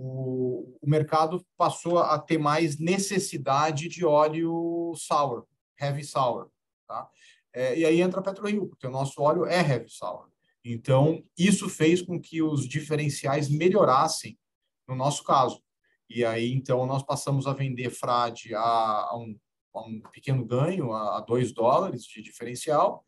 o, 0.00 0.78
o 0.80 0.88
mercado 0.88 1.44
passou 1.56 1.98
a 1.98 2.16
ter 2.18 2.38
mais 2.38 2.78
necessidade 2.78 3.88
de 3.88 4.04
óleo 4.04 4.94
sour, 4.96 5.44
heavy 5.80 6.04
sour. 6.04 6.48
Tá? 6.86 7.08
É, 7.52 7.76
e 7.76 7.84
aí 7.84 8.00
entra 8.00 8.20
a 8.20 8.22
PetroRio, 8.22 8.68
porque 8.68 8.86
o 8.86 8.90
nosso 8.90 9.20
óleo 9.20 9.44
é 9.44 9.58
heavy 9.58 9.90
sour. 9.90 10.28
Então, 10.64 11.24
isso 11.36 11.68
fez 11.68 12.00
com 12.00 12.20
que 12.20 12.40
os 12.40 12.68
diferenciais 12.68 13.48
melhorassem 13.48 14.38
no 14.86 14.94
nosso 14.94 15.24
caso. 15.24 15.60
E 16.08 16.24
aí, 16.24 16.52
então, 16.52 16.86
nós 16.86 17.02
passamos 17.02 17.46
a 17.46 17.52
vender 17.52 17.90
frade 17.90 18.54
a, 18.54 18.60
a, 18.60 19.16
um, 19.18 19.36
a 19.74 19.80
um, 19.80 20.00
pequeno 20.12 20.44
ganho, 20.44 20.92
a 20.92 21.20
2 21.20 21.52
dólares 21.52 22.04
de 22.04 22.22
diferencial, 22.22 23.04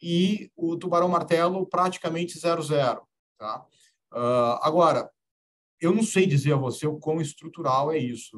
e 0.00 0.50
o 0.54 0.76
tubarão 0.76 1.08
martelo 1.08 1.66
praticamente 1.66 2.38
zero 2.38 2.62
zero. 2.62 3.02
Tá? 3.38 3.64
Uh, 4.12 4.58
agora, 4.62 5.10
eu 5.80 5.94
não 5.94 6.02
sei 6.02 6.26
dizer 6.26 6.54
a 6.54 6.56
você 6.56 6.86
o 6.86 6.98
quão 6.98 7.20
estrutural 7.20 7.92
é 7.92 7.98
isso, 7.98 8.36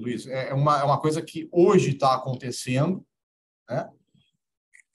Luiz. 0.00 0.26
É, 0.26 0.50
é 0.50 0.54
uma, 0.54 0.80
é 0.80 0.84
uma 0.84 1.00
coisa 1.00 1.20
que 1.20 1.48
hoje 1.50 1.90
está 1.90 2.14
acontecendo. 2.14 3.04
Né? 3.68 3.90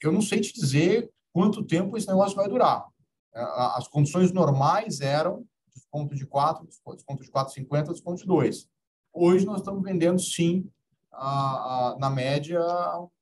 Eu 0.02 0.12
não 0.12 0.22
sei 0.22 0.40
te 0.40 0.52
dizer 0.52 1.10
quanto 1.32 1.64
tempo 1.64 1.96
esse 1.96 2.08
negócio 2.08 2.36
vai 2.36 2.48
durar. 2.48 2.86
É, 3.34 3.40
as 3.76 3.86
condições 3.88 4.32
normais 4.32 5.00
eram 5.00 5.46
desconto 5.74 6.14
de 6.14 6.26
4, 6.26 6.66
desconto 6.66 7.22
de 7.22 7.30
4,50, 7.30 7.92
desconto 7.92 8.20
de 8.20 8.26
2. 8.26 8.68
Hoje 9.12 9.44
nós 9.44 9.58
estamos 9.58 9.82
vendendo, 9.82 10.18
sim, 10.18 10.66
a, 11.10 11.90
a, 11.90 11.98
na 11.98 12.08
média, 12.08 12.60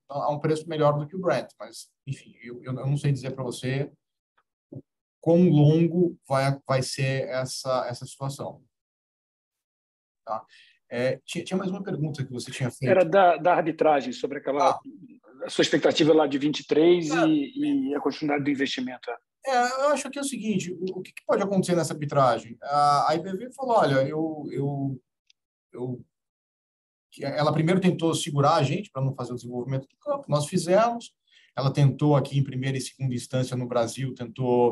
a, 0.08 0.30
um 0.30 0.38
preço 0.38 0.68
melhor 0.68 0.96
do 0.96 1.06
que 1.06 1.16
o 1.16 1.20
Brent. 1.20 1.50
Mas, 1.58 1.90
enfim, 2.06 2.34
eu, 2.42 2.62
eu 2.62 2.72
não 2.72 2.96
sei 2.96 3.10
dizer 3.10 3.32
para 3.32 3.44
você 3.44 3.90
quão 5.20 5.48
longo 5.48 6.18
vai, 6.26 6.58
vai 6.66 6.82
ser 6.82 7.28
essa, 7.28 7.86
essa 7.88 8.06
situação. 8.06 8.62
Tá? 10.24 10.44
É, 10.88 11.20
tinha, 11.24 11.44
tinha, 11.44 11.56
mais 11.56 11.70
uma 11.70 11.82
pergunta 11.82 12.24
que 12.24 12.32
você 12.32 12.50
tinha 12.50 12.70
feito. 12.70 12.90
Era 12.90 13.04
da, 13.04 13.36
da 13.36 13.54
arbitragem, 13.54 14.12
sobre 14.12 14.38
aquela 14.38 14.70
ah. 14.70 14.80
a 15.44 15.50
sua 15.50 15.62
expectativa 15.62 16.12
lá 16.12 16.26
de 16.26 16.36
23 16.36 17.10
é, 17.10 17.26
e, 17.26 17.90
e, 17.90 17.94
a 17.94 18.00
continuidade 18.00 18.44
do 18.44 18.50
investimento. 18.50 19.08
É, 19.46 19.84
eu 19.84 19.88
acho 19.90 20.10
que 20.10 20.18
é 20.18 20.22
o 20.22 20.24
seguinte, 20.24 20.72
o, 20.72 20.98
o 20.98 21.02
que, 21.02 21.12
que, 21.12 21.24
pode 21.24 21.42
acontecer 21.42 21.76
nessa 21.76 21.94
arbitragem? 21.94 22.58
A, 22.62 23.10
a 23.10 23.14
IBV 23.14 23.52
falou, 23.52 23.76
olha, 23.76 24.02
eu, 24.06 24.46
eu, 24.50 25.00
eu 25.72 26.04
ela 27.20 27.52
primeiro 27.52 27.80
tentou 27.80 28.14
segurar 28.14 28.56
a 28.56 28.62
gente 28.62 28.90
para 28.90 29.02
não 29.02 29.14
fazer 29.14 29.32
o 29.32 29.36
desenvolvimento 29.36 29.86
do 29.86 29.96
campo, 29.98 30.24
nós 30.28 30.46
fizemos, 30.46 31.12
ela 31.56 31.72
tentou 31.72 32.16
aqui 32.16 32.38
em 32.38 32.44
primeira 32.44 32.76
e 32.76 32.80
segunda 32.80 33.14
instância 33.14 33.56
no 33.56 33.66
Brasil, 33.66 34.14
tentou 34.14 34.70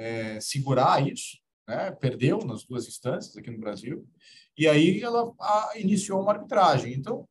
é, 0.00 0.40
segurar 0.40 1.06
isso, 1.06 1.36
né? 1.68 1.90
perdeu 1.92 2.38
nas 2.38 2.64
duas 2.64 2.88
instâncias 2.88 3.36
aqui 3.36 3.50
no 3.50 3.60
Brasil, 3.60 4.08
e 4.56 4.66
aí 4.66 5.02
ela 5.02 5.32
a, 5.38 5.72
iniciou 5.76 6.22
uma 6.22 6.32
arbitragem. 6.32 6.94
Então, 6.94 7.28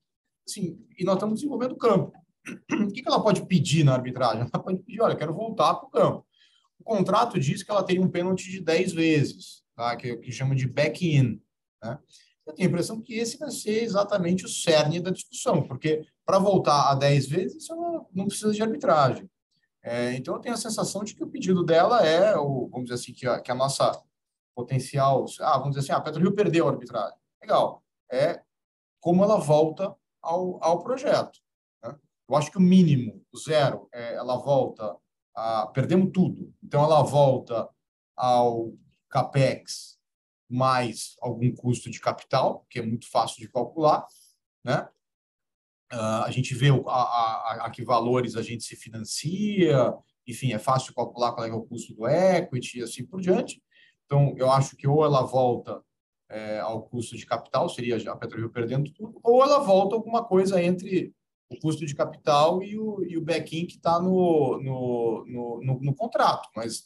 assim, 0.47 0.79
e 0.97 1.03
nós 1.03 1.15
estamos 1.15 1.39
desenvolvendo 1.39 1.71
o 1.71 1.77
campo. 1.77 2.13
O 2.71 2.87
que, 2.91 3.01
que 3.01 3.07
ela 3.07 3.21
pode 3.21 3.45
pedir 3.47 3.83
na 3.83 3.93
arbitragem? 3.93 4.41
Ela 4.41 4.63
pode 4.63 4.79
pedir, 4.83 5.01
olha, 5.01 5.15
quero 5.15 5.33
voltar 5.33 5.73
para 5.75 5.87
o 5.87 5.91
campo. 5.91 6.25
O 6.79 6.83
contrato 6.83 7.39
diz 7.39 7.63
que 7.63 7.71
ela 7.71 7.83
tem 7.83 7.99
um 7.99 8.09
pênalti 8.09 8.49
de 8.49 8.61
10 8.61 8.93
vezes, 8.93 9.63
tá? 9.75 9.95
que, 9.95 10.15
que 10.17 10.31
chama 10.31 10.55
de 10.55 10.67
back-in. 10.67 11.41
Né? 11.83 11.99
Eu 12.45 12.53
tenho 12.53 12.69
a 12.69 12.71
impressão 12.71 13.01
que 13.01 13.15
esse 13.15 13.37
vai 13.37 13.51
ser 13.51 13.83
exatamente 13.83 14.45
o 14.45 14.49
cerne 14.49 14.99
da 14.99 15.11
discussão, 15.11 15.61
porque 15.63 16.05
para 16.25 16.39
voltar 16.39 16.89
a 16.89 16.95
10 16.95 17.27
vezes, 17.27 17.67
não, 17.69 18.07
não 18.13 18.27
precisa 18.27 18.53
de 18.53 18.61
arbitragem. 18.61 19.29
É, 19.81 20.13
então, 20.13 20.35
eu 20.35 20.41
tenho 20.41 20.55
a 20.55 20.57
sensação 20.57 21.03
de 21.03 21.15
que 21.15 21.23
o 21.23 21.29
pedido 21.29 21.63
dela 21.63 22.05
é, 22.05 22.37
o, 22.37 22.67
vamos 22.69 22.89
dizer 22.89 22.95
assim, 22.95 23.13
que 23.13 23.25
a, 23.25 23.39
que 23.39 23.51
a 23.51 23.55
nossa 23.55 24.03
potencial, 24.53 25.25
ah, 25.39 25.57
vamos 25.57 25.75
dizer 25.75 25.79
assim, 25.79 25.91
ah, 25.93 25.97
a 25.97 26.01
PetroRio 26.01 26.35
perdeu 26.35 26.67
a 26.67 26.71
arbitragem. 26.71 27.17
Legal. 27.41 27.83
É 28.11 28.41
como 28.99 29.23
ela 29.23 29.37
volta 29.37 29.95
ao, 30.21 30.61
ao 30.61 30.83
projeto. 30.83 31.39
Né? 31.81 31.95
Eu 32.27 32.35
acho 32.35 32.51
que 32.51 32.57
o 32.57 32.61
mínimo, 32.61 33.25
zero, 33.45 33.87
é, 33.93 34.15
ela 34.15 34.35
volta 34.35 34.97
a... 35.33 35.67
Perdemos 35.67 36.11
tudo. 36.13 36.53
Então, 36.61 36.83
ela 36.83 37.01
volta 37.01 37.69
ao 38.17 38.73
CAPEX 39.09 39.97
mais 40.49 41.15
algum 41.21 41.53
custo 41.55 41.89
de 41.89 42.01
capital, 42.01 42.65
que 42.69 42.79
é 42.79 42.81
muito 42.81 43.09
fácil 43.09 43.39
de 43.39 43.47
calcular, 43.47 44.05
né? 44.63 44.89
Uh, 45.91 46.23
a 46.23 46.31
gente 46.31 46.53
vê 46.53 46.69
a, 46.69 46.91
a, 46.91 47.65
a, 47.65 47.69
que 47.71 47.83
valores 47.83 48.35
a 48.35 48.43
gente 48.43 48.63
se 48.63 48.75
financia, 48.75 49.93
enfim, 50.27 50.53
é 50.53 50.59
fácil 50.59 50.93
calcular 50.93 51.31
qual 51.31 51.45
é, 51.45 51.49
é 51.49 51.53
o 51.53 51.63
custo 51.63 51.95
do 51.95 52.07
equity 52.07 52.79
e 52.79 52.83
assim 52.83 53.03
por 53.03 53.19
diante. 53.19 53.61
Então, 54.05 54.35
eu 54.37 54.51
acho 54.51 54.75
que 54.75 54.87
ou 54.87 55.03
ela 55.03 55.23
volta 55.23 55.81
é, 56.29 56.59
ao 56.59 56.83
custo 56.83 57.17
de 57.17 57.25
capital, 57.25 57.67
seria 57.69 57.97
a 58.11 58.15
PetroRio 58.15 58.51
perdendo 58.51 58.91
tudo, 58.91 59.19
ou 59.23 59.43
ela 59.43 59.59
volta 59.59 59.95
alguma 59.95 60.23
coisa 60.23 60.61
entre 60.61 61.11
o 61.49 61.59
custo 61.59 61.85
de 61.85 61.95
capital 61.95 62.61
e 62.61 62.77
o, 62.77 63.03
e 63.03 63.17
o 63.17 63.21
back-in 63.21 63.65
que 63.65 63.75
está 63.75 63.99
no 63.99 64.59
no, 64.61 65.25
no, 65.25 65.61
no, 65.63 65.79
no, 65.81 65.95
contrato. 65.95 66.47
Mas 66.55 66.85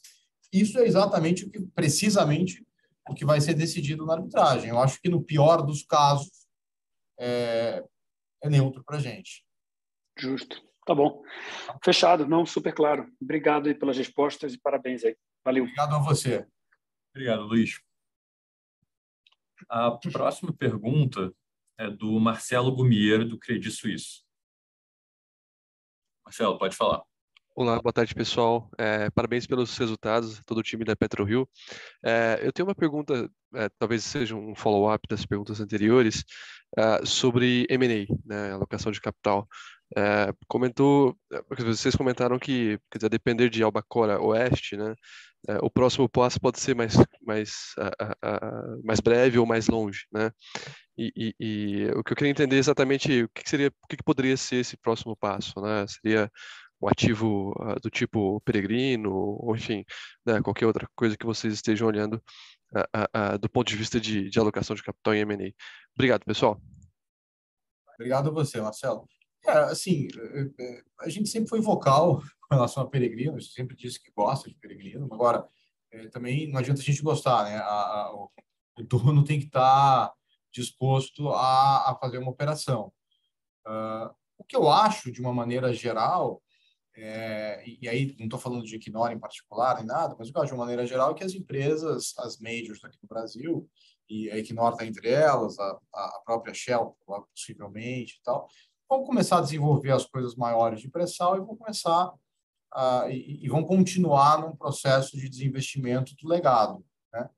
isso 0.51 0.79
é 0.79 0.85
exatamente 0.85 1.45
o 1.45 1.49
que, 1.49 1.59
precisamente, 1.59 2.65
o 3.09 3.13
que 3.13 3.25
vai 3.25 3.41
ser 3.41 3.53
decidido 3.53 4.05
na 4.05 4.13
arbitragem. 4.13 4.69
Eu 4.69 4.79
acho 4.79 5.01
que, 5.01 5.09
no 5.09 5.21
pior 5.21 5.61
dos 5.61 5.83
casos, 5.83 6.31
é, 7.19 7.83
é 8.43 8.49
neutro 8.49 8.83
para 8.83 8.97
a 8.97 8.99
gente. 8.99 9.43
Justo. 10.17 10.61
Tá 10.85 10.93
bom. 10.93 11.23
Fechado, 11.83 12.27
não, 12.27 12.45
super 12.45 12.73
claro. 12.73 13.09
Obrigado 13.21 13.67
aí 13.67 13.73
pelas 13.73 13.97
respostas 13.97 14.53
e 14.53 14.59
parabéns 14.59 15.03
aí. 15.03 15.15
Valeu. 15.43 15.63
Obrigado 15.63 15.95
a 15.95 15.99
você. 15.99 16.45
Obrigado, 17.15 17.43
Luiz. 17.43 17.81
A 19.69 19.91
próxima 19.91 20.51
pergunta 20.51 21.33
é 21.77 21.89
do 21.89 22.19
Marcelo 22.19 22.75
Gumiero, 22.75 23.27
do 23.27 23.39
Credit 23.39 23.71
Suisse. 23.71 24.23
Marcelo, 26.25 26.57
pode 26.57 26.75
falar. 26.75 27.01
Olá, 27.55 27.79
boa 27.79 27.93
tarde, 27.93 28.15
pessoal. 28.15 28.67
É, 28.79 29.11
parabéns 29.11 29.45
pelos 29.45 29.77
resultados, 29.77 30.41
todo 30.43 30.57
o 30.57 30.63
time 30.63 30.83
da 30.83 30.95
PetroRio. 30.95 31.47
É, 32.03 32.39
eu 32.41 32.51
tenho 32.51 32.67
uma 32.67 32.73
pergunta, 32.73 33.29
é, 33.53 33.69
talvez 33.77 34.03
seja 34.03 34.35
um 34.35 34.55
follow-up 34.55 35.07
das 35.07 35.23
perguntas 35.23 35.61
anteriores, 35.61 36.23
é, 36.75 37.05
sobre 37.05 37.67
M&A, 37.69 38.07
né, 38.25 38.53
alocação 38.53 38.91
de 38.91 38.99
capital. 38.99 39.47
É, 39.95 40.33
comentou, 40.47 41.15
vocês 41.59 41.95
comentaram 41.95 42.39
que, 42.39 42.79
quer 42.89 42.97
dizer, 42.97 43.09
depender 43.09 43.49
de 43.49 43.61
Albacora 43.61 44.19
Oeste, 44.19 44.75
né, 44.75 44.95
é, 45.47 45.57
o 45.61 45.69
próximo 45.69 46.09
passo 46.09 46.39
pode 46.39 46.59
ser 46.59 46.73
mais, 46.73 46.95
mais, 47.21 47.75
mais 48.83 48.99
breve 48.99 49.37
ou 49.37 49.45
mais 49.45 49.67
longe, 49.67 50.05
né? 50.11 50.31
E, 50.97 51.11
e, 51.15 51.35
e, 51.39 51.85
o 51.95 52.03
que 52.03 52.13
eu 52.13 52.15
queria 52.15 52.31
entender 52.31 52.57
exatamente 52.57 53.23
o 53.23 53.29
que 53.29 53.49
seria, 53.49 53.67
o 53.67 53.87
que 53.87 53.97
poderia 54.03 54.37
ser 54.37 54.57
esse 54.57 54.77
próximo 54.77 55.15
passo, 55.17 55.59
né? 55.59 55.85
Seria 55.87 56.31
um 56.83 56.87
ativo 56.87 57.51
uh, 57.59 57.79
do 57.81 57.89
tipo 57.89 58.41
peregrino, 58.41 59.13
ou 59.13 59.55
enfim, 59.55 59.85
né, 60.25 60.41
qualquer 60.41 60.65
outra 60.65 60.87
coisa 60.95 61.17
que 61.17 61.25
vocês 61.25 61.53
estejam 61.53 61.87
olhando 61.87 62.21
uh, 62.75 63.37
do 63.39 63.49
ponto 63.49 63.67
de 63.67 63.75
vista 63.75 63.99
de, 63.99 64.29
de 64.29 64.39
alocação 64.39 64.75
de 64.75 64.83
capital 64.83 65.13
em 65.13 65.19
M&A. 65.19 65.51
Obrigado, 65.95 66.25
pessoal. 66.25 66.61
Obrigado 67.95 68.29
a 68.29 68.33
você, 68.33 68.59
Marcelo. 68.59 69.07
É, 69.45 69.51
assim, 69.51 70.07
é, 70.17 70.63
é, 70.63 70.81
a 71.01 71.09
gente 71.09 71.29
sempre 71.29 71.49
foi 71.49 71.61
vocal 71.61 72.21
com 72.41 72.55
relação 72.55 72.83
a 72.83 72.89
peregrino, 72.89 73.41
sempre 73.41 73.75
disse 73.75 74.01
que 74.01 74.11
gosta 74.11 74.49
de 74.49 74.55
peregrino, 74.55 75.07
agora, 75.11 75.47
é, 75.91 76.07
também 76.07 76.49
não 76.49 76.59
adianta 76.59 76.81
a 76.81 76.83
gente 76.83 77.01
gostar, 77.01 77.45
né? 77.45 77.57
A, 77.57 77.63
a, 77.63 78.13
o 78.13 78.83
dono 78.83 79.23
tem 79.23 79.39
que 79.39 79.45
estar 79.45 80.07
tá 80.07 80.13
disposto 80.51 81.29
a, 81.29 81.91
a 81.91 81.97
fazer 81.99 82.17
uma 82.17 82.31
operação. 82.31 82.91
Uh, 83.65 84.13
o 84.37 84.43
que 84.43 84.55
eu 84.55 84.69
acho, 84.69 85.11
de 85.11 85.21
uma 85.21 85.33
maneira 85.33 85.71
geral, 85.71 86.41
é, 86.95 87.63
e 87.65 87.89
aí 87.89 88.15
não 88.19 88.25
estou 88.25 88.39
falando 88.39 88.63
de 88.63 88.75
Equinor 88.75 89.11
em 89.11 89.19
particular 89.19 89.77
nem 89.77 89.85
nada, 89.85 90.15
mas 90.17 90.29
de 90.29 90.53
uma 90.53 90.57
maneira 90.57 90.85
geral 90.85 91.11
é 91.11 91.13
que 91.13 91.23
as 91.23 91.33
empresas, 91.33 92.13
as 92.19 92.37
majors 92.39 92.83
aqui 92.83 92.97
no 93.01 93.09
Brasil, 93.09 93.67
e 94.09 94.29
a 94.29 94.37
Equinor 94.37 94.73
está 94.73 94.85
entre 94.85 95.09
elas, 95.09 95.57
a, 95.59 95.79
a 95.93 96.21
própria 96.23 96.53
Shell, 96.53 96.95
possivelmente 97.05 98.19
e 98.19 98.23
tal, 98.23 98.47
vão 98.87 99.03
começar 99.03 99.39
a 99.39 99.41
desenvolver 99.41 99.91
as 99.91 100.05
coisas 100.05 100.35
maiores 100.35 100.81
de 100.81 100.89
pré-sal 100.89 101.35
e 101.35 101.39
vão 101.39 101.55
começar 101.55 102.09
uh, 102.09 103.09
e, 103.09 103.43
e, 103.43 103.49
vão 103.49 103.63
continuar 103.63 104.39
num 104.39 104.55
processo 104.55 105.17
de 105.17 105.27
desinvestimento 105.27 106.15
do 106.15 106.27
legado. 106.27 106.85
Né? 107.11 107.29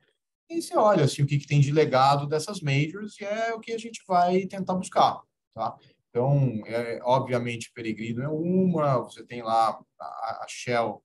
E 0.50 0.62
você 0.62 0.76
olha 0.76 1.06
assim, 1.06 1.22
o 1.22 1.26
que, 1.26 1.38
que 1.38 1.48
tem 1.48 1.62
de 1.62 1.72
legado 1.72 2.28
dessas 2.28 2.60
majors 2.60 3.20
e 3.22 3.26
é 3.26 3.54
o 3.54 3.60
que 3.60 3.72
a 3.72 3.78
gente 3.78 4.04
vai 4.06 4.46
tentar 4.46 4.74
buscar. 4.74 5.22
Tá? 5.54 5.78
Então, 6.16 6.64
é, 6.66 7.02
obviamente, 7.04 7.74
Peregrino 7.74 8.24
é 8.24 8.30
uma, 8.30 9.00
você 9.00 9.22
tem 9.22 9.44
lá 9.44 9.78
a, 10.00 10.44
a 10.44 10.46
Shell, 10.48 11.04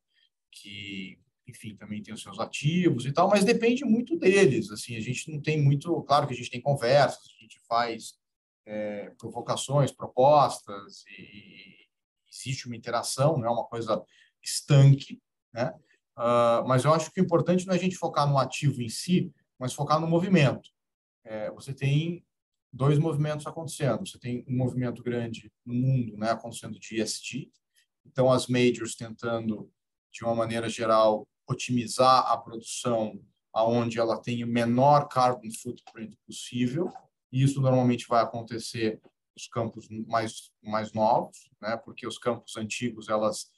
que, 0.52 1.18
enfim, 1.48 1.74
também 1.74 2.00
tem 2.00 2.14
os 2.14 2.22
seus 2.22 2.38
ativos 2.38 3.04
e 3.04 3.12
tal, 3.12 3.28
mas 3.28 3.44
depende 3.44 3.84
muito 3.84 4.16
deles. 4.16 4.70
Assim, 4.70 4.94
a 4.94 5.00
gente 5.00 5.28
não 5.28 5.42
tem 5.42 5.60
muito. 5.60 6.00
Claro 6.04 6.28
que 6.28 6.32
a 6.32 6.36
gente 6.36 6.48
tem 6.48 6.60
conversas, 6.60 7.24
a 7.24 7.42
gente 7.42 7.58
faz 7.66 8.14
é, 8.64 9.10
provocações, 9.18 9.90
propostas, 9.90 11.02
e 11.18 11.88
existe 12.32 12.68
uma 12.68 12.76
interação, 12.76 13.36
não 13.36 13.48
é 13.48 13.50
uma 13.50 13.66
coisa 13.66 14.00
estanque, 14.40 15.20
né? 15.52 15.74
Uh, 16.16 16.68
mas 16.68 16.84
eu 16.84 16.94
acho 16.94 17.10
que 17.10 17.20
o 17.20 17.24
importante 17.24 17.66
não 17.66 17.74
é 17.74 17.76
a 17.76 17.80
gente 17.80 17.96
focar 17.96 18.28
no 18.28 18.38
ativo 18.38 18.80
em 18.80 18.88
si, 18.88 19.32
mas 19.58 19.72
focar 19.72 19.98
no 19.98 20.06
movimento. 20.06 20.70
É, 21.24 21.50
você 21.50 21.74
tem 21.74 22.24
dois 22.72 22.98
movimentos 22.98 23.46
acontecendo. 23.46 24.06
Você 24.06 24.18
tem 24.18 24.44
um 24.48 24.56
movimento 24.56 25.02
grande 25.02 25.52
no 25.64 25.74
mundo, 25.74 26.16
né, 26.16 26.30
acontecendo 26.30 26.78
de 26.78 27.00
ESG. 27.00 27.50
Então, 28.06 28.30
as 28.30 28.46
majors 28.46 28.94
tentando, 28.94 29.70
de 30.12 30.24
uma 30.24 30.34
maneira 30.34 30.68
geral, 30.68 31.26
otimizar 31.48 32.30
a 32.30 32.36
produção 32.36 33.20
aonde 33.52 33.98
ela 33.98 34.20
tem 34.20 34.44
o 34.44 34.46
menor 34.46 35.08
carbon 35.08 35.50
footprint 35.62 36.16
possível. 36.26 36.92
E 37.32 37.42
isso 37.42 37.60
normalmente 37.60 38.06
vai 38.08 38.22
acontecer 38.22 39.00
nos 39.36 39.46
campos 39.48 39.88
mais 40.06 40.50
mais 40.62 40.92
novos, 40.92 41.50
né? 41.60 41.76
Porque 41.76 42.06
os 42.06 42.18
campos 42.18 42.56
antigos 42.56 43.08
elas 43.08 43.50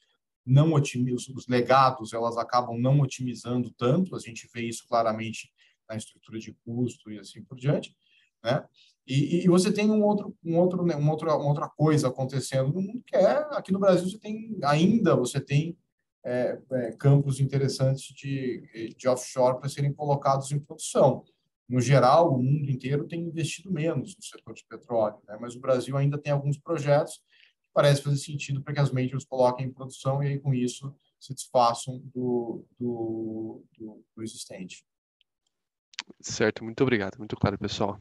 não 0.44 0.72
otimizam, 0.72 1.34
os 1.34 1.46
legados 1.46 2.12
elas 2.12 2.36
acabam 2.36 2.78
não 2.78 3.00
otimizando 3.00 3.70
tanto. 3.72 4.16
A 4.16 4.18
gente 4.18 4.48
vê 4.52 4.62
isso 4.62 4.86
claramente 4.86 5.52
na 5.88 5.96
estrutura 5.96 6.38
de 6.38 6.52
custo 6.64 7.10
e 7.10 7.18
assim 7.18 7.42
por 7.44 7.56
diante, 7.56 7.94
né? 8.42 8.66
E, 9.06 9.44
e, 9.44 9.48
você 9.48 9.72
tem 9.72 9.90
um 9.90 10.02
outro, 10.02 10.34
um 10.44 10.56
outro, 10.56 10.84
né, 10.84 10.94
uma, 10.94 11.10
outra, 11.10 11.36
uma 11.36 11.48
outra 11.48 11.68
coisa 11.68 12.08
acontecendo 12.08 12.72
no 12.72 12.80
mundo 12.80 13.02
que 13.04 13.16
é 13.16 13.32
aqui 13.50 13.72
no 13.72 13.80
Brasil 13.80 14.08
você 14.08 14.18
tem 14.18 14.56
ainda 14.62 15.16
você 15.16 15.40
tem 15.40 15.76
é, 16.24 16.56
é, 16.70 16.92
campos 16.92 17.40
interessantes 17.40 18.14
de, 18.14 18.94
de 18.96 19.08
offshore 19.08 19.58
para 19.58 19.68
serem 19.68 19.92
colocados 19.92 20.52
em 20.52 20.60
produção. 20.60 21.24
No 21.68 21.80
geral, 21.80 22.32
o 22.32 22.42
mundo 22.42 22.70
inteiro 22.70 23.06
tem 23.08 23.22
investido 23.22 23.72
menos 23.72 24.14
no 24.16 24.22
setor 24.22 24.54
de 24.54 24.64
petróleo, 24.66 25.18
né? 25.26 25.36
mas 25.40 25.56
o 25.56 25.60
Brasil 25.60 25.96
ainda 25.96 26.18
tem 26.18 26.32
alguns 26.32 26.58
projetos 26.58 27.16
que 27.62 27.70
parece 27.72 28.02
fazer 28.02 28.18
sentido 28.18 28.62
para 28.62 28.74
que 28.74 28.80
as 28.80 28.92
majors 28.92 29.24
coloquem 29.24 29.66
em 29.66 29.72
produção 29.72 30.22
e 30.22 30.28
aí 30.28 30.38
com 30.38 30.54
isso 30.54 30.94
se 31.18 31.34
desfaçam 31.34 31.98
do, 32.14 32.64
do, 32.78 33.64
do, 33.78 34.04
do 34.14 34.22
existente. 34.22 34.84
Certo, 36.20 36.64
muito 36.64 36.82
obrigado, 36.82 37.16
muito 37.18 37.36
claro, 37.36 37.58
pessoal. 37.58 37.98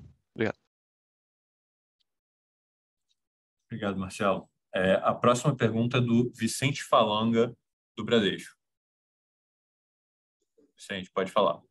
Obrigado. 3.72 3.98
Marcelo. 3.98 4.49
É, 4.76 4.95
a 5.02 5.14
próxima 5.14 5.56
pergunta 5.56 5.98
é 5.98 6.02
do 6.02 6.30
Vicente 6.35 6.84
Falanga, 6.84 7.56
do 7.95 8.03
Bradesco. 8.03 8.53
Vicente, 10.76 11.10
pode 11.14 11.31
falar. 11.31 11.61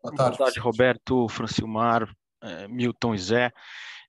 Boa 0.00 0.14
tarde, 0.14 0.38
Boa 0.38 0.46
tarde 0.46 0.60
Roberto, 0.60 1.28
Francilmar, 1.28 2.08
é, 2.40 2.68
Milton 2.68 3.14
e 3.14 3.18
Zé. 3.18 3.52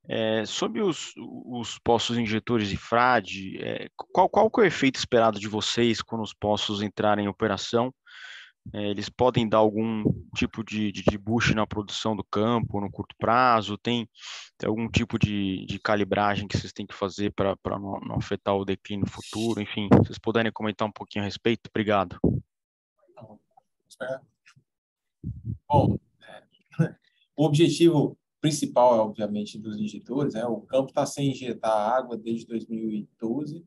É, 0.08 0.46
sobre 0.46 0.82
os, 0.82 1.14
os 1.18 1.80
poços 1.80 2.18
injetores 2.18 2.70
de 2.70 2.78
frade, 2.78 3.58
é, 3.64 3.88
qual, 3.96 4.30
qual 4.30 4.52
é 4.58 4.62
o 4.62 4.64
efeito 4.64 4.98
esperado 4.98 5.40
de 5.40 5.48
vocês 5.48 6.02
quando 6.02 6.22
os 6.22 6.34
poços 6.34 6.82
entrarem 6.82 7.26
em 7.26 7.30
operação? 7.30 7.94
É, 8.74 8.90
eles 8.90 9.10
podem 9.10 9.50
dar 9.50 9.58
algum 9.58 10.04
tipo 10.36 10.64
de, 10.64 10.92
de, 10.92 11.04
de 11.04 11.18
boost 11.18 11.54
na 11.54 11.66
produção 11.66 12.16
do 12.16 12.24
campo 12.24 12.80
no 12.80 12.92
curto 12.92 13.16
prazo? 13.18 13.78
Tem, 13.78 14.08
tem 14.58 14.70
algum 14.70 14.88
tipo 14.90 15.18
de, 15.18 15.66
de, 15.66 15.80
calibragem 15.80 16.48
que 16.48 16.58
vocês 16.58 16.72
têm 16.72 16.86
que 16.86 16.94
fazer 16.94 17.34
para 17.34 17.58
não, 17.80 18.00
não, 18.00 18.16
afetar 18.16 18.56
o 18.56 18.64
declínio 18.64 19.08
futuro? 19.08 19.62
Enfim, 19.62 19.90
vocês 19.92 20.20
puderem 20.20 20.52
comentar 20.52 20.88
um 20.88 20.92
pouquinho 20.92 21.24
a 21.24 21.26
respeito? 21.26 21.70
Obrigado. 21.70 22.20
Bom, 25.68 25.98
é, 26.24 26.96
o 27.36 27.46
objetivo 27.46 28.18
principal, 28.40 29.00
obviamente, 29.00 29.60
dos 29.60 29.78
injetores, 29.80 30.36
é 30.36 30.46
o 30.46 30.62
campo 30.62 30.90
está 30.90 31.06
sem 31.06 31.32
injetar 31.32 31.72
água 31.72 32.18
desde 32.18 32.48
2012 32.48 33.66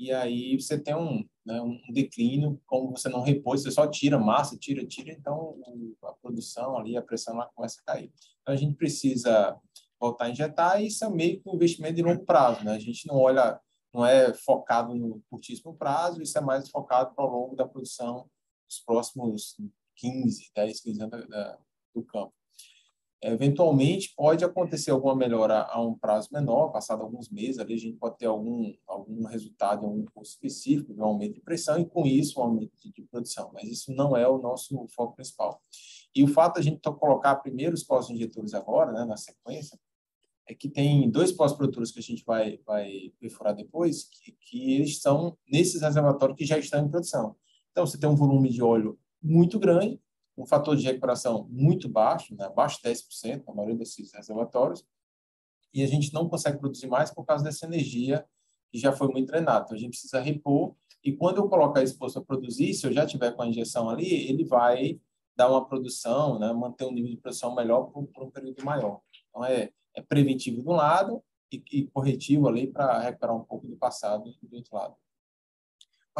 e 0.00 0.10
aí 0.10 0.58
você 0.58 0.78
tem 0.78 0.94
um, 0.94 1.28
né, 1.44 1.60
um 1.60 1.78
declínio, 1.92 2.58
como 2.66 2.96
você 2.96 3.06
não 3.10 3.20
repôs, 3.20 3.62
você 3.62 3.70
só 3.70 3.86
tira 3.86 4.18
massa, 4.18 4.56
tira, 4.56 4.84
tira, 4.86 5.12
então 5.12 5.60
a 6.02 6.12
produção 6.14 6.78
ali, 6.78 6.96
a 6.96 7.02
pressão 7.02 7.36
lá 7.36 7.50
começa 7.54 7.78
a 7.82 7.92
cair. 7.92 8.10
Então 8.40 8.54
a 8.54 8.56
gente 8.56 8.74
precisa 8.76 9.54
voltar 10.00 10.24
a 10.24 10.30
injetar 10.30 10.80
e 10.80 10.86
isso 10.86 11.04
é 11.04 11.10
meio 11.10 11.38
que 11.38 11.46
um 11.50 11.54
investimento 11.54 11.96
de 11.96 12.02
longo 12.02 12.24
prazo, 12.24 12.64
né? 12.64 12.72
A 12.72 12.78
gente 12.78 13.06
não 13.06 13.16
olha, 13.16 13.60
não 13.92 14.06
é 14.06 14.32
focado 14.32 14.94
no 14.94 15.22
curtíssimo 15.28 15.74
prazo, 15.74 16.22
isso 16.22 16.38
é 16.38 16.40
mais 16.40 16.70
focado 16.70 17.14
para 17.14 17.22
o 17.22 17.30
longo 17.30 17.54
da 17.54 17.68
produção 17.68 18.26
dos 18.66 18.80
próximos 18.80 19.54
15, 19.96 20.50
10, 20.54 20.80
15 20.80 21.02
anos 21.02 21.26
do 21.94 22.02
campo. 22.02 22.32
Eventualmente, 23.22 24.14
pode 24.16 24.42
acontecer 24.42 24.90
alguma 24.90 25.14
melhora 25.14 25.62
a 25.64 25.78
um 25.78 25.94
prazo 25.94 26.30
menor, 26.32 26.70
passado 26.70 27.02
alguns 27.02 27.28
meses, 27.28 27.58
ali 27.58 27.74
a 27.74 27.78
gente 27.78 27.98
pode 27.98 28.16
ter 28.16 28.24
algum, 28.24 28.72
algum 28.86 29.24
resultado, 29.26 29.84
algum 29.84 30.06
curso 30.06 30.32
específico 30.32 30.94
um 30.96 31.04
aumento 31.04 31.34
de 31.34 31.42
pressão 31.42 31.78
e, 31.78 31.84
com 31.84 32.06
isso, 32.06 32.40
um 32.40 32.44
aumento 32.44 32.72
de 32.82 33.02
produção. 33.02 33.50
Mas 33.52 33.68
isso 33.68 33.92
não 33.94 34.16
é 34.16 34.26
o 34.26 34.38
nosso 34.38 34.86
foco 34.88 35.16
principal. 35.16 35.60
E 36.14 36.22
o 36.22 36.28
fato 36.28 36.54
de 36.54 36.60
a 36.60 36.62
gente 36.62 36.80
colocar 36.80 37.36
primeiro 37.36 37.74
os 37.74 37.84
pós-injetores 37.84 38.54
agora, 38.54 38.90
né, 38.90 39.04
na 39.04 39.18
sequência, 39.18 39.78
é 40.48 40.54
que 40.54 40.68
tem 40.68 41.08
dois 41.10 41.30
pós-produtores 41.30 41.92
que 41.92 42.00
a 42.00 42.02
gente 42.02 42.24
vai, 42.24 42.58
vai 42.66 43.12
perfurar 43.20 43.54
depois, 43.54 44.04
que, 44.04 44.32
que 44.32 44.74
eles 44.74 44.90
estão 44.90 45.36
nesses 45.46 45.82
reservatórios 45.82 46.36
que 46.36 46.46
já 46.46 46.58
estão 46.58 46.84
em 46.84 46.88
produção. 46.88 47.36
Então, 47.70 47.86
você 47.86 47.98
tem 47.98 48.08
um 48.08 48.16
volume 48.16 48.48
de 48.48 48.62
óleo 48.62 48.98
muito 49.22 49.58
grande, 49.58 50.00
um 50.40 50.46
fator 50.46 50.76
de 50.76 50.84
recuperação 50.84 51.46
muito 51.50 51.88
baixo, 51.88 52.34
né, 52.34 52.46
abaixo 52.46 52.80
de 52.82 52.88
10%, 52.88 53.44
na 53.46 53.54
maioria 53.54 53.76
desses 53.76 54.12
reservatórios, 54.12 54.84
e 55.72 55.82
a 55.82 55.86
gente 55.86 56.12
não 56.12 56.28
consegue 56.28 56.58
produzir 56.58 56.86
mais 56.86 57.10
por 57.10 57.24
causa 57.24 57.44
dessa 57.44 57.66
energia 57.66 58.26
que 58.72 58.78
já 58.78 58.92
foi 58.92 59.08
muito 59.08 59.28
drenada. 59.28 59.64
Então, 59.64 59.76
a 59.76 59.80
gente 59.80 59.90
precisa 59.90 60.20
repor, 60.20 60.74
e 61.04 61.12
quando 61.12 61.38
eu 61.38 61.48
colocar 61.48 61.82
esse 61.82 61.96
poço 61.96 62.18
a 62.18 62.24
produzir, 62.24 62.74
se 62.74 62.86
eu 62.86 62.92
já 62.92 63.06
tiver 63.06 63.32
com 63.32 63.42
a 63.42 63.46
injeção 63.46 63.88
ali, 63.88 64.28
ele 64.28 64.44
vai 64.44 65.00
dar 65.36 65.50
uma 65.50 65.66
produção, 65.66 66.38
né, 66.38 66.52
manter 66.52 66.84
um 66.84 66.92
nível 66.92 67.10
de 67.10 67.16
produção 67.16 67.54
melhor 67.54 67.84
por, 67.84 68.06
por 68.06 68.24
um 68.24 68.30
período 68.30 68.64
maior. 68.64 69.00
Então, 69.28 69.44
é, 69.44 69.70
é 69.94 70.02
preventivo 70.02 70.62
de 70.62 70.68
um 70.68 70.72
lado 70.72 71.22
e, 71.52 71.62
e 71.72 71.86
corretivo 71.88 72.48
ali 72.48 72.66
para 72.66 72.98
recuperar 73.00 73.36
um 73.36 73.44
pouco 73.44 73.66
do 73.66 73.76
passado 73.76 74.30
do 74.42 74.56
outro 74.56 74.74
lado. 74.74 74.94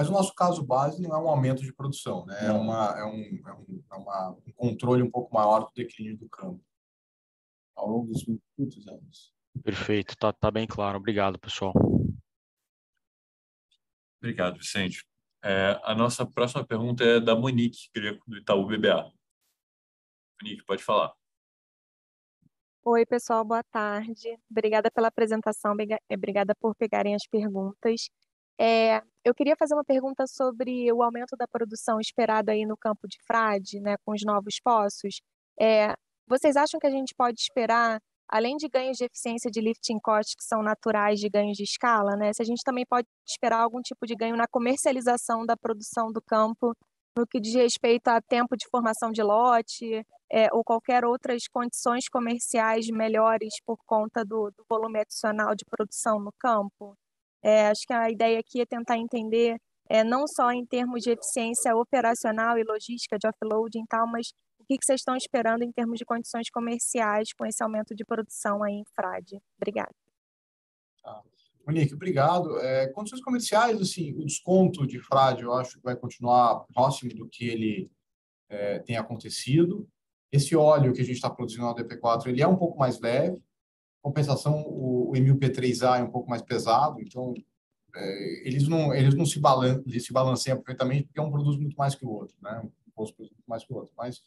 Mas 0.00 0.08
o 0.08 0.12
nosso 0.12 0.34
caso 0.34 0.64
base 0.64 1.02
não 1.02 1.14
é 1.14 1.18
um 1.18 1.28
aumento 1.28 1.60
de 1.62 1.74
produção, 1.74 2.24
né? 2.24 2.46
é, 2.46 2.50
uma, 2.50 2.98
é, 2.98 3.04
um, 3.04 3.42
é, 3.46 3.52
um, 3.52 3.84
é 3.92 3.94
uma, 3.96 4.30
um 4.30 4.52
controle 4.54 5.02
um 5.02 5.10
pouco 5.10 5.34
maior 5.34 5.66
do 5.66 5.72
declínio 5.76 6.16
do 6.16 6.26
campo 6.26 6.64
ao 7.76 7.86
longo 7.86 8.06
dos 8.06 8.24
muitos 8.56 8.88
anos. 8.88 9.34
Perfeito, 9.62 10.16
tá, 10.16 10.32
tá 10.32 10.50
bem 10.50 10.66
claro. 10.66 10.96
Obrigado, 10.96 11.38
pessoal. 11.38 11.74
Obrigado, 14.22 14.56
Vicente. 14.56 15.04
É, 15.44 15.78
a 15.84 15.94
nossa 15.94 16.24
próxima 16.24 16.66
pergunta 16.66 17.04
é 17.04 17.20
da 17.20 17.36
Monique 17.36 17.90
Greco, 17.94 18.24
do 18.26 18.38
Itaú 18.38 18.66
BBA. 18.66 19.12
Monique, 20.40 20.64
pode 20.64 20.82
falar. 20.82 21.12
Oi, 22.82 23.04
pessoal, 23.04 23.44
boa 23.44 23.62
tarde. 23.64 24.34
Obrigada 24.50 24.90
pela 24.90 25.08
apresentação, 25.08 25.76
obrigada 26.10 26.54
por 26.54 26.74
pegarem 26.74 27.14
as 27.14 27.26
perguntas. 27.26 28.08
É, 28.62 29.00
eu 29.24 29.34
queria 29.34 29.56
fazer 29.58 29.72
uma 29.74 29.84
pergunta 29.84 30.26
sobre 30.26 30.92
o 30.92 31.02
aumento 31.02 31.34
da 31.34 31.48
produção 31.48 31.98
esperado 31.98 32.50
aí 32.50 32.66
no 32.66 32.76
campo 32.76 33.08
de 33.08 33.16
frade, 33.26 33.80
né, 33.80 33.96
com 34.04 34.12
os 34.12 34.20
novos 34.22 34.56
poços. 34.62 35.22
É, 35.58 35.94
vocês 36.28 36.56
acham 36.56 36.78
que 36.78 36.86
a 36.86 36.90
gente 36.90 37.14
pode 37.16 37.40
esperar, 37.40 37.98
além 38.28 38.56
de 38.58 38.68
ganhos 38.68 38.98
de 38.98 39.04
eficiência 39.06 39.50
de 39.50 39.62
lifting 39.62 39.98
cost 40.02 40.36
que 40.36 40.44
são 40.44 40.62
naturais 40.62 41.18
de 41.18 41.30
ganhos 41.30 41.56
de 41.56 41.64
escala, 41.64 42.16
né, 42.16 42.34
se 42.34 42.42
a 42.42 42.44
gente 42.44 42.62
também 42.62 42.84
pode 42.86 43.06
esperar 43.26 43.62
algum 43.62 43.80
tipo 43.80 44.06
de 44.06 44.14
ganho 44.14 44.36
na 44.36 44.46
comercialização 44.46 45.46
da 45.46 45.56
produção 45.56 46.12
do 46.12 46.20
campo, 46.20 46.74
no 47.16 47.26
que 47.26 47.40
diz 47.40 47.54
respeito 47.54 48.08
a 48.08 48.20
tempo 48.20 48.56
de 48.58 48.68
formação 48.70 49.10
de 49.10 49.22
lote, 49.22 50.04
é, 50.30 50.48
ou 50.52 50.62
qualquer 50.62 51.04
outras 51.04 51.48
condições 51.50 52.08
comerciais 52.10 52.88
melhores 52.88 53.54
por 53.64 53.78
conta 53.86 54.22
do, 54.22 54.50
do 54.50 54.64
volume 54.68 55.00
adicional 55.00 55.54
de 55.54 55.64
produção 55.64 56.20
no 56.20 56.32
campo? 56.38 56.94
É, 57.42 57.68
acho 57.68 57.86
que 57.86 57.92
a 57.92 58.10
ideia 58.10 58.38
aqui 58.38 58.60
é 58.60 58.66
tentar 58.66 58.98
entender, 58.98 59.56
é, 59.88 60.04
não 60.04 60.26
só 60.26 60.50
em 60.52 60.64
termos 60.66 61.02
de 61.02 61.10
eficiência 61.10 61.74
operacional 61.74 62.58
e 62.58 62.64
logística 62.64 63.18
de 63.18 63.26
offloading 63.26 63.82
e 63.82 63.86
tal, 63.86 64.06
mas 64.06 64.28
o 64.58 64.64
que, 64.64 64.76
que 64.78 64.84
vocês 64.84 65.00
estão 65.00 65.16
esperando 65.16 65.62
em 65.62 65.72
termos 65.72 65.98
de 65.98 66.04
condições 66.04 66.50
comerciais 66.50 67.32
com 67.32 67.46
esse 67.46 67.62
aumento 67.62 67.94
de 67.94 68.04
produção 68.04 68.62
aí 68.62 68.74
em 68.74 68.84
Frade. 68.94 69.40
Obrigada. 69.56 69.94
Tá. 71.02 71.22
Monique, 71.66 71.94
obrigado. 71.94 72.58
É, 72.58 72.88
condições 72.88 73.22
comerciais, 73.22 73.80
assim, 73.80 74.12
o 74.14 74.24
desconto 74.24 74.86
de 74.86 75.00
Frade 75.00 75.42
eu 75.42 75.52
acho 75.54 75.76
que 75.76 75.84
vai 75.84 75.96
continuar 75.96 76.64
próximo 76.74 77.14
do 77.14 77.28
que 77.28 77.48
ele 77.48 77.90
é, 78.48 78.78
tem 78.80 78.96
acontecido. 78.96 79.88
Esse 80.32 80.54
óleo 80.54 80.92
que 80.92 81.00
a 81.00 81.04
gente 81.04 81.16
está 81.16 81.30
produzindo 81.30 81.64
no 81.64 81.74
DP4, 81.74 82.26
ele 82.26 82.42
é 82.42 82.46
um 82.46 82.56
pouco 82.56 82.78
mais 82.78 83.00
leve, 83.00 83.42
compensação, 84.00 84.62
o, 84.66 85.10
o 85.10 85.12
MUP3A 85.12 86.00
é 86.00 86.02
um 86.02 86.10
pouco 86.10 86.28
mais 86.28 86.42
pesado, 86.42 87.00
então 87.00 87.34
é, 87.94 88.46
eles 88.46 88.68
não 88.68 88.94
eles 88.94 89.14
não 89.14 89.26
se, 89.26 89.38
balan 89.40 89.82
eles 89.86 90.04
se 90.04 90.12
balanceiam 90.12 90.56
perfeitamente 90.58 91.04
porque 91.04 91.20
um 91.20 91.30
produz 91.30 91.56
muito 91.56 91.76
mais 91.76 91.94
que 91.94 92.04
o 92.04 92.10
outro, 92.10 92.36
né? 92.40 92.62
Um 92.86 92.90
produz 92.92 93.30
muito 93.30 93.46
mais 93.46 93.64
que 93.64 93.72
o 93.72 93.76
outro. 93.76 93.92
Mas, 93.96 94.22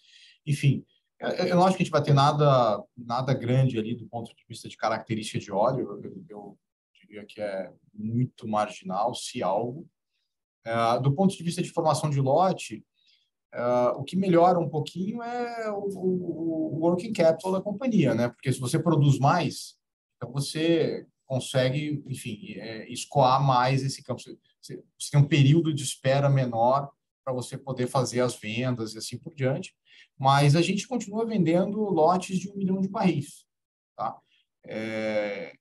enfim, 0.45 0.85
eu 1.19 1.55
não 1.55 1.65
acho 1.65 1.77
que 1.77 1.83
a 1.83 1.85
gente 1.85 1.91
vai 1.91 2.03
ter 2.03 2.13
nada 2.13 2.83
nada 2.97 3.33
grande 3.33 3.79
ali 3.79 3.95
do 3.95 4.07
ponto 4.07 4.35
de 4.35 4.43
vista 4.47 4.67
de 4.67 4.77
característica 4.77 5.39
de 5.39 5.51
óleo. 5.51 5.99
Eu, 6.03 6.25
eu 6.29 6.57
diria 6.93 7.25
que 7.25 7.41
é 7.41 7.71
muito 7.93 8.47
marginal, 8.47 9.13
se 9.13 9.41
algo. 9.41 9.87
É, 10.65 10.99
do 10.99 11.13
ponto 11.13 11.35
de 11.35 11.43
vista 11.43 11.61
de 11.61 11.71
formação 11.71 12.09
de 12.09 12.19
lote, 12.19 12.85
Uh, 13.53 13.99
o 13.99 14.03
que 14.03 14.15
melhora 14.15 14.57
um 14.57 14.67
pouquinho 14.67 15.21
é 15.21 15.69
o, 15.69 15.87
o, 15.95 16.75
o, 16.75 16.79
working 16.79 17.13
capital 17.13 17.51
da 17.51 17.61
companhia, 17.61 18.15
né? 18.15 18.27
Porque 18.29 18.51
se 18.51 18.59
você 18.59 18.79
produz 18.79 19.19
mais, 19.19 19.75
então 20.15 20.31
você 20.31 21.05
consegue, 21.27 22.03
enfim, 22.07 22.53
é, 22.55 22.91
escoar 22.91 23.43
mais 23.43 23.83
esse 23.83 24.01
campo. 24.01 24.21
Você, 24.21 24.37
você, 24.59 25.11
tem 25.11 25.19
um 25.19 25.27
período 25.27 25.71
de 25.71 25.83
espera 25.83 26.29
menor 26.29 26.89
para 27.23 27.31
você 27.31 27.55
poder 27.55 27.85
fazer 27.85 28.21
as 28.21 28.35
vendas 28.35 28.95
e 28.95 28.97
assim 28.97 29.19
por 29.19 29.35
diante. 29.35 29.75
Mas 30.17 30.55
a 30.55 30.61
gente 30.61 30.87
continua 30.87 31.23
vendendo 31.23 31.79
lotes 31.79 32.39
de 32.39 32.49
um 32.49 32.55
milhão 32.55 32.81
de 32.81 32.87
barris, 32.87 33.45
tá? 33.95 34.17
É, 34.65 35.53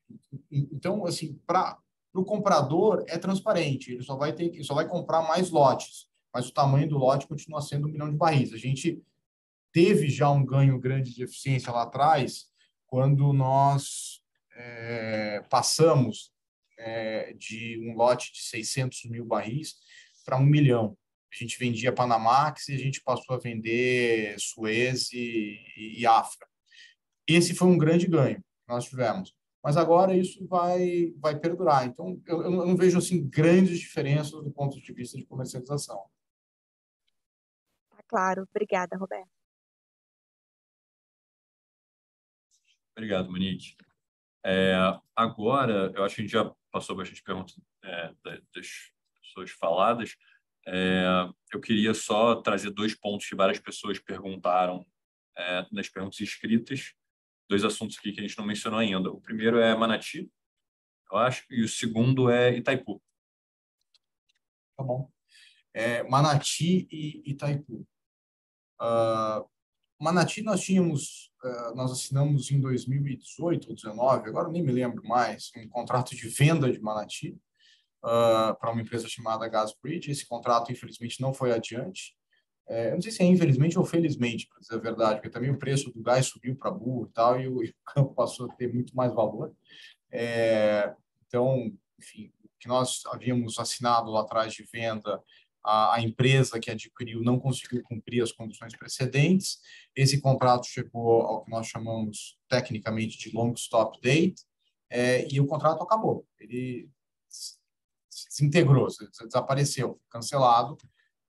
então, 0.50 1.04
assim, 1.04 1.38
para 1.46 1.78
o 2.14 2.24
comprador 2.24 3.04
é 3.06 3.18
transparente. 3.18 3.92
Ele 3.92 4.02
só 4.02 4.16
vai 4.16 4.32
ter 4.32 4.48
que, 4.48 4.64
só 4.64 4.74
vai 4.74 4.88
comprar 4.88 5.22
mais 5.28 5.50
lotes 5.50 6.10
mas 6.32 6.48
o 6.48 6.52
tamanho 6.52 6.88
do 6.88 6.96
lote 6.96 7.26
continua 7.26 7.60
sendo 7.60 7.86
um 7.86 7.90
milhão 7.90 8.10
de 8.10 8.16
barris. 8.16 8.52
A 8.52 8.58
gente 8.58 9.02
teve 9.72 10.08
já 10.08 10.30
um 10.30 10.44
ganho 10.44 10.78
grande 10.78 11.14
de 11.14 11.22
eficiência 11.22 11.72
lá 11.72 11.82
atrás, 11.82 12.46
quando 12.86 13.32
nós 13.32 14.22
é, 14.54 15.42
passamos 15.50 16.32
é, 16.78 17.32
de 17.34 17.78
um 17.80 17.96
lote 17.96 18.32
de 18.32 18.42
600 18.42 19.04
mil 19.06 19.24
barris 19.24 19.76
para 20.24 20.38
um 20.38 20.44
milhão. 20.44 20.96
A 21.32 21.36
gente 21.42 21.58
vendia 21.58 21.92
Panamax 21.92 22.68
e 22.68 22.74
a 22.74 22.78
gente 22.78 23.02
passou 23.02 23.34
a 23.34 23.38
vender 23.38 24.36
Suez 24.38 25.10
e, 25.12 25.58
e 25.98 26.06
Afra. 26.06 26.46
Esse 27.26 27.54
foi 27.54 27.68
um 27.68 27.78
grande 27.78 28.06
ganho 28.06 28.36
que 28.36 28.68
nós 28.68 28.84
tivemos. 28.84 29.34
Mas 29.64 29.76
agora 29.76 30.14
isso 30.14 30.46
vai, 30.46 31.14
vai 31.18 31.38
perdurar. 31.38 31.86
Então, 31.86 32.20
eu, 32.26 32.42
eu 32.42 32.50
não 32.50 32.76
vejo 32.76 32.98
assim 32.98 33.26
grandes 33.28 33.78
diferenças 33.78 34.32
do 34.32 34.50
ponto 34.50 34.78
de 34.78 34.92
vista 34.92 35.16
de 35.16 35.24
comercialização 35.24 36.02
claro. 38.12 38.46
Obrigada, 38.50 38.94
Roberto. 38.98 39.30
Obrigado, 42.94 43.30
Monique. 43.30 43.74
É, 44.44 44.74
agora, 45.16 45.90
eu 45.94 46.04
acho 46.04 46.16
que 46.16 46.20
a 46.20 46.24
gente 46.24 46.32
já 46.32 46.54
passou 46.70 46.94
bastante 46.94 47.22
perguntas 47.22 47.58
é, 47.82 48.14
das 48.54 48.68
pessoas 49.22 49.50
faladas. 49.52 50.14
É, 50.66 51.04
eu 51.52 51.60
queria 51.60 51.94
só 51.94 52.36
trazer 52.42 52.70
dois 52.70 52.94
pontos 52.94 53.26
que 53.26 53.34
várias 53.34 53.58
pessoas 53.58 53.98
perguntaram 53.98 54.86
é, 55.36 55.66
nas 55.72 55.88
perguntas 55.88 56.20
escritas, 56.20 56.92
dois 57.48 57.64
assuntos 57.64 57.96
aqui 57.98 58.12
que 58.12 58.20
a 58.20 58.22
gente 58.22 58.36
não 58.36 58.44
mencionou 58.44 58.78
ainda. 58.78 59.10
O 59.10 59.20
primeiro 59.22 59.58
é 59.58 59.74
Manati, 59.74 60.30
eu 61.10 61.16
acho, 61.16 61.46
e 61.50 61.62
o 61.62 61.68
segundo 61.68 62.28
é 62.30 62.54
Itaipu. 62.54 63.02
Tá 64.76 64.84
bom. 64.84 65.10
É, 65.72 66.02
Manati 66.02 66.86
e 66.90 67.22
Itaipu. 67.30 67.86
Uh, 68.82 69.48
Manati 70.00 70.42
nós 70.42 70.60
tínhamos, 70.60 71.30
uh, 71.44 71.76
nós 71.76 71.92
assinamos 71.92 72.50
em 72.50 72.60
2018 72.60 73.68
ou 73.68 73.74
2019, 73.74 74.28
agora 74.28 74.48
nem 74.48 74.62
me 74.62 74.72
lembro 74.72 75.06
mais, 75.06 75.52
um 75.56 75.68
contrato 75.68 76.16
de 76.16 76.28
venda 76.28 76.70
de 76.70 76.80
Manati 76.80 77.38
uh, 78.02 78.58
para 78.58 78.72
uma 78.72 78.82
empresa 78.82 79.08
chamada 79.08 79.48
Gasbridge. 79.48 80.10
Esse 80.10 80.26
contrato, 80.26 80.72
infelizmente, 80.72 81.20
não 81.20 81.32
foi 81.32 81.52
adiante. 81.52 82.16
É, 82.68 82.88
eu 82.88 82.94
não 82.94 83.02
sei 83.02 83.12
se 83.12 83.22
é 83.22 83.26
infelizmente 83.26 83.78
ou 83.78 83.84
felizmente, 83.84 84.48
para 84.48 84.60
dizer 84.60 84.74
a 84.74 84.78
verdade, 84.78 85.14
porque 85.16 85.30
também 85.30 85.50
o 85.50 85.58
preço 85.58 85.92
do 85.92 86.02
gás 86.02 86.26
subiu 86.26 86.56
para 86.56 86.70
burro 86.70 87.06
e 87.06 87.12
tal, 87.12 87.40
e 87.40 87.48
o, 87.48 87.62
e 87.64 87.70
o, 87.70 87.74
campo 87.84 88.14
passou 88.14 88.50
a 88.50 88.54
ter 88.54 88.72
muito 88.72 88.96
mais 88.96 89.12
valor. 89.12 89.52
É, 90.10 90.94
então, 91.26 91.72
enfim, 91.98 92.32
o 92.44 92.48
que 92.58 92.68
nós 92.68 93.02
havíamos 93.06 93.58
assinado 93.58 94.10
lá 94.10 94.22
atrás 94.22 94.52
de 94.52 94.64
venda 94.64 95.22
a, 95.64 95.94
a, 95.96 96.00
empresa 96.00 96.58
que 96.58 96.70
adquiriu 96.70 97.22
não 97.22 97.38
conseguiu 97.38 97.82
cumprir 97.82 98.22
as 98.22 98.32
condições 98.32 98.76
precedentes. 98.76 99.60
Esse 99.94 100.20
contrato 100.20 100.66
chegou 100.66 101.22
ao 101.22 101.44
que 101.44 101.50
nós 101.50 101.66
chamamos 101.66 102.38
tecnicamente 102.48 103.18
de 103.18 103.34
long 103.34 103.52
stop 103.52 104.00
date 104.00 104.42
é, 104.90 105.26
e 105.32 105.40
o 105.40 105.46
contrato 105.46 105.82
acabou. 105.82 106.26
Ele 106.38 106.88
se 107.28 108.44
integrou, 108.44 108.90
se 108.90 109.06
desapareceu, 109.24 110.00
cancelado. 110.10 110.76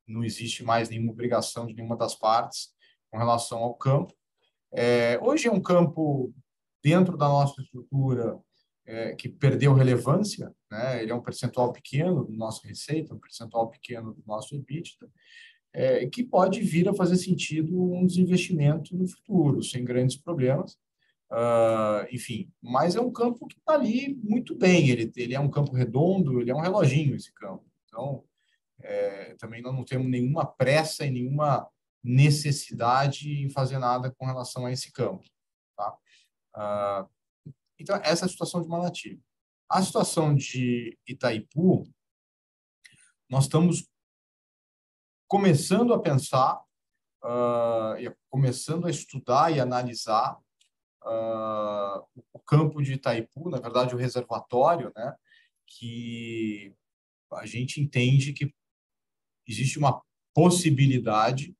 Não 0.07 0.23
existe 0.23 0.63
mais 0.63 0.89
nenhuma 0.89 1.11
obrigação 1.11 1.65
de 1.65 1.73
nenhuma 1.73 1.95
das 1.95 2.15
partes 2.15 2.73
com 3.09 3.17
relação 3.17 3.59
ao 3.59 3.75
campo. 3.75 4.13
É, 4.73 5.19
hoje 5.21 5.47
é 5.47 5.51
um 5.51 5.61
campo 5.61 6.33
dentro 6.83 7.15
da 7.15 7.27
nossa 7.27 7.61
estrutura 7.61 8.37
é, 8.85 9.15
que 9.15 9.29
perdeu 9.29 9.73
relevância, 9.73 10.53
né? 10.69 11.01
ele 11.01 11.11
é 11.11 11.15
um 11.15 11.21
percentual 11.21 11.71
pequeno 11.71 12.23
do 12.25 12.33
nosso 12.33 12.67
receita, 12.67 13.13
um 13.13 13.19
percentual 13.19 13.69
pequeno 13.69 14.13
do 14.13 14.23
nosso 14.25 14.55
EBITDA, 14.55 15.09
é, 15.73 16.05
que 16.07 16.23
pode 16.23 16.61
vir 16.61 16.87
a 16.87 16.93
fazer 16.93 17.17
sentido 17.17 17.81
um 17.81 18.05
desinvestimento 18.05 18.95
no 18.95 19.07
futuro, 19.07 19.63
sem 19.63 19.83
grandes 19.83 20.17
problemas. 20.17 20.77
Uh, 21.31 22.05
enfim, 22.11 22.51
mas 22.61 22.95
é 22.95 23.01
um 23.01 23.11
campo 23.11 23.47
que 23.47 23.57
está 23.57 23.73
ali 23.73 24.19
muito 24.23 24.55
bem, 24.55 24.89
ele, 24.89 25.11
ele 25.15 25.33
é 25.33 25.39
um 25.39 25.49
campo 25.49 25.73
redondo, 25.73 26.39
ele 26.39 26.51
é 26.51 26.55
um 26.55 26.61
reloginho 26.61 27.15
esse 27.15 27.33
campo. 27.33 27.65
Então, 27.87 28.23
é, 28.79 29.33
também 29.39 29.59
nós 29.59 29.73
não 29.73 29.83
temos 29.83 30.07
nenhuma 30.07 30.45
pressa 30.45 31.05
e 31.05 31.09
nenhuma 31.09 31.67
necessidade 32.03 33.43
em 33.43 33.49
fazer 33.49 33.79
nada 33.79 34.11
com 34.11 34.27
relação 34.27 34.67
a 34.67 34.71
esse 34.71 34.91
campo. 34.91 35.23
Tá? 35.75 35.97
Uh, 36.55 37.09
então, 37.83 37.97
essa 37.97 38.23
é 38.23 38.27
a 38.27 38.29
situação 38.29 38.61
de 38.61 38.69
Manati. 38.69 39.21
A 39.69 39.81
situação 39.81 40.33
de 40.33 40.97
Itaipu, 41.05 41.83
nós 43.29 43.43
estamos 43.43 43.89
começando 45.27 45.93
a 45.93 45.99
pensar 45.99 46.63
uh, 47.23 48.15
começando 48.29 48.87
a 48.87 48.89
estudar 48.89 49.51
e 49.51 49.59
analisar 49.59 50.39
uh, 51.03 52.07
o 52.31 52.39
campo 52.39 52.81
de 52.81 52.93
Itaipu, 52.93 53.49
na 53.49 53.59
verdade 53.59 53.93
o 53.93 53.97
reservatório, 53.97 54.91
né, 54.95 55.13
que 55.67 56.73
a 57.33 57.45
gente 57.45 57.81
entende 57.81 58.31
que 58.31 58.53
existe 59.45 59.77
uma 59.77 60.01
possibilidade, 60.33 61.53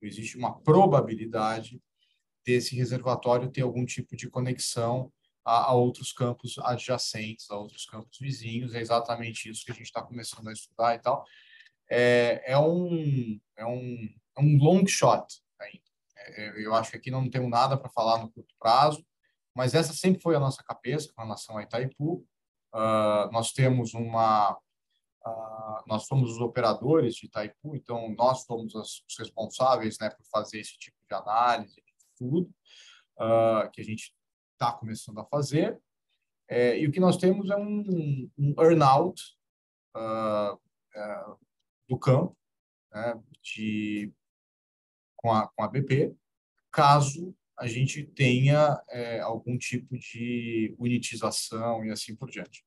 existe 0.00 0.38
uma 0.38 0.56
probabilidade 0.60 1.82
desse 2.46 2.76
reservatório 2.76 3.50
ter 3.50 3.62
algum 3.62 3.84
tipo 3.84 4.14
de 4.14 4.30
conexão 4.30 5.12
a, 5.44 5.70
a, 5.70 5.72
outros 5.74 6.12
campos 6.12 6.58
adjacentes, 6.58 7.50
a 7.50 7.56
outros 7.56 7.84
campos 7.86 8.18
vizinhos. 8.18 8.74
É 8.74 8.80
exatamente 8.80 9.50
isso 9.50 9.64
que 9.64 9.72
a 9.72 9.74
gente 9.74 9.86
está 9.86 10.02
começando 10.02 10.48
a 10.48 10.52
estudar 10.52 10.94
e 10.94 10.98
tal. 10.98 11.24
É, 11.90 12.42
é, 12.52 12.58
um, 12.58 13.40
é, 13.56 13.66
um, 13.66 14.08
é 14.36 14.40
um 14.40 14.56
long 14.58 14.86
shot 14.86 15.26
ainda. 15.60 15.82
É, 16.16 16.64
eu 16.64 16.74
acho 16.74 16.90
que 16.90 16.96
aqui 16.96 17.10
não 17.10 17.28
temos 17.28 17.50
nada 17.50 17.76
para 17.76 17.90
falar 17.90 18.18
no 18.18 18.30
curto 18.30 18.54
prazo, 18.58 19.04
mas 19.54 19.74
essa 19.74 19.92
sempre 19.92 20.22
foi 20.22 20.34
a 20.34 20.40
nossa 20.40 20.62
cabeça 20.62 21.12
com 21.14 21.22
relação 21.22 21.58
a 21.58 21.62
Itaipu. 21.62 22.26
Uh, 22.74 23.30
nós 23.30 23.52
temos 23.52 23.94
uma 23.94 24.58
Uh, 25.26 25.80
nós 25.86 26.06
somos 26.06 26.32
os 26.32 26.40
operadores 26.40 27.14
de 27.14 27.24
Itaipu, 27.24 27.74
então 27.74 28.14
nós 28.14 28.44
somos 28.44 28.74
os 28.74 29.02
responsáveis 29.18 29.98
né, 29.98 30.10
por 30.10 30.22
fazer 30.26 30.60
esse 30.60 30.76
tipo 30.76 30.98
de 31.08 31.14
análise, 31.14 31.76
de 31.76 32.06
tudo, 32.18 32.50
uh, 33.16 33.70
que 33.72 33.80
a 33.80 33.84
gente 33.84 34.14
está 34.54 34.72
começando 34.72 35.18
a 35.18 35.24
fazer. 35.26 35.80
É, 36.48 36.78
e 36.78 36.86
o 36.86 36.92
que 36.92 37.00
nós 37.00 37.16
temos 37.16 37.50
é 37.50 37.56
um, 37.56 38.30
um 38.36 38.54
earnout 38.58 39.20
uh, 39.96 40.54
uh, 40.54 41.38
do 41.88 41.98
campo 41.98 42.36
né, 42.92 43.20
de, 43.42 44.12
com, 45.16 45.32
a, 45.32 45.48
com 45.48 45.62
a 45.62 45.68
BP, 45.68 46.14
caso 46.70 47.34
a 47.56 47.66
gente 47.66 48.04
tenha 48.04 48.82
é, 48.90 49.20
algum 49.20 49.56
tipo 49.56 49.96
de 49.96 50.74
unitização 50.78 51.84
e 51.84 51.90
assim 51.90 52.14
por 52.16 52.28
diante. 52.28 52.64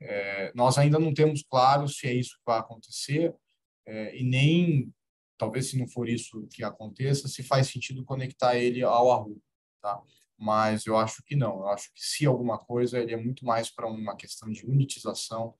É, 0.00 0.52
nós 0.54 0.78
ainda 0.78 0.98
não 0.98 1.12
temos 1.12 1.42
claro 1.42 1.88
se 1.88 2.06
é 2.06 2.14
isso 2.14 2.36
que 2.36 2.44
vai 2.46 2.58
acontecer 2.58 3.34
é, 3.86 4.16
e 4.16 4.24
nem, 4.24 4.92
talvez 5.36 5.68
se 5.68 5.78
não 5.78 5.86
for 5.88 6.08
isso 6.08 6.46
que 6.52 6.62
aconteça, 6.62 7.28
se 7.28 7.42
faz 7.42 7.68
sentido 7.68 8.04
conectar 8.04 8.56
ele 8.56 8.82
ao 8.82 9.10
Arru. 9.10 9.42
Tá? 9.82 10.00
Mas 10.40 10.86
eu 10.86 10.96
acho 10.96 11.22
que 11.22 11.36
não. 11.36 11.58
Eu 11.58 11.68
acho 11.68 11.92
que 11.92 12.00
se 12.02 12.24
alguma 12.24 12.58
coisa, 12.58 12.98
ele 12.98 13.12
é 13.12 13.16
muito 13.16 13.44
mais 13.44 13.70
para 13.70 13.86
uma 13.86 14.16
questão 14.16 14.50
de 14.50 14.64
unitização 14.64 15.54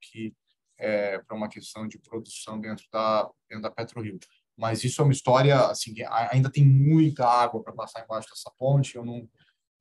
que 0.00 0.36
é, 0.78 1.18
para 1.18 1.36
uma 1.36 1.48
questão 1.48 1.88
de 1.88 1.98
produção 1.98 2.60
dentro 2.60 2.86
da 2.92 3.28
dentro 3.48 3.62
da 3.64 3.70
PetroRio. 3.72 4.20
Mas 4.56 4.84
isso 4.84 5.02
é 5.02 5.04
uma 5.04 5.12
história 5.12 5.58
assim, 5.66 5.94
ainda 6.30 6.50
tem 6.50 6.64
muita 6.64 7.26
água 7.26 7.60
para 7.60 7.72
passar 7.72 8.04
embaixo 8.04 8.28
dessa 8.28 8.52
ponte. 8.56 8.94
Eu 8.94 9.04
não, 9.04 9.28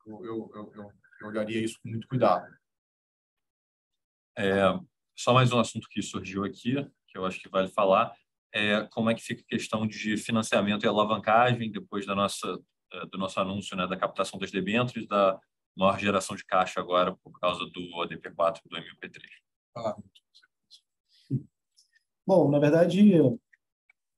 eu, 0.07 0.25
eu, 0.25 0.51
eu, 0.55 0.91
eu 1.21 1.27
olharia 1.27 1.63
isso 1.63 1.79
com 1.83 1.89
muito 1.89 2.07
cuidado. 2.07 2.47
É, 4.35 4.61
só 5.15 5.31
mais 5.31 5.51
um 5.51 5.59
assunto 5.59 5.87
que 5.89 6.01
surgiu 6.01 6.43
aqui, 6.43 6.73
que 7.07 7.17
eu 7.17 7.25
acho 7.25 7.39
que 7.39 7.49
vale 7.49 7.67
falar, 7.67 8.15
é 8.51 8.87
como 8.87 9.11
é 9.11 9.13
que 9.13 9.21
fica 9.21 9.41
a 9.41 9.47
questão 9.47 9.85
de 9.85 10.17
financiamento 10.17 10.85
e 10.85 10.87
alavancagem 10.87 11.71
depois 11.71 12.05
da 12.05 12.15
nossa 12.15 12.57
do 13.11 13.17
nosso 13.17 13.39
anúncio 13.39 13.75
né, 13.75 13.87
da 13.87 13.97
captação 13.97 14.39
das 14.39 14.51
debêntures, 14.51 15.07
da 15.07 15.39
maior 15.75 15.99
geração 15.99 16.35
de 16.35 16.45
caixa 16.45 16.79
agora 16.79 17.15
por 17.23 17.39
causa 17.39 17.59
do 17.59 17.81
ADP4 18.03 18.61
e 18.65 18.69
do 18.69 18.75
MUP3. 18.75 19.21
Ah, 19.77 19.95
Bom, 22.25 22.49
na 22.51 22.59
verdade, 22.59 23.13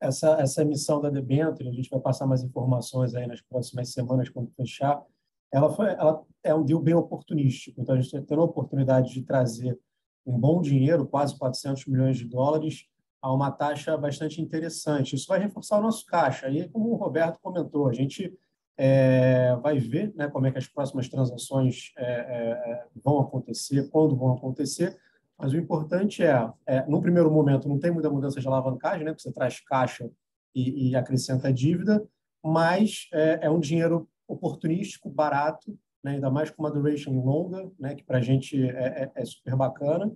essa, 0.01 0.31
essa 0.41 0.63
emissão 0.63 0.99
da 0.99 1.09
debênture, 1.09 1.69
a 1.69 1.71
gente 1.71 1.89
vai 1.89 1.99
passar 1.99 2.25
mais 2.25 2.43
informações 2.43 3.15
aí 3.15 3.25
nas 3.25 3.41
próximas 3.41 3.93
semanas 3.93 4.27
quando 4.27 4.51
fechar, 4.51 5.01
ela, 5.49 5.69
foi, 5.69 5.87
ela 5.91 6.21
é 6.43 6.53
um 6.53 6.65
deal 6.65 6.81
bem 6.81 6.95
oportunístico. 6.95 7.79
Então, 7.79 7.95
a 7.95 8.01
gente 8.01 8.21
tem 8.23 8.37
a 8.37 8.41
oportunidade 8.41 9.13
de 9.13 9.21
trazer 9.21 9.79
um 10.25 10.37
bom 10.37 10.61
dinheiro, 10.61 11.07
quase 11.07 11.37
400 11.37 11.85
milhões 11.85 12.17
de 12.17 12.25
dólares, 12.25 12.85
a 13.21 13.31
uma 13.31 13.51
taxa 13.51 13.95
bastante 13.97 14.41
interessante. 14.41 15.15
Isso 15.15 15.27
vai 15.27 15.39
reforçar 15.39 15.79
o 15.79 15.81
nosso 15.81 16.05
caixa. 16.05 16.49
E, 16.49 16.67
como 16.69 16.89
o 16.89 16.95
Roberto 16.95 17.39
comentou, 17.39 17.87
a 17.87 17.93
gente 17.93 18.37
é, 18.83 19.55
vai 19.57 19.77
ver 19.77 20.11
né, 20.15 20.27
como 20.27 20.47
é 20.47 20.51
que 20.51 20.57
as 20.57 20.67
próximas 20.67 21.07
transações 21.07 21.91
é, 21.95 22.03
é, 22.03 22.85
vão 23.03 23.19
acontecer, 23.19 23.87
quando 23.91 24.15
vão 24.15 24.33
acontecer, 24.33 24.97
mas 25.37 25.53
o 25.53 25.57
importante 25.57 26.23
é, 26.23 26.51
é, 26.65 26.83
no 26.87 26.99
primeiro 26.99 27.29
momento, 27.29 27.69
não 27.69 27.77
tem 27.77 27.91
muita 27.91 28.09
mudança 28.09 28.41
de 28.41 28.47
alavancagem, 28.47 29.05
né, 29.05 29.11
porque 29.11 29.21
você 29.21 29.31
traz 29.31 29.59
caixa 29.59 30.09
e, 30.55 30.89
e 30.89 30.95
acrescenta 30.95 31.53
dívida, 31.53 32.03
mas 32.43 33.07
é, 33.13 33.41
é, 33.43 33.51
um 33.51 33.59
dinheiro 33.59 34.09
oportunístico, 34.27 35.11
barato, 35.11 35.77
né, 36.03 36.13
ainda 36.13 36.31
mais 36.31 36.49
com 36.49 36.63
uma 36.63 36.71
duration 36.71 37.23
longa, 37.23 37.71
né, 37.79 37.93
que 37.93 38.03
para 38.03 38.17
a 38.17 38.21
gente 38.21 38.67
é, 38.67 39.03
é, 39.03 39.11
é, 39.13 39.25
super 39.25 39.55
bacana, 39.55 40.11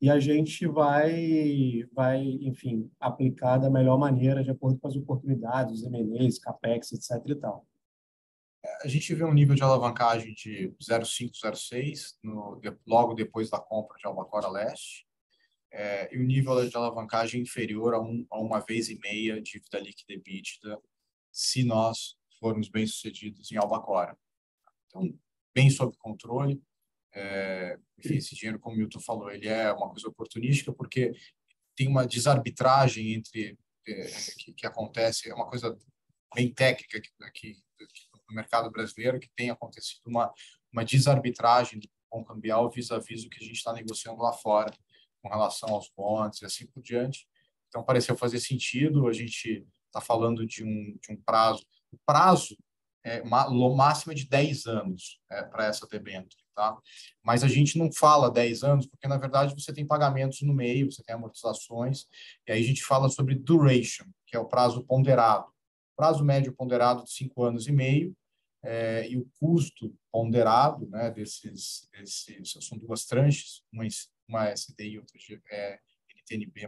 e 0.00 0.08
a 0.08 0.20
gente 0.20 0.64
vai, 0.68 1.82
vai, 1.92 2.22
enfim, 2.22 2.88
aplicar 3.00 3.58
da 3.58 3.68
melhor 3.68 3.98
maneira, 3.98 4.44
de 4.44 4.50
acordo 4.52 4.78
com 4.78 4.86
as 4.86 4.94
oportunidades, 4.94 5.80
os 5.80 5.84
M&As, 5.92 6.38
CAPEX, 6.38 6.92
etc. 6.92 7.20
e 7.26 7.34
tal 7.34 7.66
a 8.82 8.88
gente 8.88 9.14
vê 9.14 9.24
um 9.24 9.34
nível 9.34 9.54
de 9.54 9.62
alavancagem 9.62 10.34
de 10.34 10.74
0,5, 10.82 11.32
0,6 11.32 12.16
no, 12.22 12.60
logo 12.86 13.14
depois 13.14 13.50
da 13.50 13.58
compra 13.58 13.96
de 13.98 14.06
Albacora 14.06 14.48
Leste, 14.48 15.06
é, 15.72 16.14
e 16.14 16.18
o 16.18 16.24
nível 16.24 16.66
de 16.68 16.76
alavancagem 16.76 17.42
inferior 17.42 17.94
a, 17.94 18.00
um, 18.00 18.26
a 18.30 18.38
uma 18.38 18.60
vez 18.60 18.88
e 18.88 18.98
meia 18.98 19.40
dívida 19.40 19.78
líquida 19.78 20.14
EBITDA, 20.14 20.80
se 21.30 21.64
nós 21.64 22.16
formos 22.38 22.68
bem 22.68 22.86
sucedidos 22.86 23.50
em 23.52 23.56
Albacora. 23.56 24.16
Então, 24.86 25.18
bem 25.54 25.68
sob 25.70 25.94
controle. 25.98 26.62
É, 27.12 27.78
enfim, 27.98 28.16
esse 28.16 28.34
dinheiro, 28.34 28.58
como 28.58 28.76
o 28.76 28.78
Milton 28.78 29.00
falou, 29.00 29.30
ele 29.30 29.48
é 29.48 29.72
uma 29.72 29.88
coisa 29.88 30.08
oportunística 30.08 30.72
porque 30.72 31.12
tem 31.74 31.88
uma 31.88 32.06
desarbitragem 32.06 33.14
entre 33.14 33.58
é, 33.86 34.06
que, 34.38 34.52
que, 34.52 34.66
acontece, 34.66 35.30
é 35.30 35.34
uma 35.34 35.48
coisa 35.48 35.76
bem 36.34 36.52
técnica 36.52 37.00
que, 37.00 37.10
que, 37.34 37.56
no 38.28 38.34
mercado 38.34 38.70
brasileiro, 38.70 39.20
que 39.20 39.30
tem 39.36 39.50
acontecido 39.50 40.06
uma, 40.06 40.32
uma 40.72 40.84
desarbitragem 40.84 41.80
do 41.80 42.24
cambial 42.24 42.70
vis-à-vis 42.70 43.24
o 43.24 43.28
que 43.28 43.42
a 43.42 43.46
gente 43.46 43.56
está 43.56 43.72
negociando 43.72 44.22
lá 44.22 44.32
fora, 44.32 44.72
com 45.22 45.28
relação 45.28 45.70
aos 45.70 45.90
bonds 45.96 46.40
e 46.40 46.46
assim 46.46 46.66
por 46.66 46.82
diante. 46.82 47.26
Então, 47.68 47.82
pareceu 47.82 48.16
fazer 48.16 48.40
sentido, 48.40 49.06
a 49.08 49.12
gente 49.12 49.66
está 49.86 50.00
falando 50.00 50.46
de 50.46 50.64
um, 50.64 50.96
de 51.00 51.12
um 51.12 51.16
prazo. 51.16 51.66
O 51.90 51.98
prazo 52.06 52.56
é 53.04 53.22
uma, 53.22 53.92
de 54.14 54.28
10 54.28 54.66
anos 54.66 55.20
é, 55.30 55.42
para 55.42 55.66
essa 55.66 55.86
debênture, 55.86 56.42
tá? 56.54 56.76
Mas 57.22 57.44
a 57.44 57.48
gente 57.48 57.78
não 57.78 57.92
fala 57.92 58.30
10 58.30 58.64
anos, 58.64 58.86
porque, 58.86 59.06
na 59.06 59.16
verdade, 59.16 59.54
você 59.54 59.72
tem 59.72 59.86
pagamentos 59.86 60.42
no 60.42 60.52
meio, 60.52 60.90
você 60.90 61.02
tem 61.04 61.14
amortizações, 61.14 62.06
e 62.46 62.52
aí 62.52 62.60
a 62.60 62.66
gente 62.66 62.82
fala 62.82 63.08
sobre 63.08 63.34
duration, 63.34 64.06
que 64.26 64.36
é 64.36 64.40
o 64.40 64.46
prazo 64.46 64.84
ponderado 64.84 65.46
prazo 65.96 66.24
médio 66.24 66.52
ponderado 66.52 67.04
de 67.04 67.10
cinco 67.10 67.42
anos 67.42 67.66
e 67.66 67.72
meio, 67.72 68.16
é, 68.62 69.08
e 69.08 69.16
o 69.16 69.28
custo 69.38 69.96
ponderado 70.10 70.88
né, 70.88 71.10
desses, 71.10 71.88
desses 71.92 72.52
são 72.60 72.76
duas 72.76 73.04
tranches, 73.04 73.62
uma, 73.72 73.84
uma 74.28 74.50
SDI 74.50 74.92
e 74.92 74.98
outra 74.98 75.18
é, 75.50 75.80
NTNB+, 76.16 76.66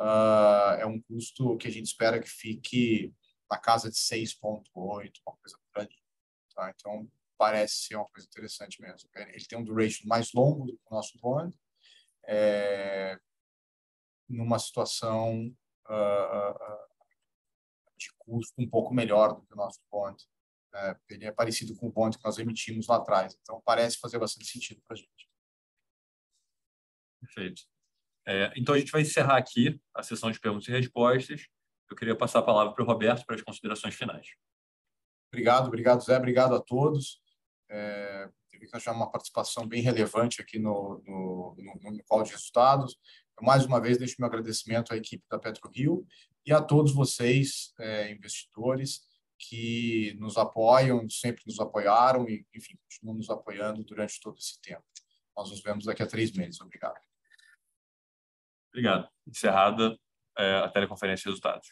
uh, 0.00 0.80
é 0.80 0.86
um 0.86 1.00
custo 1.02 1.56
que 1.58 1.68
a 1.68 1.70
gente 1.70 1.86
espera 1.86 2.20
que 2.20 2.28
fique 2.28 3.12
na 3.50 3.58
casa 3.58 3.90
de 3.90 3.96
6,8, 3.96 4.70
uma 5.26 5.36
coisa 5.36 5.58
por 5.72 5.80
ali. 5.80 5.96
Tá? 6.54 6.72
Então, 6.74 7.10
parece 7.36 7.86
ser 7.86 7.96
uma 7.96 8.08
coisa 8.08 8.26
interessante 8.26 8.80
mesmo. 8.80 9.08
Ele 9.14 9.44
tem 9.46 9.58
um 9.58 9.64
duration 9.64 10.06
mais 10.06 10.32
longo 10.32 10.66
do 10.66 10.72
que 10.72 10.82
o 10.90 10.94
nosso 10.94 11.18
bond, 11.20 11.54
é, 12.26 13.18
numa 14.28 14.58
situação 14.58 15.54
uh, 15.88 15.92
uh, 15.92 16.87
de 17.98 18.08
custo 18.18 18.54
um 18.58 18.68
pouco 18.68 18.94
melhor 18.94 19.34
do 19.34 19.42
que 19.42 19.52
o 19.52 19.56
nosso 19.56 19.80
bond. 19.90 20.16
É, 20.74 20.96
ele 21.08 21.26
é 21.26 21.32
parecido 21.32 21.74
com 21.76 21.88
o 21.88 21.92
bond 21.92 22.16
que 22.16 22.24
nós 22.24 22.38
emitimos 22.38 22.86
lá 22.86 22.96
atrás. 22.96 23.36
Então, 23.40 23.60
parece 23.64 23.98
fazer 23.98 24.18
bastante 24.18 24.46
sentido 24.46 24.80
para 24.86 24.96
a 24.96 24.98
gente. 24.98 25.28
Perfeito. 27.20 27.62
É, 28.26 28.52
então, 28.56 28.74
a 28.74 28.78
gente 28.78 28.92
vai 28.92 29.02
encerrar 29.02 29.36
aqui 29.36 29.80
a 29.94 30.02
sessão 30.02 30.30
de 30.30 30.38
perguntas 30.38 30.68
e 30.68 30.72
respostas. 30.72 31.46
Eu 31.90 31.96
queria 31.96 32.16
passar 32.16 32.40
a 32.40 32.42
palavra 32.42 32.74
para 32.74 32.84
o 32.84 32.86
Roberto 32.86 33.24
para 33.24 33.34
as 33.34 33.42
considerações 33.42 33.94
finais. 33.94 34.28
Obrigado, 35.32 35.66
obrigado, 35.66 36.02
Zé. 36.02 36.16
Obrigado 36.16 36.54
a 36.54 36.60
todos. 36.60 37.20
É, 37.70 38.30
teve 38.50 38.66
que 38.66 38.76
achar 38.76 38.92
uma 38.92 39.10
participação 39.10 39.66
bem 39.66 39.82
relevante 39.82 40.40
aqui 40.40 40.58
no, 40.58 41.02
no, 41.06 41.56
no, 41.58 41.90
no 41.92 42.04
call 42.04 42.22
de 42.22 42.32
resultados. 42.32 42.98
Mais 43.40 43.64
uma 43.64 43.80
vez, 43.80 43.98
deixo 43.98 44.16
meu 44.18 44.26
agradecimento 44.26 44.92
à 44.92 44.96
equipe 44.96 45.24
da 45.30 45.38
PetroRio 45.38 46.04
e 46.48 46.52
a 46.52 46.62
todos 46.62 46.94
vocês, 46.94 47.74
é, 47.78 48.10
investidores, 48.10 49.02
que 49.38 50.16
nos 50.18 50.38
apoiam, 50.38 51.06
sempre 51.10 51.42
nos 51.46 51.60
apoiaram 51.60 52.26
e, 52.26 52.46
enfim, 52.54 52.74
continuam 52.82 53.18
nos 53.18 53.28
apoiando 53.28 53.84
durante 53.84 54.18
todo 54.18 54.38
esse 54.38 54.58
tempo. 54.62 54.82
Nós 55.36 55.50
nos 55.50 55.60
vemos 55.60 55.84
daqui 55.84 56.02
a 56.02 56.06
três 56.06 56.32
meses. 56.32 56.58
Obrigado. 56.62 56.98
Obrigado. 58.70 59.10
Encerrada 59.26 59.94
é, 60.38 60.54
a 60.56 60.70
teleconferência 60.70 61.24
de 61.24 61.28
resultados. 61.28 61.68